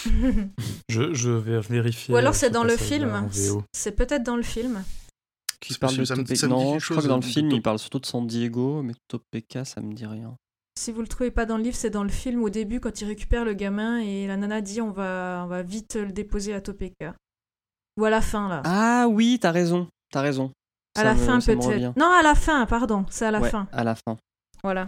Je, 0.90 1.14
je 1.14 1.30
vais 1.30 1.60
vérifier. 1.62 2.14
Ou 2.14 2.18
alors 2.18 2.34
ce 2.34 2.42
c'est 2.42 2.50
dans 2.50 2.64
le 2.64 2.78
film. 2.78 3.30
C'est 3.74 3.92
peut-être 3.94 4.24
dans 4.24 4.36
le 4.38 4.44
film. 4.44 4.84
Qui 5.60 5.74
parle 5.78 5.94
de 5.94 6.00
possible, 6.02 6.06
ça 6.08 6.16
me- 6.16 6.22
Topeka 6.28 6.36
ça 6.40 6.48
me 6.48 6.54
dit 6.54 6.60
Non, 6.66 6.72
quelque 6.74 6.80
je 6.82 6.86
crois 6.86 6.96
chose, 6.98 7.04
que 7.06 7.10
dans 7.10 7.16
le 7.16 7.22
de- 7.22 7.26
film, 7.28 7.52
il 7.52 7.62
parle 7.62 7.80
surtout 7.80 8.00
de 8.00 8.06
San 8.06 8.28
Diego, 8.28 8.84
mais 8.84 8.94
Topeka, 9.08 9.66
ça 9.66 9.82
me 9.82 9.94
dit 9.94 10.06
rien. 10.06 10.36
Si 10.78 10.92
vous 10.92 11.02
le 11.02 11.08
trouvez 11.08 11.32
pas 11.32 11.46
dans 11.46 11.58
le 11.58 11.64
livre, 11.64 11.76
c'est 11.76 11.90
dans 11.90 12.04
le 12.04 12.10
film 12.10 12.44
au 12.44 12.50
début 12.50 12.80
quand 12.82 13.02
il 13.02 13.06
récupère 13.08 13.46
le 13.46 13.54
gamin 13.54 13.98
et 14.00 14.28
la 14.28 14.36
nana 14.38 14.62
dit 14.62 14.82
on 14.82 14.92
va, 14.92 15.42
on 15.46 15.48
va 15.48 15.64
vite 15.64 15.96
le 15.96 16.12
déposer 16.12 16.54
à 16.54 16.62
Topeka. 16.62 17.16
Ou 17.98 18.04
à 18.06 18.10
la 18.10 18.22
fin 18.22 18.50
là. 18.50 18.62
Ah 18.66 19.08
oui, 19.10 19.40
t'as 19.42 19.52
raison, 19.52 19.88
t'as 20.12 20.22
raison. 20.22 20.52
à 20.96 21.00
Ça 21.00 21.04
la 21.06 21.14
me- 21.16 21.20
fin 21.20 21.40
peut-être. 21.40 21.98
Non, 21.98 22.12
à 22.12 22.22
la 22.22 22.36
fin, 22.36 22.66
pardon. 22.66 23.06
C'est 23.10 23.26
à 23.26 23.32
la 23.32 23.40
Ouais, 23.40 23.50
fin. 23.50 23.68
à 23.72 23.84
la 23.86 23.96
fin. 23.96 24.18
Voilà. 24.64 24.88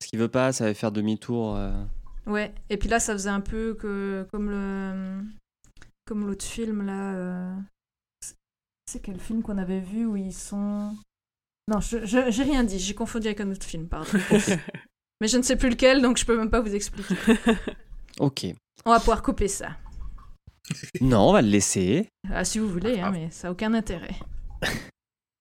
Ce 0.00 0.06
qu'il 0.08 0.18
veut 0.20 0.28
pas, 0.28 0.52
ça 0.52 0.64
va 0.66 0.74
faire 0.74 0.92
demi-tour. 0.92 1.56
euh. 1.56 1.72
Ouais. 2.28 2.54
Et 2.70 2.76
puis 2.76 2.88
là, 2.88 3.00
ça 3.00 3.12
faisait 3.14 3.30
un 3.30 3.40
peu 3.40 3.74
que 3.74 4.26
comme 4.32 4.50
le 4.50 5.22
comme 6.06 6.26
l'autre 6.26 6.44
film 6.44 6.82
là. 6.86 7.14
euh, 7.14 7.54
c'est- 8.86 9.00
quel 9.00 9.18
film 9.20 9.42
qu'on 9.42 9.58
avait 9.58 9.80
vu 9.80 10.06
où 10.06 10.16
ils 10.16 10.32
sont? 10.34 10.96
Non, 11.68 11.80
je 11.80 12.04
je- 12.06 12.30
j'ai 12.30 12.42
rien 12.42 12.64
dit. 12.64 12.78
J'ai 12.78 12.94
confondu 12.94 13.26
avec 13.26 13.40
un 13.40 13.50
autre 13.50 13.66
film, 13.66 13.88
pardon. 13.88 14.10
Mais 15.20 15.26
je 15.28 15.36
ne 15.36 15.42
sais 15.42 15.56
plus 15.56 15.68
lequel, 15.70 16.00
donc 16.00 16.16
je 16.16 16.24
peux 16.24 16.36
même 16.38 16.50
pas 16.50 16.60
vous 16.60 16.74
expliquer. 16.74 17.14
Ok. 18.20 18.46
On 18.84 18.90
va 18.90 18.98
pouvoir 18.98 19.22
couper 19.22 19.48
ça. 19.48 19.76
Non, 21.00 21.28
on 21.28 21.32
va 21.32 21.40
le 21.42 21.48
laisser. 21.48 22.08
Ah, 22.30 22.44
si 22.44 22.58
vous 22.58 22.68
voulez, 22.68 22.98
Ah. 23.00 23.06
hein, 23.06 23.10
mais 23.12 23.30
ça 23.30 23.48
a 23.48 23.50
aucun 23.52 23.72
intérêt. 23.74 24.14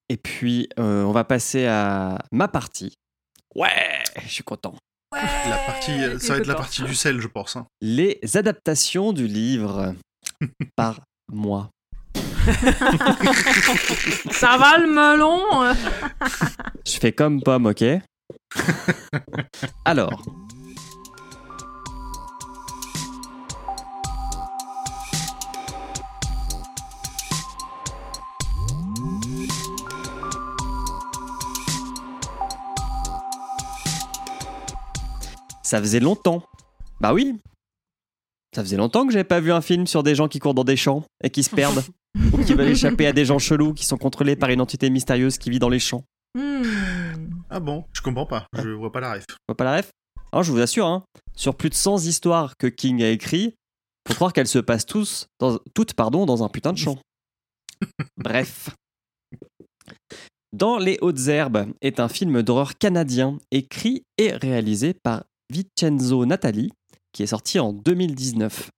Et 0.10 0.16
puis, 0.18 0.70
euh, 0.80 1.04
on 1.04 1.12
va 1.12 1.24
passer 1.24 1.66
à 1.66 2.18
ma 2.32 2.48
partie. 2.48 2.94
Ouais, 3.56 4.04
je 4.22 4.28
suis 4.30 4.44
content. 4.44 4.76
La 5.14 5.58
partie, 5.66 5.92
euh, 6.04 6.20
ça 6.20 6.34
va 6.34 6.40
être 6.40 6.48
la 6.48 6.56
partie 6.56 6.84
du 6.84 6.94
sel, 6.94 7.22
je 7.22 7.28
pense. 7.28 7.56
hein. 7.56 7.66
Les 7.82 8.20
adaptations 8.36 9.14
du 9.14 9.26
livre 9.28 9.94
par 10.76 11.00
moi. 11.32 11.70
Ça 14.32 14.58
va 14.58 14.78
le 14.78 14.88
melon? 14.88 15.74
Je 16.86 16.98
fais 17.00 17.12
comme 17.12 17.42
pomme, 17.42 17.66
ok? 17.68 17.84
Alors. 19.86 20.24
Ça 35.68 35.82
faisait 35.82 36.00
longtemps. 36.00 36.44
Bah 37.02 37.14
oui. 37.14 37.42
Ça 38.56 38.64
faisait 38.64 38.78
longtemps 38.78 39.06
que 39.06 39.12
j'avais 39.12 39.26
pas 39.26 39.42
vu 39.42 39.52
un 39.52 39.60
film 39.60 39.86
sur 39.86 40.02
des 40.02 40.16
gens 40.16 40.30
qui 40.30 40.40
courent 40.40 40.54
dans 40.54 40.64
des 40.64 40.78
champs 40.78 41.04
et 41.22 41.30
qui 41.30 41.44
se 41.44 41.54
perdent. 41.54 41.84
ou 42.32 42.42
qui 42.42 42.54
veulent 42.54 42.70
échapper 42.70 43.06
à 43.06 43.12
des 43.12 43.26
gens 43.26 43.38
chelous 43.38 43.74
qui 43.74 43.84
sont 43.84 43.98
contrôlés 43.98 44.38
par 44.38 44.50
une 44.50 44.62
entité 44.62 44.90
mystérieuse 44.90 45.38
qui 45.38 45.50
vit 45.50 45.60
dans 45.60 45.68
les 45.68 45.80
champs. 45.80 46.06
Hmm. 46.36 46.64
Ah 47.50 47.60
bon? 47.60 47.84
Je 47.92 48.00
comprends 48.02 48.26
pas, 48.26 48.48
je 48.54 48.70
vois 48.70 48.94
pas 48.94 49.02
la 49.02 49.16
ref. 49.16 49.26
Tu 49.28 49.36
vois 49.46 49.58
pas 49.58 49.66
la 49.66 49.76
ref? 49.76 49.92
Alors, 50.32 50.44
je 50.44 50.54
vous 50.54 50.62
assure, 50.62 50.88
hein, 50.88 51.04
sur 51.36 51.54
plus 51.54 51.70
de 51.70 51.76
100 51.76 52.06
histoires 52.06 52.56
que 52.56 52.68
King 52.68 53.04
a 53.04 53.10
écrit, 53.10 53.54
Faut 54.08 54.14
croire 54.14 54.32
qu'elles 54.32 54.48
se 54.48 54.60
passent 54.60 54.86
tous 54.86 55.28
dans, 55.38 55.60
toutes 55.74 55.96
pardon, 55.96 56.26
dans 56.26 56.46
un 56.46 56.48
putain 56.48 56.72
de 56.72 56.78
champ. 56.78 56.98
Bref. 58.18 58.70
Dans 60.54 60.78
les 60.78 60.98
hautes 61.02 61.28
herbes 61.28 61.68
est 61.82 62.00
un 62.00 62.08
film 62.08 62.42
d'horreur 62.42 62.78
canadien 62.78 63.38
écrit 63.52 64.04
et 64.18 64.32
réalisé 64.32 64.94
par 64.94 65.26
Vincenzo 65.52 66.26
Natali 66.26 66.72
qui 67.14 67.24
est 67.24 67.28
sorti 67.28 67.60
en 67.60 67.74
2019. 67.74 68.70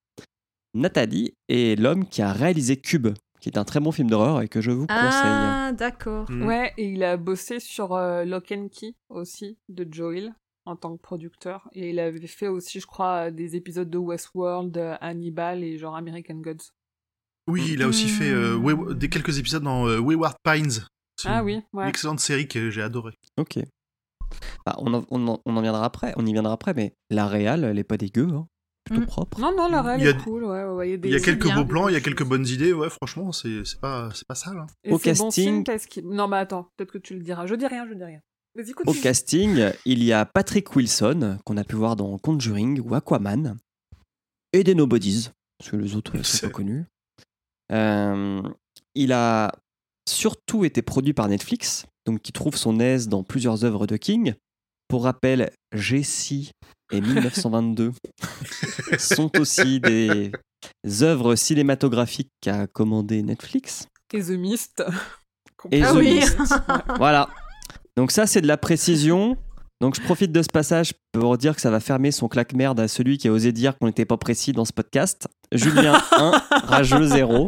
Nathalie 0.75 1.33
est 1.49 1.77
l'homme 1.79 2.07
qui 2.07 2.21
a 2.21 2.31
réalisé 2.31 2.77
Cube, 2.77 3.09
qui 3.41 3.49
est 3.49 3.57
un 3.57 3.65
très 3.65 3.79
bon 3.79 3.91
film 3.91 4.09
d'horreur 4.09 4.41
et 4.41 4.47
que 4.47 4.61
je 4.61 4.71
vous 4.71 4.85
conseille. 4.87 4.99
Ah, 5.01 5.71
d'accord. 5.73 6.29
Mm. 6.29 6.45
Ouais, 6.45 6.73
et 6.77 6.85
il 6.89 7.03
a 7.03 7.17
bossé 7.17 7.59
sur 7.59 7.93
euh, 7.95 8.23
Lock 8.23 8.51
and 8.51 8.69
Key 8.71 8.93
aussi, 9.09 9.57
de 9.67 9.85
Joel, 9.91 10.33
en 10.65 10.75
tant 10.75 10.95
que 10.95 11.01
producteur. 11.01 11.67
Et 11.73 11.89
il 11.89 11.99
avait 11.99 12.27
fait 12.27 12.47
aussi, 12.47 12.79
je 12.79 12.85
crois, 12.85 13.31
des 13.31 13.55
épisodes 13.55 13.89
de 13.89 13.97
Westworld, 13.97 14.77
Hannibal 15.01 15.63
et 15.63 15.77
genre 15.77 15.95
American 15.95 16.35
Gods. 16.35 16.69
Oui, 17.49 17.67
il 17.73 17.81
a 17.81 17.87
aussi 17.87 18.05
Hmm. 18.05 18.09
fait 18.09 18.29
euh, 18.29 18.55
Way- 18.55 18.93
des 18.95 19.09
quelques 19.09 19.39
épisodes 19.39 19.63
dans 19.63 19.87
euh, 19.87 19.97
Wayward 19.99 20.35
Pines. 20.43 20.85
Ah 21.25 21.39
une- 21.39 21.45
oui, 21.45 21.53
Une 21.73 21.79
ouais. 21.79 21.89
excellente 21.89 22.19
série 22.19 22.47
que 22.47 22.69
j'ai 22.69 22.83
adorée. 22.83 23.17
Ok. 23.37 23.57
Ah, 24.65 24.75
on, 24.79 24.93
en, 24.93 25.05
on 25.09 25.27
en- 25.27 25.41
on 25.45 25.57
en 25.57 25.61
viendra 25.61 25.85
après, 25.85 26.13
on 26.17 26.25
y 26.25 26.31
viendra 26.33 26.53
après, 26.53 26.73
mais 26.73 26.93
la 27.09 27.27
réal, 27.27 27.63
elle 27.63 27.79
est 27.79 27.83
pas 27.83 27.97
dégueu, 27.97 28.27
hein. 28.33 28.47
plutôt 28.85 29.01
Mm. 29.03 29.05
propre. 29.07 29.39
Non, 29.39 29.55
non, 29.55 29.67
la 29.69 29.81
réelle 29.83 29.99
Il 30.01 30.05
y 30.05 30.07
a- 30.07 30.11
est 30.11 30.17
cool, 30.23 30.43
ouais, 30.45 30.63
ouais, 30.63 30.69
ouais, 30.71 30.87
Il 30.89 30.91
y 30.91 31.15
a 31.15 31.19
des- 31.19 31.21
quelques 31.23 31.53
beaux 31.53 31.65
plans, 31.65 31.87
il 31.89 31.93
y 31.93 31.97
a 31.97 32.01
quelques 32.01 32.23
bonnes 32.25 32.47
idées. 32.47 32.73
Ouais, 32.73 32.89
franchement, 32.89 33.31
c'est 33.31 33.61
pas, 33.79 34.09
c'est 34.15 34.27
pas 34.27 34.35
sale. 34.35 34.57
hein. 34.57 34.67
Et 34.83 34.89
Au 34.89 34.93
bon 34.93 34.97
casting- 34.99 35.63
parce 35.63 35.85
Non, 36.03 36.27
mais 36.27 36.37
attends, 36.37 36.69
peut-être 36.75 36.91
que 36.93 36.97
tu 36.97 37.13
le 37.13 37.21
diras. 37.21 37.45
Je 37.45 37.53
dis 37.55 37.67
rien, 37.67 37.87
je 37.87 37.93
dis 37.93 38.03
rien. 38.03 38.19
Au 38.87 38.93
casting, 38.93 39.71
il 39.85 40.03
y 40.03 40.11
a 40.11 40.25
Patrick 40.25 40.75
Wilson, 40.75 41.37
qu'on 41.45 41.55
a 41.57 41.63
pu 41.63 41.75
voir 41.75 41.95
dans 41.95 42.17
Conjuring 42.17 42.79
ou 42.81 42.95
Aquaman, 42.95 43.57
et 44.53 44.63
des 44.63 44.73
Nobodies, 44.75 45.29
parce 45.59 45.69
que 45.71 45.75
les 45.77 45.95
autres 45.95 46.17
ne 46.17 46.23
sont 46.23 46.37
C'est- 46.37 46.47
pas 46.47 46.53
connus. 46.53 46.85
Euh, 47.71 48.41
il 48.95 49.13
a 49.13 49.51
surtout 50.07 50.65
été 50.65 50.81
produit 50.81 51.13
par 51.13 51.27
Netflix, 51.29 51.85
donc 52.05 52.21
qui 52.21 52.31
trouve 52.31 52.55
son 52.55 52.79
aise 52.79 53.07
dans 53.07 53.23
plusieurs 53.23 53.63
œuvres 53.65 53.87
de 53.87 53.97
King. 53.97 54.33
Pour 54.87 55.03
rappel, 55.03 55.51
Jessie 55.73 56.51
et 56.91 57.01
1922 57.01 57.91
sont 58.97 59.31
aussi 59.39 59.79
des 59.79 60.31
œuvres 61.01 61.35
cinématographiques 61.35 62.31
qu'a 62.41 62.67
commandé 62.67 63.21
Netflix. 63.21 63.87
Et 64.13 64.21
The 64.23 64.29
Mist. 64.29 64.83
Et 65.71 65.83
Ah 65.83 65.93
The 65.93 65.95
oui. 65.97 66.15
Mist. 66.15 66.37
Voilà. 66.97 67.29
Donc 67.95 68.11
ça, 68.11 68.25
c'est 68.25 68.41
de 68.41 68.47
la 68.47 68.57
précision. 68.57 69.37
Donc 69.81 69.95
je 69.95 70.01
profite 70.01 70.31
de 70.31 70.41
ce 70.41 70.47
passage 70.51 70.93
pour 71.13 71.37
dire 71.37 71.55
que 71.55 71.61
ça 71.61 71.69
va 71.69 71.79
fermer 71.79 72.11
son 72.11 72.27
claque-merde 72.27 72.79
à 72.79 72.87
celui 72.87 73.17
qui 73.17 73.27
a 73.27 73.31
osé 73.31 73.51
dire 73.51 73.77
qu'on 73.77 73.85
n'était 73.87 74.05
pas 74.05 74.17
précis 74.17 74.51
dans 74.51 74.65
ce 74.65 74.73
podcast. 74.73 75.27
Julien 75.51 76.01
1, 76.11 76.31
rageux 76.63 77.05
0. 77.05 77.47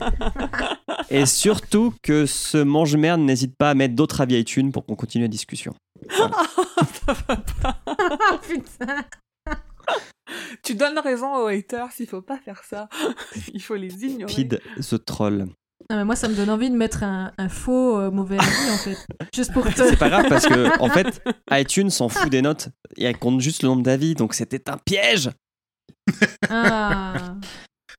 Et 1.10 1.26
surtout 1.26 1.94
que 2.02 2.26
ce 2.26 2.58
mange-merde 2.58 3.22
n'hésite 3.22 3.56
pas 3.58 3.70
à 3.72 3.74
mettre 3.74 3.96
d'autres 3.96 4.22
avis 4.22 4.40
iTunes 4.40 4.72
pour 4.72 4.86
qu'on 4.86 4.96
continue 4.96 5.26
la 5.26 5.28
discussion. 5.28 5.74
Putain. 8.48 9.04
tu 10.64 10.76
donnes 10.76 11.00
raison 11.00 11.36
aux 11.36 11.48
haters, 11.48 11.90
il 12.00 12.08
faut 12.08 12.22
pas 12.22 12.38
faire 12.38 12.64
ça. 12.64 12.88
il 13.54 13.62
faut 13.62 13.76
les 13.76 13.94
ignorer. 14.06 14.34
Pid 14.34 14.62
the 14.78 15.04
Troll. 15.06 15.48
Non, 15.90 15.98
mais 15.98 16.06
moi, 16.06 16.16
ça 16.16 16.28
me 16.30 16.36
donne 16.36 16.50
envie 16.50 16.70
de 16.70 16.76
mettre 16.76 17.04
un, 17.04 17.34
un 17.38 17.50
faux 17.50 18.00
euh, 18.00 18.12
mauvais 18.12 18.38
avis, 18.40 18.72
en 18.72 18.78
fait. 18.78 18.98
Juste 19.36 19.52
pour 19.52 19.66
te... 19.66 19.76
C'est 19.76 19.98
pas 19.98 20.10
grave 20.10 20.28
parce 20.30 20.48
que, 20.48 20.80
en 20.82 20.90
fait, 20.90 21.22
iTunes 21.52 21.90
s'en 21.90 22.08
fout 22.08 22.30
des 22.30 22.42
notes 22.42 22.70
et 22.96 23.04
elle 23.06 23.18
compte 23.18 23.42
juste 23.42 23.64
le 23.64 23.70
nombre 23.70 23.84
d'avis. 23.84 24.16
Donc 24.16 24.34
c'était 24.34 24.70
un 24.70 24.78
piège 24.78 25.30
Ah. 26.50 27.36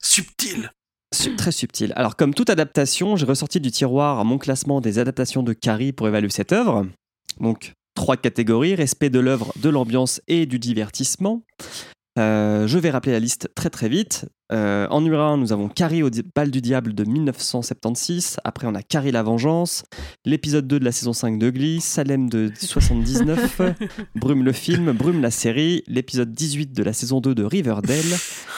Subtil. 0.04 0.70
Su- 1.14 1.36
Très 1.36 1.52
subtil. 1.52 1.92
Alors, 1.96 2.16
comme 2.16 2.34
toute 2.34 2.50
adaptation, 2.50 3.16
j'ai 3.16 3.26
ressorti 3.26 3.60
du 3.60 3.70
tiroir 3.70 4.24
mon 4.24 4.38
classement 4.38 4.80
des 4.80 4.98
adaptations 4.98 5.42
de 5.42 5.52
Carrie 5.52 5.92
pour 5.92 6.08
évaluer 6.08 6.30
cette 6.30 6.52
œuvre. 6.52 6.86
Donc, 7.40 7.72
trois 7.94 8.16
catégories 8.16 8.74
respect 8.74 9.10
de 9.10 9.20
l'œuvre, 9.20 9.52
de 9.56 9.68
l'ambiance 9.68 10.20
et 10.28 10.46
du 10.46 10.58
divertissement. 10.58 11.42
Euh, 12.18 12.66
je 12.66 12.78
vais 12.78 12.90
rappeler 12.90 13.12
la 13.12 13.20
liste 13.20 13.48
très 13.54 13.70
très 13.70 13.88
vite. 13.88 14.26
Euh, 14.52 14.86
en 14.90 15.00
numéro 15.00 15.22
1, 15.22 15.38
nous 15.38 15.52
avons 15.52 15.68
Carrie 15.68 16.02
au 16.02 16.10
bal 16.34 16.50
du 16.50 16.60
diable 16.60 16.94
de 16.94 17.04
1976. 17.04 18.36
Après, 18.44 18.66
on 18.66 18.74
a 18.74 18.82
Carrie 18.82 19.12
la 19.12 19.22
vengeance. 19.22 19.84
L'épisode 20.26 20.66
2 20.66 20.78
de 20.78 20.84
la 20.84 20.92
saison 20.92 21.14
5 21.14 21.38
de 21.38 21.48
Glee. 21.48 21.80
Salem 21.80 22.28
de 22.28 22.52
79. 22.60 23.62
Brume 24.14 24.44
le 24.44 24.52
film. 24.52 24.92
Brume 24.92 25.22
la 25.22 25.30
série. 25.30 25.84
L'épisode 25.86 26.32
18 26.32 26.74
de 26.74 26.82
la 26.82 26.92
saison 26.92 27.20
2 27.20 27.34
de 27.34 27.44
Riverdale. 27.44 28.04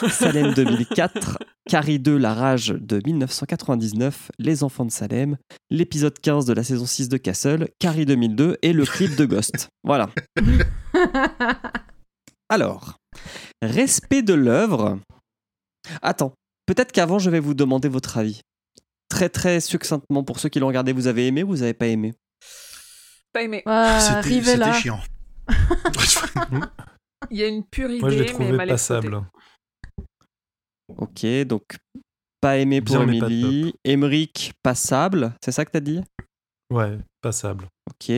Salem 0.09 0.53
2004. 0.53 1.39
Carrie 1.67 1.99
2, 1.99 2.17
La 2.17 2.33
Rage 2.33 2.75
de 2.79 3.01
1999, 3.03 4.29
Les 4.37 4.63
Enfants 4.63 4.85
de 4.85 4.91
Salem, 4.91 5.35
l'épisode 5.71 6.19
15 6.19 6.45
de 6.45 6.53
la 6.53 6.63
saison 6.63 6.85
6 6.85 7.09
de 7.09 7.17
Castle, 7.17 7.69
Carrie 7.79 8.05
2002 8.05 8.57
et 8.61 8.71
le 8.71 8.85
clip 8.85 9.15
de 9.15 9.25
Ghost. 9.25 9.69
Voilà. 9.83 10.11
Alors, 12.49 12.99
respect 13.61 14.21
de 14.21 14.33
l'œuvre. 14.33 14.99
Attends, 16.01 16.33
peut-être 16.65 16.91
qu'avant 16.91 17.19
je 17.19 17.29
vais 17.29 17.39
vous 17.39 17.53
demander 17.53 17.89
votre 17.89 18.17
avis. 18.17 18.41
Très 19.09 19.29
très 19.29 19.59
succinctement, 19.59 20.23
pour 20.23 20.39
ceux 20.39 20.49
qui 20.49 20.59
l'ont 20.59 20.67
regardé, 20.67 20.91
vous 20.93 21.07
avez 21.07 21.27
aimé 21.27 21.43
ou 21.43 21.47
vous 21.47 21.61
avez 21.63 21.73
pas 21.73 21.87
aimé? 21.87 22.13
Pas 23.31 23.43
aimé. 23.43 23.63
Ah, 23.65 24.21
C'était 24.23 24.73
chiant. 24.73 24.99
Il 27.31 27.37
y 27.37 27.43
a 27.43 27.47
une 27.47 27.63
pure 27.63 27.89
idée, 27.89 27.99
Moi, 28.01 28.09
je 28.09 28.15
l'ai 28.17 28.25
mais 28.25 28.31
trouvé 28.31 28.51
mal 28.51 28.67
passable. 28.67 29.23
Ok, 30.97 31.25
donc 31.45 31.63
pas 32.41 32.57
aimé 32.57 32.81
pour 32.81 32.97
Bien, 32.97 33.05
mais 33.05 33.19
pas 33.19 33.25
Emily. 33.27 33.73
Emmerich, 33.83 34.53
passable, 34.61 35.33
c'est 35.43 35.51
ça 35.51 35.65
que 35.65 35.71
t'as 35.71 35.79
dit? 35.79 36.01
Ouais, 36.71 36.97
passable. 37.21 37.67
Ok. 37.89 38.11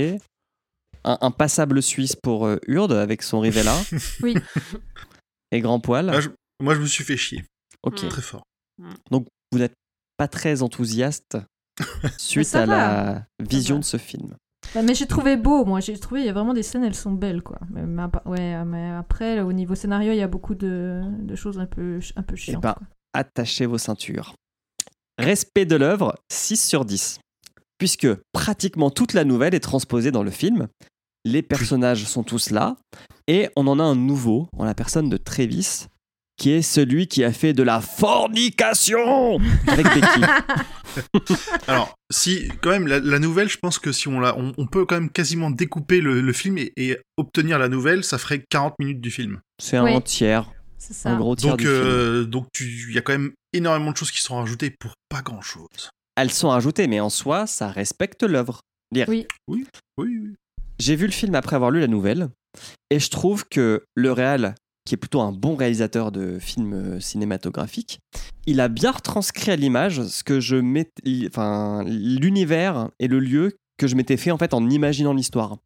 Un, 1.07 1.17
un 1.21 1.31
passable 1.31 1.81
suisse 1.81 2.15
pour 2.15 2.45
euh, 2.45 2.57
Urde 2.67 2.91
avec 2.91 3.23
son 3.23 3.39
Rivella. 3.39 3.75
Oui. 4.21 4.35
Et 5.51 5.61
grand 5.61 5.79
poil. 5.79 6.19
Je- 6.21 6.29
Moi, 6.61 6.75
je 6.75 6.81
me 6.81 6.85
suis 6.85 7.03
fait 7.03 7.15
chier. 7.17 7.45
Ok. 7.83 8.03
Mm. 8.03 8.07
Très 8.09 8.21
fort. 8.21 8.43
Vous 9.09 9.59
n'êtes 9.59 9.73
pas 10.17 10.27
très 10.27 10.61
enthousiaste 10.61 11.37
suite 12.17 12.53
à 12.55 12.65
va. 12.65 12.75
la 12.77 13.25
vision 13.39 13.79
de 13.79 13.83
ce 13.85 13.97
film. 13.97 14.35
Bah, 14.75 14.81
mais 14.81 14.93
j'ai 14.95 15.05
trouvé 15.07 15.37
beau, 15.37 15.63
moi. 15.63 15.79
J'ai 15.79 15.97
trouvé, 15.97 16.19
il 16.21 16.25
y 16.25 16.29
a 16.29 16.33
vraiment 16.33 16.53
des 16.53 16.63
scènes, 16.63 16.83
elles 16.83 16.93
sont 16.95 17.13
belles, 17.13 17.41
quoi. 17.41 17.59
Mais, 17.69 17.83
ouais, 18.25 18.65
mais 18.65 18.89
après, 18.89 19.39
au 19.39 19.53
niveau 19.53 19.75
scénario, 19.75 20.11
il 20.11 20.17
y 20.17 20.21
a 20.21 20.27
beaucoup 20.27 20.55
de, 20.55 21.01
de 21.21 21.35
choses 21.35 21.57
un 21.59 21.65
peu, 21.67 21.99
un 22.17 22.23
peu 22.23 22.35
chiantes. 22.35 22.61
ben. 22.63 22.75
Attachez 23.13 23.65
vos 23.65 23.77
ceintures. 23.77 24.35
Respect 25.17 25.65
de 25.65 25.75
l'œuvre, 25.77 26.15
6 26.31 26.57
sur 26.67 26.83
10. 26.83 27.19
Puisque 27.77 28.07
pratiquement 28.33 28.89
toute 28.89 29.13
la 29.13 29.23
nouvelle 29.23 29.55
est 29.55 29.59
transposée 29.61 30.11
dans 30.11 30.23
le 30.23 30.31
film. 30.31 30.67
Les 31.27 31.41
personnages 31.41 32.05
sont 32.05 32.23
tous 32.23 32.51
là. 32.51 32.77
Et 33.27 33.49
on 33.57 33.67
en 33.67 33.79
a 33.79 33.83
un 33.83 33.95
nouveau, 33.95 34.47
en 34.57 34.63
la 34.63 34.73
personne 34.73 35.09
de 35.09 35.17
Travis, 35.17 35.87
qui 36.37 36.51
est 36.51 36.61
celui 36.61 37.07
qui 37.07 37.23
a 37.25 37.33
fait 37.33 37.51
de 37.51 37.63
la 37.63 37.81
fornication 37.81 39.37
avec 39.67 39.85
Becky. 39.87 40.21
Alors, 41.67 41.95
si, 42.11 42.47
quand 42.61 42.69
même, 42.69 42.87
la, 42.87 42.99
la 42.99 43.19
nouvelle, 43.19 43.49
je 43.49 43.57
pense 43.57 43.77
que 43.77 43.91
si 43.91 44.07
on 44.07 44.19
la, 44.21 44.37
on, 44.37 44.53
on 44.57 44.67
peut 44.67 44.85
quand 44.85 44.95
même 44.95 45.09
quasiment 45.09 45.51
découper 45.51 45.99
le, 45.99 46.21
le 46.21 46.33
film 46.33 46.57
et, 46.57 46.71
et 46.77 46.97
obtenir 47.17 47.59
la 47.59 47.67
nouvelle, 47.67 48.03
ça 48.05 48.17
ferait 48.17 48.43
40 48.49 48.75
minutes 48.79 49.01
du 49.01 49.11
film. 49.11 49.39
C'est 49.61 49.77
un 49.77 49.83
Oui. 49.83 50.01
tiers, 50.03 50.49
C'est 50.77 50.93
ça. 50.93 51.09
un 51.09 51.17
gros 51.17 51.35
tiers 51.35 51.51
Donc, 51.51 51.59
du 51.59 51.65
film. 51.67 51.77
euh, 51.85 52.23
donc 52.25 52.47
tu, 52.53 52.85
il 52.89 52.95
y 52.95 52.97
a 52.97 53.01
quand 53.01 53.11
même 53.13 53.33
énormément 53.53 53.91
de 53.91 53.97
choses 53.97 54.11
qui 54.11 54.21
sont 54.21 54.37
rajoutées 54.37 54.71
pour 54.79 54.93
pas 55.09 55.21
grand 55.21 55.41
chose. 55.41 55.89
Elles 56.15 56.31
sont 56.31 56.51
ajoutées, 56.51 56.87
mais 56.87 56.99
en 57.01 57.09
soi, 57.09 57.45
ça 57.47 57.67
respecte 57.69 58.23
l'œuvre. 58.23 58.61
Dire, 58.93 59.07
Oui. 59.09 59.27
Oui, 59.49 59.65
oui. 59.97 60.33
J'ai 60.79 60.95
vu 60.95 61.05
le 61.05 61.11
film 61.11 61.35
après 61.35 61.55
avoir 61.55 61.71
lu 61.71 61.79
la 61.79 61.87
nouvelle, 61.87 62.29
et 62.89 62.99
je 62.99 63.09
trouve 63.09 63.45
que 63.47 63.83
le 63.95 64.11
réal, 64.11 64.55
qui 64.85 64.93
est 64.93 64.97
plutôt 64.97 65.21
un 65.21 65.31
bon 65.31 65.55
réalisateur 65.55 66.11
de 66.11 66.39
films 66.39 66.73
euh, 66.73 66.99
cinématographiques, 66.99 67.99
il 68.45 68.59
a 68.61 68.67
bien 68.67 68.91
retranscrit 68.91 69.51
à 69.51 69.55
l'image 69.55 70.03
ce 70.03 70.23
que 70.23 70.39
je 70.39 70.55
mets, 70.55 70.89
enfin 71.27 71.83
l'univers 71.85 72.89
et 72.99 73.07
le 73.07 73.19
lieu 73.19 73.57
que 73.77 73.87
je 73.87 73.95
m'étais 73.95 74.17
fait 74.17 74.31
en 74.31 74.37
fait 74.37 74.53
en 74.53 74.69
imaginant 74.69 75.13
l'histoire. 75.13 75.57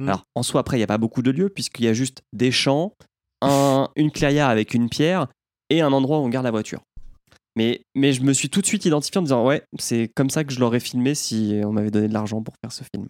Mm. 0.00 0.08
Alors 0.08 0.24
en 0.34 0.42
soi 0.42 0.60
après 0.60 0.76
il 0.78 0.80
y 0.80 0.84
a 0.84 0.86
pas 0.88 0.98
beaucoup 0.98 1.22
de 1.22 1.30
lieux 1.30 1.48
puisqu'il 1.50 1.84
y 1.84 1.88
a 1.88 1.92
juste 1.92 2.22
des 2.32 2.50
champs, 2.50 2.94
un- 3.42 3.88
une 3.96 4.10
clairière 4.10 4.48
avec 4.48 4.72
une 4.74 4.88
pierre 4.88 5.26
et 5.68 5.80
un 5.82 5.92
endroit 5.92 6.18
où 6.18 6.22
on 6.22 6.28
garde 6.28 6.44
la 6.46 6.50
voiture. 6.50 6.80
Mais, 7.56 7.82
mais 7.94 8.12
je 8.12 8.22
me 8.22 8.32
suis 8.32 8.48
tout 8.48 8.60
de 8.62 8.66
suite 8.66 8.84
identifié 8.86 9.18
en 9.18 9.22
me 9.22 9.26
disant 9.26 9.44
ouais 9.46 9.62
c'est 9.78 10.10
comme 10.16 10.30
ça 10.30 10.42
que 10.44 10.52
je 10.54 10.58
l'aurais 10.60 10.80
filmé 10.80 11.14
si 11.14 11.60
on 11.64 11.72
m'avait 11.72 11.90
donné 11.90 12.08
de 12.08 12.14
l'argent 12.14 12.42
pour 12.42 12.54
faire 12.64 12.72
ce 12.72 12.82
film. 12.94 13.08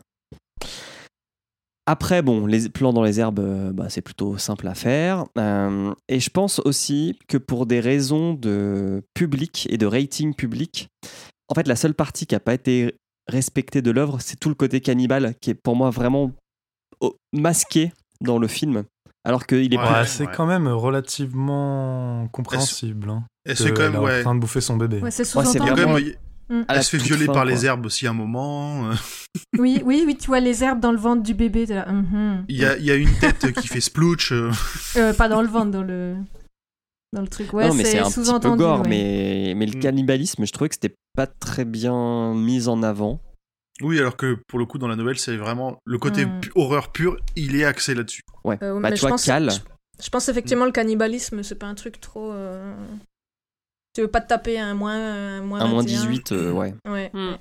Après, 1.87 2.23
bon, 2.23 2.47
les 2.47 2.69
plans 2.69 2.93
dans 2.93 3.03
les 3.03 3.19
herbes, 3.19 3.41
euh, 3.41 3.73
bah, 3.73 3.87
c'est 3.89 4.03
plutôt 4.03 4.39
simple 4.39 4.69
à 4.69 4.75
faire. 4.75 5.25
Euh, 5.39 5.93
et 6.09 6.21
je 6.21 6.31
pense 6.31 6.61
aussi 6.65 7.19
que 7.29 7.37
pour 7.37 7.67
des 7.67 7.81
raisons 7.81 8.35
de 8.35 9.03
public 9.15 9.67
et 9.71 9.79
de 9.79 9.87
rating 9.87 10.35
public, 10.35 10.89
en 11.49 11.55
fait, 11.55 11.67
la 11.67 11.77
seule 11.77 11.95
partie 11.95 12.27
qui 12.27 12.35
n'a 12.35 12.41
pas 12.41 12.55
été 12.55 12.95
respectée 13.29 13.83
de 13.83 13.91
l'œuvre, 13.91 14.19
c'est 14.21 14.39
tout 14.39 14.49
le 14.51 14.55
côté 14.55 14.81
cannibale 14.81 15.35
qui 15.41 15.51
est 15.51 15.55
pour 15.55 15.75
moi 15.75 15.91
vraiment 15.91 16.31
masqué 17.33 17.93
dans 18.21 18.39
le 18.39 18.47
film. 18.49 18.85
Alors 19.25 19.47
qu'il 19.47 19.73
est 19.75 19.77
Ouais, 19.77 19.83
Ouais, 19.85 20.07
c'est 20.07 20.27
quand 20.27 20.47
même 20.47 20.69
relativement 20.69 22.29
compréhensible. 22.33 23.11
hein. 23.11 23.25
Se 23.47 23.65
fait 23.65 23.73
quand 23.73 23.83
même, 23.83 23.95
est 23.95 23.99
en 23.99 24.05
ouais. 24.05 24.23
train 24.23 24.35
de 24.35 24.41
bouffer 24.41 24.61
son 24.61 24.77
bébé. 24.77 25.01
Ouais, 25.01 25.11
c'est 25.11 25.23
Ouais, 25.37 25.45
c'est 25.45 25.59
sous-entendu. 25.59 26.17
Mm. 26.51 26.63
Elle 26.69 26.83
se 26.83 26.91
fait 26.97 27.03
violer 27.03 27.27
fin, 27.27 27.33
par 27.33 27.43
quoi. 27.45 27.51
les 27.53 27.65
herbes 27.67 27.87
aussi 27.87 28.07
à 28.07 28.11
un 28.11 28.15
moment. 28.15 28.91
Oui, 29.59 29.81
oui, 29.85 30.03
oui, 30.05 30.17
tu 30.17 30.27
vois 30.27 30.41
les 30.41 30.65
herbes 30.65 30.81
dans 30.81 30.91
le 30.91 30.99
ventre 30.99 31.23
du 31.23 31.35
bébé. 31.35 31.65
mhm. 31.69 32.45
Il 32.49 32.57
y 32.57 32.65
a, 32.65 32.77
il 32.77 32.85
y 32.85 32.91
a 32.91 32.97
une 32.97 33.13
tête 33.21 33.53
qui 33.61 33.69
fait 33.69 33.81
splouch. 33.81 34.33
euh. 34.33 34.51
Euh, 34.97 35.13
pas 35.15 35.29
dans 35.29 35.41
le 35.43 35.47
ventre, 35.49 35.71
dans 35.71 35.83
le 35.85 36.17
dans 37.13 37.23
le 37.23 37.29
truc. 37.29 37.53
Ouais, 37.53 37.69
non, 37.69 37.75
mais 37.75 37.85
c'est 37.85 37.99
un 38.01 38.05
petit 38.07 38.15
peu 38.15 38.25
sous-entendu. 38.25 38.59
gore, 38.59 38.81
ouais. 38.83 38.89
mais, 38.89 39.53
mais 39.57 39.67
le 39.67 39.77
Mm. 39.79 39.83
cannibalisme, 39.83 40.45
je 40.45 40.53
trouvais 40.53 40.69
que 40.69 40.75
c'était 40.75 40.95
pas 41.17 41.27
très 41.29 41.65
bien 41.65 42.35
mis 42.35 42.67
en 42.69 42.83
avant. 42.83 43.21
Oui, 43.83 43.99
alors 44.01 44.17
que 44.17 44.37
pour 44.49 44.59
le 44.59 44.67
coup, 44.67 44.79
dans 44.79 44.89
la 44.89 44.97
nouvelle, 44.97 45.19
c'est 45.19 45.37
vraiment 45.37 45.79
le 45.85 45.99
côté 45.99 46.27
Mm. 46.27 46.41
pu- 46.41 46.53
horreur 46.57 46.91
pure, 46.93 47.17
il 47.37 47.55
est 47.57 47.65
axé 47.65 47.95
là-dessus. 47.95 48.23
Ouais. 48.45 48.59
Euh, 48.63 48.75
bah, 48.81 48.81
mais 48.81 48.91
tu 48.91 48.97
je 48.97 49.01
vois, 49.03 49.11
pense- 49.11 49.25
Cal, 49.25 49.51
Je, 49.51 50.05
je 50.05 50.11
pense 50.11 50.29
effectivement 50.29 50.65
le 50.67 50.73
cannibalisme, 50.73 51.43
c'est 51.45 51.55
pas 51.59 51.67
un 51.67 51.75
truc 51.75 52.01
trop. 52.01 52.33
euh, 52.33 52.75
Tu 53.95 54.03
veux 54.03 54.09
pas 54.09 54.21
te 54.21 54.29
taper 54.29 54.59
un 54.59 54.75
moins 54.75 54.95
un 54.95 55.43
moins, 55.43 55.61
un 55.61 55.69
moins 55.69 55.83
21. 55.83 56.07
18, 56.07 56.33
euh, 56.33 56.53
ouais. 56.53 56.75
Ouais. 56.87 57.11
Hmm. 57.13 57.37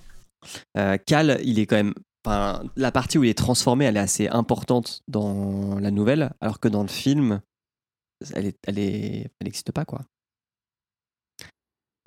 Euh, 0.78 0.98
Cal, 1.06 1.40
il 1.44 1.60
est 1.60 1.66
quand 1.66 1.76
même. 1.76 1.94
Enfin, 2.26 2.64
la 2.76 2.92
partie 2.92 3.18
où 3.18 3.24
il 3.24 3.30
est 3.30 3.38
transformé, 3.38 3.86
elle 3.86 3.98
est 3.98 4.02
assez 4.02 4.28
importante 4.28 5.02
dans 5.08 5.80
la 5.80 5.92
nouvelle, 5.92 6.32
alors 6.42 6.60
que 6.60 6.68
dans 6.68 6.82
le 6.82 6.90
film, 6.90 7.42
elle 8.34 8.48
est, 8.48 8.58
elle 8.68 8.80
est, 8.80 9.32
elle 9.40 9.46
n'existe 9.46 9.72
pas 9.72 9.86
quoi. 9.86 10.02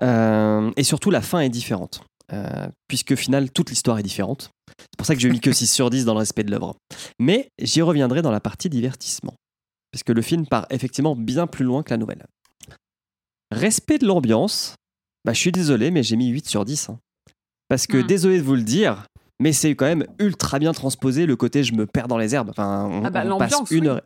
Euh, 0.03 0.71
et 0.77 0.85
surtout, 0.85 1.11
la 1.11 1.23
fin 1.23 1.41
est 1.41 1.49
différente, 1.49 2.05
euh, 2.33 2.69
puisque 2.89 3.13
au 3.13 3.17
final, 3.17 3.51
toute 3.51 3.71
l'histoire 3.71 3.99
est 3.99 4.03
différente. 4.03 4.51
C'est 4.69 4.97
pour 4.99 5.07
ça 5.07 5.15
que 5.15 5.21
j'ai 5.21 5.31
mis 5.31 5.41
que 5.41 5.53
6 5.53 5.67
sur 5.73 5.91
10 5.91 6.05
dans 6.05 6.15
le 6.15 6.21
respect 6.21 6.45
de 6.45 6.51
l'œuvre. 6.51 6.77
Mais 7.19 7.49
j'y 7.59 7.83
reviendrai 7.83 8.23
dans 8.23 8.33
la 8.33 8.41
partie 8.41 8.69
divertissement, 8.69 9.35
parce 9.93 10.03
que 10.03 10.13
le 10.13 10.23
film 10.23 10.47
part 10.47 10.67
effectivement 10.71 11.17
bien 11.17 11.47
plus 11.47 11.65
loin 11.65 11.83
que 11.83 11.91
la 11.91 11.99
nouvelle. 11.99 12.27
Respect 13.53 13.99
de 13.99 14.07
l'ambiance, 14.07 14.75
bah, 15.25 15.33
je 15.33 15.39
suis 15.39 15.53
désolé, 15.53 15.91
mais 15.91 16.03
j'ai 16.03 16.17
mis 16.17 16.29
8 16.29 16.47
sur 16.49 16.65
10. 16.65 16.89
hein. 16.91 16.99
Parce 17.69 17.87
que, 17.87 17.99
Hmm. 17.99 18.07
désolé 18.07 18.39
de 18.39 18.43
vous 18.43 18.55
le 18.55 18.63
dire, 18.63 19.05
mais 19.41 19.53
c'est 19.53 19.75
quand 19.75 19.87
même 19.87 20.05
ultra 20.19 20.59
bien 20.59 20.73
transposé 20.73 21.27
le 21.27 21.37
côté 21.37 21.65
je 21.65 21.73
me 21.75 21.87
perds 21.87 22.09
dans 22.09 22.19
les 22.19 22.35
herbes. 22.35 22.51
Enfin, 22.51 22.89
on, 22.91 23.05
Ah 23.05 23.11
bah, 23.11 23.25
on 23.27 23.39
passe 23.39 23.55
une 23.71 23.83
oui. 23.85 23.89
heure, 23.89 24.01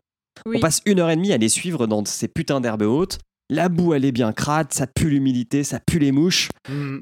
Oui. 0.46 0.56
on 0.58 0.60
passe 0.60 0.80
une 0.86 1.00
heure 1.00 1.10
et 1.10 1.16
demie 1.16 1.32
à 1.32 1.36
les 1.38 1.48
suivre 1.48 1.86
dans 1.86 2.04
ces 2.04 2.28
putains 2.28 2.60
d'herbes 2.60 2.82
hautes. 2.82 3.18
La 3.50 3.68
boue, 3.68 3.94
elle 3.94 4.04
est 4.04 4.12
bien 4.12 4.32
crade, 4.32 4.72
ça 4.72 4.86
pue 4.86 5.08
l'humidité, 5.08 5.62
ça 5.64 5.78
pue 5.80 5.98
les 6.00 6.10
mouches. 6.12 6.48
Mm. 6.68 6.98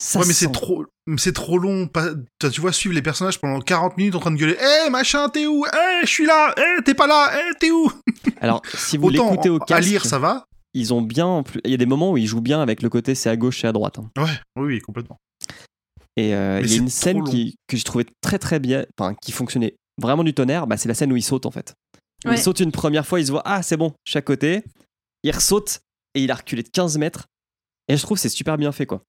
Ça 0.00 0.20
ouais, 0.20 0.26
mais 0.26 0.32
sent- 0.32 0.46
c'est 0.46 0.52
trop, 0.52 0.84
c'est 1.16 1.32
trop 1.34 1.58
long. 1.58 1.88
Pas... 1.88 2.10
Tu 2.52 2.60
vois, 2.60 2.72
suivre 2.72 2.94
les 2.94 3.02
personnages 3.02 3.40
pendant 3.40 3.60
40 3.60 3.96
minutes 3.96 4.14
en 4.14 4.20
train 4.20 4.30
de 4.30 4.36
gueuler 4.36 4.56
Hé, 4.60 4.90
machin, 4.90 5.28
t'es 5.28 5.46
où? 5.46 5.64
Hé, 5.66 6.00
je 6.02 6.06
suis 6.06 6.24
là 6.26 6.54
Hé, 6.56 6.82
t'es 6.84 6.94
pas 6.94 7.08
là 7.08 7.30
Hé, 7.36 7.54
t'es 7.58 7.70
où? 7.72 7.90
Alors, 8.40 8.62
si 8.74 8.96
vous 8.96 9.08
l'écoutez 9.08 9.48
au 9.50 9.56
à 9.56 9.64
casque, 9.64 9.88
lire, 9.88 10.04
ça 10.04 10.18
va. 10.20 10.44
Ils 10.78 10.94
ont 10.94 11.02
bien. 11.02 11.42
Il 11.64 11.70
y 11.70 11.74
a 11.74 11.76
des 11.76 11.86
moments 11.86 12.12
où 12.12 12.16
ils 12.16 12.26
jouent 12.26 12.40
bien 12.40 12.60
avec 12.60 12.82
le 12.82 12.88
côté 12.88 13.14
c'est 13.14 13.28
à 13.30 13.36
gauche 13.36 13.64
et 13.64 13.66
à 13.66 13.72
droite. 13.72 13.98
hein. 13.98 14.10
Ouais, 14.16 14.38
oui, 14.56 14.66
oui, 14.74 14.80
complètement. 14.80 15.18
Et 16.16 16.34
euh, 16.34 16.60
il 16.60 16.66
y 16.66 16.70
a 16.70 16.72
c'est 16.74 16.76
une 16.78 16.88
scène 16.88 17.24
qui, 17.24 17.56
que 17.68 17.76
je 17.76 17.84
trouvais 17.84 18.06
très 18.20 18.38
très 18.38 18.58
bien, 18.58 18.84
enfin 18.98 19.14
qui 19.14 19.32
fonctionnait 19.32 19.76
vraiment 20.00 20.24
du 20.24 20.34
tonnerre, 20.34 20.66
bah, 20.66 20.76
c'est 20.76 20.88
la 20.88 20.94
scène 20.94 21.12
où 21.12 21.16
il 21.16 21.22
saute 21.22 21.46
en 21.46 21.50
fait. 21.50 21.74
Ouais. 22.24 22.34
Il 22.34 22.38
saute 22.38 22.60
une 22.60 22.72
première 22.72 23.06
fois, 23.06 23.20
il 23.20 23.26
se 23.26 23.30
voit, 23.30 23.42
ah 23.44 23.62
c'est 23.62 23.76
bon, 23.76 23.92
chaque 24.04 24.24
côté, 24.24 24.64
il 25.22 25.30
ressaute 25.30 25.80
et 26.14 26.24
il 26.24 26.30
a 26.30 26.34
reculé 26.34 26.62
de 26.62 26.68
15 26.68 26.98
mètres. 26.98 27.26
Et 27.88 27.96
je 27.96 28.02
trouve 28.02 28.16
que 28.16 28.22
c'est 28.22 28.28
super 28.28 28.56
bien 28.58 28.72
fait 28.72 28.86
quoi. 28.86 29.02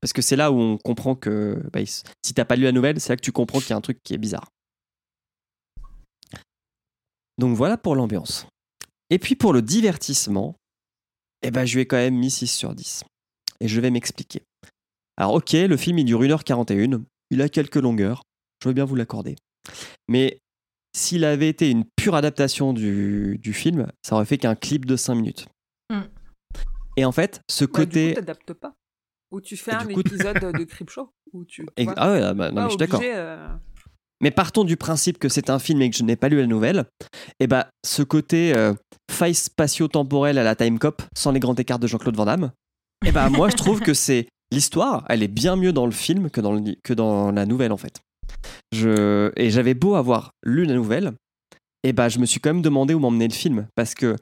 Parce 0.00 0.12
que 0.12 0.22
c'est 0.22 0.36
là 0.36 0.50
où 0.52 0.58
on 0.58 0.78
comprend 0.78 1.14
que 1.14 1.60
bah, 1.72 1.80
si 1.84 2.34
t'as 2.34 2.44
pas 2.44 2.56
lu 2.56 2.62
la 2.64 2.72
nouvelle, 2.72 3.00
c'est 3.00 3.10
là 3.12 3.16
que 3.16 3.22
tu 3.22 3.32
comprends 3.32 3.58
qu'il 3.60 3.70
y 3.70 3.72
a 3.72 3.76
un 3.76 3.80
truc 3.80 3.98
qui 4.04 4.14
est 4.14 4.18
bizarre. 4.18 4.48
Donc 7.38 7.56
voilà 7.56 7.76
pour 7.76 7.94
l'ambiance. 7.94 8.46
Et 9.10 9.18
puis 9.18 9.36
pour 9.36 9.52
le 9.52 9.62
divertissement, 9.62 10.56
eh 11.46 11.50
ben, 11.50 11.64
je 11.64 11.74
lui 11.74 11.82
ai 11.82 11.86
quand 11.86 11.96
même 11.96 12.14
mis 12.16 12.30
6 12.30 12.46
sur 12.48 12.74
10. 12.74 13.04
Et 13.60 13.68
je 13.68 13.80
vais 13.80 13.90
m'expliquer. 13.90 14.42
Alors 15.16 15.34
ok, 15.34 15.52
le 15.52 15.76
film 15.76 15.98
il 15.98 16.04
dure 16.04 16.22
1h41, 16.22 17.02
il 17.30 17.40
a 17.42 17.48
quelques 17.48 17.76
longueurs, 17.76 18.22
je 18.62 18.68
veux 18.68 18.74
bien 18.74 18.84
vous 18.84 18.94
l'accorder. 18.96 19.36
Mais 20.08 20.38
s'il 20.94 21.24
avait 21.24 21.48
été 21.48 21.70
une 21.70 21.84
pure 21.96 22.14
adaptation 22.14 22.72
du, 22.72 23.38
du 23.42 23.52
film, 23.52 23.86
ça 24.02 24.14
aurait 24.16 24.24
fait 24.26 24.38
qu'un 24.38 24.54
clip 24.54 24.84
de 24.84 24.96
5 24.96 25.14
minutes. 25.14 25.46
Hmm. 25.90 26.02
Et 26.96 27.04
en 27.04 27.12
fait, 27.12 27.40
ce 27.50 27.64
Bah, 27.64 27.70
côté... 27.74 28.08
Du 28.08 28.14
coup, 28.14 28.20
t'adaptes 28.20 28.52
pas. 28.54 28.74
Ou 29.32 29.40
tu 29.40 29.56
fais 29.56 29.72
Et 29.72 29.74
un 29.74 29.86
coup- 29.86 30.00
épisode 30.00 30.38
de 30.38 30.64
Creepshow. 30.64 31.10
Où 31.32 31.44
tu. 31.44 31.66
Vois, 31.78 31.94
ah 31.96 32.12
ouais, 32.12 32.22
ah 32.22 32.32
bah, 32.34 32.50
non, 32.50 32.54
pas 32.54 32.60
mais 32.62 32.66
je 32.66 32.70
suis 32.70 32.78
d'accord. 32.78 33.00
euh, 33.02 33.48
Mais 34.22 34.30
partons 34.30 34.64
du 34.64 34.76
principe 34.76 35.18
que 35.18 35.28
c'est 35.28 35.50
un 35.50 35.58
film 35.58 35.82
et 35.82 35.90
que 35.90 35.96
je 35.96 36.02
n'ai 36.02 36.16
pas 36.16 36.28
lu 36.28 36.38
la 36.38 36.46
nouvelle, 36.46 36.86
et 37.38 37.46
bah 37.46 37.68
ce 37.84 38.02
côté 38.02 38.54
euh, 38.56 38.72
faille 39.10 39.34
spatio-temporelle 39.34 40.38
à 40.38 40.42
la 40.42 40.56
Time 40.56 40.78
Cop 40.78 41.02
sans 41.16 41.32
les 41.32 41.40
grands 41.40 41.54
écarts 41.54 41.78
de 41.78 41.86
Jean-Claude 41.86 42.16
Van 42.16 42.24
Damme, 42.24 42.50
et 43.04 43.12
bah 43.12 43.28
moi 43.28 43.50
je 43.50 43.56
trouve 43.56 43.80
que 43.80 43.92
c'est 43.92 44.26
l'histoire, 44.52 45.04
elle 45.10 45.22
est 45.22 45.28
bien 45.28 45.56
mieux 45.56 45.72
dans 45.72 45.84
le 45.84 45.92
film 45.92 46.30
que 46.30 46.40
dans, 46.40 46.54
le, 46.54 46.62
que 46.82 46.94
dans 46.94 47.30
la 47.30 47.44
nouvelle 47.44 47.72
en 47.72 47.76
fait. 47.76 48.00
Je, 48.72 49.32
et 49.36 49.50
j'avais 49.50 49.74
beau 49.74 49.96
avoir 49.96 50.30
lu 50.42 50.64
la 50.64 50.74
nouvelle, 50.74 51.12
et 51.84 51.92
bah 51.92 52.08
je 52.08 52.18
me 52.18 52.24
suis 52.24 52.40
quand 52.40 52.50
même 52.50 52.62
demandé 52.62 52.94
où 52.94 52.98
m'emmenait 52.98 53.28
le 53.28 53.34
film 53.34 53.66
parce 53.74 53.94
que 53.94 54.16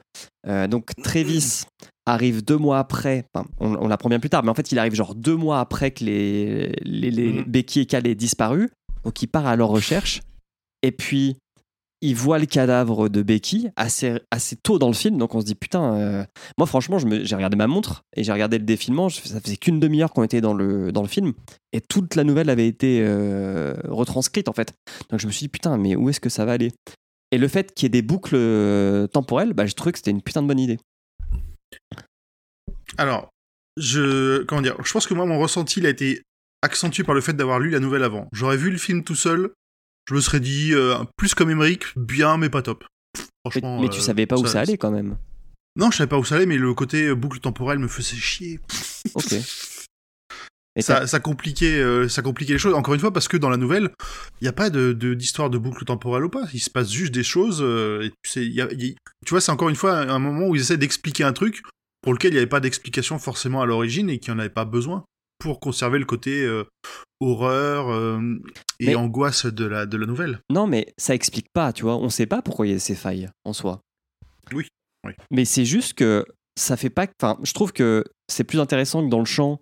euh, 0.47 0.67
donc 0.67 0.91
Travis 1.03 1.63
arrive 2.05 2.43
deux 2.43 2.57
mois 2.57 2.79
après, 2.79 3.25
enfin, 3.33 3.47
on, 3.59 3.75
on 3.75 3.87
l'apprend 3.87 4.09
bien 4.09 4.19
plus 4.19 4.29
tard, 4.29 4.43
mais 4.43 4.49
en 4.49 4.55
fait 4.55 4.73
il 4.73 4.77
arrive 4.77 4.93
genre 4.93 5.15
deux 5.15 5.37
mois 5.37 5.61
après 5.61 5.91
que 5.91 6.03
les, 6.03 6.73
les, 6.83 7.11
les. 7.11 7.43
Becky 7.45 7.79
et 7.79 7.85
Cal 7.85 8.05
aient 8.05 8.13
disparu. 8.13 8.69
Donc 9.05 9.21
il 9.21 9.27
part 9.27 9.45
à 9.45 9.55
leur 9.55 9.69
recherche. 9.69 10.21
Et 10.81 10.91
puis 10.91 11.37
il 12.01 12.15
voit 12.15 12.39
le 12.39 12.45
cadavre 12.45 13.09
de 13.09 13.23
Becky 13.23 13.69
assez, 13.75 14.19
assez 14.29 14.55
tôt 14.55 14.77
dans 14.77 14.87
le 14.87 14.93
film. 14.93 15.17
Donc 15.17 15.33
on 15.33 15.41
se 15.41 15.45
dit 15.45 15.55
putain, 15.55 15.95
euh, 15.95 16.25
moi 16.57 16.67
franchement 16.67 16.97
j'ai 16.99 17.35
regardé 17.35 17.55
ma 17.55 17.67
montre 17.67 18.03
et 18.15 18.23
j'ai 18.23 18.31
regardé 18.31 18.57
le 18.57 18.65
défilement. 18.65 19.09
Ça 19.09 19.39
faisait 19.39 19.57
qu'une 19.57 19.79
demi-heure 19.79 20.11
qu'on 20.11 20.23
était 20.23 20.41
dans 20.41 20.53
le, 20.53 20.91
dans 20.91 21.01
le 21.01 21.07
film. 21.07 21.33
Et 21.71 21.81
toute 21.81 22.15
la 22.15 22.23
nouvelle 22.23 22.49
avait 22.49 22.67
été 22.67 22.99
euh, 23.01 23.75
retranscrite 23.85 24.49
en 24.49 24.53
fait. 24.53 24.73
Donc 25.09 25.19
je 25.19 25.27
me 25.27 25.31
suis 25.31 25.45
dit 25.45 25.49
putain, 25.49 25.77
mais 25.77 25.95
où 25.95 26.09
est-ce 26.09 26.19
que 26.19 26.29
ça 26.29 26.45
va 26.45 26.53
aller? 26.53 26.71
Et 27.31 27.37
le 27.37 27.47
fait 27.47 27.73
qu'il 27.73 27.85
y 27.85 27.87
ait 27.87 27.89
des 27.89 28.01
boucles 28.01 28.35
euh, 28.35 29.07
temporelles, 29.07 29.53
bah, 29.53 29.65
je 29.65 29.73
trouvais 29.73 29.91
que 29.91 29.97
c'était 29.97 30.11
une 30.11 30.21
putain 30.21 30.41
de 30.41 30.47
bonne 30.47 30.59
idée. 30.59 30.77
Alors, 32.97 33.29
je, 33.77 34.43
comment 34.43 34.61
dire, 34.61 34.77
je 34.83 34.91
pense 34.93 35.07
que 35.07 35.13
moi, 35.13 35.25
mon 35.25 35.39
ressenti, 35.39 35.79
il 35.79 35.85
a 35.85 35.89
été 35.89 36.21
accentué 36.61 37.03
par 37.03 37.15
le 37.15 37.21
fait 37.21 37.33
d'avoir 37.33 37.59
lu 37.59 37.69
la 37.69 37.79
nouvelle 37.79 38.03
avant. 38.03 38.27
J'aurais 38.31 38.57
vu 38.57 38.71
le 38.71 38.77
film 38.77 39.03
tout 39.03 39.15
seul, 39.15 39.51
je 40.09 40.15
me 40.15 40.21
serais 40.21 40.39
dit, 40.39 40.73
euh, 40.73 40.95
plus 41.17 41.33
comme 41.35 41.49
Emmerich, 41.49 41.85
bien, 41.95 42.37
mais 42.37 42.49
pas 42.49 42.61
top. 42.61 42.85
Mais, 43.17 43.23
Franchement. 43.51 43.81
mais 43.81 43.89
tu 43.89 43.99
euh, 43.99 44.03
savais 44.03 44.25
pas 44.25 44.37
où 44.37 44.45
ça 44.45 44.61
allait 44.61 44.77
quand 44.77 44.91
même. 44.91 45.17
Non, 45.77 45.91
je 45.91 45.97
savais 45.97 46.07
pas 46.09 46.17
où 46.17 46.23
ça 46.25 46.35
allait, 46.35 46.45
mais 46.45 46.57
le 46.57 46.73
côté 46.73 47.07
euh, 47.07 47.15
boucle 47.15 47.39
temporelle 47.39 47.79
me 47.79 47.87
faisait 47.87 48.15
chier. 48.15 48.59
Ok. 49.13 49.33
Et 50.77 50.81
ça, 50.81 51.07
ça 51.07 51.21
compliquait, 51.21 51.79
euh, 51.79 52.09
ça 52.09 52.21
compliquait 52.21 52.53
les 52.53 52.59
choses. 52.59 52.73
Encore 52.73 52.93
une 52.93 52.99
fois, 52.99 53.13
parce 53.13 53.29
que 53.29 53.37
dans 53.37 53.49
la 53.49 53.55
nouvelle, 53.55 53.91
il 54.41 54.43
n'y 54.43 54.49
a 54.49 54.53
pas 54.53 54.69
de 54.69 54.91
d'histoire 55.13 55.49
de, 55.49 55.57
boucle 55.57 55.85
temporelle 55.85 56.25
ou 56.25 56.29
pas. 56.29 56.43
Il 56.53 56.59
se 56.59 56.69
passe 56.69 56.91
juste 56.91 57.13
des 57.13 57.23
choses. 57.23 57.59
euh, 57.61 58.03
et 58.03 58.11
tu, 58.23 58.45
y 58.45 58.61
a- 58.61 58.71
y 58.73 58.95
tu 59.25 59.29
vois, 59.29 59.39
c'est 59.39 59.53
encore 59.53 59.69
une 59.69 59.77
fois 59.77 59.99
un 59.99 60.19
moment 60.19 60.47
où 60.47 60.55
ils 60.55 60.61
essaient 60.61 60.77
d'expliquer 60.77 61.23
un 61.23 61.31
truc 61.31 61.61
pour 62.01 62.11
lequel 62.11 62.31
il 62.31 62.33
n'y 62.33 62.39
avait 62.39 62.47
pas 62.47 62.59
d'explication 62.59 63.17
forcément 63.19 63.61
à 63.61 63.65
l'origine 63.65 64.09
et 64.09 64.19
qu'il 64.19 64.33
n'y 64.33 64.37
en 64.37 64.39
avait 64.39 64.49
pas 64.49 64.65
besoin 64.65 65.05
pour 65.39 65.59
conserver 65.59 65.99
le 65.99 66.05
côté 66.05 66.43
euh, 66.43 66.63
horreur 67.19 67.89
euh, 67.89 68.19
et 68.79 68.87
Mais- 68.87 68.95
angoisse 68.95 69.45
de 69.45 69.65
la, 69.65 69.85
de 69.85 69.97
la 69.97 70.05
nouvelle. 70.05 70.39
Non, 70.49 70.67
mais 70.67 70.93
ça 70.97 71.15
explique 71.15 71.51
pas, 71.53 71.73
tu 71.73 71.83
vois. 71.83 71.97
On 71.97 72.09
sait 72.09 72.25
pas 72.25 72.41
pourquoi 72.41 72.67
il 72.67 72.73
y 72.73 72.75
a 72.75 72.79
ces 72.79 72.95
failles 72.95 73.29
en 73.43 73.53
soi. 73.53 73.81
Oui, 74.53 74.67
oui. 75.05 75.13
Mais 75.31 75.45
c'est 75.45 75.65
juste 75.65 75.93
que 75.93 76.25
ça 76.57 76.77
fait 76.77 76.89
pas. 76.89 77.07
Enfin, 77.21 77.39
je 77.43 77.53
trouve 77.53 77.73
que 77.73 78.03
c'est 78.27 78.43
plus 78.43 78.59
intéressant 78.59 79.03
que 79.03 79.09
dans 79.09 79.19
le 79.19 79.25
champ, 79.25 79.59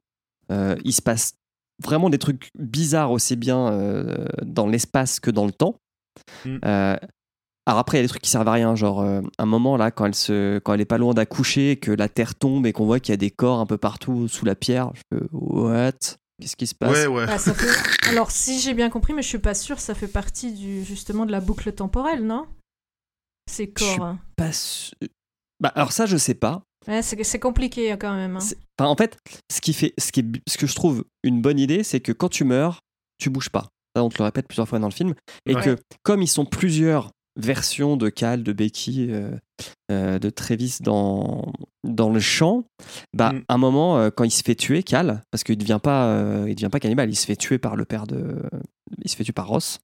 euh, 0.52 0.76
il 0.84 0.94
se 0.94 1.02
passe 1.02 1.34
vraiment 1.84 2.10
des 2.10 2.20
trucs 2.20 2.50
bizarres 2.58 3.12
aussi 3.12 3.36
bien 3.36 3.72
euh, 3.74 4.26
dans 4.44 4.68
l'espace 4.68 5.20
que 5.20 5.32
dans 5.32 5.46
le 5.46 5.52
temps. 5.52 5.78
Mm. 6.46 6.58
Euh, 6.66 6.96
alors 7.66 7.80
après, 7.80 7.98
il 7.98 8.00
y 8.00 8.04
a 8.04 8.04
des 8.04 8.10
trucs 8.10 8.22
qui 8.22 8.30
servent 8.30 8.48
à 8.48 8.52
rien, 8.54 8.76
genre 8.76 9.02
euh, 9.02 9.22
un 9.38 9.46
moment 9.46 9.78
là, 9.78 9.92
quand 9.92 10.06
elle, 10.06 10.16
se, 10.16 10.60
quand 10.60 10.74
elle 10.74 10.82
est 10.82 10.86
pas 10.86 10.98
loin 10.98 11.14
d'accoucher, 11.14 11.78
que 11.78 11.92
la 11.92 12.10
terre 12.10 12.36
tombe 12.36 12.66
et 12.66 12.74
qu'on 12.74 12.86
voit 12.86 13.00
qu'il 13.00 13.12
y 13.12 13.16
a 13.16 13.18
des 13.18 13.32
corps 13.32 13.60
un 13.60 13.66
peu 13.66 13.78
partout 13.78 14.28
sous 14.28 14.46
la 14.46 14.56
pierre. 14.56 14.92
Je 14.96 15.18
fais, 15.18 15.24
what? 15.32 15.92
Qu'est-ce 16.42 16.56
qui 16.56 16.68
se 16.68 16.76
passe? 16.76 16.92
Ouais, 16.92 17.08
ouais. 17.08 17.26
Ah, 17.30 17.38
ça 17.38 17.54
fait- 17.54 18.10
Alors, 18.10 18.32
si 18.32 18.60
j'ai 18.60 18.74
bien 18.74 18.90
compris, 18.90 19.14
mais 19.14 19.22
je 19.22 19.28
suis 19.28 19.38
pas 19.40 19.54
sûre, 19.54 19.80
ça 19.80 19.94
fait 19.96 20.08
partie 20.08 20.52
du 20.54 20.84
justement 20.84 21.26
de 21.26 21.32
la 21.32 21.40
boucle 21.40 21.72
temporelle, 21.72 22.26
non? 22.26 22.48
Ces 23.50 23.72
Je 23.78 23.84
suis 23.84 23.96
corps. 23.98 24.06
hein. 24.08 24.20
Pas 24.36 24.52
su- 24.52 24.92
Bah, 25.60 25.72
alors 25.76 25.92
ça, 25.92 26.06
je 26.06 26.18
sais 26.18 26.34
pas. 26.34 26.64
Ouais, 26.88 27.02
c'est 27.02 27.40
compliqué 27.40 27.92
hein, 27.94 27.98
quand 27.98 28.14
même. 28.14 28.36
hein. 28.38 28.46
Enfin, 28.78 28.90
en 28.90 28.96
fait, 28.96 29.18
ce, 29.52 29.62
qui 29.62 29.72
fait, 29.74 29.94
ce, 29.98 30.12
qui 30.12 30.20
est, 30.22 30.26
ce 30.50 30.58
que 30.58 30.68
je 30.68 30.76
trouve 30.76 31.06
une 31.24 31.42
bonne 31.42 31.60
idée, 31.60 31.84
c'est 31.84 32.02
que 32.02 32.12
quand 32.12 32.28
tu 32.30 32.44
meurs, 32.44 32.80
tu 33.20 33.30
bouges 33.30 33.50
pas. 33.50 33.70
Ça, 33.96 34.04
on 34.04 34.10
te 34.10 34.18
le 34.18 34.26
répète 34.26 34.48
plusieurs 34.48 34.68
fois 34.68 34.80
dans 34.80 34.88
le 34.90 34.94
film. 34.94 35.14
Et 35.46 35.56
Ouais. 35.56 35.62
que, 35.64 35.78
comme 36.02 36.22
ils 36.22 36.28
sont 36.28 36.46
plusieurs 36.46 37.12
versions 37.36 37.98
de 37.98 38.10
Cal, 38.10 38.44
de 38.44 38.54
Becky, 38.54 39.08
euh, 39.10 39.32
euh, 39.92 40.20
de 40.20 40.30
Travis 40.30 40.78
dans, 40.82 41.52
dans 41.84 42.10
le 42.10 42.20
champ, 42.20 42.66
bah, 43.14 43.34
Mm. 43.34 43.42
à 43.48 43.54
un 43.54 43.58
moment, 43.58 43.98
euh, 43.98 44.10
quand 44.10 44.24
il 44.24 44.32
se 44.32 44.44
fait 44.44 44.56
tuer, 44.56 44.84
Cal, 44.84 45.22
parce 45.32 45.44
qu'il 45.44 45.58
devient 45.58 45.80
pas, 45.82 46.08
euh, 46.08 46.46
il 46.48 46.56
devient 46.56 46.70
pas 46.70 46.80
cannibale, 46.80 47.10
il 47.10 47.16
se 47.16 47.26
fait 47.26 47.36
tuer 47.36 47.58
par 47.58 47.76
le 47.76 47.86
père 47.86 48.06
de. 48.08 48.42
Il 49.04 49.10
se 49.10 49.16
fait 49.16 49.24
tuer 49.24 49.34
par 49.34 49.48
Ross. 49.48 49.80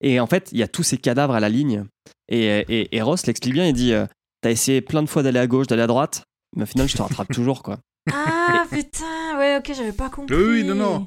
Et 0.00 0.18
en 0.20 0.26
fait, 0.26 0.48
il 0.52 0.58
y 0.58 0.62
a 0.62 0.68
tous 0.68 0.82
ces 0.82 0.98
cadavres 0.98 1.34
à 1.34 1.40
la 1.40 1.48
ligne. 1.48 1.84
Et, 2.28 2.44
et, 2.68 2.96
et 2.96 3.02
Ross 3.02 3.26
l'explique 3.26 3.54
bien, 3.54 3.66
il 3.66 3.72
dit 3.74 3.92
euh, 3.92 4.06
T'as 4.40 4.50
essayé 4.50 4.80
plein 4.80 5.02
de 5.02 5.08
fois 5.08 5.22
d'aller 5.22 5.38
à 5.38 5.46
gauche, 5.46 5.66
d'aller 5.68 5.82
à 5.82 5.86
droite, 5.86 6.24
mais 6.56 6.62
au 6.64 6.66
final, 6.66 6.88
je 6.88 6.96
te 6.96 7.02
rattrape 7.02 7.32
toujours, 7.32 7.62
quoi. 7.62 7.78
Ah 8.12 8.64
putain, 8.70 9.36
ouais, 9.38 9.58
ok, 9.58 9.72
j'avais 9.76 9.92
pas 9.92 10.08
compris. 10.08 10.34
Oui, 10.34 10.64
non, 10.64 10.74
non. 10.74 11.06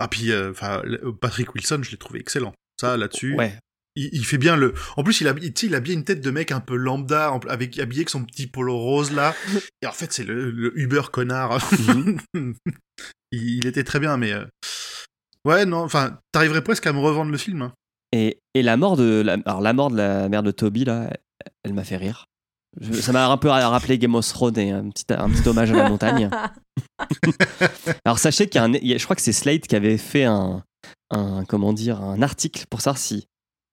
Ah, 0.00 0.08
puis, 0.08 0.32
euh, 0.32 0.52
Patrick 1.20 1.54
Wilson, 1.54 1.78
je 1.82 1.92
l'ai 1.92 1.96
trouvé 1.96 2.18
excellent. 2.20 2.52
Ça, 2.80 2.96
là-dessus, 2.96 3.36
Ouais. 3.36 3.54
Il, 3.96 4.10
il 4.12 4.24
fait 4.24 4.38
bien 4.38 4.56
le. 4.56 4.74
En 4.96 5.02
plus, 5.04 5.20
il 5.20 5.28
a, 5.28 5.34
il, 5.40 5.52
il 5.62 5.74
a 5.74 5.80
bien 5.80 5.94
une 5.94 6.04
tête 6.04 6.20
de 6.20 6.30
mec 6.30 6.52
un 6.52 6.60
peu 6.60 6.76
lambda, 6.76 7.32
avec 7.48 7.78
habillé 7.78 8.00
avec 8.00 8.10
son 8.10 8.24
petit 8.24 8.46
polo 8.46 8.76
rose 8.78 9.12
là. 9.12 9.34
Et 9.82 9.86
en 9.86 9.92
fait, 9.92 10.12
c'est 10.12 10.24
le, 10.24 10.50
le 10.50 10.78
Uber 10.78 11.02
connard. 11.12 11.58
Mhm. 11.88 12.18
il, 13.32 13.58
il 13.58 13.66
était 13.66 13.84
très 13.84 14.00
bien, 14.00 14.16
mais. 14.16 14.32
euh, 14.32 14.44
Ouais, 15.44 15.66
non, 15.66 15.78
enfin, 15.78 16.18
t'arriverais 16.30 16.62
presque 16.62 16.86
à 16.86 16.92
me 16.92 17.00
revendre 17.00 17.32
le 17.32 17.36
film. 17.38 17.62
hein. 17.62 17.72
Et, 18.12 18.38
et 18.54 18.62
la 18.62 18.76
mort 18.76 18.96
de 18.96 19.22
la, 19.24 19.38
alors 19.44 19.60
la 19.60 19.72
mort 19.72 19.90
de 19.90 19.96
la 19.96 20.28
mère 20.28 20.44
de 20.44 20.52
Toby 20.52 20.84
là, 20.84 21.10
elle, 21.64 21.72
m'a 21.72 21.82
fait 21.82 21.96
rire. 21.96 22.26
Je- 22.80 22.92
ça 22.92 23.10
m'a 23.12 23.26
un 23.28 23.36
peu 23.38 23.48
rappelé 23.48 23.98
Game 23.98 24.14
of 24.14 24.26
Thrones 24.28 24.56
et 24.58 24.70
un 24.70 24.88
petit, 24.90 25.04
un 25.10 25.28
petit 25.30 25.48
hommage 25.48 25.72
à 25.72 25.74
la 25.74 25.88
montagne. 25.88 26.30
Alors 28.04 28.18
sachez 28.18 28.48
qu'il 28.48 28.60
y 28.60 28.64
a 28.64 28.66
un, 28.66 28.72
je 28.72 29.02
crois 29.04 29.16
que 29.16 29.22
c'est 29.22 29.32
Slate 29.32 29.66
qui 29.66 29.76
avait 29.76 29.98
fait 29.98 30.24
un, 30.24 30.62
un 31.10 31.44
comment 31.44 31.72
dire, 31.72 32.00
un 32.00 32.22
article 32.22 32.64
pour 32.70 32.80
savoir 32.80 32.98
si 32.98 33.26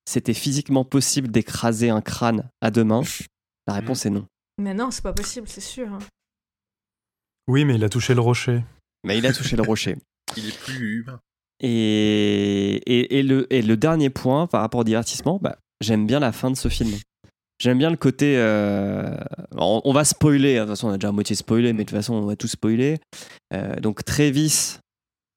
c'était 0.10 0.34
physiquement 0.34 0.84
possible 0.84 1.28
d'écraser 1.30 1.90
un 1.90 2.02
crâne 2.02 2.50
à 2.62 2.72
deux 2.72 2.84
mains. 2.84 3.04
La 3.68 3.74
réponse 3.76 4.06
est 4.06 4.10
non. 4.10 4.26
Mais 4.60 4.74
non, 4.74 4.90
c'est 4.90 5.04
pas 5.04 5.14
possible, 5.14 5.48
c'est 5.48 5.62
sûr. 5.62 5.88
hein. 5.94 6.00
Oui, 7.48 7.66
mais 7.66 7.76
il 7.76 7.84
a 7.84 7.90
touché 7.90 8.16
le 8.16 8.22
rocher. 8.22 8.64
Mais 9.04 9.18
il 9.20 9.26
a 9.28 9.34
touché 9.34 9.56
le 9.56 9.62
rocher. 9.64 9.98
Il 10.38 10.48
est 10.48 10.60
plus 10.60 11.00
humain. 11.00 11.20
Et, 11.62 12.82
et, 12.86 13.20
et 13.20 13.24
le, 13.24 13.52
et 13.54 13.62
le 13.62 13.78
dernier 13.78 14.10
point 14.10 14.46
par 14.48 14.62
rapport 14.62 14.82
au 14.82 14.84
divertissement, 14.84 15.40
bah, 15.42 15.58
j'aime 15.82 16.06
bien 16.08 16.20
la 16.20 16.32
fin 16.32 16.52
de 16.52 16.56
ce 16.56 16.68
film. 16.70 16.92
J'aime 17.62 17.78
bien 17.78 17.90
le 17.90 17.98
côté. 17.98 18.38
euh, 18.38 19.16
on, 19.56 19.82
on 19.84 19.94
va 19.94 20.06
spoiler, 20.06 20.58
hein, 20.58 20.62
de 20.62 20.66
toute 20.68 20.78
façon 20.78 20.88
on 20.88 20.92
a 20.92 20.98
déjà 20.98 21.10
à 21.10 21.12
moitié 21.12 21.36
spoilé, 21.36 21.74
mais 21.74 21.84
de 21.84 21.90
toute 21.90 21.98
façon 21.98 22.14
on 22.14 22.26
va 22.26 22.36
tout 22.36 22.48
spoiler. 22.48 23.00
Euh, 23.54 23.76
donc 23.78 24.04
Travis 24.06 24.78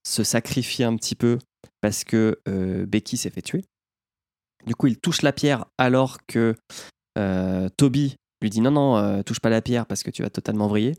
se 0.07 0.25
sacrifie 0.25 0.85
un 0.85 0.97
petit 0.97 1.15
peu 1.15 1.39
parce 1.81 2.05
que 2.05 2.39
euh, 2.49 2.85
Becky 2.87 3.17
s'est 3.17 3.31
fait 3.31 3.43
tuer. 3.43 3.65
Du 4.67 4.75
coup 4.75 4.87
il 4.87 4.99
touche 4.99 5.23
la 5.23 5.33
pierre 5.33 5.65
alors 5.79 6.19
que 6.27 6.55
euh, 7.19 7.69
Toby 7.77 8.17
lui 8.41 8.51
dit 8.51 8.61
non, 8.61 8.71
non, 8.73 8.97
euh, 8.97 9.23
touche 9.23 9.39
pas 9.41 9.51
la 9.51 9.63
pierre 9.63 9.87
parce 9.87 10.03
que 10.03 10.11
tu 10.11 10.23
vas 10.23 10.31
totalement 10.31 10.67
vriller. 10.67 10.97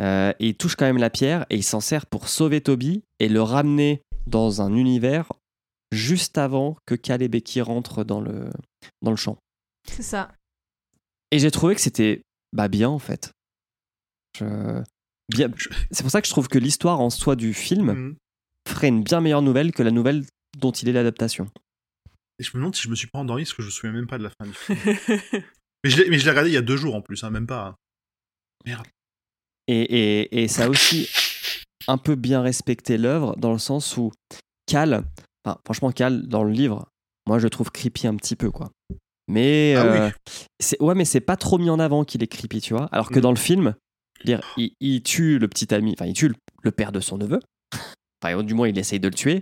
Euh, 0.00 0.32
et 0.40 0.48
il 0.48 0.56
touche 0.56 0.74
quand 0.76 0.84
même 0.84 0.98
la 0.98 1.10
pierre 1.10 1.46
et 1.50 1.56
il 1.56 1.62
s'en 1.62 1.80
sert 1.80 2.06
pour 2.06 2.28
sauver 2.28 2.60
Toby 2.60 3.04
et 3.20 3.28
le 3.28 3.40
ramener 3.42 4.02
dans 4.26 4.62
un 4.62 4.74
univers 4.74 5.32
juste 5.92 6.38
avant 6.38 6.76
que 6.86 6.94
Cal 6.94 7.22
et 7.22 7.28
Becky 7.28 7.60
rentrent 7.60 8.02
dans 8.02 8.20
le, 8.20 8.50
dans 9.02 9.10
le 9.10 9.16
champ. 9.16 9.36
C'est 9.88 10.02
ça. 10.02 10.32
Et 11.30 11.38
j'ai 11.38 11.50
trouvé 11.50 11.74
que 11.74 11.80
c'était 11.80 12.22
bah, 12.52 12.68
bien 12.68 12.88
en 12.88 12.98
fait. 12.98 13.30
Je- 14.38 14.82
bien... 15.28 15.48
C'est 15.90 16.02
pour 16.02 16.10
ça 16.10 16.20
que 16.20 16.26
je 16.26 16.32
trouve 16.32 16.48
que 16.48 16.58
l'histoire 16.58 17.00
en 17.00 17.10
soi 17.10 17.36
du 17.36 17.52
film 17.54 17.92
Mhm. 17.92 18.16
ferait 18.68 18.88
une 18.88 19.02
bien 19.02 19.20
meilleure 19.20 19.42
nouvelle 19.42 19.72
que 19.72 19.82
la 19.82 19.90
nouvelle 19.90 20.24
dont 20.58 20.72
il 20.72 20.88
est 20.88 20.92
l'adaptation. 20.92 21.48
Et 22.42 22.44
je 22.44 22.50
me 22.54 22.60
demande 22.60 22.74
si 22.74 22.82
je 22.82 22.88
me 22.88 22.96
suis 22.96 23.06
pas 23.06 23.20
endormi 23.20 23.44
parce 23.44 23.54
que 23.54 23.62
je 23.62 23.68
me 23.68 23.70
souviens 23.70 23.92
même 23.92 24.08
pas 24.08 24.18
de 24.18 24.24
la 24.24 24.30
fin 24.30 24.44
du 24.44 24.52
film. 24.52 24.76
mais 25.84 25.90
je 25.90 26.02
l'ai 26.02 26.30
regardé 26.30 26.50
il 26.50 26.54
y 26.54 26.56
a 26.56 26.62
deux 26.62 26.76
jours 26.76 26.96
en 26.96 27.00
plus, 27.00 27.22
hein, 27.22 27.30
même 27.30 27.46
pas. 27.46 27.66
hein. 27.68 27.76
Merde. 28.66 28.86
Et, 29.68 29.80
et, 29.82 30.42
et 30.42 30.48
ça 30.48 30.64
a 30.64 30.68
aussi 30.68 31.08
un 31.86 31.98
peu 31.98 32.16
bien 32.16 32.42
respecté 32.42 32.98
l'œuvre 32.98 33.36
dans 33.36 33.52
le 33.52 33.58
sens 33.58 33.96
où 33.96 34.10
Cal, 34.66 35.04
enfin, 35.44 35.58
franchement 35.64 35.92
Cal 35.92 36.26
dans 36.26 36.42
le 36.42 36.50
livre, 36.50 36.88
moi 37.28 37.38
je 37.38 37.44
le 37.44 37.50
trouve 37.50 37.70
creepy 37.70 38.08
un 38.08 38.16
petit 38.16 38.34
peu 38.34 38.50
quoi. 38.50 38.72
Mais 39.28 39.74
Ah 39.76 39.84
euh, 39.84 40.10
c'est 40.58 40.82
ouais 40.82 40.96
mais 40.96 41.04
c'est 41.04 41.20
pas 41.20 41.36
trop 41.36 41.58
mis 41.58 41.70
en 41.70 41.78
avant 41.78 42.04
qu'il 42.04 42.24
est 42.24 42.26
creepy 42.26 42.60
tu 42.60 42.74
vois. 42.74 42.86
Alors 42.90 43.08
que 43.08 43.20
Mm. 43.20 43.22
dans 43.22 43.30
le 43.30 43.36
film, 43.36 43.74
dire, 44.24 44.40
il, 44.56 44.72
il 44.80 45.02
tue 45.04 45.38
le 45.38 45.46
petit 45.46 45.72
ami, 45.72 45.92
enfin 45.96 46.06
il 46.06 46.14
tue 46.14 46.28
le, 46.28 46.34
le 46.62 46.70
père 46.72 46.90
de 46.90 46.98
son 47.00 47.18
neveu. 47.18 47.38
Enfin, 48.22 48.42
du 48.42 48.54
moins 48.54 48.68
il 48.68 48.78
essaye 48.78 49.00
de 49.00 49.08
le 49.08 49.14
tuer. 49.14 49.40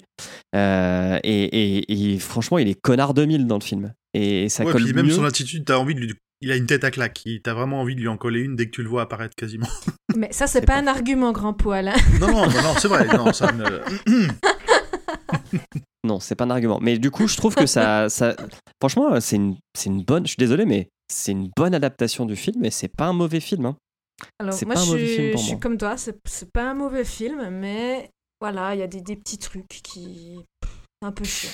Euh, 0.56 1.18
et, 1.22 1.44
et- 1.44 2.12
et 2.14 2.18
franchement 2.18 2.58
il 2.58 2.68
est 2.68 2.80
connard 2.80 3.14
2000 3.14 3.46
dans 3.46 3.58
le 3.58 3.64
film. 3.64 3.92
Et 4.14 4.48
ça 4.48 4.64
Ouais, 4.64 4.72
colle 4.72 4.82
puis 4.84 4.92
même 4.94 5.06
mieux. 5.06 5.12
son 5.12 5.24
attitude, 5.24 5.64
t'as 5.64 5.76
envie 5.76 5.94
de 5.94 6.00
lui. 6.00 6.14
Il 6.42 6.50
a 6.50 6.56
une 6.56 6.66
tête 6.66 6.84
à 6.84 6.90
claque. 6.90 7.20
Il- 7.26 7.42
T'as 7.42 7.52
vraiment 7.52 7.80
envie 7.82 7.94
de 7.94 8.00
lui 8.00 8.08
en 8.08 8.16
coller 8.16 8.40
une 8.40 8.56
dès 8.56 8.64
que 8.66 8.70
tu 8.70 8.82
le 8.82 8.88
vois 8.88 9.02
apparaître 9.02 9.34
quasiment. 9.36 9.68
Mais 10.16 10.32
ça, 10.32 10.46
c'est 10.46 10.62
pas 10.62 10.74
pas 10.74 10.78
un 10.80 10.86
argument, 10.86 11.32
grand 11.32 11.52
poil. 11.52 11.88
hein. 11.88 11.94
non, 12.18 12.28
non, 12.28 12.46
non, 12.46 12.62
non, 12.62 12.74
c'est 12.78 12.88
vrai. 12.88 13.06
Non, 13.14 13.32
ça 13.32 13.52
ne- 13.52 13.64
Non, 16.04 16.18
c'est 16.18 16.34
pas 16.34 16.44
un 16.44 16.50
argument. 16.50 16.78
Mais 16.80 16.98
du 16.98 17.10
coup, 17.10 17.28
je 17.28 17.36
trouve 17.36 17.54
que 17.54 17.66
ça. 17.66 18.08
ça... 18.08 18.34
Franchement, 18.80 19.20
c'est 19.20 19.36
une, 19.36 19.56
c'est 19.76 19.90
une 19.90 20.02
bonne. 20.02 20.24
Je 20.24 20.30
suis 20.30 20.38
désolé, 20.38 20.64
mais 20.64 20.88
c'est 21.08 21.32
une 21.32 21.50
bonne 21.56 21.74
adaptation 21.74 22.24
du 22.24 22.36
film 22.36 22.64
et 22.64 22.70
c'est 22.70 22.88
pas 22.88 23.06
un 23.06 23.12
mauvais 23.12 23.40
film. 23.40 23.66
hein. 23.66 23.76
Alors, 24.38 24.54
C'est 24.54 24.64
moi, 24.66 24.74
pas 24.76 24.80
un 24.80 24.84
je 24.86 24.90
mauvais 24.92 25.06
suis, 25.06 25.16
film 25.16 25.30
pour 25.32 25.40
je 25.42 25.46
suis 25.46 25.58
comme 25.58 25.76
toi, 25.78 25.96
c'est 25.96 26.16
c'est 26.24 26.50
pas 26.50 26.70
un 26.70 26.74
mauvais 26.74 27.04
film, 27.04 27.48
mais 27.50 28.10
voilà, 28.40 28.74
il 28.74 28.78
y 28.78 28.82
a 28.82 28.86
des, 28.86 29.00
des 29.00 29.16
petits 29.16 29.38
trucs 29.38 29.68
qui. 29.68 30.38
un 31.02 31.12
peu 31.12 31.24
chiants. 31.24 31.50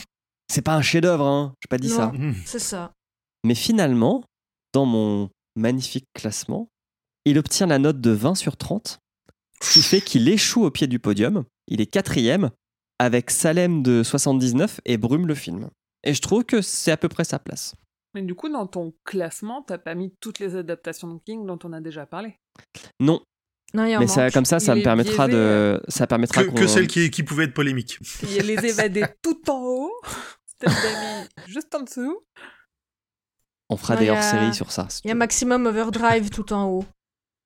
C'est 0.50 0.62
pas 0.62 0.76
un 0.76 0.82
chef-d'œuvre, 0.82 1.26
hein. 1.26 1.54
J'ai 1.62 1.68
pas 1.68 1.78
dit 1.78 1.88
Non. 1.88 1.96
ça. 1.96 2.12
C'est 2.44 2.58
ça. 2.58 2.92
Mais 3.44 3.54
finalement, 3.54 4.22
dans 4.72 4.86
mon 4.86 5.30
magnifique 5.56 6.06
classement, 6.14 6.68
il 7.24 7.38
obtient 7.38 7.66
la 7.66 7.78
note 7.78 8.00
de 8.00 8.10
20 8.10 8.34
sur 8.36 8.56
30, 8.56 8.98
ce 9.62 9.72
qui 9.72 9.82
fait 9.82 10.00
qu'il 10.00 10.28
échoue 10.28 10.64
au 10.64 10.70
pied 10.70 10.86
du 10.86 10.98
podium. 10.98 11.44
Il 11.66 11.80
est 11.80 11.86
quatrième 11.86 12.50
avec 12.98 13.30
Salem 13.30 13.82
de 13.82 14.02
79 14.02 14.80
et 14.84 14.96
Brume 14.96 15.26
le 15.26 15.34
film. 15.34 15.70
Et 16.04 16.14
je 16.14 16.22
trouve 16.22 16.44
que 16.44 16.62
c'est 16.62 16.92
à 16.92 16.96
peu 16.96 17.08
près 17.08 17.24
sa 17.24 17.38
place. 17.38 17.74
Mais 18.14 18.22
du 18.22 18.34
coup, 18.34 18.48
dans 18.48 18.66
ton 18.66 18.94
classement, 19.04 19.62
t'as 19.62 19.78
pas 19.78 19.94
mis 19.94 20.14
toutes 20.20 20.38
les 20.38 20.54
adaptations 20.56 21.12
de 21.12 21.20
King 21.24 21.44
dont 21.46 21.58
on 21.64 21.72
a 21.72 21.80
déjà 21.80 22.06
parlé? 22.06 22.36
Non, 23.00 23.20
Non, 23.74 23.82
en 23.96 24.00
mais 24.00 24.06
ça, 24.06 24.30
comme 24.30 24.44
ça, 24.44 24.58
ça 24.60 24.74
Il 24.74 24.78
me 24.78 24.84
permettra 24.84 25.26
biaisé, 25.26 25.38
de, 25.40 25.82
ça 25.88 26.06
permettra 26.06 26.42
Que, 26.44 26.48
qu'on- 26.48 26.54
que 26.54 26.66
celle 26.66 26.86
qui, 26.86 27.10
qui 27.10 27.22
pouvait 27.22 27.44
être 27.44 27.54
polémique. 27.54 27.98
Il 28.22 28.32
y 28.32 28.38
a 28.38 28.42
les 28.42 28.64
évadés 28.64 29.04
tout 29.22 29.50
en 29.50 29.60
haut, 29.60 29.92
juste 31.46 31.74
en 31.74 31.80
dessous. 31.82 32.20
On 33.68 33.76
fera 33.76 33.94
Non, 33.94 34.00
des 34.00 34.06
y 34.06 34.08
a- 34.10 34.14
hors-séries 34.14 34.54
sur 34.54 34.70
ça. 34.72 34.86
si 34.88 35.00
Il 35.04 35.08
y 35.08 35.10
a. 35.10 35.14
Maximum 35.14 35.66
Overdrive 35.66 36.30
tout 36.30 36.52
en 36.52 36.68
haut. 36.70 36.84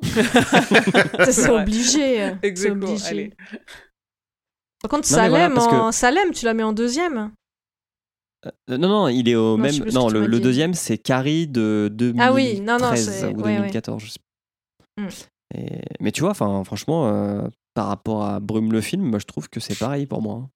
Ça, 0.02 1.32
c'est 1.32 1.50
obligé. 1.50 2.32
Ex 2.42 2.60
C'est 2.60 2.68
aequo, 2.68 2.76
obligé. 2.86 3.06
allez. 3.08 3.34
Par 4.82 4.90
contre, 4.90 5.10
Non, 5.12 5.18
mais 5.22 5.28
voilà, 5.28 5.44
Salem, 5.44 5.54
parce 5.54 5.66
que- 5.66 5.74
en... 5.74 5.92
Salem, 5.92 6.30
tu 6.32 6.44
la 6.44 6.54
mets 6.54 6.62
en 6.62 6.72
deuxième. 6.72 7.32
Euh, 8.46 8.78
Non, 8.78 8.88
non, 8.88 9.08
il 9.08 9.28
est 9.28 9.34
au 9.34 9.56
Non, 9.56 9.62
même. 9.62 9.74
Non, 9.92 10.08
le, 10.08 10.26
le 10.26 10.40
deuxième, 10.40 10.72
c'est 10.74 10.96
Carrie 10.98 11.46
de 11.46 11.88
2013 11.92 12.26
Ah 12.28 12.32
oui, 12.32 12.60
non, 12.60 12.78
non, 12.78 12.94
c'est- 12.96 13.24
ou 13.34 13.38
ouais, 13.40 13.44
ouais. 13.44 13.56
2014. 13.56 14.02
je 14.02 14.10
sais 14.10 14.18
pas. 14.96 15.02
Hmm. 15.02 15.08
Et- 15.54 15.80
mais 16.00 16.12
tu 16.12 16.20
vois, 16.22 16.34
franchement, 16.34 17.08
euh, 17.08 17.46
par 17.74 17.86
rapport 17.88 18.24
à 18.24 18.40
Brume 18.40 18.72
le 18.72 18.80
film, 18.80 19.02
moi, 19.02 19.18
je 19.18 19.26
trouve 19.26 19.48
que 19.48 19.60
c'est 19.60 19.78
pareil 19.78 20.06
pour 20.06 20.22
moi. 20.22 20.34
hein. 20.36 20.48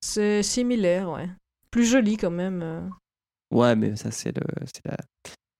C'est 0.00 0.42
similaire, 0.42 1.10
ouais. 1.10 1.28
Plus 1.70 1.84
joli 1.86 2.16
quand 2.16 2.30
même. 2.30 2.62
euh. 2.62 2.80
Ouais, 3.54 3.74
mais 3.76 3.96
ça, 3.96 4.10
c'est 4.10 4.36
le, 4.36 4.42
c'est 4.66 4.84
la- 4.84 4.96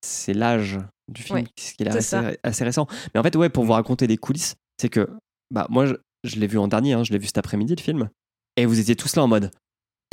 c'est 0.05 0.34
l'âge 0.34 0.78
du 1.09 1.22
film, 1.22 1.39
Ouais, 1.39 1.45
ce 1.59 1.74
qu'il 1.74 1.87
est 1.89 1.93
c'est 1.93 2.01
ça. 2.03 2.30
assez, 2.43 2.64
récent. 2.64 2.87
Mais 3.14 3.20
en 3.20 3.22
fait, 3.22 3.34
ouais, 3.37 3.49
pour 3.49 3.64
vous 3.64 3.72
raconter 3.72 4.07
des 4.07 4.16
coulisses, 4.16 4.55
c'est 4.80 4.89
que, 4.89 5.09
bah, 5.51 5.66
moi, 5.70 5.87
je, 5.87 5.95
je 6.24 6.37
l'ai 6.37 6.47
vu 6.47 6.59
en 6.59 6.68
dernier, 6.68 6.93
hein, 6.95 7.05
je 7.05 7.12
l'ai 7.12 7.18
vu 7.18 7.26
cet 7.26 7.39
après-midi, 7.39 7.74
le 7.76 7.80
film, 7.82 8.09
et 8.57 8.66
vous 8.66 8.78
étiez 8.80 8.97
tous 8.97 9.16
là 9.16 9.22
en 9.24 9.28
mode. 9.28 9.51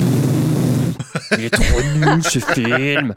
Il 1.36 1.44
est 1.44 1.50
trop 1.50 1.82
nul 1.98 2.22
ce 2.22 2.38
film. 2.38 3.14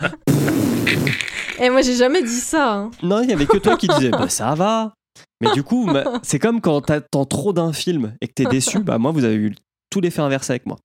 Eh, 1.59 1.69
moi, 1.69 1.81
j'ai 1.81 1.95
jamais 1.95 2.21
dit 2.23 2.29
ça. 2.39 2.73
hein. 2.73 2.91
Non, 3.03 3.21
il 3.21 3.29
y 3.29 3.33
avait 3.33 3.45
que 3.47 3.57
toi 3.57 3.75
qui 3.77 3.87
disais 3.87 4.11
bah 4.11 4.29
ça 4.29 4.53
va. 4.55 4.93
Mais 5.41 5.51
du 5.53 5.63
coup, 5.63 5.85
ma- 5.85 6.19
c'est 6.23 6.39
comme 6.39 6.61
quand 6.61 6.81
t'attends 6.81 7.25
trop 7.25 7.53
d'un 7.53 7.73
film 7.73 8.15
et 8.21 8.27
que 8.27 8.33
t'es 8.33 8.45
déçu. 8.45 8.79
Bah 8.83 8.97
moi, 8.97 9.11
vous 9.11 9.23
avez 9.23 9.35
eu 9.35 9.55
tout 9.89 10.01
l'effet 10.01 10.21
inversé 10.21 10.53
avec 10.53 10.65
moi. 10.65 10.77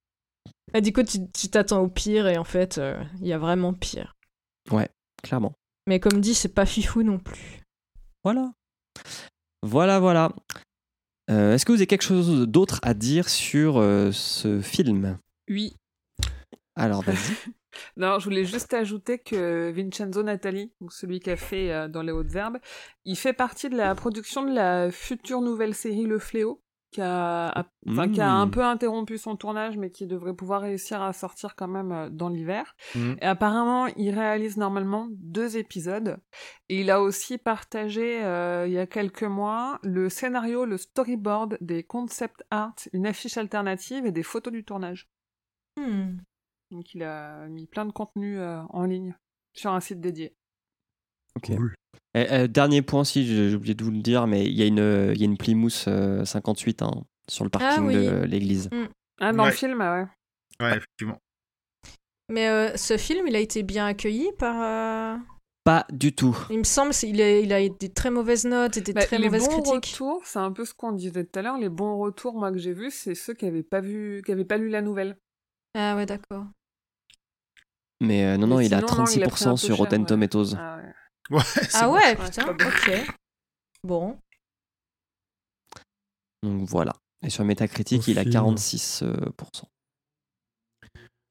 Et 0.73 0.81
du 0.81 0.91
coup, 0.93 1.03
tu 1.03 1.19
tu 1.31 1.49
t'attends 1.49 1.81
au 1.81 1.87
pire 1.87 2.27
et 2.27 2.37
en 2.37 2.43
fait, 2.43 2.77
euh, 2.77 3.01
il 3.21 3.27
y 3.27 3.33
a 3.33 3.37
vraiment 3.37 3.73
pire. 3.73 4.15
Clairement. 5.23 5.53
Mais 5.87 5.99
comme 5.99 6.19
dit, 6.19 6.33
c'est 6.33 6.53
pas 6.53 6.65
fifou 6.65 7.01
non 7.03 7.17
plus. 7.19 7.61
Voilà. 8.23 8.51
Voilà, 9.61 9.99
voilà. 9.99 10.31
Euh, 11.31 11.53
Est-ce 11.53 11.65
que 11.65 11.71
vous 11.71 11.77
avez 11.77 11.87
quelque 11.87 12.01
chose 12.03 12.47
d'autre 12.47 12.79
à 12.83 12.93
dire 12.93 13.29
sur 13.29 13.77
euh, 13.77 14.11
ce 14.11 14.61
film? 14.61 15.17
Oui. 15.49 15.75
Alors, 16.75 17.01
vas-y. 17.03 17.15
Non, 17.97 18.19
je 18.19 18.25
voulais 18.25 18.45
juste 18.45 18.73
ajouter 18.73 19.19
que 19.19 19.71
Vincenzo 19.71 20.23
Natali, 20.23 20.71
donc 20.81 20.93
celui 20.93 21.19
qui 21.19 21.29
a 21.31 21.35
fait 21.35 21.71
euh, 21.71 21.87
dans 21.87 22.01
les 22.01 22.11
Hautes 22.11 22.33
Herbes, 22.35 22.57
il 23.05 23.15
fait 23.17 23.33
partie 23.33 23.69
de 23.69 23.75
la 23.77 23.95
production 23.95 24.43
de 24.43 24.53
la 24.53 24.91
future 24.91 25.41
nouvelle 25.41 25.73
série 25.73 26.05
Le 26.05 26.19
Fléau, 26.19 26.61
qui 26.91 27.01
a, 27.01 27.49
a- 27.49 27.65
enfin, 27.89 28.07
qui 28.07 28.21
a 28.21 28.29
Mm. 28.31 28.41
un 28.41 28.47
peu 28.49 28.63
interrompu 28.63 29.17
son 29.17 29.35
tournage, 29.35 29.77
mais 29.77 29.89
qui 29.89 30.05
devrait 30.05 30.35
pouvoir 30.35 30.61
réussir 30.61 31.01
à 31.01 31.11
sortir 31.11 31.55
quand 31.55 31.67
même 31.67 31.91
euh, 31.91 32.09
dans 32.11 32.29
l'hiver. 32.29 32.75
Mm. 32.93 33.13
Et 33.19 33.25
apparemment, 33.25 33.87
il 33.97 34.11
réalise 34.13 34.57
normalement 34.57 35.07
deux 35.09 35.57
épisodes. 35.57 36.17
Et 36.69 36.81
il 36.81 36.91
a 36.91 37.01
aussi 37.01 37.39
partagé, 37.39 38.23
euh, 38.23 38.67
il 38.67 38.73
y 38.73 38.77
a 38.77 38.85
quelques 38.85 39.23
mois, 39.23 39.79
le 39.81 40.07
scénario, 40.09 40.65
le 40.65 40.77
storyboard 40.77 41.57
des 41.61 41.81
concept 41.83 42.43
art, 42.51 42.75
une 42.93 43.07
affiche 43.07 43.37
alternative 43.37 44.05
et 44.05 44.11
des 44.11 44.21
photos 44.23 44.53
du 44.53 44.63
tournage. 44.63 45.09
Hmm. 45.77 46.17
Donc 46.73 46.93
il 46.93 47.03
a 47.03 47.47
mis 47.47 47.65
plein 47.67 47.85
de 47.85 47.91
contenu 47.91 48.37
euh, 48.39 48.61
en 48.69 48.83
ligne 48.85 49.15
sur 49.53 49.71
un 49.71 49.79
site 49.79 50.01
dédié. 50.01 50.33
Ok. 51.37 51.55
Cool. 51.55 51.75
Eh, 52.15 52.25
eh, 52.29 52.47
dernier 52.47 52.81
point, 52.81 53.03
si 53.03 53.25
j'ai 53.25 53.55
oublié 53.55 53.73
de 53.75 53.83
vous 53.83 53.91
le 53.91 54.01
dire, 54.01 54.27
mais 54.27 54.45
il 54.45 54.53
y 54.53 54.61
a 54.61 54.65
une, 54.65 55.11
il 55.13 55.19
y 55.19 55.23
a 55.23 55.25
une 55.25 55.37
Plymouth 55.37 55.85
euh, 55.87 56.25
58 56.25 56.81
hein, 56.81 56.91
sur 57.29 57.43
le 57.43 57.49
parking 57.49 57.85
oui. 57.85 57.93
de 57.95 58.23
l'église. 58.25 58.69
Ah, 59.19 59.31
dans 59.31 59.43
Ouais. 59.43 59.49
le 59.49 59.55
film, 59.55 59.81
ah 59.81 59.95
ouais. 60.59 60.65
Ouais, 60.65 60.77
effectivement. 60.77 61.17
Mais 62.29 62.47
euh, 62.49 62.75
ce 62.77 62.97
film, 62.97 63.27
il 63.27 63.35
a 63.35 63.39
été 63.39 63.63
bien 63.63 63.85
accueilli 63.87 64.31
par. 64.37 64.55
euh, 64.61 65.17
Pas 65.63 65.85
du 65.91 66.13
tout. 66.13 66.37
Il 66.51 66.59
me 66.59 66.63
semble 66.63 66.91
qu'il 66.91 67.21
a, 67.21 67.39
il 67.39 67.51
a 67.53 67.67
des 67.67 67.89
très 67.89 68.09
mauvaises 68.11 68.45
notes 68.45 68.77
et 68.77 68.81
des 68.81 68.93
Bah, 68.93 69.03
très 69.05 69.17
les 69.17 69.25
mauvaises 69.25 69.47
bons 69.49 69.61
critiques. 69.61 69.93
retours, 69.93 70.21
c'est 70.25 70.39
un 70.39 70.51
peu 70.51 70.65
ce 70.65 70.73
qu'on 70.73 70.91
disait 70.93 71.23
tout 71.25 71.39
à 71.39 71.41
l'heure. 71.41 71.57
Les 71.57 71.69
bons 71.69 71.97
retours, 71.97 72.33
moi, 72.35 72.51
que 72.51 72.57
j'ai 72.59 72.73
vus, 72.73 72.91
c'est 72.91 73.15
ceux 73.15 73.33
qui 73.33 73.45
n'avaient 73.45 73.63
pas 73.63 73.81
vu, 73.81 74.21
qui 74.25 74.31
avaient 74.31 74.45
pas 74.45 74.57
lu 74.57 74.69
la 74.69 74.81
nouvelle. 74.81 75.17
Ah 75.75 75.95
ouais, 75.95 76.05
d'accord. 76.05 76.45
Mais 78.03 78.25
euh, 78.25 78.37
non, 78.37 78.47
non, 78.47 78.57
Mais 78.57 78.65
il 78.67 78.73
a 78.73 78.79
sinon, 78.79 78.97
non, 78.97 79.05
il 79.05 79.23
a 79.23 79.27
36% 79.27 79.29
pris 79.29 79.45
un 79.45 79.51
peu 79.51 79.57
sur 79.57 79.67
cher, 79.67 79.77
Rotten 79.77 80.01
ouais. 80.01 80.07
Tomatoes. 80.07 80.55
Ah 80.57 80.77
ouais. 80.77 81.37
Ouais, 81.37 81.43
c'est 81.55 81.69
Ah 81.75 81.87
bon. 81.87 81.93
ouais, 81.93 82.01
Ouais, 82.01 82.15
putain, 82.25 82.47
ok. 82.49 83.13
Bon. 83.83 84.17
Donc 86.43 86.67
voilà. 86.69 86.93
Et 87.25 87.29
sur 87.29 87.45
Metacritic, 87.45 88.01
Au 88.01 88.11
il 88.11 88.19
a 88.19 88.23
film. 88.23 88.33
46%. 88.33 89.03
euh. 89.03 89.31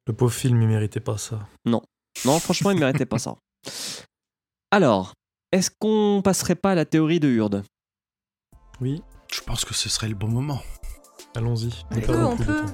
Le 0.07 0.13
pauvre 0.15 0.33
film, 0.33 0.61
il 0.63 0.69
méritait 0.69 1.01
pas 1.01 1.19
ça. 1.19 1.47
Non, 1.67 1.83
franchement, 2.41 2.71
il 2.71 2.75
ne 2.77 2.81
méritait 2.81 3.07
pas 3.07 3.19
ça. 3.19 3.37
Alors, 4.71 5.13
est-ce 5.53 5.71
qu'on 5.79 6.23
passerait 6.25 6.55
pas 6.57 6.73
à 6.73 6.75
la 6.75 6.85
théorie 6.87 7.21
de 7.21 7.29
Hurde 7.29 7.63
Oui, 8.81 9.03
Je 9.33 9.41
pense 9.43 9.65
que 9.67 9.75
ce 9.75 9.89
serait 9.91 10.09
le 10.09 10.15
bon 10.15 10.29
moment. 10.29 10.63
allons-y. 11.37 11.71
Peut, 11.91 12.65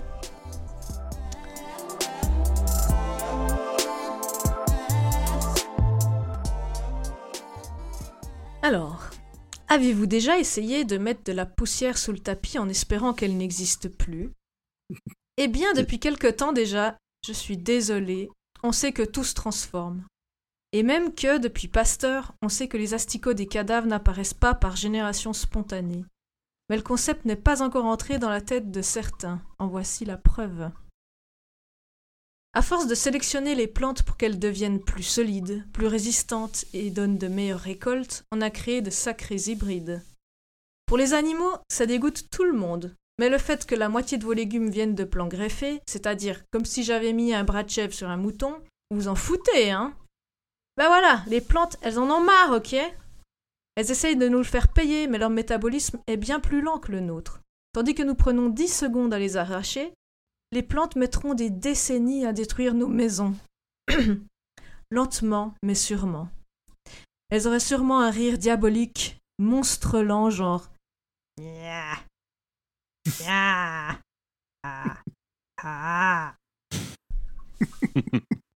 Alors, 8.68 9.08
avez-vous 9.68 10.04
déjà 10.04 10.38
essayé 10.38 10.84
de 10.84 10.98
mettre 10.98 11.24
de 11.24 11.32
la 11.32 11.46
poussière 11.46 11.96
sous 11.96 12.12
le 12.12 12.18
tapis 12.18 12.58
en 12.58 12.68
espérant 12.68 13.14
qu'elle 13.14 13.38
n'existe 13.38 13.88
plus? 13.88 14.30
Eh 15.38 15.48
bien, 15.48 15.72
depuis 15.72 15.98
quelque 15.98 16.26
temps 16.26 16.52
déjà, 16.52 16.98
je 17.26 17.32
suis 17.32 17.56
désolée, 17.56 18.28
on 18.62 18.72
sait 18.72 18.92
que 18.92 19.04
tout 19.04 19.24
se 19.24 19.32
transforme. 19.32 20.04
Et 20.72 20.82
même 20.82 21.14
que, 21.14 21.38
depuis 21.38 21.68
Pasteur, 21.68 22.34
on 22.42 22.50
sait 22.50 22.68
que 22.68 22.76
les 22.76 22.92
asticots 22.92 23.32
des 23.32 23.46
cadavres 23.46 23.86
n'apparaissent 23.86 24.34
pas 24.34 24.52
par 24.52 24.76
génération 24.76 25.32
spontanée. 25.32 26.04
Mais 26.68 26.76
le 26.76 26.82
concept 26.82 27.24
n'est 27.24 27.36
pas 27.36 27.62
encore 27.62 27.86
entré 27.86 28.18
dans 28.18 28.28
la 28.28 28.42
tête 28.42 28.70
de 28.70 28.82
certains. 28.82 29.40
En 29.58 29.68
voici 29.68 30.04
la 30.04 30.18
preuve. 30.18 30.70
À 32.58 32.62
force 32.62 32.88
de 32.88 32.96
sélectionner 32.96 33.54
les 33.54 33.68
plantes 33.68 34.02
pour 34.02 34.16
qu'elles 34.16 34.40
deviennent 34.40 34.80
plus 34.80 35.04
solides, 35.04 35.64
plus 35.72 35.86
résistantes 35.86 36.64
et 36.72 36.90
donnent 36.90 37.16
de 37.16 37.28
meilleures 37.28 37.60
récoltes, 37.60 38.24
on 38.32 38.40
a 38.40 38.50
créé 38.50 38.82
de 38.82 38.90
sacrés 38.90 39.42
hybrides. 39.46 40.02
Pour 40.86 40.98
les 40.98 41.14
animaux, 41.14 41.52
ça 41.68 41.86
dégoûte 41.86 42.28
tout 42.32 42.42
le 42.42 42.54
monde. 42.54 42.96
Mais 43.20 43.28
le 43.28 43.38
fait 43.38 43.64
que 43.64 43.76
la 43.76 43.88
moitié 43.88 44.18
de 44.18 44.24
vos 44.24 44.32
légumes 44.32 44.70
viennent 44.70 44.96
de 44.96 45.04
plants 45.04 45.28
greffés, 45.28 45.80
c'est-à-dire 45.86 46.42
comme 46.50 46.64
si 46.64 46.82
j'avais 46.82 47.12
mis 47.12 47.32
un 47.32 47.44
bras 47.44 47.62
de 47.62 47.70
chèvre 47.70 47.94
sur 47.94 48.08
un 48.08 48.16
mouton, 48.16 48.56
vous 48.90 49.06
en 49.06 49.14
foutez, 49.14 49.70
hein? 49.70 49.94
Ben 50.76 50.88
voilà, 50.88 51.22
les 51.28 51.40
plantes, 51.40 51.76
elles 51.80 52.00
en 52.00 52.10
ont 52.10 52.24
marre, 52.24 52.56
ok? 52.56 52.74
Elles 53.76 53.90
essayent 53.92 54.16
de 54.16 54.28
nous 54.28 54.38
le 54.38 54.42
faire 54.42 54.66
payer, 54.66 55.06
mais 55.06 55.18
leur 55.18 55.30
métabolisme 55.30 56.00
est 56.08 56.16
bien 56.16 56.40
plus 56.40 56.60
lent 56.60 56.80
que 56.80 56.90
le 56.90 56.98
nôtre. 56.98 57.40
Tandis 57.72 57.94
que 57.94 58.02
nous 58.02 58.16
prenons 58.16 58.48
10 58.48 58.66
secondes 58.66 59.14
à 59.14 59.20
les 59.20 59.36
arracher, 59.36 59.92
les 60.52 60.62
plantes 60.62 60.96
mettront 60.96 61.34
des 61.34 61.50
décennies 61.50 62.26
à 62.26 62.32
détruire 62.32 62.74
nos 62.74 62.88
maisons. 62.88 63.34
Lentement, 64.90 65.54
mais 65.62 65.74
sûrement. 65.74 66.28
Elles 67.30 67.46
auraient 67.46 67.60
sûrement 67.60 68.00
un 68.00 68.10
rire 68.10 68.38
diabolique, 68.38 69.18
monstre 69.38 70.00
lent, 70.00 70.30
genre. 70.30 70.70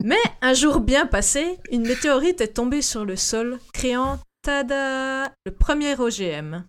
Mais 0.04 0.22
un 0.42 0.54
jour 0.54 0.80
bien 0.80 1.06
passé, 1.06 1.60
une 1.72 1.84
météorite 1.84 2.42
est 2.42 2.54
tombée 2.54 2.82
sur 2.82 3.06
le 3.06 3.16
sol, 3.16 3.60
créant 3.74 4.20
tada 4.42 5.34
le 5.46 5.52
premier 5.52 5.96
OGM. 6.00 6.66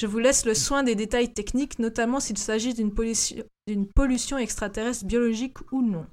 Je 0.00 0.06
vous 0.06 0.20
laisse 0.20 0.46
le 0.46 0.54
soin 0.54 0.84
des 0.84 0.94
détails 0.94 1.32
techniques, 1.32 1.80
notamment 1.80 2.20
s'il 2.20 2.38
s'agit 2.38 2.72
d'une 2.72 2.92
pollution, 2.92 4.38
extraterrestre 4.38 5.04
biologique 5.04 5.58
ou 5.72 5.82
non. 5.82 6.06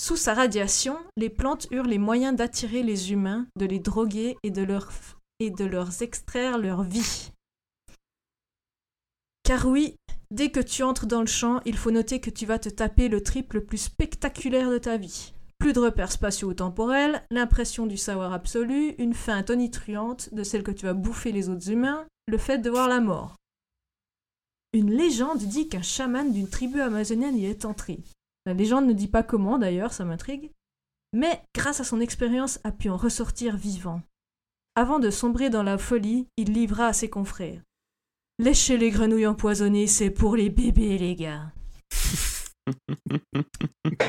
Sous 0.00 0.16
sa 0.16 0.34
radiation, 0.34 0.98
les 1.16 1.30
plantes 1.30 1.68
eurent 1.70 1.86
les 1.86 1.98
moyens 1.98 2.34
d'attirer 2.34 2.82
les 2.82 3.12
humains, 3.12 3.46
de 3.56 3.66
les 3.66 3.78
droguer 3.78 4.36
et 4.42 4.50
de, 4.50 4.62
leur, 4.62 4.90
et 5.38 5.50
de 5.50 5.64
leur 5.64 6.02
extraire 6.02 6.58
leur 6.58 6.82
vie. 6.82 7.30
Car 9.44 9.66
oui, 9.66 9.94
dès 10.32 10.50
que 10.50 10.58
tu 10.58 10.82
entres 10.82 11.06
dans 11.06 11.20
le 11.20 11.26
champ, 11.26 11.60
il 11.64 11.76
faut 11.76 11.92
noter 11.92 12.20
que 12.20 12.30
tu 12.30 12.46
vas 12.46 12.58
te 12.58 12.68
taper 12.68 13.08
le 13.08 13.22
trip 13.22 13.52
le 13.52 13.64
plus 13.64 13.78
spectaculaire 13.78 14.70
de 14.70 14.78
ta 14.78 14.96
vie. 14.96 15.34
Plus 15.58 15.72
de 15.72 15.78
repères 15.78 16.10
spatiaux 16.10 16.48
ou 16.48 16.54
temporels, 16.54 17.24
l'impression 17.30 17.86
du 17.86 17.96
savoir 17.96 18.32
absolu, 18.32 18.96
une 18.98 19.14
faim 19.14 19.40
tonitruante 19.44 20.34
de 20.34 20.42
celle 20.42 20.64
que 20.64 20.72
tu 20.72 20.86
vas 20.86 20.94
bouffer 20.94 21.30
les 21.30 21.48
autres 21.48 21.70
humains, 21.70 22.04
le 22.26 22.38
fait 22.38 22.58
de 22.58 22.70
voir 22.70 22.88
la 22.88 23.00
mort. 23.00 23.36
Une 24.72 24.90
légende 24.90 25.38
dit 25.38 25.68
qu'un 25.68 25.82
chaman 25.82 26.32
d'une 26.32 26.48
tribu 26.48 26.80
amazonienne 26.80 27.36
y 27.36 27.44
est 27.44 27.64
entré. 27.64 28.00
La 28.46 28.54
légende 28.54 28.86
ne 28.86 28.92
dit 28.92 29.08
pas 29.08 29.22
comment 29.22 29.58
d'ailleurs, 29.58 29.92
ça 29.92 30.04
m'intrigue. 30.04 30.50
Mais 31.12 31.42
grâce 31.54 31.80
à 31.80 31.84
son 31.84 32.00
expérience 32.00 32.58
a 32.64 32.72
pu 32.72 32.88
en 32.88 32.96
ressortir 32.96 33.56
vivant. 33.56 34.00
Avant 34.74 34.98
de 34.98 35.10
sombrer 35.10 35.50
dans 35.50 35.62
la 35.62 35.76
folie, 35.76 36.26
il 36.38 36.52
livra 36.52 36.86
à 36.86 36.92
ses 36.94 37.10
confrères. 37.10 37.60
Léchez 38.38 38.78
les 38.78 38.90
grenouilles 38.90 39.26
empoisonnées, 39.26 39.86
c'est 39.86 40.10
pour 40.10 40.36
les 40.36 40.48
bébés, 40.48 40.96
les 40.96 41.14
gars. 41.14 41.52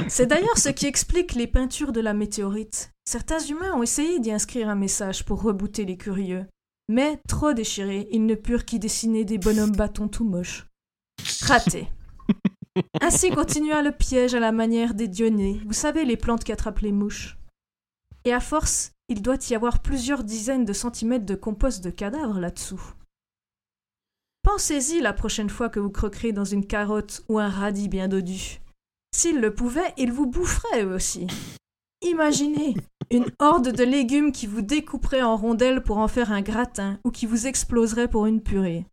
C'est 0.07 0.28
d'ailleurs 0.28 0.57
ce 0.57 0.70
qui 0.70 0.86
explique 0.86 1.34
les 1.34 1.47
peintures 1.47 1.91
de 1.91 1.99
la 1.99 2.14
météorite. 2.14 2.91
Certains 3.05 3.39
humains 3.39 3.74
ont 3.74 3.84
essayé 3.84 4.20
d'y 4.20 4.32
inscrire 4.32 4.70
un 4.70 4.76
message 4.76 5.26
pour 5.26 5.41
rebooter 5.41 5.86
les 5.86 5.97
curieux. 5.97 6.45
Mais, 6.94 7.20
trop 7.28 7.54
déchirés, 7.54 8.08
ils 8.12 8.24
ne 8.24 8.36
purent 8.36 8.66
qu'y 8.66 8.78
dessiner 8.78 9.26
des 9.26 9.39
bonhommes 9.39 9.72
bâtons 9.72 10.08
tout 10.08 10.26
moches. 10.26 10.68
Raté. 11.41 11.88
Ainsi 13.02 13.32
continua 13.32 13.82
le 13.82 13.91
piège 13.91 14.36
à 14.36 14.39
la 14.39 14.52
manière 14.52 14.94
des 14.94 15.08
dionnées, 15.08 15.60
vous 15.66 15.74
savez 15.74 16.06
les 16.06 16.18
plantes 16.18 16.44
qui 16.44 16.52
attrapent 16.52 16.82
les 16.82 16.91
mouches. 16.91 17.39
Et 18.26 18.32
à 18.32 18.39
force, 18.39 18.91
il 19.10 19.24
doit 19.24 19.39
y 19.50 19.56
avoir 19.56 19.82
plusieurs 19.82 20.24
dizaines 20.24 20.66
de 20.66 20.74
centimètres 20.74 21.26
de 21.26 21.34
compost 21.34 21.84
de 21.84 21.89
cadavres 21.89 22.39
là-dessous. 22.39 22.94
Pensez-y 24.44 25.02
la 25.02 25.14
prochaine 25.14 25.50
fois 25.50 25.70
que 25.70 25.80
vous 25.80 25.89
croquerez 25.89 26.32
dans 26.32 26.46
une 26.46 26.68
carotte 26.68 27.24
ou 27.28 27.39
un 27.39 27.50
radis 27.50 27.89
bien 27.89 28.08
dodu. 28.08 28.62
S'ils 29.16 29.41
le 29.41 29.56
pouvaient, 29.56 29.96
ils 29.98 30.12
vous 30.12 30.28
boufferaient 30.28 30.84
eux 30.84 30.94
aussi. 30.94 31.26
Imaginez 32.04 32.76
une 33.12 33.32
horde 33.39 33.72
de 33.72 33.84
légumes 33.84 34.34
qui 34.34 34.45
vous 34.45 34.62
découperait 34.62 35.22
en 35.22 35.38
rondelles 35.38 35.84
pour 35.84 35.99
en 35.99 36.10
faire 36.10 36.32
un 36.34 36.41
gratin 36.41 36.99
ou 37.06 37.12
qui 37.12 37.26
vous 37.26 37.47
exploserait 37.47 38.10
pour 38.10 38.26
une 38.26 38.41
purée. 38.41 38.86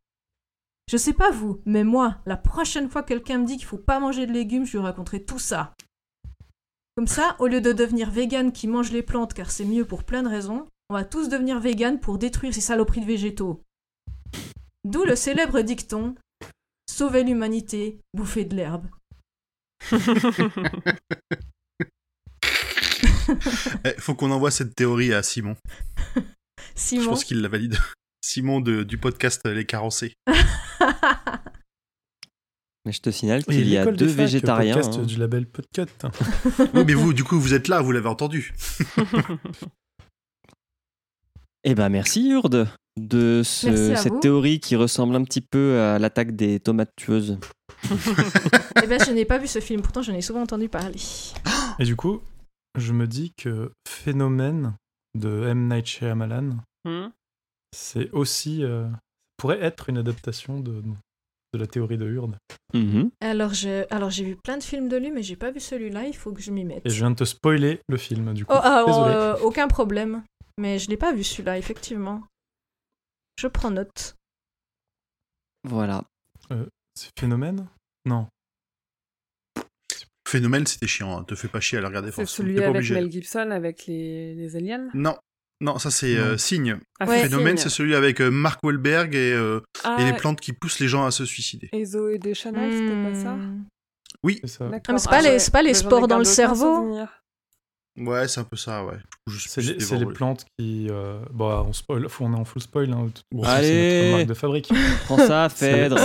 Je 0.89 0.97
sais 0.97 1.13
pas 1.13 1.31
vous, 1.31 1.61
mais 1.65 1.83
moi, 1.83 2.19
la 2.27 2.37
prochaine 2.37 2.89
fois 2.89 3.03
que 3.03 3.09
quelqu'un 3.09 3.39
me 3.39 3.47
dit 3.47 3.57
qu'il 3.57 3.67
faut 3.67 3.79
pas 3.79 3.99
manger 3.99 4.27
de 4.27 4.33
légumes, 4.33 4.65
je 4.65 4.77
lui 4.77 4.85
raconterai 4.85 5.25
tout 5.25 5.39
ça. 5.39 5.75
Comme 6.97 7.09
ça, 7.09 7.35
au 7.41 7.49
lieu 7.49 7.61
de 7.61 7.73
devenir 7.73 8.11
vegan 8.11 8.53
qui 8.53 8.69
mange 8.69 8.93
les 8.93 9.03
plantes 9.03 9.35
car 9.35 9.51
c'est 9.51 9.65
mieux 9.65 9.85
pour 9.85 10.05
plein 10.05 10.23
de 10.23 10.29
raisons, 10.29 10.69
on 10.89 10.95
va 10.95 11.05
tous 11.05 11.29
devenir 11.29 11.59
vegan 11.59 11.99
pour 11.99 12.19
détruire 12.19 12.55
ces 12.55 12.61
saloperies 12.61 13.01
de 13.01 13.07
végétaux. 13.07 13.63
D'où 14.85 15.05
le 15.05 15.17
célèbre 15.17 15.63
dicton 15.63 16.15
Sauvez 16.89 17.25
l'humanité, 17.25 18.01
bouffez 18.15 18.45
de 18.45 18.55
l'herbe. 18.57 18.87
Eh, 23.85 23.95
faut 23.99 24.15
qu'on 24.15 24.31
envoie 24.31 24.51
cette 24.51 24.75
théorie 24.75 25.13
à 25.15 25.23
Simon. 25.23 25.57
Je 26.17 26.21
Simon. 26.75 27.11
pense 27.11 27.25
qu'il 27.25 27.41
la 27.43 27.49
valide. 27.49 27.77
Simon 28.25 28.61
de- 28.61 28.83
du 28.83 28.99
podcast 28.99 29.41
Les 29.47 29.65
Carencés. 29.65 30.13
Mais 32.87 32.93
je 32.93 33.01
te 33.03 33.11
signale 33.11 33.45
qu'il 33.45 33.69
y 33.69 33.77
a 33.77 33.85
deux 33.87 34.09
facs, 34.09 34.17
végétariens. 34.17 34.75
podcast 34.75 34.99
hein. 35.01 35.05
du 35.05 35.17
label 35.19 35.47
Podcut. 35.47 35.83
Oui, 36.73 36.85
mais 36.87 36.95
vous, 36.95 37.13
du 37.13 37.25
coup, 37.25 37.39
vous 37.39 37.53
êtes 37.53 37.69
là, 37.69 37.83
vous 37.83 37.93
l'avez 37.93 38.09
entendu. 38.09 38.55
Eh 41.63 41.75
ben 41.75 41.91
merci 41.91 42.31
Urde 42.31 42.69
de 42.99 43.43
ce- 43.45 43.67
Merci 43.67 43.93
à 43.93 43.97
cette 43.97 44.13
vous. 44.15 44.21
théorie 44.21 44.61
qui 44.61 44.77
ressemble 44.77 45.15
un 45.15 45.25
petit 45.25 45.43
peu 45.43 45.79
à 45.79 45.99
l'attaque 45.99 46.35
des 46.35 46.59
tomates 46.59 46.93
tueuses. 46.97 47.39
Eh 48.83 48.87
ben, 48.87 48.99
je 49.05 49.11
n'ai 49.13 49.27
pas 49.27 49.37
vu 49.39 49.47
ce 49.47 49.59
film, 49.61 49.83
pourtant 49.83 50.01
j'en 50.03 50.15
ai 50.15 50.23
souvent 50.23 50.41
entendu 50.43 50.71
parler. 50.71 50.97
Et 51.79 51.85
du 51.85 51.97
coup, 51.97 52.23
je 52.79 52.93
me 52.93 53.07
dis 53.07 53.33
que 53.37 53.73
Phénomène 53.89 54.75
de 55.15 55.47
M. 55.49 55.69
Night 55.69 55.87
Shyamalan, 55.87 56.57
Hmm. 56.87 57.09
c'est 57.77 58.11
aussi. 58.13 58.65
euh, 58.65 58.89
pourrait 59.37 59.61
être 59.63 59.89
une 59.89 59.97
adaptation 59.99 60.61
de, 60.61 60.83
de 61.53 61.59
la 61.59 61.67
théorie 61.67 61.97
de 61.97 62.07
Hurde. 62.07 62.37
Mhm. 62.75 63.11
Alors, 63.21 63.55
je... 63.55 63.87
Alors 63.91 64.11
j'ai 64.11 64.23
vu 64.25 64.37
plein 64.37 64.59
de 64.59 64.63
films 64.63 64.89
de 64.89 64.97
lui, 64.99 65.11
mais 65.11 65.23
j'ai 65.23 65.37
pas 65.37 65.51
vu 65.51 65.61
celui-là, 65.61 66.05
il 66.07 66.15
faut 66.15 66.33
que 66.33 66.43
je 66.43 66.51
m'y 66.51 66.63
mette. 66.65 66.85
Et 66.85 66.91
je 66.91 66.97
viens 66.99 67.11
de 67.11 67.17
te 67.17 67.25
spoiler 67.25 67.81
le 67.89 67.97
film, 67.97 68.35
du 68.35 68.45
coup. 68.45 68.53
Oh, 68.55 68.61
ah, 68.63 68.85
Désolé. 68.87 69.15
euh, 69.15 69.39
aucun 69.41 69.67
problème. 69.67 70.23
Mais 70.59 70.79
je 70.79 70.91
l'ai 70.91 70.99
pas 70.99 71.15
vu 71.15 71.25
celui-là, 71.25 71.57
effectivement. 71.57 72.23
Je 73.39 73.47
prends 73.47 73.71
note. 73.71 74.15
Voilà. 75.65 76.05
C'est 76.95 77.11
phénomène? 77.19 77.67
Non. 78.05 78.27
Phénomène, 80.31 80.67
c'était 80.67 80.87
chiant. 80.87 81.19
hein. 81.19 81.25
Te 81.25 81.35
fais 81.35 81.49
pas 81.49 81.61
chier 81.61 81.79
à 81.79 81.81
le 81.81 81.87
regarder. 81.89 82.09
C'est 82.11 82.23
forcément. 82.23 82.47
celui 82.49 82.57
pas 82.59 82.65
avec 82.65 82.77
obligé. 82.77 82.95
Mel 82.95 83.11
Gibson, 83.11 83.51
avec 83.51 83.87
les, 83.87 84.35
les 84.35 84.57
aliens? 84.57 84.89
Non, 84.95 85.17
non, 85.61 85.79
ça 85.79 85.91
c'est 85.91 86.17
euh, 86.17 86.37
Signe. 86.37 86.79
Ah, 87.01 87.07
Ouais. 87.07 87.23
Phénomène, 87.23 87.57
c'est 87.57 87.69
celui 87.69 87.95
avec 87.95 88.21
euh, 88.21 88.31
Mark 88.31 88.61
Wahlberg 88.63 89.15
et, 89.15 89.33
euh, 89.33 89.61
Ah, 89.85 89.97
et 90.01 90.05
les 90.05 90.13
plantes 90.13 90.41
qui 90.41 90.53
poussent 90.53 90.79
les 90.81 90.89
gens 90.89 91.05
à 91.05 91.11
se 91.11 91.25
suicider. 91.25 91.69
et 91.73 91.85
Zoé 91.85 92.19
Deschanel, 92.19 92.73
c'était 92.73 93.03
pas 93.03 93.15
ça? 93.15 93.35
Hmm. 93.35 93.65
C'est. 94.45 94.61
Ah, 94.63 94.65
mais 94.71 94.99
c'est 94.99 95.09
pas 95.11 95.23
les- 95.23 95.39
pas 95.53 95.63
les 95.63 95.73
Bah, 95.73 95.75
spores 95.79 96.07
dans 96.09 96.19
le 96.19 96.25
cerveau? 96.25 96.99
Ouais, 97.99 98.29
c'est 98.29 98.41
un 98.41 98.45
peu 98.45 98.57
ça, 98.57 98.85
ouais. 98.85 98.97
C'est 99.47 99.61
les, 99.63 100.07
plantes 100.07 100.47
qui. 100.59 100.87
euh, 100.91 101.19
Bon, 101.33 101.51
on, 101.69 101.73
spoil, 101.73 102.09
faut- 102.09 102.25
on 102.25 102.33
est 102.33 102.37
en 102.39 102.45
full 102.45 102.63
spoil. 102.63 102.93
Hein, 102.93 103.11
Allez. 103.45 103.67
C'est 103.67 104.03
notre 104.03 104.17
marque 104.17 104.29
de 104.29 104.35
fabrique. 104.35 104.73
Prends 105.05 105.19
ça, 105.19 105.49
Phèdre. 105.49 105.99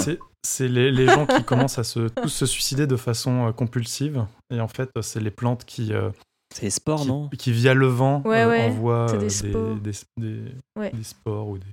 C'est- 0.45 0.67
les, 0.67 0.91
les 0.91 1.07
gens 1.07 1.25
qui 1.25 1.43
commencent 1.43 1.79
à 1.79 1.83
se, 1.83 2.07
tous 2.07 2.29
se 2.29 2.45
suicider 2.45 2.87
de 2.87 2.95
façon 2.95 3.47
euh, 3.47 3.51
compulsive. 3.51 4.25
Et 4.53 4.59
en 4.61 4.67
fait, 4.67 4.89
c'est 5.01 5.19
les 5.19 5.31
plantes 5.31 5.65
qui, 5.65 5.91
euh, 5.93 6.09
C'est 6.53 6.69
sport, 6.69 7.01
qui, 7.01 7.07
non 7.07 7.29
qui, 7.29 7.51
via 7.51 7.73
le 7.73 7.87
vent, 7.87 8.21
Ouais, 8.25 8.41
euh, 8.43 8.49
ouais, 8.49 8.61
envoient 8.65 9.07
c'est 9.09 9.15
euh, 9.15 9.19
des 9.19 9.25
des, 9.79 9.93
spores. 9.93 10.15
des, 10.17 10.41
des- 10.43 10.51
Ouais. 10.79 10.91
des 10.91 11.03
spores 11.03 11.47
ou 11.49 11.57
des. 11.57 11.65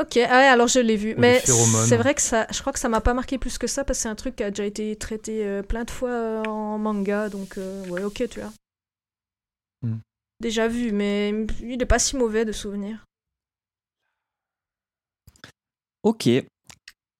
Ok, 0.00 0.16
ah 0.16 0.38
ouais, 0.38 0.46
alors 0.46 0.68
je 0.68 0.78
l'ai 0.80 0.96
vu. 0.96 1.14
Mais 1.18 1.40
des 1.40 1.46
c'est 1.46 1.96
vrai 1.96 2.14
que 2.14 2.22
ça, 2.22 2.46
je 2.50 2.60
crois 2.60 2.72
que 2.72 2.78
ça 2.78 2.88
m'a 2.88 3.00
pas 3.00 3.14
marqué 3.14 3.38
plus 3.38 3.58
que 3.58 3.66
ça 3.66 3.84
parce 3.84 3.98
que 3.98 4.02
c'est 4.02 4.08
un 4.08 4.14
truc 4.14 4.36
qui 4.36 4.42
a 4.42 4.50
déjà 4.50 4.64
été 4.64 4.94
traité 4.96 5.44
euh, 5.46 5.62
plein 5.62 5.84
de 5.84 5.90
fois 5.90 6.10
euh, 6.10 6.42
en 6.44 6.78
manga, 6.78 7.28
donc 7.28 7.58
euh, 7.58 7.86
ouais, 7.88 8.02
ok, 8.04 8.24
tu 8.28 8.40
vois. 8.40 8.52
Hmm. 9.82 9.98
Déjà 10.40 10.68
vu, 10.68 10.92
mais 10.92 11.30
il 11.62 11.80
est 11.82 11.86
pas 11.86 11.98
si 11.98 12.16
mauvais 12.16 12.44
de 12.44 12.52
souvenir. 12.52 13.04
Ok. 16.02 16.28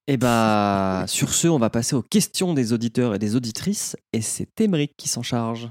Et 0.07 0.18
bah, 0.18 1.07
sur 1.09 1.30
ce, 1.30 1.48
on 1.48 1.59
va 1.59 1.70
passer 1.70 1.96
aux 1.96 2.02
questions 2.02 2.52
des 2.52 2.74
auditeurs 2.74 3.14
et 3.14 3.18
des 3.18 3.36
auditrices. 3.36 3.96
Et 4.12 4.20
c'est 4.20 4.61
Émeric 4.61 4.92
qui 4.98 5.09
s'en 5.09 5.22
charge. 5.22 5.70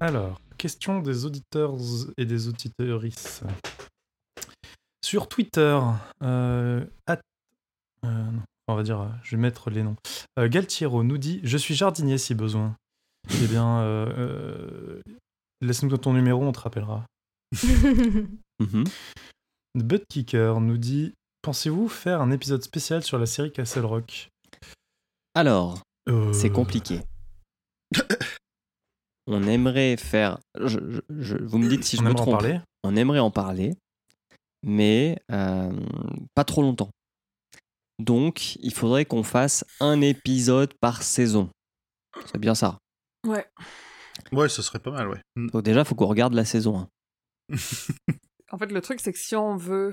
Alors, 0.00 0.38
question 0.58 1.00
des 1.00 1.24
auditeurs 1.24 1.74
et 2.18 2.26
des 2.26 2.48
auditrices. 2.48 3.42
Sur 5.02 5.28
Twitter, 5.28 5.80
euh, 6.22 6.84
euh, 8.04 8.30
on 8.68 8.74
va 8.74 8.82
dire, 8.82 9.10
je 9.22 9.36
vais 9.36 9.40
mettre 9.40 9.70
les 9.70 9.82
noms. 9.82 9.96
Euh, 10.38 10.48
Galtiero 10.48 11.02
nous 11.02 11.16
dit 11.16 11.40
Je 11.42 11.56
suis 11.56 11.74
jardinier 11.74 12.18
si 12.18 12.34
besoin. 12.34 12.76
Eh 13.42 13.46
bien, 13.46 13.80
euh, 13.80 15.00
laisse-nous 15.60 15.96
ton 15.96 16.12
numéro, 16.12 16.42
on 16.44 16.52
te 16.52 16.60
rappellera. 16.60 17.04
Mhm. 18.58 18.84
Buttkicker 19.74 20.54
nous 20.60 20.78
dit 20.78 21.12
Pensez-vous 21.42 21.88
faire 21.88 22.20
un 22.22 22.30
épisode 22.30 22.62
spécial 22.62 23.02
sur 23.02 23.18
la 23.18 23.26
série 23.26 23.52
Castle 23.52 23.84
Rock? 23.84 24.28
Alors, 25.34 25.82
Euh, 26.08 26.32
c'est 26.32 26.50
compliqué. 26.50 27.00
On 29.28 29.42
aimerait 29.46 29.96
faire. 29.96 30.38
je- 30.58 30.78
je- 30.90 31.00
je- 31.20 31.36
vous 31.36 31.58
me 31.58 31.68
dites 31.68 31.84
si 31.84 31.96
je 31.96 32.00
on 32.00 32.04
me 32.04 32.10
aimerait 32.10 32.20
en 32.20 32.24
trompe. 32.24 32.38
parler 32.40 32.60
On 32.84 32.96
aimerait 32.96 33.18
en 33.18 33.30
parler, 33.30 33.74
mais 34.62 35.18
euh, 35.32 35.72
pas 36.34 36.44
trop 36.44 36.62
longtemps. 36.62 36.90
Donc, 37.98 38.56
il 38.56 38.72
faudrait 38.72 39.04
qu'on 39.04 39.22
fasse 39.24 39.64
un 39.80 40.00
épisode 40.00 40.72
par 40.80 41.02
saison. 41.02 41.50
C'est 42.26 42.38
bien 42.38 42.54
ça. 42.54 42.78
Ouais. 43.26 43.44
Ouais, 44.32 44.48
ce 44.48 44.62
serait 44.62 44.78
pas 44.78 44.90
mal, 44.90 45.08
ouais. 45.08 45.20
Mm. 45.36 45.48
Donc 45.50 45.62
déjà, 45.62 45.80
il 45.80 45.86
faut 45.86 45.94
qu'on 45.94 46.06
regarde 46.06 46.34
la 46.34 46.44
saison 46.44 46.88
1. 47.50 47.56
En 48.52 48.58
fait, 48.58 48.70
le 48.70 48.80
truc, 48.80 49.00
c'est 49.00 49.12
que 49.12 49.18
si 49.18 49.34
on 49.34 49.56
veut 49.56 49.92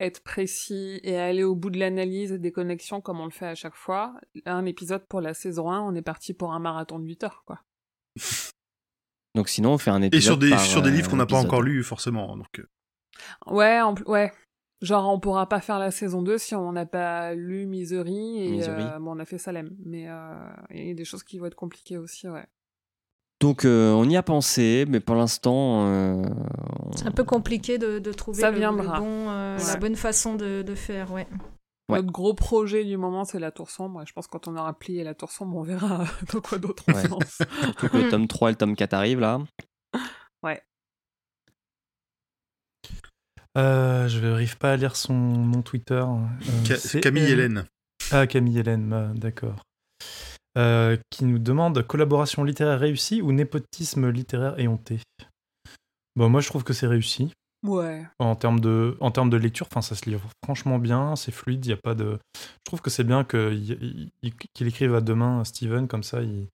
être 0.00 0.20
précis 0.24 0.98
et 1.04 1.16
aller 1.16 1.44
au 1.44 1.54
bout 1.54 1.70
de 1.70 1.78
l'analyse 1.78 2.32
et 2.32 2.38
des 2.38 2.50
connexions 2.50 3.00
comme 3.00 3.20
on 3.20 3.26
le 3.26 3.30
fait 3.30 3.46
à 3.46 3.54
chaque 3.54 3.76
fois, 3.76 4.14
un 4.44 4.66
épisode 4.66 5.06
pour 5.08 5.20
la 5.20 5.34
saison 5.34 5.70
1, 5.70 5.80
on 5.82 5.94
est 5.94 6.02
parti 6.02 6.34
pour 6.34 6.52
un 6.52 6.58
marathon 6.58 6.98
de 6.98 7.06
8 7.06 7.22
heures, 7.24 7.44
quoi. 7.46 7.60
Donc 9.36 9.48
sinon, 9.48 9.74
on 9.74 9.78
fait 9.78 9.90
un 9.92 10.02
Et 10.02 10.06
épisode 10.06 10.22
sur 10.22 10.38
des, 10.38 10.50
par, 10.50 10.60
sur 10.60 10.82
des 10.82 10.90
euh, 10.90 10.92
livres 10.94 11.08
qu'on 11.10 11.16
n'a 11.16 11.26
pas 11.26 11.38
encore 11.38 11.62
lus, 11.62 11.84
forcément. 11.84 12.36
Donc, 12.36 12.58
euh, 12.58 12.66
Ouais, 13.46 13.80
en 13.80 13.94
ouais. 14.06 14.32
Genre, 14.82 15.08
on 15.08 15.20
pourra 15.20 15.48
pas 15.48 15.60
faire 15.60 15.78
la 15.78 15.90
saison 15.90 16.22
2 16.22 16.36
si 16.38 16.54
on 16.54 16.72
n'a 16.72 16.86
pas 16.86 17.34
lu 17.34 17.66
Misery 17.66 18.44
et 18.44 18.50
Misery. 18.50 18.82
euh, 18.82 18.98
bon, 18.98 19.16
on 19.16 19.18
a 19.20 19.24
fait 19.24 19.38
Salem. 19.38 19.74
Mais 19.84 20.08
euh, 20.08 20.34
il 20.70 20.88
y 20.88 20.90
a 20.90 20.94
des 20.94 21.04
choses 21.04 21.22
qui 21.22 21.38
vont 21.38 21.46
être 21.46 21.54
compliquées 21.54 21.96
aussi, 21.98 22.28
ouais. 22.28 22.46
Donc 23.40 23.64
euh, 23.66 23.92
on 23.92 24.08
y 24.08 24.16
a 24.16 24.22
pensé, 24.22 24.86
mais 24.88 24.98
pour 25.00 25.14
l'instant, 25.14 25.86
euh, 25.86 26.22
on- 26.84 26.92
c'est 26.96 27.06
un 27.06 27.10
peu 27.10 27.24
compliqué 27.24 27.76
de, 27.76 27.98
de 27.98 28.12
trouver 28.12 28.40
Ça 28.40 28.48
le, 28.50 28.54
le 28.54 28.60
viendra. 28.60 28.98
bon, 28.98 29.28
euh, 29.28 29.58
la 29.58 29.64
Ouais. 29.74 29.78
bonne 29.78 29.96
façon 29.96 30.34
de, 30.36 30.62
de 30.62 30.74
faire, 30.74 31.12
ouais. 31.12 31.26
Ouais. 31.88 31.98
Notre 32.00 32.10
gros 32.12 32.34
projet 32.34 32.84
du 32.84 32.96
moment, 32.96 33.24
c'est 33.24 33.38
la 33.38 33.50
tour 33.52 33.70
sombre. 33.70 34.02
Et 34.02 34.06
je 34.06 34.12
pense 34.12 34.26
que 34.26 34.32
quand 34.32 34.48
on 34.48 34.56
aura 34.56 34.76
plié 34.76 35.04
la 35.04 35.14
tour 35.14 35.30
sombre, 35.30 35.56
on 35.58 35.62
verra 35.62 36.04
dans 36.32 36.40
quoi 36.40 36.58
d'autre 36.58 36.82
on 36.88 36.92
Ouais. 36.94 37.02
se 37.02 37.08
lance. 37.08 37.38
surtout 37.62 37.88
que 37.90 37.96
le 37.98 38.08
tome 38.08 38.26
3 38.26 38.48
et 38.48 38.52
le 38.52 38.56
tome 38.56 38.74
4 38.74 38.94
arrivent 38.94 39.20
là. 39.20 39.40
Euh, 43.58 44.06
je 44.08 44.18
n'arrive 44.20 44.58
pas 44.58 44.72
à 44.72 44.76
lire 44.76 44.96
son 44.96 45.14
nom 45.14 45.62
Twitter. 45.62 45.94
Euh, 45.94 46.64
Ca- 46.66 46.76
c'est 46.76 47.00
Camille. 47.00 47.24
Hélène. 47.30 47.64
Ah, 48.10 48.26
Camille 48.26 48.58
Hélène, 48.58 48.88
bah, 48.90 49.08
d'accord. 49.14 49.56
Euh, 50.56 50.96
qui 51.10 51.26
nous 51.26 51.38
demande 51.38 51.82
collaboration 51.86 52.42
littéraire 52.42 52.80
réussie 52.80 53.20
ou 53.20 53.30
népotisme 53.32 54.08
littéraire 54.08 54.58
éhonté? 54.58 55.00
Bon, 56.14 56.30
moi, 56.30 56.40
je 56.40 56.48
trouve 56.48 56.64
que 56.64 56.72
c'est 56.72 56.86
réussi. 56.86 57.30
Ouais. 57.62 58.06
En 58.18 58.36
termes 58.36 58.60
de, 58.60 58.96
en 59.00 59.10
termes 59.10 59.28
de 59.28 59.36
lecture, 59.36 59.66
enfin, 59.70 59.82
ça 59.82 59.94
se 59.94 60.08
lit 60.08 60.16
franchement 60.42 60.78
bien, 60.78 61.14
c'est 61.14 61.32
fluide, 61.32 61.66
il 61.66 61.68
y 61.68 61.72
a 61.72 61.76
pas 61.76 61.94
de... 61.94 62.18
Je 62.34 62.64
trouve 62.64 62.80
que 62.80 62.88
c'est 62.88 63.04
bien 63.04 63.22
qu'il 63.24 64.10
écrive 64.60 64.94
à 64.94 65.02
deux 65.02 65.14
mains, 65.14 65.44
Steven, 65.44 65.88
comme 65.88 66.02
ça, 66.02 66.22
il, 66.22 66.48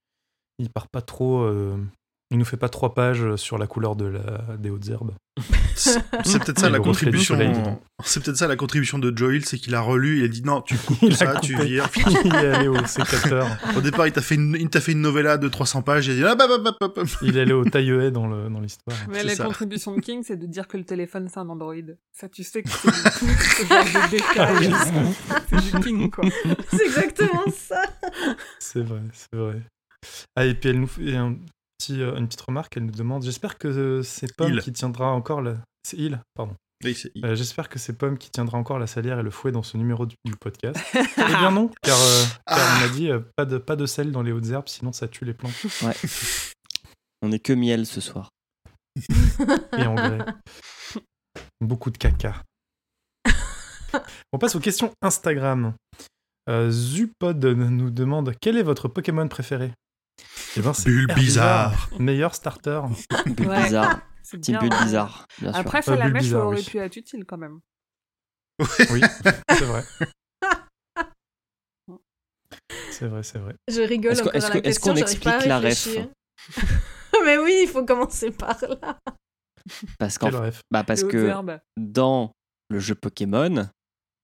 il 0.59 0.69
part 0.69 0.89
pas 0.89 1.03
trop... 1.03 1.43
euh, 1.43 1.77
il 2.33 2.39
nous 2.39 2.45
fait 2.45 2.57
pas 2.57 2.69
trois 2.71 2.95
pages 2.95 3.37
sur 3.37 3.59
la 3.59 3.67
couleur 3.67 3.95
de 3.95 4.07
la, 4.07 4.57
des 4.59 4.71
hautes 4.71 4.89
herbes. 4.89 5.13
C'est 5.75 6.39
peut-être 6.41 6.59
ça 6.59 6.69
la 6.71 6.79
contribution. 6.79 7.39
C'est 8.05 8.23
peut-être 8.23 8.37
ça 8.37 8.49
la 8.49 8.57
contribution 8.57 8.99
de 8.99 9.17
Joel, 9.17 9.45
c'est 9.45 9.59
qu'il 9.59 9.75
a 9.75 9.81
relu, 9.81 10.19
il 10.19 10.25
a 10.25 10.29
dit 10.29 10.43
non, 10.43 10.61
tu 10.61 10.77
coupes 10.87 11.13
ça, 11.13 11.37
tu 11.41 11.57
vires. 11.57 11.89
il 12.25 12.35
est 12.35 12.55
allé 12.55 12.69
au 12.69 12.85
sécateur, 12.87 13.47
Au 13.77 13.81
départ, 13.81 14.07
il 14.07 14.13
t'a 14.13 14.21
fait 14.21 14.35
une, 14.35 14.57
il 14.59 14.69
t'a 14.69 14.81
fait 14.81 14.93
une 14.93 15.01
novella 15.01 15.39
de 15.39 15.49
300 15.49 15.83
pages, 15.83 16.07
il 16.07 16.13
a 16.13 16.15
dit 16.15 16.25
ah, 16.25 16.35
bah, 16.35 16.47
bah, 16.49 16.59
bah, 16.59 16.77
bah, 16.81 16.93
bah. 16.95 17.03
il 17.23 17.37
est 17.37 17.41
allé 17.43 17.53
au 17.53 17.65
taille 17.65 18.11
dans 18.11 18.27
le- 18.27 18.49
dans 18.49 18.61
l'histoire. 18.61 18.97
Mais 19.11 19.23
la 19.23 19.35
ça. 19.35 19.45
contribution 19.45 19.95
de 19.95 20.01
King, 20.01 20.23
c'est 20.25 20.37
de 20.37 20.47
dire 20.47 20.67
que 20.69 20.77
le 20.77 20.85
téléphone, 20.85 21.29
c'est 21.33 21.39
un 21.41 21.49
Android. 21.49 21.75
Ça, 22.13 22.29
tu 22.29 22.43
sais 22.45 22.63
que 22.63 22.71
c'est 22.71 22.91
ce 22.91 23.67
genre 23.67 23.85
de 23.85 24.11
décalage. 24.11 24.71
c'est 25.51 25.71
du 25.71 25.81
King, 25.85 26.11
quoi. 26.11 26.25
C'est 26.71 26.85
exactement 26.87 27.45
ça. 27.55 27.83
C'est 28.59 28.83
vrai, 28.83 29.01
c'est 29.13 29.37
vrai. 29.39 29.61
Ah, 30.37 30.45
et 30.45 30.55
puis 30.55 30.71
elle 30.71 30.81
nous 30.81 30.87
fait 30.87 31.15
un 31.17 31.37
petit, 31.83 32.01
euh, 32.03 32.17
une 32.17 32.27
petite 32.27 32.41
remarque, 32.43 32.77
elle 32.77 32.85
nous 32.87 32.93
demande 32.93 33.23
J'espère 33.25 33.59
que 33.59 33.69
euh, 33.69 34.03
c'est 34.03 34.35
Pomme 34.37 34.53
Il. 34.55 34.61
qui 34.61 34.73
tiendra 34.73 35.11
encore 35.13 35.43
la. 35.43 35.57
C'est 35.85 35.97
il, 35.99 36.21
pardon. 36.35 36.55
Oui, 36.85 36.95
c'est- 36.95 37.13
Euh, 37.25 37.35
J'espère 37.37 37.69
que 37.69 37.79
c'est 37.79 37.93
Pomme 37.97 38.19
qui 38.19 38.31
tiendra 38.31 38.59
encore 38.59 38.79
la 38.79 38.87
salière 38.89 39.19
et 39.19 39.23
le 39.23 39.31
fouet 39.31 39.53
dans 39.53 39.63
ce 39.63 39.77
numéro 39.77 40.05
du, 40.07 40.17
du 40.25 40.33
podcast. 40.37 40.79
eh 40.95 41.25
bien 41.39 41.51
non, 41.51 41.71
car, 41.83 41.97
euh, 42.01 42.25
car 42.47 42.59
on 42.81 42.85
a 42.85 42.89
dit 42.89 43.11
euh, 43.11 43.21
pas, 43.37 43.45
de, 43.45 43.59
pas 43.59 43.77
de 43.77 43.87
sel 43.87 44.11
dans 44.13 44.23
les 44.23 44.33
hautes 44.33 44.49
herbes, 44.49 44.69
sinon 44.69 44.93
ça 44.93 45.07
tue 45.09 45.25
les 45.25 45.35
plantes 45.35 45.55
Ouais. 45.83 45.95
on 47.23 47.31
est 47.33 47.39
que 47.39 47.53
miel 47.53 47.87
ce 47.87 48.01
soir. 48.01 48.29
et 49.79 49.87
engrais. 49.87 50.19
Beaucoup 51.61 51.91
de 51.91 51.99
caca. 51.99 52.43
On 54.33 54.39
passe 54.39 54.55
aux 54.57 54.61
questions 54.61 54.91
Instagram. 55.03 55.75
Euh, 56.49 56.71
Zupod 56.71 57.45
nous 57.45 57.91
demande 57.91 58.33
Quel 58.41 58.57
est 58.57 58.63
votre 58.63 58.89
Pokémon 58.89 59.29
préféré? 59.29 59.73
Ben, 60.61 60.73
c'est 60.75 60.91
Bulle 60.91 61.11
Herbizarre, 61.11 61.71
bizarre. 61.71 62.01
meilleur 62.01 62.35
starter. 62.35 62.81
Bulle 63.27 63.49
Ouais. 63.49 63.63
bizarre. 63.65 64.01
Bien, 64.35 64.61
bulle 64.61 64.71
bizarre, 64.83 65.27
bien 65.41 65.53
sûr. 65.53 65.61
Après, 65.61 65.79
Euh, 65.79 65.83
Salamèche 65.83 66.13
Bulbizarre, 66.13 66.47
aurait 66.47 66.57
oui. 66.57 66.65
pu 66.65 66.79
être 66.79 66.97
utile 66.97 67.25
quand 67.27 67.37
même. 67.39 67.61
Oui, 68.91 69.01
c'est 69.51 69.65
vrai. 69.65 69.85
C'est 72.91 73.07
vrai, 73.09 73.23
c'est 73.23 73.39
vrai. 73.39 73.55
Je 73.69 73.81
rigole 73.81 74.13
Est-ce 74.13 74.23
que- 74.23 74.29
encore 74.29 74.37
est-ce 74.37 74.47
à 74.47 74.51
que- 74.51 74.59
la 74.59 74.65
est-ce 74.69 74.79
question, 74.81 74.93
qu'on 74.93 74.99
j'arrive 74.99 75.21
pas 75.21 75.31
à 75.31 75.37
explique 75.37 75.49
la 75.49 75.59
ref. 75.61 77.25
Mais 77.25 77.39
oui, 77.39 77.61
il 77.65 77.69
faut 77.69 77.85
commencer 77.85 78.31
par 78.31 78.59
là. 78.63 78.99
Parce, 79.99 80.17
rêve. 80.19 80.61
bah 80.71 80.83
parce 80.85 81.05
que 81.05 81.33
dans 81.77 82.33
le 82.69 82.79
jeu 82.81 82.95
Pokémon, 82.95 83.69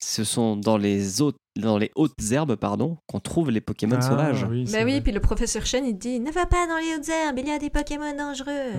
ce 0.01 0.25
sont 0.25 0.57
dans 0.57 0.77
les, 0.77 1.21
autres, 1.23 1.39
dans 1.59 1.77
les 1.79 1.91
hautes 1.97 2.15
herbes 2.31 2.57
pardon, 2.57 2.99
qu'on 3.07 3.21
trouve 3.21 3.51
les 3.51 3.61
Pokémon 3.61 3.97
Ah, 3.99 4.03
sauvages. 4.03 4.45
Oui, 4.51 4.65
Bah 4.73 4.85
oui, 4.85 5.01
puis 5.01 5.13
le 5.13 5.21
professeur 5.21 5.67
Chen, 5.67 5.85
il 5.85 5.99
dit 5.99 6.21
Ne 6.21 6.31
va 6.31 6.47
pas 6.47 6.67
dans 6.67 6.77
les 6.79 6.95
hautes 6.97 7.09
herbes, 7.09 7.39
il 7.39 7.47
y 7.49 7.51
a 7.51 7.59
des 7.59 7.71
Pokémon 7.71 8.15
dangereux. 8.17 8.73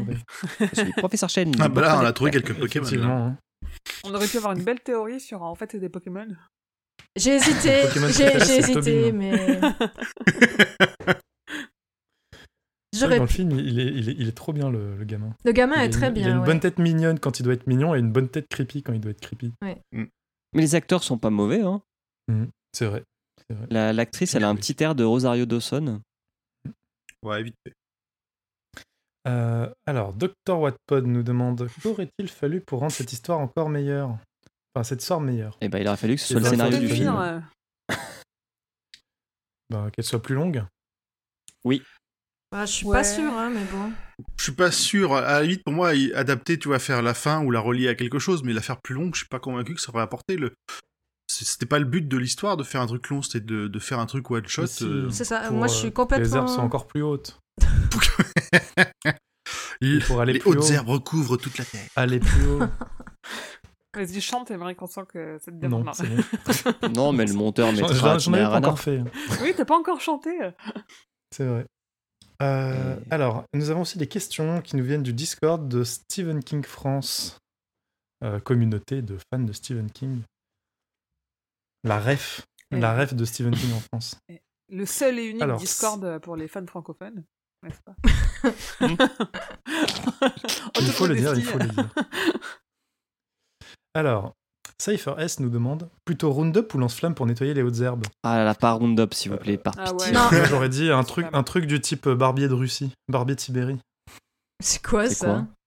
Ah, 0.59 0.65
suis 0.73 0.91
professeur 0.97 1.29
Chen. 1.29 1.51
Ah, 1.59 1.67
bah 1.69 1.81
là, 1.81 1.99
on 2.01 2.05
a 2.05 2.13
trouvé 2.13 2.31
quelques 2.31 2.53
Pokémon. 2.57 2.87
hein. 3.03 3.37
On 4.05 4.13
aurait 4.13 4.27
pu 4.27 4.37
avoir 4.37 4.53
une 4.53 4.63
belle 4.63 4.79
théorie 4.79 5.19
sur 5.19 5.41
en 5.43 5.53
fait 5.55 5.71
c'est 5.71 5.79
des 5.79 5.89
Pokémon. 5.89 6.27
J'ai 7.15 7.35
hésité, 7.35 7.81
j'ai 8.17 8.57
hésité, 8.59 9.11
mais. 9.11 9.59
J'aurais 12.97 13.17
Dans 13.17 13.23
le 13.23 13.29
film, 13.29 13.51
il 13.51 13.79
est, 13.79 13.85
il 13.85 14.09
est, 14.09 14.15
il 14.17 14.27
est 14.27 14.31
trop 14.35 14.51
bien, 14.51 14.69
le, 14.71 14.95
le 14.95 15.05
gamin. 15.05 15.35
Le 15.45 15.51
gamin 15.51 15.75
il 15.77 15.83
est 15.85 15.89
très 15.91 16.07
une- 16.07 16.13
bien. 16.13 16.23
Il 16.23 16.27
a 16.29 16.31
une 16.33 16.39
ouais. 16.39 16.45
bonne 16.45 16.59
tête 16.59 16.79
mignonne 16.79 17.19
quand 17.19 17.39
il 17.39 17.43
doit 17.43 17.53
être 17.53 17.67
mignon 17.67 17.93
et 17.95 17.99
une 17.99 18.11
bonne 18.11 18.29
tête 18.29 18.47
creepy 18.49 18.81
quand 18.81 18.93
il 18.93 18.99
doit 18.99 19.11
être 19.11 19.21
creepy. 19.21 19.53
Mais 19.61 19.75
les 20.53 20.73
acteurs 20.75 21.03
sont 21.03 21.17
pas 21.19 21.29
mauvais. 21.29 21.61
Hein. 21.61 21.81
C'est 22.79 22.85
vrai. 22.85 23.03
vrai. 23.49 23.67
La- 23.69 23.91
L'actrice, 23.91 24.35
elle 24.35 24.45
a 24.45 24.49
un 24.49 24.55
petit 24.55 24.75
air 24.81 24.95
de 24.95 25.03
Rosario 25.03 25.45
Dawson. 25.45 26.01
Ouais, 27.23 27.43
vite 27.43 27.55
fait. 27.67 27.73
Euh, 29.27 29.69
alors, 29.85 30.13
Dr. 30.13 30.57
Wattpod 30.57 31.05
nous 31.05 31.23
demande 31.23 31.67
qu'aurait-il 31.83 32.29
fallu 32.29 32.61
pour 32.61 32.79
rendre 32.79 32.93
cette 32.93 33.11
histoire 33.11 33.39
encore 33.39 33.67
meilleure? 33.67 34.17
Enfin, 34.73 34.83
cette 34.85 35.01
histoire 35.01 35.19
meilleure. 35.19 35.57
Et 35.59 35.67
ben, 35.67 35.79
il 35.79 35.87
aurait 35.89 35.97
fallu 35.97 36.15
que 36.15 36.21
ce 36.21 36.27
soit 36.27 36.37
le 36.37 36.43
ben, 36.43 36.49
scénario 36.51 36.77
du 36.77 36.87
film. 36.87 37.13
Euh, 37.17 37.39
Bah, 39.69 39.89
Qu'elle 39.91 40.05
soit 40.05 40.21
plus 40.21 40.35
longue. 40.35 40.63
Bah, 41.65 42.65
je 42.65 42.71
suis 42.71 42.85
Ouais. 42.87 42.97
pas 42.99 43.03
sûre, 43.03 43.33
hein, 43.33 43.49
mais 43.51 43.63
bon. 43.65 43.91
Je 44.37 44.43
suis 44.43 44.51
pas 44.53 44.71
sûr. 44.71 45.13
À 45.15 45.21
la 45.21 45.41
limite, 45.43 45.63
pour 45.63 45.73
moi, 45.73 45.89
adapter, 46.15 46.57
tu 46.57 46.69
vas 46.69 46.79
faire 46.79 47.01
la 47.01 47.13
fin 47.13 47.43
ou 47.43 47.51
la 47.51 47.59
relier 47.59 47.89
à 47.89 47.95
quelque 47.95 48.19
chose, 48.19 48.41
mais 48.43 48.53
la 48.53 48.61
faire 48.61 48.79
plus 48.81 48.95
longue, 48.95 49.13
je 49.13 49.19
suis 49.19 49.27
pas 49.27 49.39
convaincu 49.39 49.75
que 49.75 49.81
ça 49.81 49.91
aurait 49.91 50.01
apporté 50.01 50.37
le. 50.37 50.55
C'était 51.45 51.65
pas 51.65 51.79
le 51.79 51.85
but 51.85 52.07
de 52.07 52.17
l'histoire 52.17 52.57
de 52.57 52.63
faire 52.63 52.81
un 52.81 52.87
truc 52.87 53.09
long, 53.09 53.21
c'était 53.21 53.39
de, 53.45 53.67
de 53.67 53.79
faire 53.79 53.99
un 53.99 54.05
truc 54.05 54.29
one 54.31 54.45
shot. 54.47 54.67
Si. 54.67 54.83
euh, 54.85 55.09
C'est 55.09 55.23
ça. 55.25 55.41
Pour, 55.47 55.57
Moi, 55.57 55.67
je 55.67 55.73
euh, 55.73 55.75
suis 55.75 55.87
Les 55.87 55.93
complètement. 55.93 56.35
herbes 56.37 56.47
sont 56.47 56.61
encore 56.61 56.87
plus 56.87 57.01
hautes. 57.01 57.39
les 59.81 59.99
pour 59.99 60.21
aller 60.21 60.33
les 60.33 60.39
plus 60.39 60.49
hautes 60.51 60.59
haut. 60.59 60.71
herbes 60.73 60.89
recouvrent 60.89 61.37
toute 61.37 61.57
la 61.57 61.65
terre. 61.65 61.85
Aller 61.95 62.19
plus 62.19 62.45
haut. 62.47 62.59
Vas-y, 63.95 64.21
chante, 64.21 64.51
Émeric, 64.51 64.77
qu'on 64.77 64.85
sent 64.87 65.01
que 65.11 65.39
ça 65.39 65.51
te 65.51 65.65
non, 65.65 65.79
bon. 65.83 66.89
Non, 66.95 67.11
mais 67.11 67.25
le 67.25 67.33
monteur 67.33 67.73
mettra 67.73 68.17
j'en 68.19 68.33
avais 68.33 68.43
pas 68.43 68.57
encore 68.59 68.79
fait. 68.79 69.01
oui, 69.41 69.53
t'as 69.57 69.65
pas 69.65 69.77
encore 69.77 69.99
chanté. 69.99 70.29
C'est 71.35 71.45
vrai. 71.45 71.65
Euh, 72.41 72.95
Et- 72.99 73.11
Alors, 73.13 73.43
nous 73.53 73.69
avons 73.71 73.81
aussi 73.81 73.97
des 73.97 74.07
questions 74.07 74.61
qui 74.61 74.75
nous 74.75 74.83
viennent 74.83 75.03
du 75.03 75.11
Discord 75.13 75.67
de 75.67 75.83
Stephen 75.83 76.43
King 76.43 76.63
France, 76.63 77.39
euh, 78.23 78.39
communauté 78.39 79.01
de 79.01 79.17
fans 79.33 79.39
de 79.39 79.51
Stephen 79.53 79.89
King. 79.91 80.21
La 81.83 81.99
ref, 81.99 82.41
Ouais. 82.71 82.79
la 82.79 82.95
ref 82.95 83.13
de 83.15 83.25
Stephen 83.25 83.55
King 83.55 83.73
en 83.73 83.79
France. 83.79 84.15
Le 84.71 84.85
seul 84.85 85.17
et 85.17 85.25
unique 85.25 85.41
Alors, 85.41 85.57
Discord 85.59 86.19
pour 86.19 86.35
les 86.35 86.47
fans 86.47 86.65
francophones. 86.67 87.23
N'est-ce 87.63 87.81
pas? 87.81 87.95
Il 90.79 90.91
faut 90.91 91.07
le 91.07 91.15
dire, 91.15 91.33
il 91.35 91.43
faut 91.43 91.57
le 91.57 91.67
dire. 91.67 91.89
Alors, 93.93 94.33
Cypher 94.81 95.15
S 95.17 95.39
nous 95.39 95.49
demande 95.49 95.89
plutôt 96.05 96.31
Roundup 96.31 96.73
ou 96.73 96.77
lance-flamme 96.77 97.15
pour 97.15 97.25
nettoyer 97.25 97.53
les 97.53 97.63
hautes 97.63 97.79
herbes? 97.79 98.05
Ah 98.23 98.37
là 98.37 98.45
là, 98.45 98.55
pas 98.55 98.71
Roundup, 98.73 99.13
s'il 99.13 99.31
vous 99.31 99.37
plaît, 99.37 99.57
par 99.57 99.73
Ah 99.77 99.91
pitié. 99.91 100.15
ouais. 100.15 100.45
J'aurais 100.45 100.69
dit 100.69 100.89
un 100.91 101.03
truc, 101.03 101.27
un 101.33 101.43
truc 101.43 101.65
du 101.65 101.81
type 101.81 102.07
euh, 102.07 102.15
barbier 102.15 102.47
de 102.47 102.53
Russie, 102.53 102.91
barbier 103.09 103.35
de 103.35 103.41
Sibérie. 103.41 103.79
C'est 104.63 104.81
quoi 104.85 105.09
ça? 105.09 105.25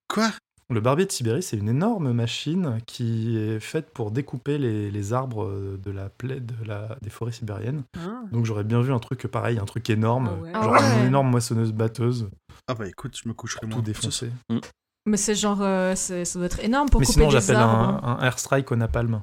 quoi? 0.08 0.28
Quoi? 0.28 0.30
Le 0.73 0.81
barbier 0.81 1.05
de 1.07 1.12
Sibérie, 1.12 1.43
c'est 1.43 1.57
une 1.59 1.68
énorme 1.68 2.12
machine 2.12 2.79
qui 2.87 3.37
est 3.37 3.61
faite 3.61 3.91
pour 3.93 4.11
découper 4.11 4.57
les, 4.59 4.91
les 4.91 5.12
arbres 5.12 5.77
de 5.77 5.91
la 5.91 6.09
plaie 6.09 6.41
de 6.41 6.55
la, 6.64 6.97
des 7.03 7.11
forêts 7.11 7.33
sibériennes. 7.33 7.83
Hein 7.99 8.25
Donc 8.33 8.47
j'aurais 8.47 8.64
bien 8.64 8.81
vu 8.81 8.93
un 8.93 8.99
truc 8.99 9.27
pareil, 9.27 9.59
un 9.59 9.64
truc 9.66 9.91
énorme, 9.91 10.31
Ah 10.31 10.41
ouais. 10.43 10.53
genre 10.53 10.75
Ah 10.79 10.81
ouais. 10.95 11.01
une 11.03 11.07
énorme 11.09 11.31
moissonneuse 11.31 11.73
batteuse, 11.73 12.31
Ah 12.68 12.75
bah 12.75 12.89
écoute, 12.89 13.16
je 13.23 13.29
me 13.29 13.35
coucherai 13.35 13.61
tout 13.66 13.75
moins. 13.75 13.83
défoncer. 13.83 14.31
Mais 15.05 15.16
c'est 15.18 15.35
genre. 15.35 15.61
euh, 15.62 15.95
c'est- 15.97 16.25
ça 16.25 16.39
doit 16.39 16.47
être 16.47 16.61
énorme 16.61 16.89
pour 16.89 17.01
Mais 17.01 17.07
couper 17.07 17.18
sinon 17.20 17.27
des 17.29 17.41
j'appelle 17.41 17.57
arbres. 17.57 18.05
un, 18.07 18.18
un 18.18 18.25
airstrike 18.25 18.70
au 18.73 18.77
napalm. 18.77 19.23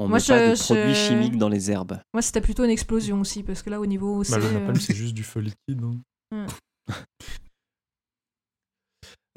On 0.00 0.06
Moi, 0.06 0.18
met 0.18 0.24
pas 0.24 0.50
de 0.50 0.54
je- 0.54 0.62
produits 0.62 0.94
je- 0.94 1.08
chimiques 1.08 1.36
dans 1.38 1.48
les 1.48 1.70
herbes. 1.72 1.98
Moi, 2.14 2.22
c'était 2.22 2.40
plutôt 2.40 2.62
une 2.64 2.70
explosion 2.70 3.20
aussi, 3.20 3.42
parce 3.42 3.62
que 3.62 3.70
là, 3.70 3.80
au 3.80 3.86
niveau. 3.86 4.22
Bah, 4.30 4.38
le 4.38 4.44
euh, 4.44 4.52
napalm 4.52 4.76
c'est 4.76 4.94
juste 4.94 5.14
du 5.14 5.24
feu 5.24 5.40
liquide. 5.40 5.82
hein. 5.82 5.96
Hmm. 6.30 6.46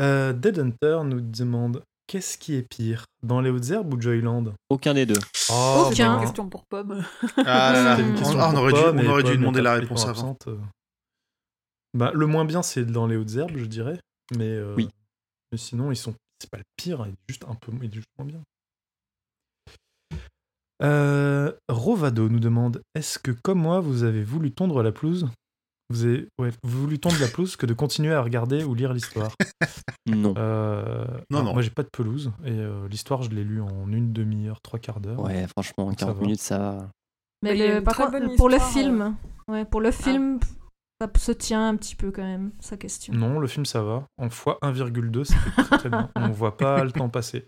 Euh, 0.01 0.33
Dead 0.33 0.57
Hunter 0.59 0.99
nous 1.05 1.21
demande 1.21 1.83
qu'est-ce 2.07 2.37
qui 2.37 2.55
est 2.55 2.63
pire, 2.63 3.05
dans 3.23 3.39
les 3.41 3.49
hautes 3.49 3.69
herbes 3.69 3.93
ou 3.93 4.01
Joyland? 4.01 4.53
Aucun 4.69 4.93
des 4.93 5.05
deux. 5.05 5.19
Oh, 5.51 5.85
C'était 5.89 6.03
Aucun. 6.03 6.15
une 6.15 6.21
question 6.21 6.49
pour 6.49 6.65
Pomme. 6.65 7.03
Ah, 7.45 7.97
une 7.99 8.15
question 8.15 8.39
Ah, 8.39 8.49
on 8.49 8.53
pour 8.53 8.61
aurait 8.63 8.73
dû, 8.73 8.79
on 8.79 9.11
aurait 9.11 9.23
demander 9.23 9.61
la 9.61 9.73
réponse 9.75 10.03
avant. 10.03 10.11
absente. 10.11 10.49
Bah, 11.93 12.11
le 12.15 12.25
moins 12.25 12.45
bien, 12.45 12.61
c'est 12.63 12.85
dans 12.85 13.05
les 13.05 13.17
hautes 13.17 13.35
herbes, 13.35 13.57
je 13.57 13.65
dirais. 13.65 13.99
Mais, 14.37 14.47
euh, 14.49 14.73
Oui. 14.75 14.89
mais 15.51 15.57
sinon, 15.57 15.91
ils 15.91 15.95
sont. 15.97 16.15
C'est 16.41 16.49
pas 16.49 16.57
le 16.57 16.63
pire, 16.77 17.03
il 17.05 17.11
est 17.11 17.15
juste 17.29 17.43
un 17.47 17.53
peu 17.55 17.71
il 17.81 17.89
est 17.91 17.93
juste 17.93 18.07
moins 18.17 18.25
bien. 18.27 18.41
Euh, 20.81 21.51
Rovado 21.69 22.27
nous 22.29 22.39
demande 22.39 22.81
Est-ce 22.95 23.19
que, 23.19 23.31
comme 23.31 23.59
moi, 23.59 23.79
vous 23.81 24.03
avez 24.03 24.23
voulu 24.23 24.51
tondre 24.51 24.81
la 24.81 24.91
pelouse? 24.91 25.27
Vous 25.91 26.05
avez 26.05 26.27
ouais, 26.39 26.49
voulu 26.63 26.99
tondre 26.99 27.19
la 27.19 27.27
pelouse 27.27 27.55
que 27.55 27.65
de 27.65 27.73
continuer 27.73 28.13
à 28.13 28.21
regarder 28.21 28.63
ou 28.63 28.73
lire 28.73 28.93
l'histoire? 28.93 29.31
Non. 30.07 30.33
Euh, 30.37 31.05
Non, 31.29 31.43
non. 31.43 31.53
Moi, 31.53 31.61
j'ai 31.61 31.69
pas 31.69 31.83
de 31.83 31.89
pelouse 31.91 32.31
et 32.43 32.51
euh, 32.51 32.87
l'histoire, 32.87 33.21
je 33.23 33.29
l'ai 33.29 33.43
lue 33.43 33.61
en 33.61 33.91
une 33.91 34.11
demi-heure, 34.13 34.59
trois 34.61 34.79
quarts 34.79 34.99
d'heure. 34.99 35.19
Ouais, 35.19 35.45
franchement, 35.47 35.89
Ça 35.91 35.95
40 35.97 36.15
va. 36.17 36.21
minutes, 36.23 36.39
ça 36.41 36.57
va. 36.59 36.89
Mais 37.43 37.55
le- 37.55 37.81
par 37.83 37.95
contre, 37.95 38.35
pour 38.35 38.49
le 38.49 38.59
film, 38.59 39.15
ouais, 39.47 39.65
pour 39.65 39.81
le 39.81 39.89
Ah. 39.89 39.91
film, 39.91 40.39
ça 41.01 41.09
se 41.17 41.31
tient 41.31 41.67
un 41.69 41.75
petit 41.75 41.95
peu 41.95 42.11
quand 42.11 42.23
même, 42.23 42.51
sa 42.59 42.77
question. 42.77 43.13
Non, 43.13 43.39
le 43.39 43.47
film 43.47 43.65
ça 43.65 43.81
va. 43.83 44.05
En 44.17 44.29
fois 44.29 44.59
1,2, 44.61 45.23
c'était 45.23 45.63
très, 45.63 45.77
très 45.79 45.89
bien. 45.89 46.09
On 46.15 46.29
voit 46.31 46.57
pas 46.57 46.83
le 46.83 46.91
temps 46.91 47.09
passer. 47.09 47.47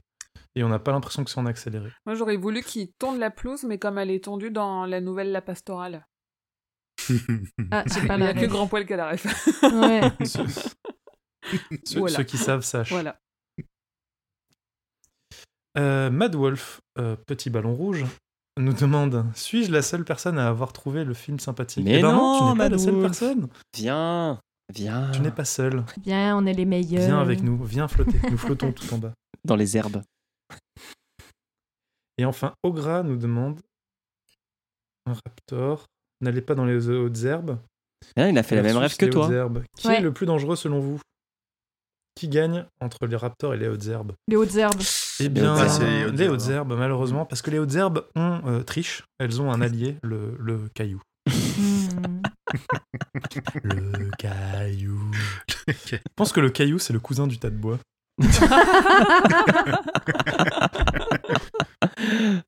Et 0.56 0.64
on 0.64 0.70
n'a 0.70 0.78
pas 0.80 0.92
l'impression 0.92 1.24
que 1.24 1.32
c'est 1.32 1.40
en 1.40 1.48
accéléré. 1.48 1.90
Moi, 2.06 2.14
j'aurais 2.16 2.38
voulu 2.38 2.62
qu'il 2.62 2.92
tonde 3.00 3.18
la 3.18 3.32
pelouse, 3.32 3.64
mais 3.64 3.80
comme 3.80 3.98
elle 3.98 4.12
est 4.12 4.24
tondue 4.26 4.52
dans 4.52 4.86
la 4.86 5.02
nouvelle 5.02 5.32
La 5.32 5.42
Pastorale. 5.42 6.06
Ah, 7.72 7.84
j'ai 7.88 8.08
pas 8.08 8.16
Il 8.16 8.20
n'y 8.22 8.24
la 8.26 8.30
a 8.30 8.34
que. 8.34 8.46
Grand 8.46 8.68
Poil 8.68 8.86
qui 8.86 8.94
a 8.94 8.98
la 8.98 9.12
ref. 9.12 9.26
Ouais. 9.64 10.02
Ceux, 10.26 10.46
ceux- 11.86 12.00
Voilà. 12.00 12.16
ceux 12.18 12.24
qui 12.24 12.38
savent 12.38 12.62
sachent. 12.64 12.90
voilà. 12.92 13.18
Euh, 15.78 16.10
Mad 16.12 16.36
Wolf, 16.36 16.82
euh, 17.00 17.16
petit 17.16 17.50
ballon 17.50 17.74
rouge, 17.74 18.06
nous 18.60 18.74
demande 18.74 19.26
Suis-je 19.36 19.72
la 19.72 19.82
seule 19.82 20.06
personne 20.06 20.38
à 20.38 20.48
avoir 20.48 20.72
trouvé 20.72 21.04
le 21.04 21.14
film 21.14 21.40
sympathique? 21.40 21.84
Mais 21.84 22.00
Eh 22.00 22.02
ben 22.02 22.14
non, 22.14 22.38
tu 22.40 22.44
n'es 22.46 22.50
pas 22.52 22.56
Mad 22.56 22.72
la 22.74 22.78
seule 22.78 22.94
Wolf. 22.94 23.06
personne. 23.06 23.48
Viens, 23.76 24.40
viens. 24.74 25.12
Tu 25.12 25.20
n'es 25.22 25.32
pas 25.32 25.46
seul. 25.46 25.84
Viens, 26.04 26.38
on 26.38 26.46
est 26.46 26.54
les 26.54 26.66
meilleurs. 26.66 27.06
Viens 27.06 27.20
avec 27.20 27.42
nous, 27.42 27.64
viens 27.64 27.88
flotter. 27.88 28.20
Nous 28.30 28.38
flottons 28.38 28.72
tout 28.72 28.94
en 28.94 29.00
bas. 29.00 29.14
Dans 29.44 29.56
les 29.56 29.76
herbes. 29.76 30.02
Et 32.20 32.26
enfin, 32.26 32.54
Ogra 32.62 33.02
nous 33.04 33.18
demande 33.18 33.60
Un 35.08 35.14
raptor 35.14 35.86
n'allez 36.24 36.42
pas 36.42 36.56
dans 36.56 36.66
les 36.66 36.88
hautes 36.90 37.24
herbes. 37.24 37.58
Ah, 38.18 38.30
il 38.30 38.38
a 38.38 38.44
fait 38.44 38.56
la 38.56 38.62
même 38.64 38.78
rêve 38.78 38.96
que 38.98 39.06
toi. 39.06 39.32
herbes. 39.32 39.64
Qui 39.78 39.88
Ouais. 39.88 39.98
est 39.98 40.02
le 40.02 40.12
plus 40.12 40.26
dangereux 40.26 40.56
selon 40.56 40.80
vous? 40.80 41.00
Qui 42.16 42.28
gagne 42.28 42.66
entre 42.80 43.06
les 43.08 43.16
raptors 43.16 43.54
et 43.54 43.58
les 43.58 43.68
hautes 43.68 43.88
herbes? 43.88 44.12
Les 44.28 44.36
hautes 44.36 44.56
herbes. 44.56 44.82
Eh 45.20 45.24
Les 45.24 45.30
bien, 45.30 45.54
hautes 45.54 45.60
herbes. 45.62 45.70
C'est 45.70 45.86
les 45.90 46.06
hautes 46.06 46.14
les 46.18 46.24
herbes, 46.26 46.34
hautes 46.34 46.50
herbes, 46.50 46.74
malheureusement, 46.78 47.26
parce 47.26 47.42
que 47.42 47.50
les 47.52 47.60
hautes 47.60 47.74
herbes 47.76 48.06
ont 48.16 48.42
euh, 48.46 48.62
triche, 48.64 49.04
elles 49.20 49.42
ont 49.42 49.52
un 49.52 49.62
allié, 49.62 49.98
le, 50.04 50.36
le 50.40 50.70
caillou. 50.74 51.02
Hmm. 51.28 52.22
Le 53.64 54.12
caillou. 54.18 55.00
Je 55.68 55.96
pense 56.16 56.32
que 56.34 56.40
le 56.40 56.50
caillou, 56.52 56.78
c'est 56.78 56.94
le 56.94 57.00
cousin 57.00 57.26
du 57.26 57.40
tas 57.40 57.50
de 57.50 57.56
bois. 57.56 57.80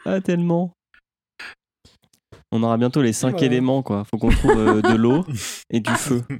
Ah, 0.05 0.21
tellement. 0.21 0.73
On 2.55 2.63
aura 2.63 2.77
bientôt 2.77 3.01
les 3.01 3.11
cinq 3.13 3.41
éléments, 3.41 3.83
quoi. 3.83 4.03
Faut 4.05 4.17
qu'on 4.17 4.29
trouve 4.29 4.51
euh, 4.57 4.81
de 4.81 4.95
l'eau 4.95 5.25
et 5.69 5.79
du 5.79 5.91
feu. 5.91 6.23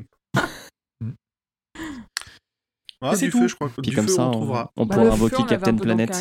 Ah, 3.02 3.12
Et 3.14 3.16
c'est 3.18 3.26
du 3.26 3.32
tout. 3.34 3.40
feu, 3.42 3.48
je 3.50 3.56
crois 3.56 3.70
que 3.70 3.82
Puis 3.82 3.90
du 3.92 3.96
comme 3.96 4.08
feu, 4.08 4.14
ça, 4.14 4.24
on 4.24 4.30
on, 4.30 4.32
trouvera. 4.32 4.72
on 4.78 4.86
Bah, 4.86 4.96
pourra 4.96 5.08
Feu, 5.08 5.14
invoquer 5.14 5.46
Captain 5.46 5.76
Planet. 5.76 6.12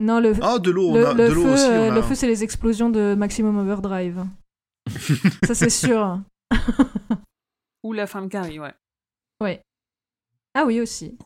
Non, 0.00 0.20
le, 0.20 0.34
Ah, 0.40 0.58
de 0.58 0.70
l'eau, 0.70 0.90
on 0.90 0.94
le, 0.94 1.06
a, 1.06 1.12
le 1.14 1.28
de 1.28 1.32
l'eau 1.32 1.42
feu, 1.42 1.52
aussi. 1.52 1.64
euh, 1.64 1.88
on 1.88 1.92
a- 1.92 1.94
le 1.96 2.02
feu, 2.02 2.14
c'est 2.14 2.26
les 2.28 2.44
explosions 2.44 2.90
de 2.90 3.14
Maximum 3.18 3.58
Overdrive. 3.58 4.24
ça, 5.44 5.54
c'est 5.54 5.68
sûr. 5.86 6.20
Ou 7.82 7.92
la 7.92 8.06
fin 8.06 8.22
de 8.22 8.28
Carrie, 8.28 8.60
ouais. 8.60 8.72
Ouais. 9.42 9.60
Ah 10.54 10.64
oui, 10.64 10.80
aussi. 10.80 11.18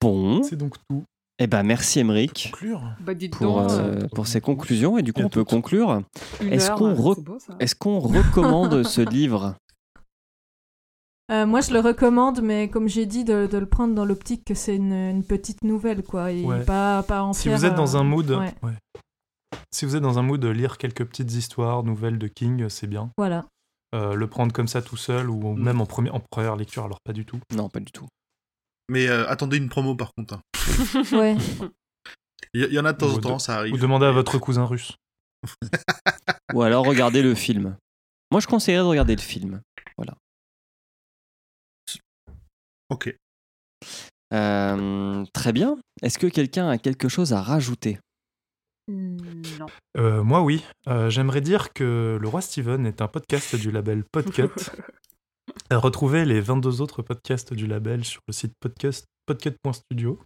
Bon, 0.00 0.42
C'est 0.42 0.56
donc 0.56 0.76
tout. 0.88 1.04
Eh 1.42 1.46
ben 1.46 1.62
merci 1.62 1.98
Emeric 2.00 2.50
Conclure. 2.52 2.82
Bah, 3.00 3.12
pour, 3.32 3.62
donc, 3.62 3.70
euh, 3.72 4.06
pour 4.14 4.26
ces 4.26 4.40
conclusions. 4.40 4.98
Et 4.98 5.02
du 5.02 5.12
coup, 5.12 5.22
on 5.22 5.28
peut 5.30 5.44
conclure. 5.44 6.02
est-ce 6.40 6.70
qu'on 6.70 6.90
euh, 6.90 6.94
re- 6.94 7.20
beau, 7.22 7.38
ça. 7.38 7.56
Est-ce 7.58 7.74
qu'on 7.74 7.98
recommande 7.98 8.82
ce 8.86 9.00
livre? 9.00 9.56
Euh, 11.32 11.46
moi, 11.46 11.60
je 11.60 11.72
le 11.72 11.78
recommande, 11.80 12.40
mais 12.42 12.68
comme 12.68 12.88
j'ai 12.88 13.06
dit, 13.06 13.24
de, 13.24 13.46
de 13.46 13.58
le 13.58 13.66
prendre 13.66 13.94
dans 13.94 14.04
l'optique 14.04 14.44
que 14.44 14.54
c'est 14.54 14.74
une, 14.76 14.92
une 14.92 15.24
petite 15.24 15.62
nouvelle, 15.62 16.02
quoi. 16.02 16.32
Et 16.32 16.44
Ouais. 16.44 16.64
pas, 16.64 17.02
pas 17.04 17.22
en 17.22 17.32
Si 17.32 17.44
faire, 17.48 17.56
vous 17.56 17.64
êtes 17.64 17.74
dans 17.76 17.94
euh, 17.96 18.00
un 18.00 18.04
mood, 18.04 18.28
ouais. 18.30 18.52
ouais. 18.64 18.72
si 19.72 19.84
vous 19.84 19.94
êtes 19.94 20.02
dans 20.02 20.18
un 20.18 20.22
mood 20.22 20.40
de 20.40 20.48
lire 20.48 20.76
quelques 20.76 21.04
petites 21.04 21.32
histoires, 21.32 21.84
nouvelles 21.84 22.18
de 22.18 22.26
King, 22.26 22.68
c'est 22.68 22.88
bien. 22.88 23.10
Voilà. 23.16 23.46
Euh, 23.94 24.14
le 24.14 24.26
prendre 24.26 24.52
comme 24.52 24.68
ça 24.68 24.82
tout 24.82 24.96
seul 24.96 25.30
ou 25.30 25.54
Mm. 25.54 25.62
même 25.62 25.80
en, 25.80 25.86
premier, 25.86 26.10
en 26.10 26.20
première 26.20 26.56
lecture, 26.56 26.84
alors 26.84 26.98
pas 27.04 27.12
du 27.12 27.24
tout. 27.24 27.38
Non, 27.54 27.68
pas 27.68 27.80
du 27.80 27.92
tout. 27.92 28.06
Mais 28.90 29.08
euh, 29.08 29.28
attendez 29.28 29.56
une 29.56 29.68
promo 29.68 29.94
par 29.94 30.12
contre. 30.14 30.34
hein. 30.34 30.42
Ouais. 31.12 31.36
Il 32.52 32.64
y, 32.72 32.78
en 32.80 32.84
a 32.84 32.92
de 32.92 32.98
temps 32.98 33.14
en 33.14 33.18
temps, 33.18 33.38
ça 33.38 33.58
arrive. 33.58 33.74
Ou 33.74 33.78
demandez 33.78 34.06
à 34.06 34.10
votre 34.10 34.36
cousin 34.38 34.64
russe. 34.64 34.96
Ou 36.52 36.62
alors 36.62 36.84
regardez 36.84 37.22
le 37.22 37.36
film. 37.36 37.76
Moi, 38.32 38.40
je 38.40 38.48
conseillerais 38.48 38.82
de 38.82 38.88
regarder 38.88 39.14
le 39.14 39.20
film. 39.22 39.60
Ok. 42.88 43.14
Euh, 44.34 45.24
très 45.32 45.52
bien. 45.52 45.78
Est-ce 46.02 46.18
que 46.18 46.26
quelqu'un 46.26 46.68
a 46.68 46.76
quelque 46.76 47.08
chose 47.08 47.32
à 47.32 47.40
rajouter? 47.40 48.00
Non. 48.88 49.66
Euh, 49.96 50.24
moi, 50.24 50.42
oui. 50.42 50.64
Euh, 50.88 51.08
J'aimerais 51.08 51.40
dire 51.40 51.72
que 51.72 52.18
Le 52.20 52.28
Roi 52.28 52.40
Steven 52.40 52.84
est 52.86 53.00
un 53.00 53.06
podcast 53.06 53.54
du 53.54 53.70
label 53.70 54.02
Podcut. 54.10 54.48
Retrouvez 55.70 56.24
les 56.24 56.40
22 56.40 56.80
autres 56.80 57.02
podcasts 57.02 57.54
du 57.54 57.66
label 57.66 58.04
sur 58.04 58.20
le 58.26 58.32
site 58.32 58.52
podcast, 58.60 59.06
podcut.studio. 59.26 60.18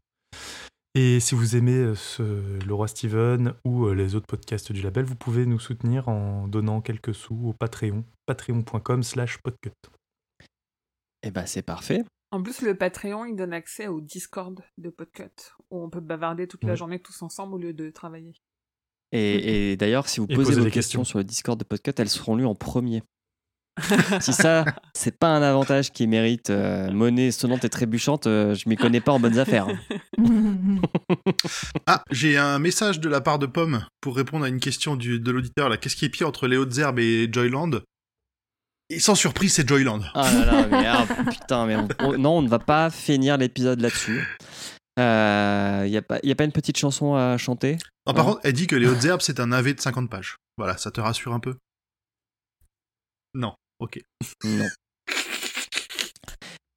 Et 0.95 1.21
si 1.21 1.35
vous 1.35 1.57
aimez 1.57 1.77
euh, 1.77 1.95
ce, 1.95 2.23
Le 2.65 2.73
Roi 2.75 2.89
Steven 2.89 3.55
ou 3.65 3.87
euh, 3.87 3.95
les 3.95 4.15
autres 4.15 4.27
podcasts 4.27 4.73
du 4.73 4.81
label, 4.81 5.05
vous 5.05 5.17
pouvez 5.17 5.45
nous 5.45 5.59
soutenir 5.59 6.09
en 6.09 6.47
donnant 6.49 6.81
quelques 6.81 7.15
sous 7.15 7.35
au 7.49 7.53
Patreon, 7.53 8.05
patreon.com 8.27 9.03
slash 9.03 9.39
podcut. 9.43 9.73
Eh 11.23 11.31
ben, 11.31 11.47
c'est 11.47 11.63
parfait. 11.63 12.05
En 12.31 12.43
plus, 12.43 12.63
le 12.63 12.75
Patreon, 12.77 13.25
il 13.27 13.37
donne 13.37 13.53
accès 13.53 13.87
au 13.87 14.01
Discord 14.01 14.61
de 14.79 14.91
Podcut, 14.91 15.31
où 15.71 15.83
on 15.83 15.91
peut 15.91 16.01
bavarder 16.01 16.49
toute 16.49 16.65
la 16.65 16.71
Ouais. 16.71 16.77
journée 16.77 16.99
tous 17.01 17.23
ensemble 17.23 17.55
au 17.55 17.59
lieu 17.59 17.73
de 17.73 17.91
travailler. 17.91 18.33
Et, 19.13 19.73
et 19.73 19.77
d'ailleurs, 19.77 20.09
si 20.09 20.21
vous 20.21 20.27
Et 20.29 20.35
posez 20.35 20.55
vos 20.55 20.65
des 20.65 20.71
questions, 20.71 21.01
questions. 21.01 21.05
sur 21.05 21.19
le 21.19 21.25
Discord 21.25 21.59
de 21.59 21.65
Podcast, 21.65 22.01
elles 22.01 22.09
seront 22.09 22.35
lues 22.37 22.47
en 22.47 22.55
premier. 22.55 23.03
Si 24.21 24.33
ça, 24.33 24.65
c'est 24.95 25.19
pas 25.19 25.29
un 25.29 25.43
avantage 25.43 25.91
qui 25.93 26.07
mérite 26.07 26.51
euh, 26.51 26.91
monnaie 26.93 27.31
sonnante 27.33 27.65
et 27.65 27.69
trébuchante, 27.69 28.27
euh, 28.27 28.55
je 28.55 28.69
m'y 28.69 28.77
connais 28.77 29.01
pas 29.01 29.13
en 29.13 29.21
bonnes 29.21 29.39
affaires. 29.39 29.67
Ah, 31.87 32.03
j'ai 32.11 32.39
un 32.39 32.59
message 32.59 32.99
de 33.01 33.09
la 33.09 33.21
part 33.21 33.39
de 33.39 33.47
Pomme 33.47 33.85
pour 34.01 34.17
répondre 34.17 34.45
à 34.45 34.49
une 34.49 34.61
question 34.61 34.97
du, 34.97 35.21
de 35.21 35.31
l'auditeur. 35.31 35.69
là. 35.69 35.77
Qu'est-ce 35.77 35.97
qui 35.97 36.05
est 36.07 36.09
pire 36.09 36.27
entre 36.29 36.47
les 36.47 36.57
hautes 36.57 36.77
herbes 36.79 36.99
et 36.99 37.29
Joyland? 37.31 37.71
Et 38.91 39.01
sans 39.01 39.15
surprise, 39.15 39.53
c'est 39.55 39.69
Joyland. 39.69 40.01
Ah 40.15 40.31
là 40.33 40.45
là, 40.45 40.67
mais 40.71 40.87
ah, 40.87 41.07
putain, 41.31 41.67
mais 41.67 41.77
on- 41.77 41.89
on- 42.01 42.19
non, 42.19 42.39
on 42.39 42.43
ne 42.43 42.49
va 42.49 42.59
pas 42.59 42.91
finir 42.91 43.37
l'épisode 43.37 43.81
là-dessus. 43.81 44.25
Il 44.97 45.03
n'y 45.91 45.97
a, 45.97 46.03
pas- 46.07 46.21
y 46.23 46.31
a 46.31 46.35
pas 46.35 46.45
une 46.45 46.53
petite 46.53 46.79
chanson 46.79 47.15
à 47.15 47.37
chanter? 47.37 47.77
Ah, 48.07 48.15
par 48.15 48.25
contre, 48.27 48.41
elle 48.45 48.53
dit 48.55 48.67
que 48.67 48.77
les 48.77 48.87
hautes 48.87 49.05
herbes, 49.05 49.21
c'est 49.23 49.41
un 49.41 49.53
AV 49.53 49.75
de 49.75 49.81
50 49.81 50.09
pages. 50.09 50.37
Voilà, 50.57 50.77
ça 50.79 50.91
te 50.91 51.01
rassure 51.01 51.35
un 51.35 51.41
peu? 51.41 51.57
Non, 53.35 53.55
ok. 53.85 54.01
Non. 54.45 54.67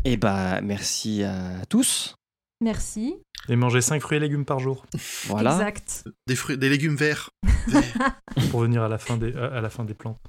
Eh 0.03 0.17
bah, 0.17 0.61
merci 0.61 1.23
à 1.23 1.65
tous. 1.69 2.15
Merci. 2.61 3.17
Et 3.49 3.55
manger 3.55 3.81
5 3.81 4.01
fruits 4.01 4.17
et 4.17 4.19
légumes 4.19 4.45
par 4.45 4.59
jour 4.59 4.85
Voilà. 5.25 5.51
Exact. 5.53 6.07
Des, 6.27 6.35
fruits, 6.35 6.57
des 6.57 6.69
légumes 6.69 6.95
verts. 6.95 7.29
Verts. 7.67 8.19
pour 8.51 8.61
venir 8.61 8.83
à 8.83 8.89
la 8.89 8.97
fin 8.97 9.17
des, 9.17 9.33
à 9.35 9.61
la 9.61 9.69
fin 9.69 9.85
des 9.85 9.93
plantes. 9.93 10.19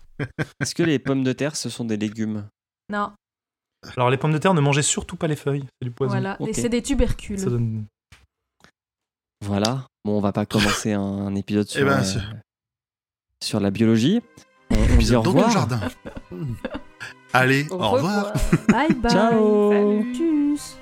Est-ce 0.60 0.74
que 0.74 0.82
les 0.82 0.98
pommes 0.98 1.24
de 1.24 1.32
terre, 1.32 1.56
ce 1.56 1.68
sont 1.68 1.84
des 1.84 1.96
légumes? 1.96 2.48
Non, 2.90 3.12
Alors 3.96 4.10
les 4.10 4.16
pommes 4.16 4.32
de 4.32 4.38
terre, 4.38 4.54
ne 4.54 4.60
mangez 4.60 4.82
surtout 4.82 5.16
pas 5.16 5.26
les 5.26 5.36
feuilles, 5.36 5.64
c'est 5.80 5.88
du 5.88 5.90
poison. 5.90 6.12
voilà. 6.12 6.36
Ok. 6.40 6.50
C'est 6.52 6.68
des 6.68 6.82
tubercules. 6.82 7.38
Ça 7.38 7.50
donne... 7.50 7.86
Voilà. 9.44 9.86
Bon, 10.04 10.16
on 10.16 10.20
va 10.20 10.32
pas 10.32 10.46
commencer 10.46 10.92
un, 10.92 11.34
épisode 11.34 11.68
sur, 11.68 11.82
Eh 11.82 11.84
ben, 11.84 12.02
euh, 12.02 12.20
sur 13.42 13.60
la 13.60 13.70
biologie. 13.70 14.20
Dit 15.06 15.16
au 15.16 15.22
dans 15.22 15.30
revoir. 15.30 15.46
le 15.48 15.52
jardin? 15.52 15.80
Allez, 17.32 17.66
au, 17.70 17.76
revoir. 17.78 18.32
Bye 18.68 18.94
bye. 18.94 19.12
Ciao. 19.12 19.72
Salut. 19.72 20.14
Tchuss. 20.14 20.76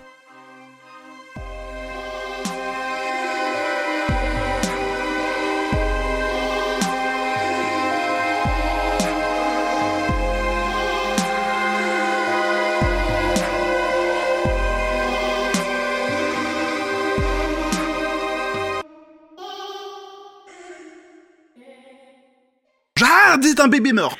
Est 23.44 23.60
un 23.60 23.68
bébé 23.68 23.92
mort. 23.92 24.16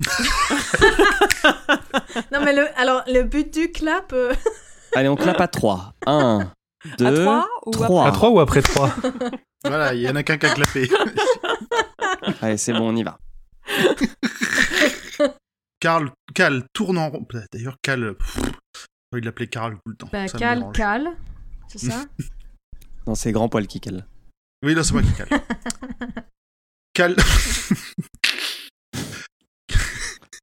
Non 2.32 2.44
mais 2.44 2.54
le, 2.54 2.66
alors 2.78 3.02
le 3.06 3.22
but 3.22 3.52
du 3.52 3.70
clap. 3.72 4.12
euh, 4.12 4.34
Allez, 4.94 5.08
on 5.08 5.16
clappe 5.16 5.40
à 5.40 5.48
3. 5.48 5.94
1, 6.06 6.50
2, 6.98 7.06
à 7.06 7.12
3 7.12 7.48
ou 7.66 7.70
trois. 7.70 8.06
À 8.08 8.12
3 8.12 8.30
ou 8.30 8.40
après 8.40 8.62
3 8.62 8.94
Voilà, 9.64 9.94
il 9.94 10.02
y 10.02 10.08
en 10.08 10.14
a 10.16 10.22
qu'un 10.22 10.36
qui 10.36 10.46
a 10.46 10.54
clapé. 10.54 10.88
Allez, 12.42 12.56
c'est 12.58 12.72
bon, 12.72 12.90
on 12.92 12.96
y 12.96 13.02
va. 13.02 13.18
Karl, 15.80 16.10
Cal 16.34 16.64
tourne 16.72 16.98
en 16.98 17.08
rond. 17.10 17.26
D'ailleurs, 17.52 17.76
Cal. 17.82 18.14
pff, 18.14 18.38
de 19.12 19.18
l'appeler 19.20 19.48
Karl 19.48 19.74
tout 19.74 19.90
le 19.90 19.96
temps. 19.96 20.08
Bah, 20.12 20.28
ça 20.28 20.34
me 20.34 20.38
cal, 20.38 20.58
dérange. 20.58 20.76
cal. 20.76 21.08
C'est 21.68 21.78
ça 21.90 22.04
Non, 23.06 23.14
c'est 23.14 23.32
grand 23.32 23.48
poil 23.48 23.66
qui 23.66 23.80
cale. 23.80 24.06
Oui, 24.64 24.74
là, 24.74 24.84
c'est 24.84 24.92
moi 24.92 25.02
qui 25.02 25.12
cale. 25.14 25.28
Cal. 26.94 27.16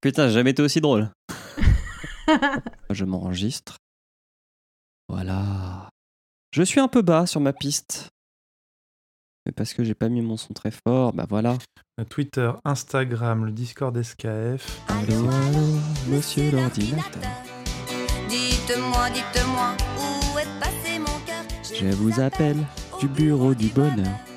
Putain, 0.02 0.28
j'ai 0.28 0.34
jamais 0.34 0.50
été 0.52 0.62
aussi 0.62 0.82
drôle. 0.82 1.10
Je 2.90 3.06
m'enregistre. 3.06 3.78
Voilà. 5.08 5.90
Je 6.52 6.64
suis 6.64 6.82
un 6.82 6.90
peu 6.90 7.02
bas 7.02 7.26
sur 7.26 7.40
ma 7.40 7.54
piste. 7.54 8.10
Mais 9.46 9.54
parce 9.54 9.74
que 9.74 9.84
j'ai 9.84 9.96
pas 9.96 10.10
mis 10.10 10.22
mon 10.22 10.38
son 10.38 10.54
très 10.54 10.70
fort, 10.70 11.14
bah 11.14 11.26
voilà. 11.28 11.58
Twitter, 12.10 12.52
Instagram, 12.64 13.46
le 13.46 13.52
Discord 13.52 14.00
SKF. 14.00 14.82
Allô, 14.88 15.30
allô, 15.30 15.80
monsieur 16.10 16.52
l'ordinateur. 16.52 17.24
Dites-moi, 18.30 19.10
dites-moi, 19.10 19.76
où 19.98 20.38
est 20.38 20.60
passé 20.60 21.00
mon 21.00 21.20
cœur? 21.26 21.44
Je 21.74 21.88
vous 21.96 22.20
appelle 22.20 22.68
du 23.00 23.08
bureau 23.08 23.56
du 23.56 23.70
bonheur. 23.70 24.31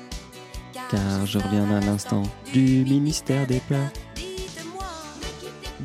Car 0.91 1.25
je 1.25 1.39
reviens 1.39 1.69
à 1.71 1.79
l'instant 1.81 2.23
du 2.53 2.83
ministère 2.85 3.47
des 3.47 3.59
pleurs. 3.59 3.89
Dites-moi, 4.15 4.83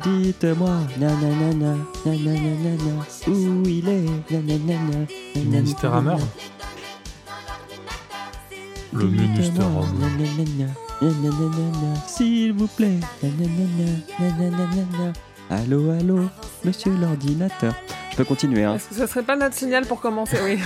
Dites-moi, 0.05 0.77
nanana, 0.99 1.75
nanana, 2.05 3.05
où 3.27 3.63
il 3.67 3.87
est, 3.89 4.31
nanana, 4.31 5.05
Du 5.35 5.41
ministère 5.47 5.93
Hammer 5.95 6.15
Le 8.93 9.05
ministère 9.05 9.65
Hammer. 9.65 9.87
nanana, 9.99 10.71
nanana, 11.01 11.95
S'il 12.07 12.53
vous 12.53 12.67
plaît, 12.67 12.99
nanana, 13.23 13.91
nanana. 14.19 15.13
Allô, 15.49 15.91
allô, 15.91 16.19
monsieur 16.63 16.93
l'ordinateur. 16.95 17.73
Je 18.11 18.17
peux 18.17 18.23
continuer, 18.25 18.63
hein. 18.63 18.75
Est-ce 18.75 18.89
que 18.89 18.95
ce 18.95 19.05
serait 19.07 19.23
pas 19.23 19.35
notre 19.37 19.55
signal 19.55 19.85
pour 19.85 19.99
commencer 20.01 20.37
Oui. 20.43 20.59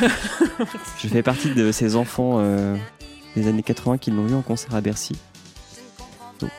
Je 0.99 1.07
fais 1.07 1.21
partie 1.23 1.53
de 1.53 1.71
ces 1.71 1.95
enfants 1.95 2.37
euh, 2.39 2.75
des 3.35 3.47
années 3.47 3.63
80 3.63 3.97
qui 3.97 4.11
l'ont 4.11 4.25
vu 4.25 4.35
en 4.35 4.41
concert 4.41 4.73
à 4.75 4.81
Bercy. 4.81 5.15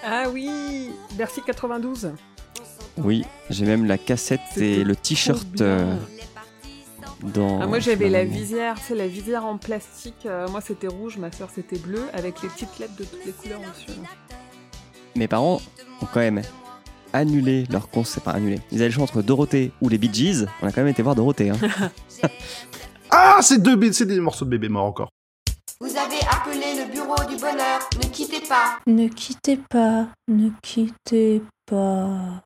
ah 0.04 0.24
oui 0.32 0.90
Bercy 1.14 1.40
92. 1.44 2.12
Oui, 2.98 3.24
j'ai 3.50 3.66
même 3.66 3.84
la 3.84 3.98
cassette 3.98 4.40
et 4.56 4.82
le 4.82 4.96
t-shirt 4.96 5.60
euh, 5.60 5.96
dans. 7.22 7.60
Ah, 7.60 7.66
moi 7.66 7.78
j'avais 7.78 8.08
la 8.08 8.24
visière, 8.24 8.76
c'est 8.82 8.94
la 8.94 9.06
visière 9.06 9.44
en 9.44 9.58
plastique. 9.58 10.24
euh, 10.24 10.48
moi 10.48 10.60
c'était 10.60 10.88
rouge, 10.88 11.18
ma 11.18 11.30
soeur 11.30 11.50
c'était 11.54 11.78
bleu, 11.78 12.02
avec 12.14 12.42
les 12.42 12.48
petites 12.48 12.78
lettres 12.78 12.96
de 12.96 13.04
toutes 13.04 13.24
les 13.26 13.32
couleurs 13.32 13.60
dessus. 13.60 13.98
Mes 15.14 15.28
parents 15.28 15.60
ont 16.00 16.06
quand 16.12 16.20
même 16.20 16.42
annulé 17.12 17.64
leur 17.70 17.88
concert. 17.88 18.22
Enfin, 18.24 18.36
annulé. 18.36 18.60
Ils 18.70 18.78
avaient 18.78 18.88
le 18.88 18.94
choix 18.94 19.04
entre 19.04 19.22
Dorothée 19.22 19.72
ou 19.80 19.88
les 19.88 19.98
Bee 19.98 20.12
Gees. 20.12 20.46
On 20.62 20.66
a 20.66 20.72
quand 20.72 20.82
même 20.82 20.88
été 20.88 21.02
voir 21.02 21.14
Dorothée. 21.14 21.50
Hein. 21.50 21.58
Ah, 23.10 23.38
c'est 23.40 23.62
deux 23.62 23.92
c'est 23.92 24.04
des 24.04 24.18
morceaux 24.18 24.44
de 24.44 24.50
bébé 24.50 24.68
mort 24.68 24.84
encore. 24.84 25.10
Vous 25.80 25.96
avez 25.96 26.15
bureau 27.06 27.24
du 27.28 27.36
bonheur, 27.36 27.80
ne 28.02 28.08
quittez 28.08 28.40
pas. 28.40 28.78
Ne 28.86 29.08
quittez 29.08 29.56
pas, 29.56 30.06
ne 30.28 30.50
quittez 30.62 31.42
pas. 31.66 32.42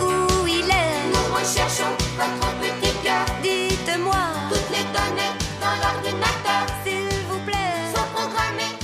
Où 0.00 0.46
il 0.46 0.68
est? 0.68 1.12
Nous 1.12 1.34
recherchons 1.34 1.92
votre 2.16 2.50
petit 2.60 2.94
cœur. 3.02 3.24
Dites-moi 3.42 4.22
toutes 4.48 4.70
les 4.70 4.84
données 4.96 5.34
dans 5.60 5.76
l'ordinateur, 5.82 6.66
s'il 6.84 7.08
vous 7.28 7.40
plaît. 7.46 7.94
Sont 7.94 8.08
programmées. 8.12 8.76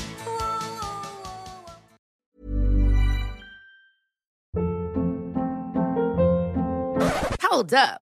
Hold 7.50 7.74
up. 7.74 8.07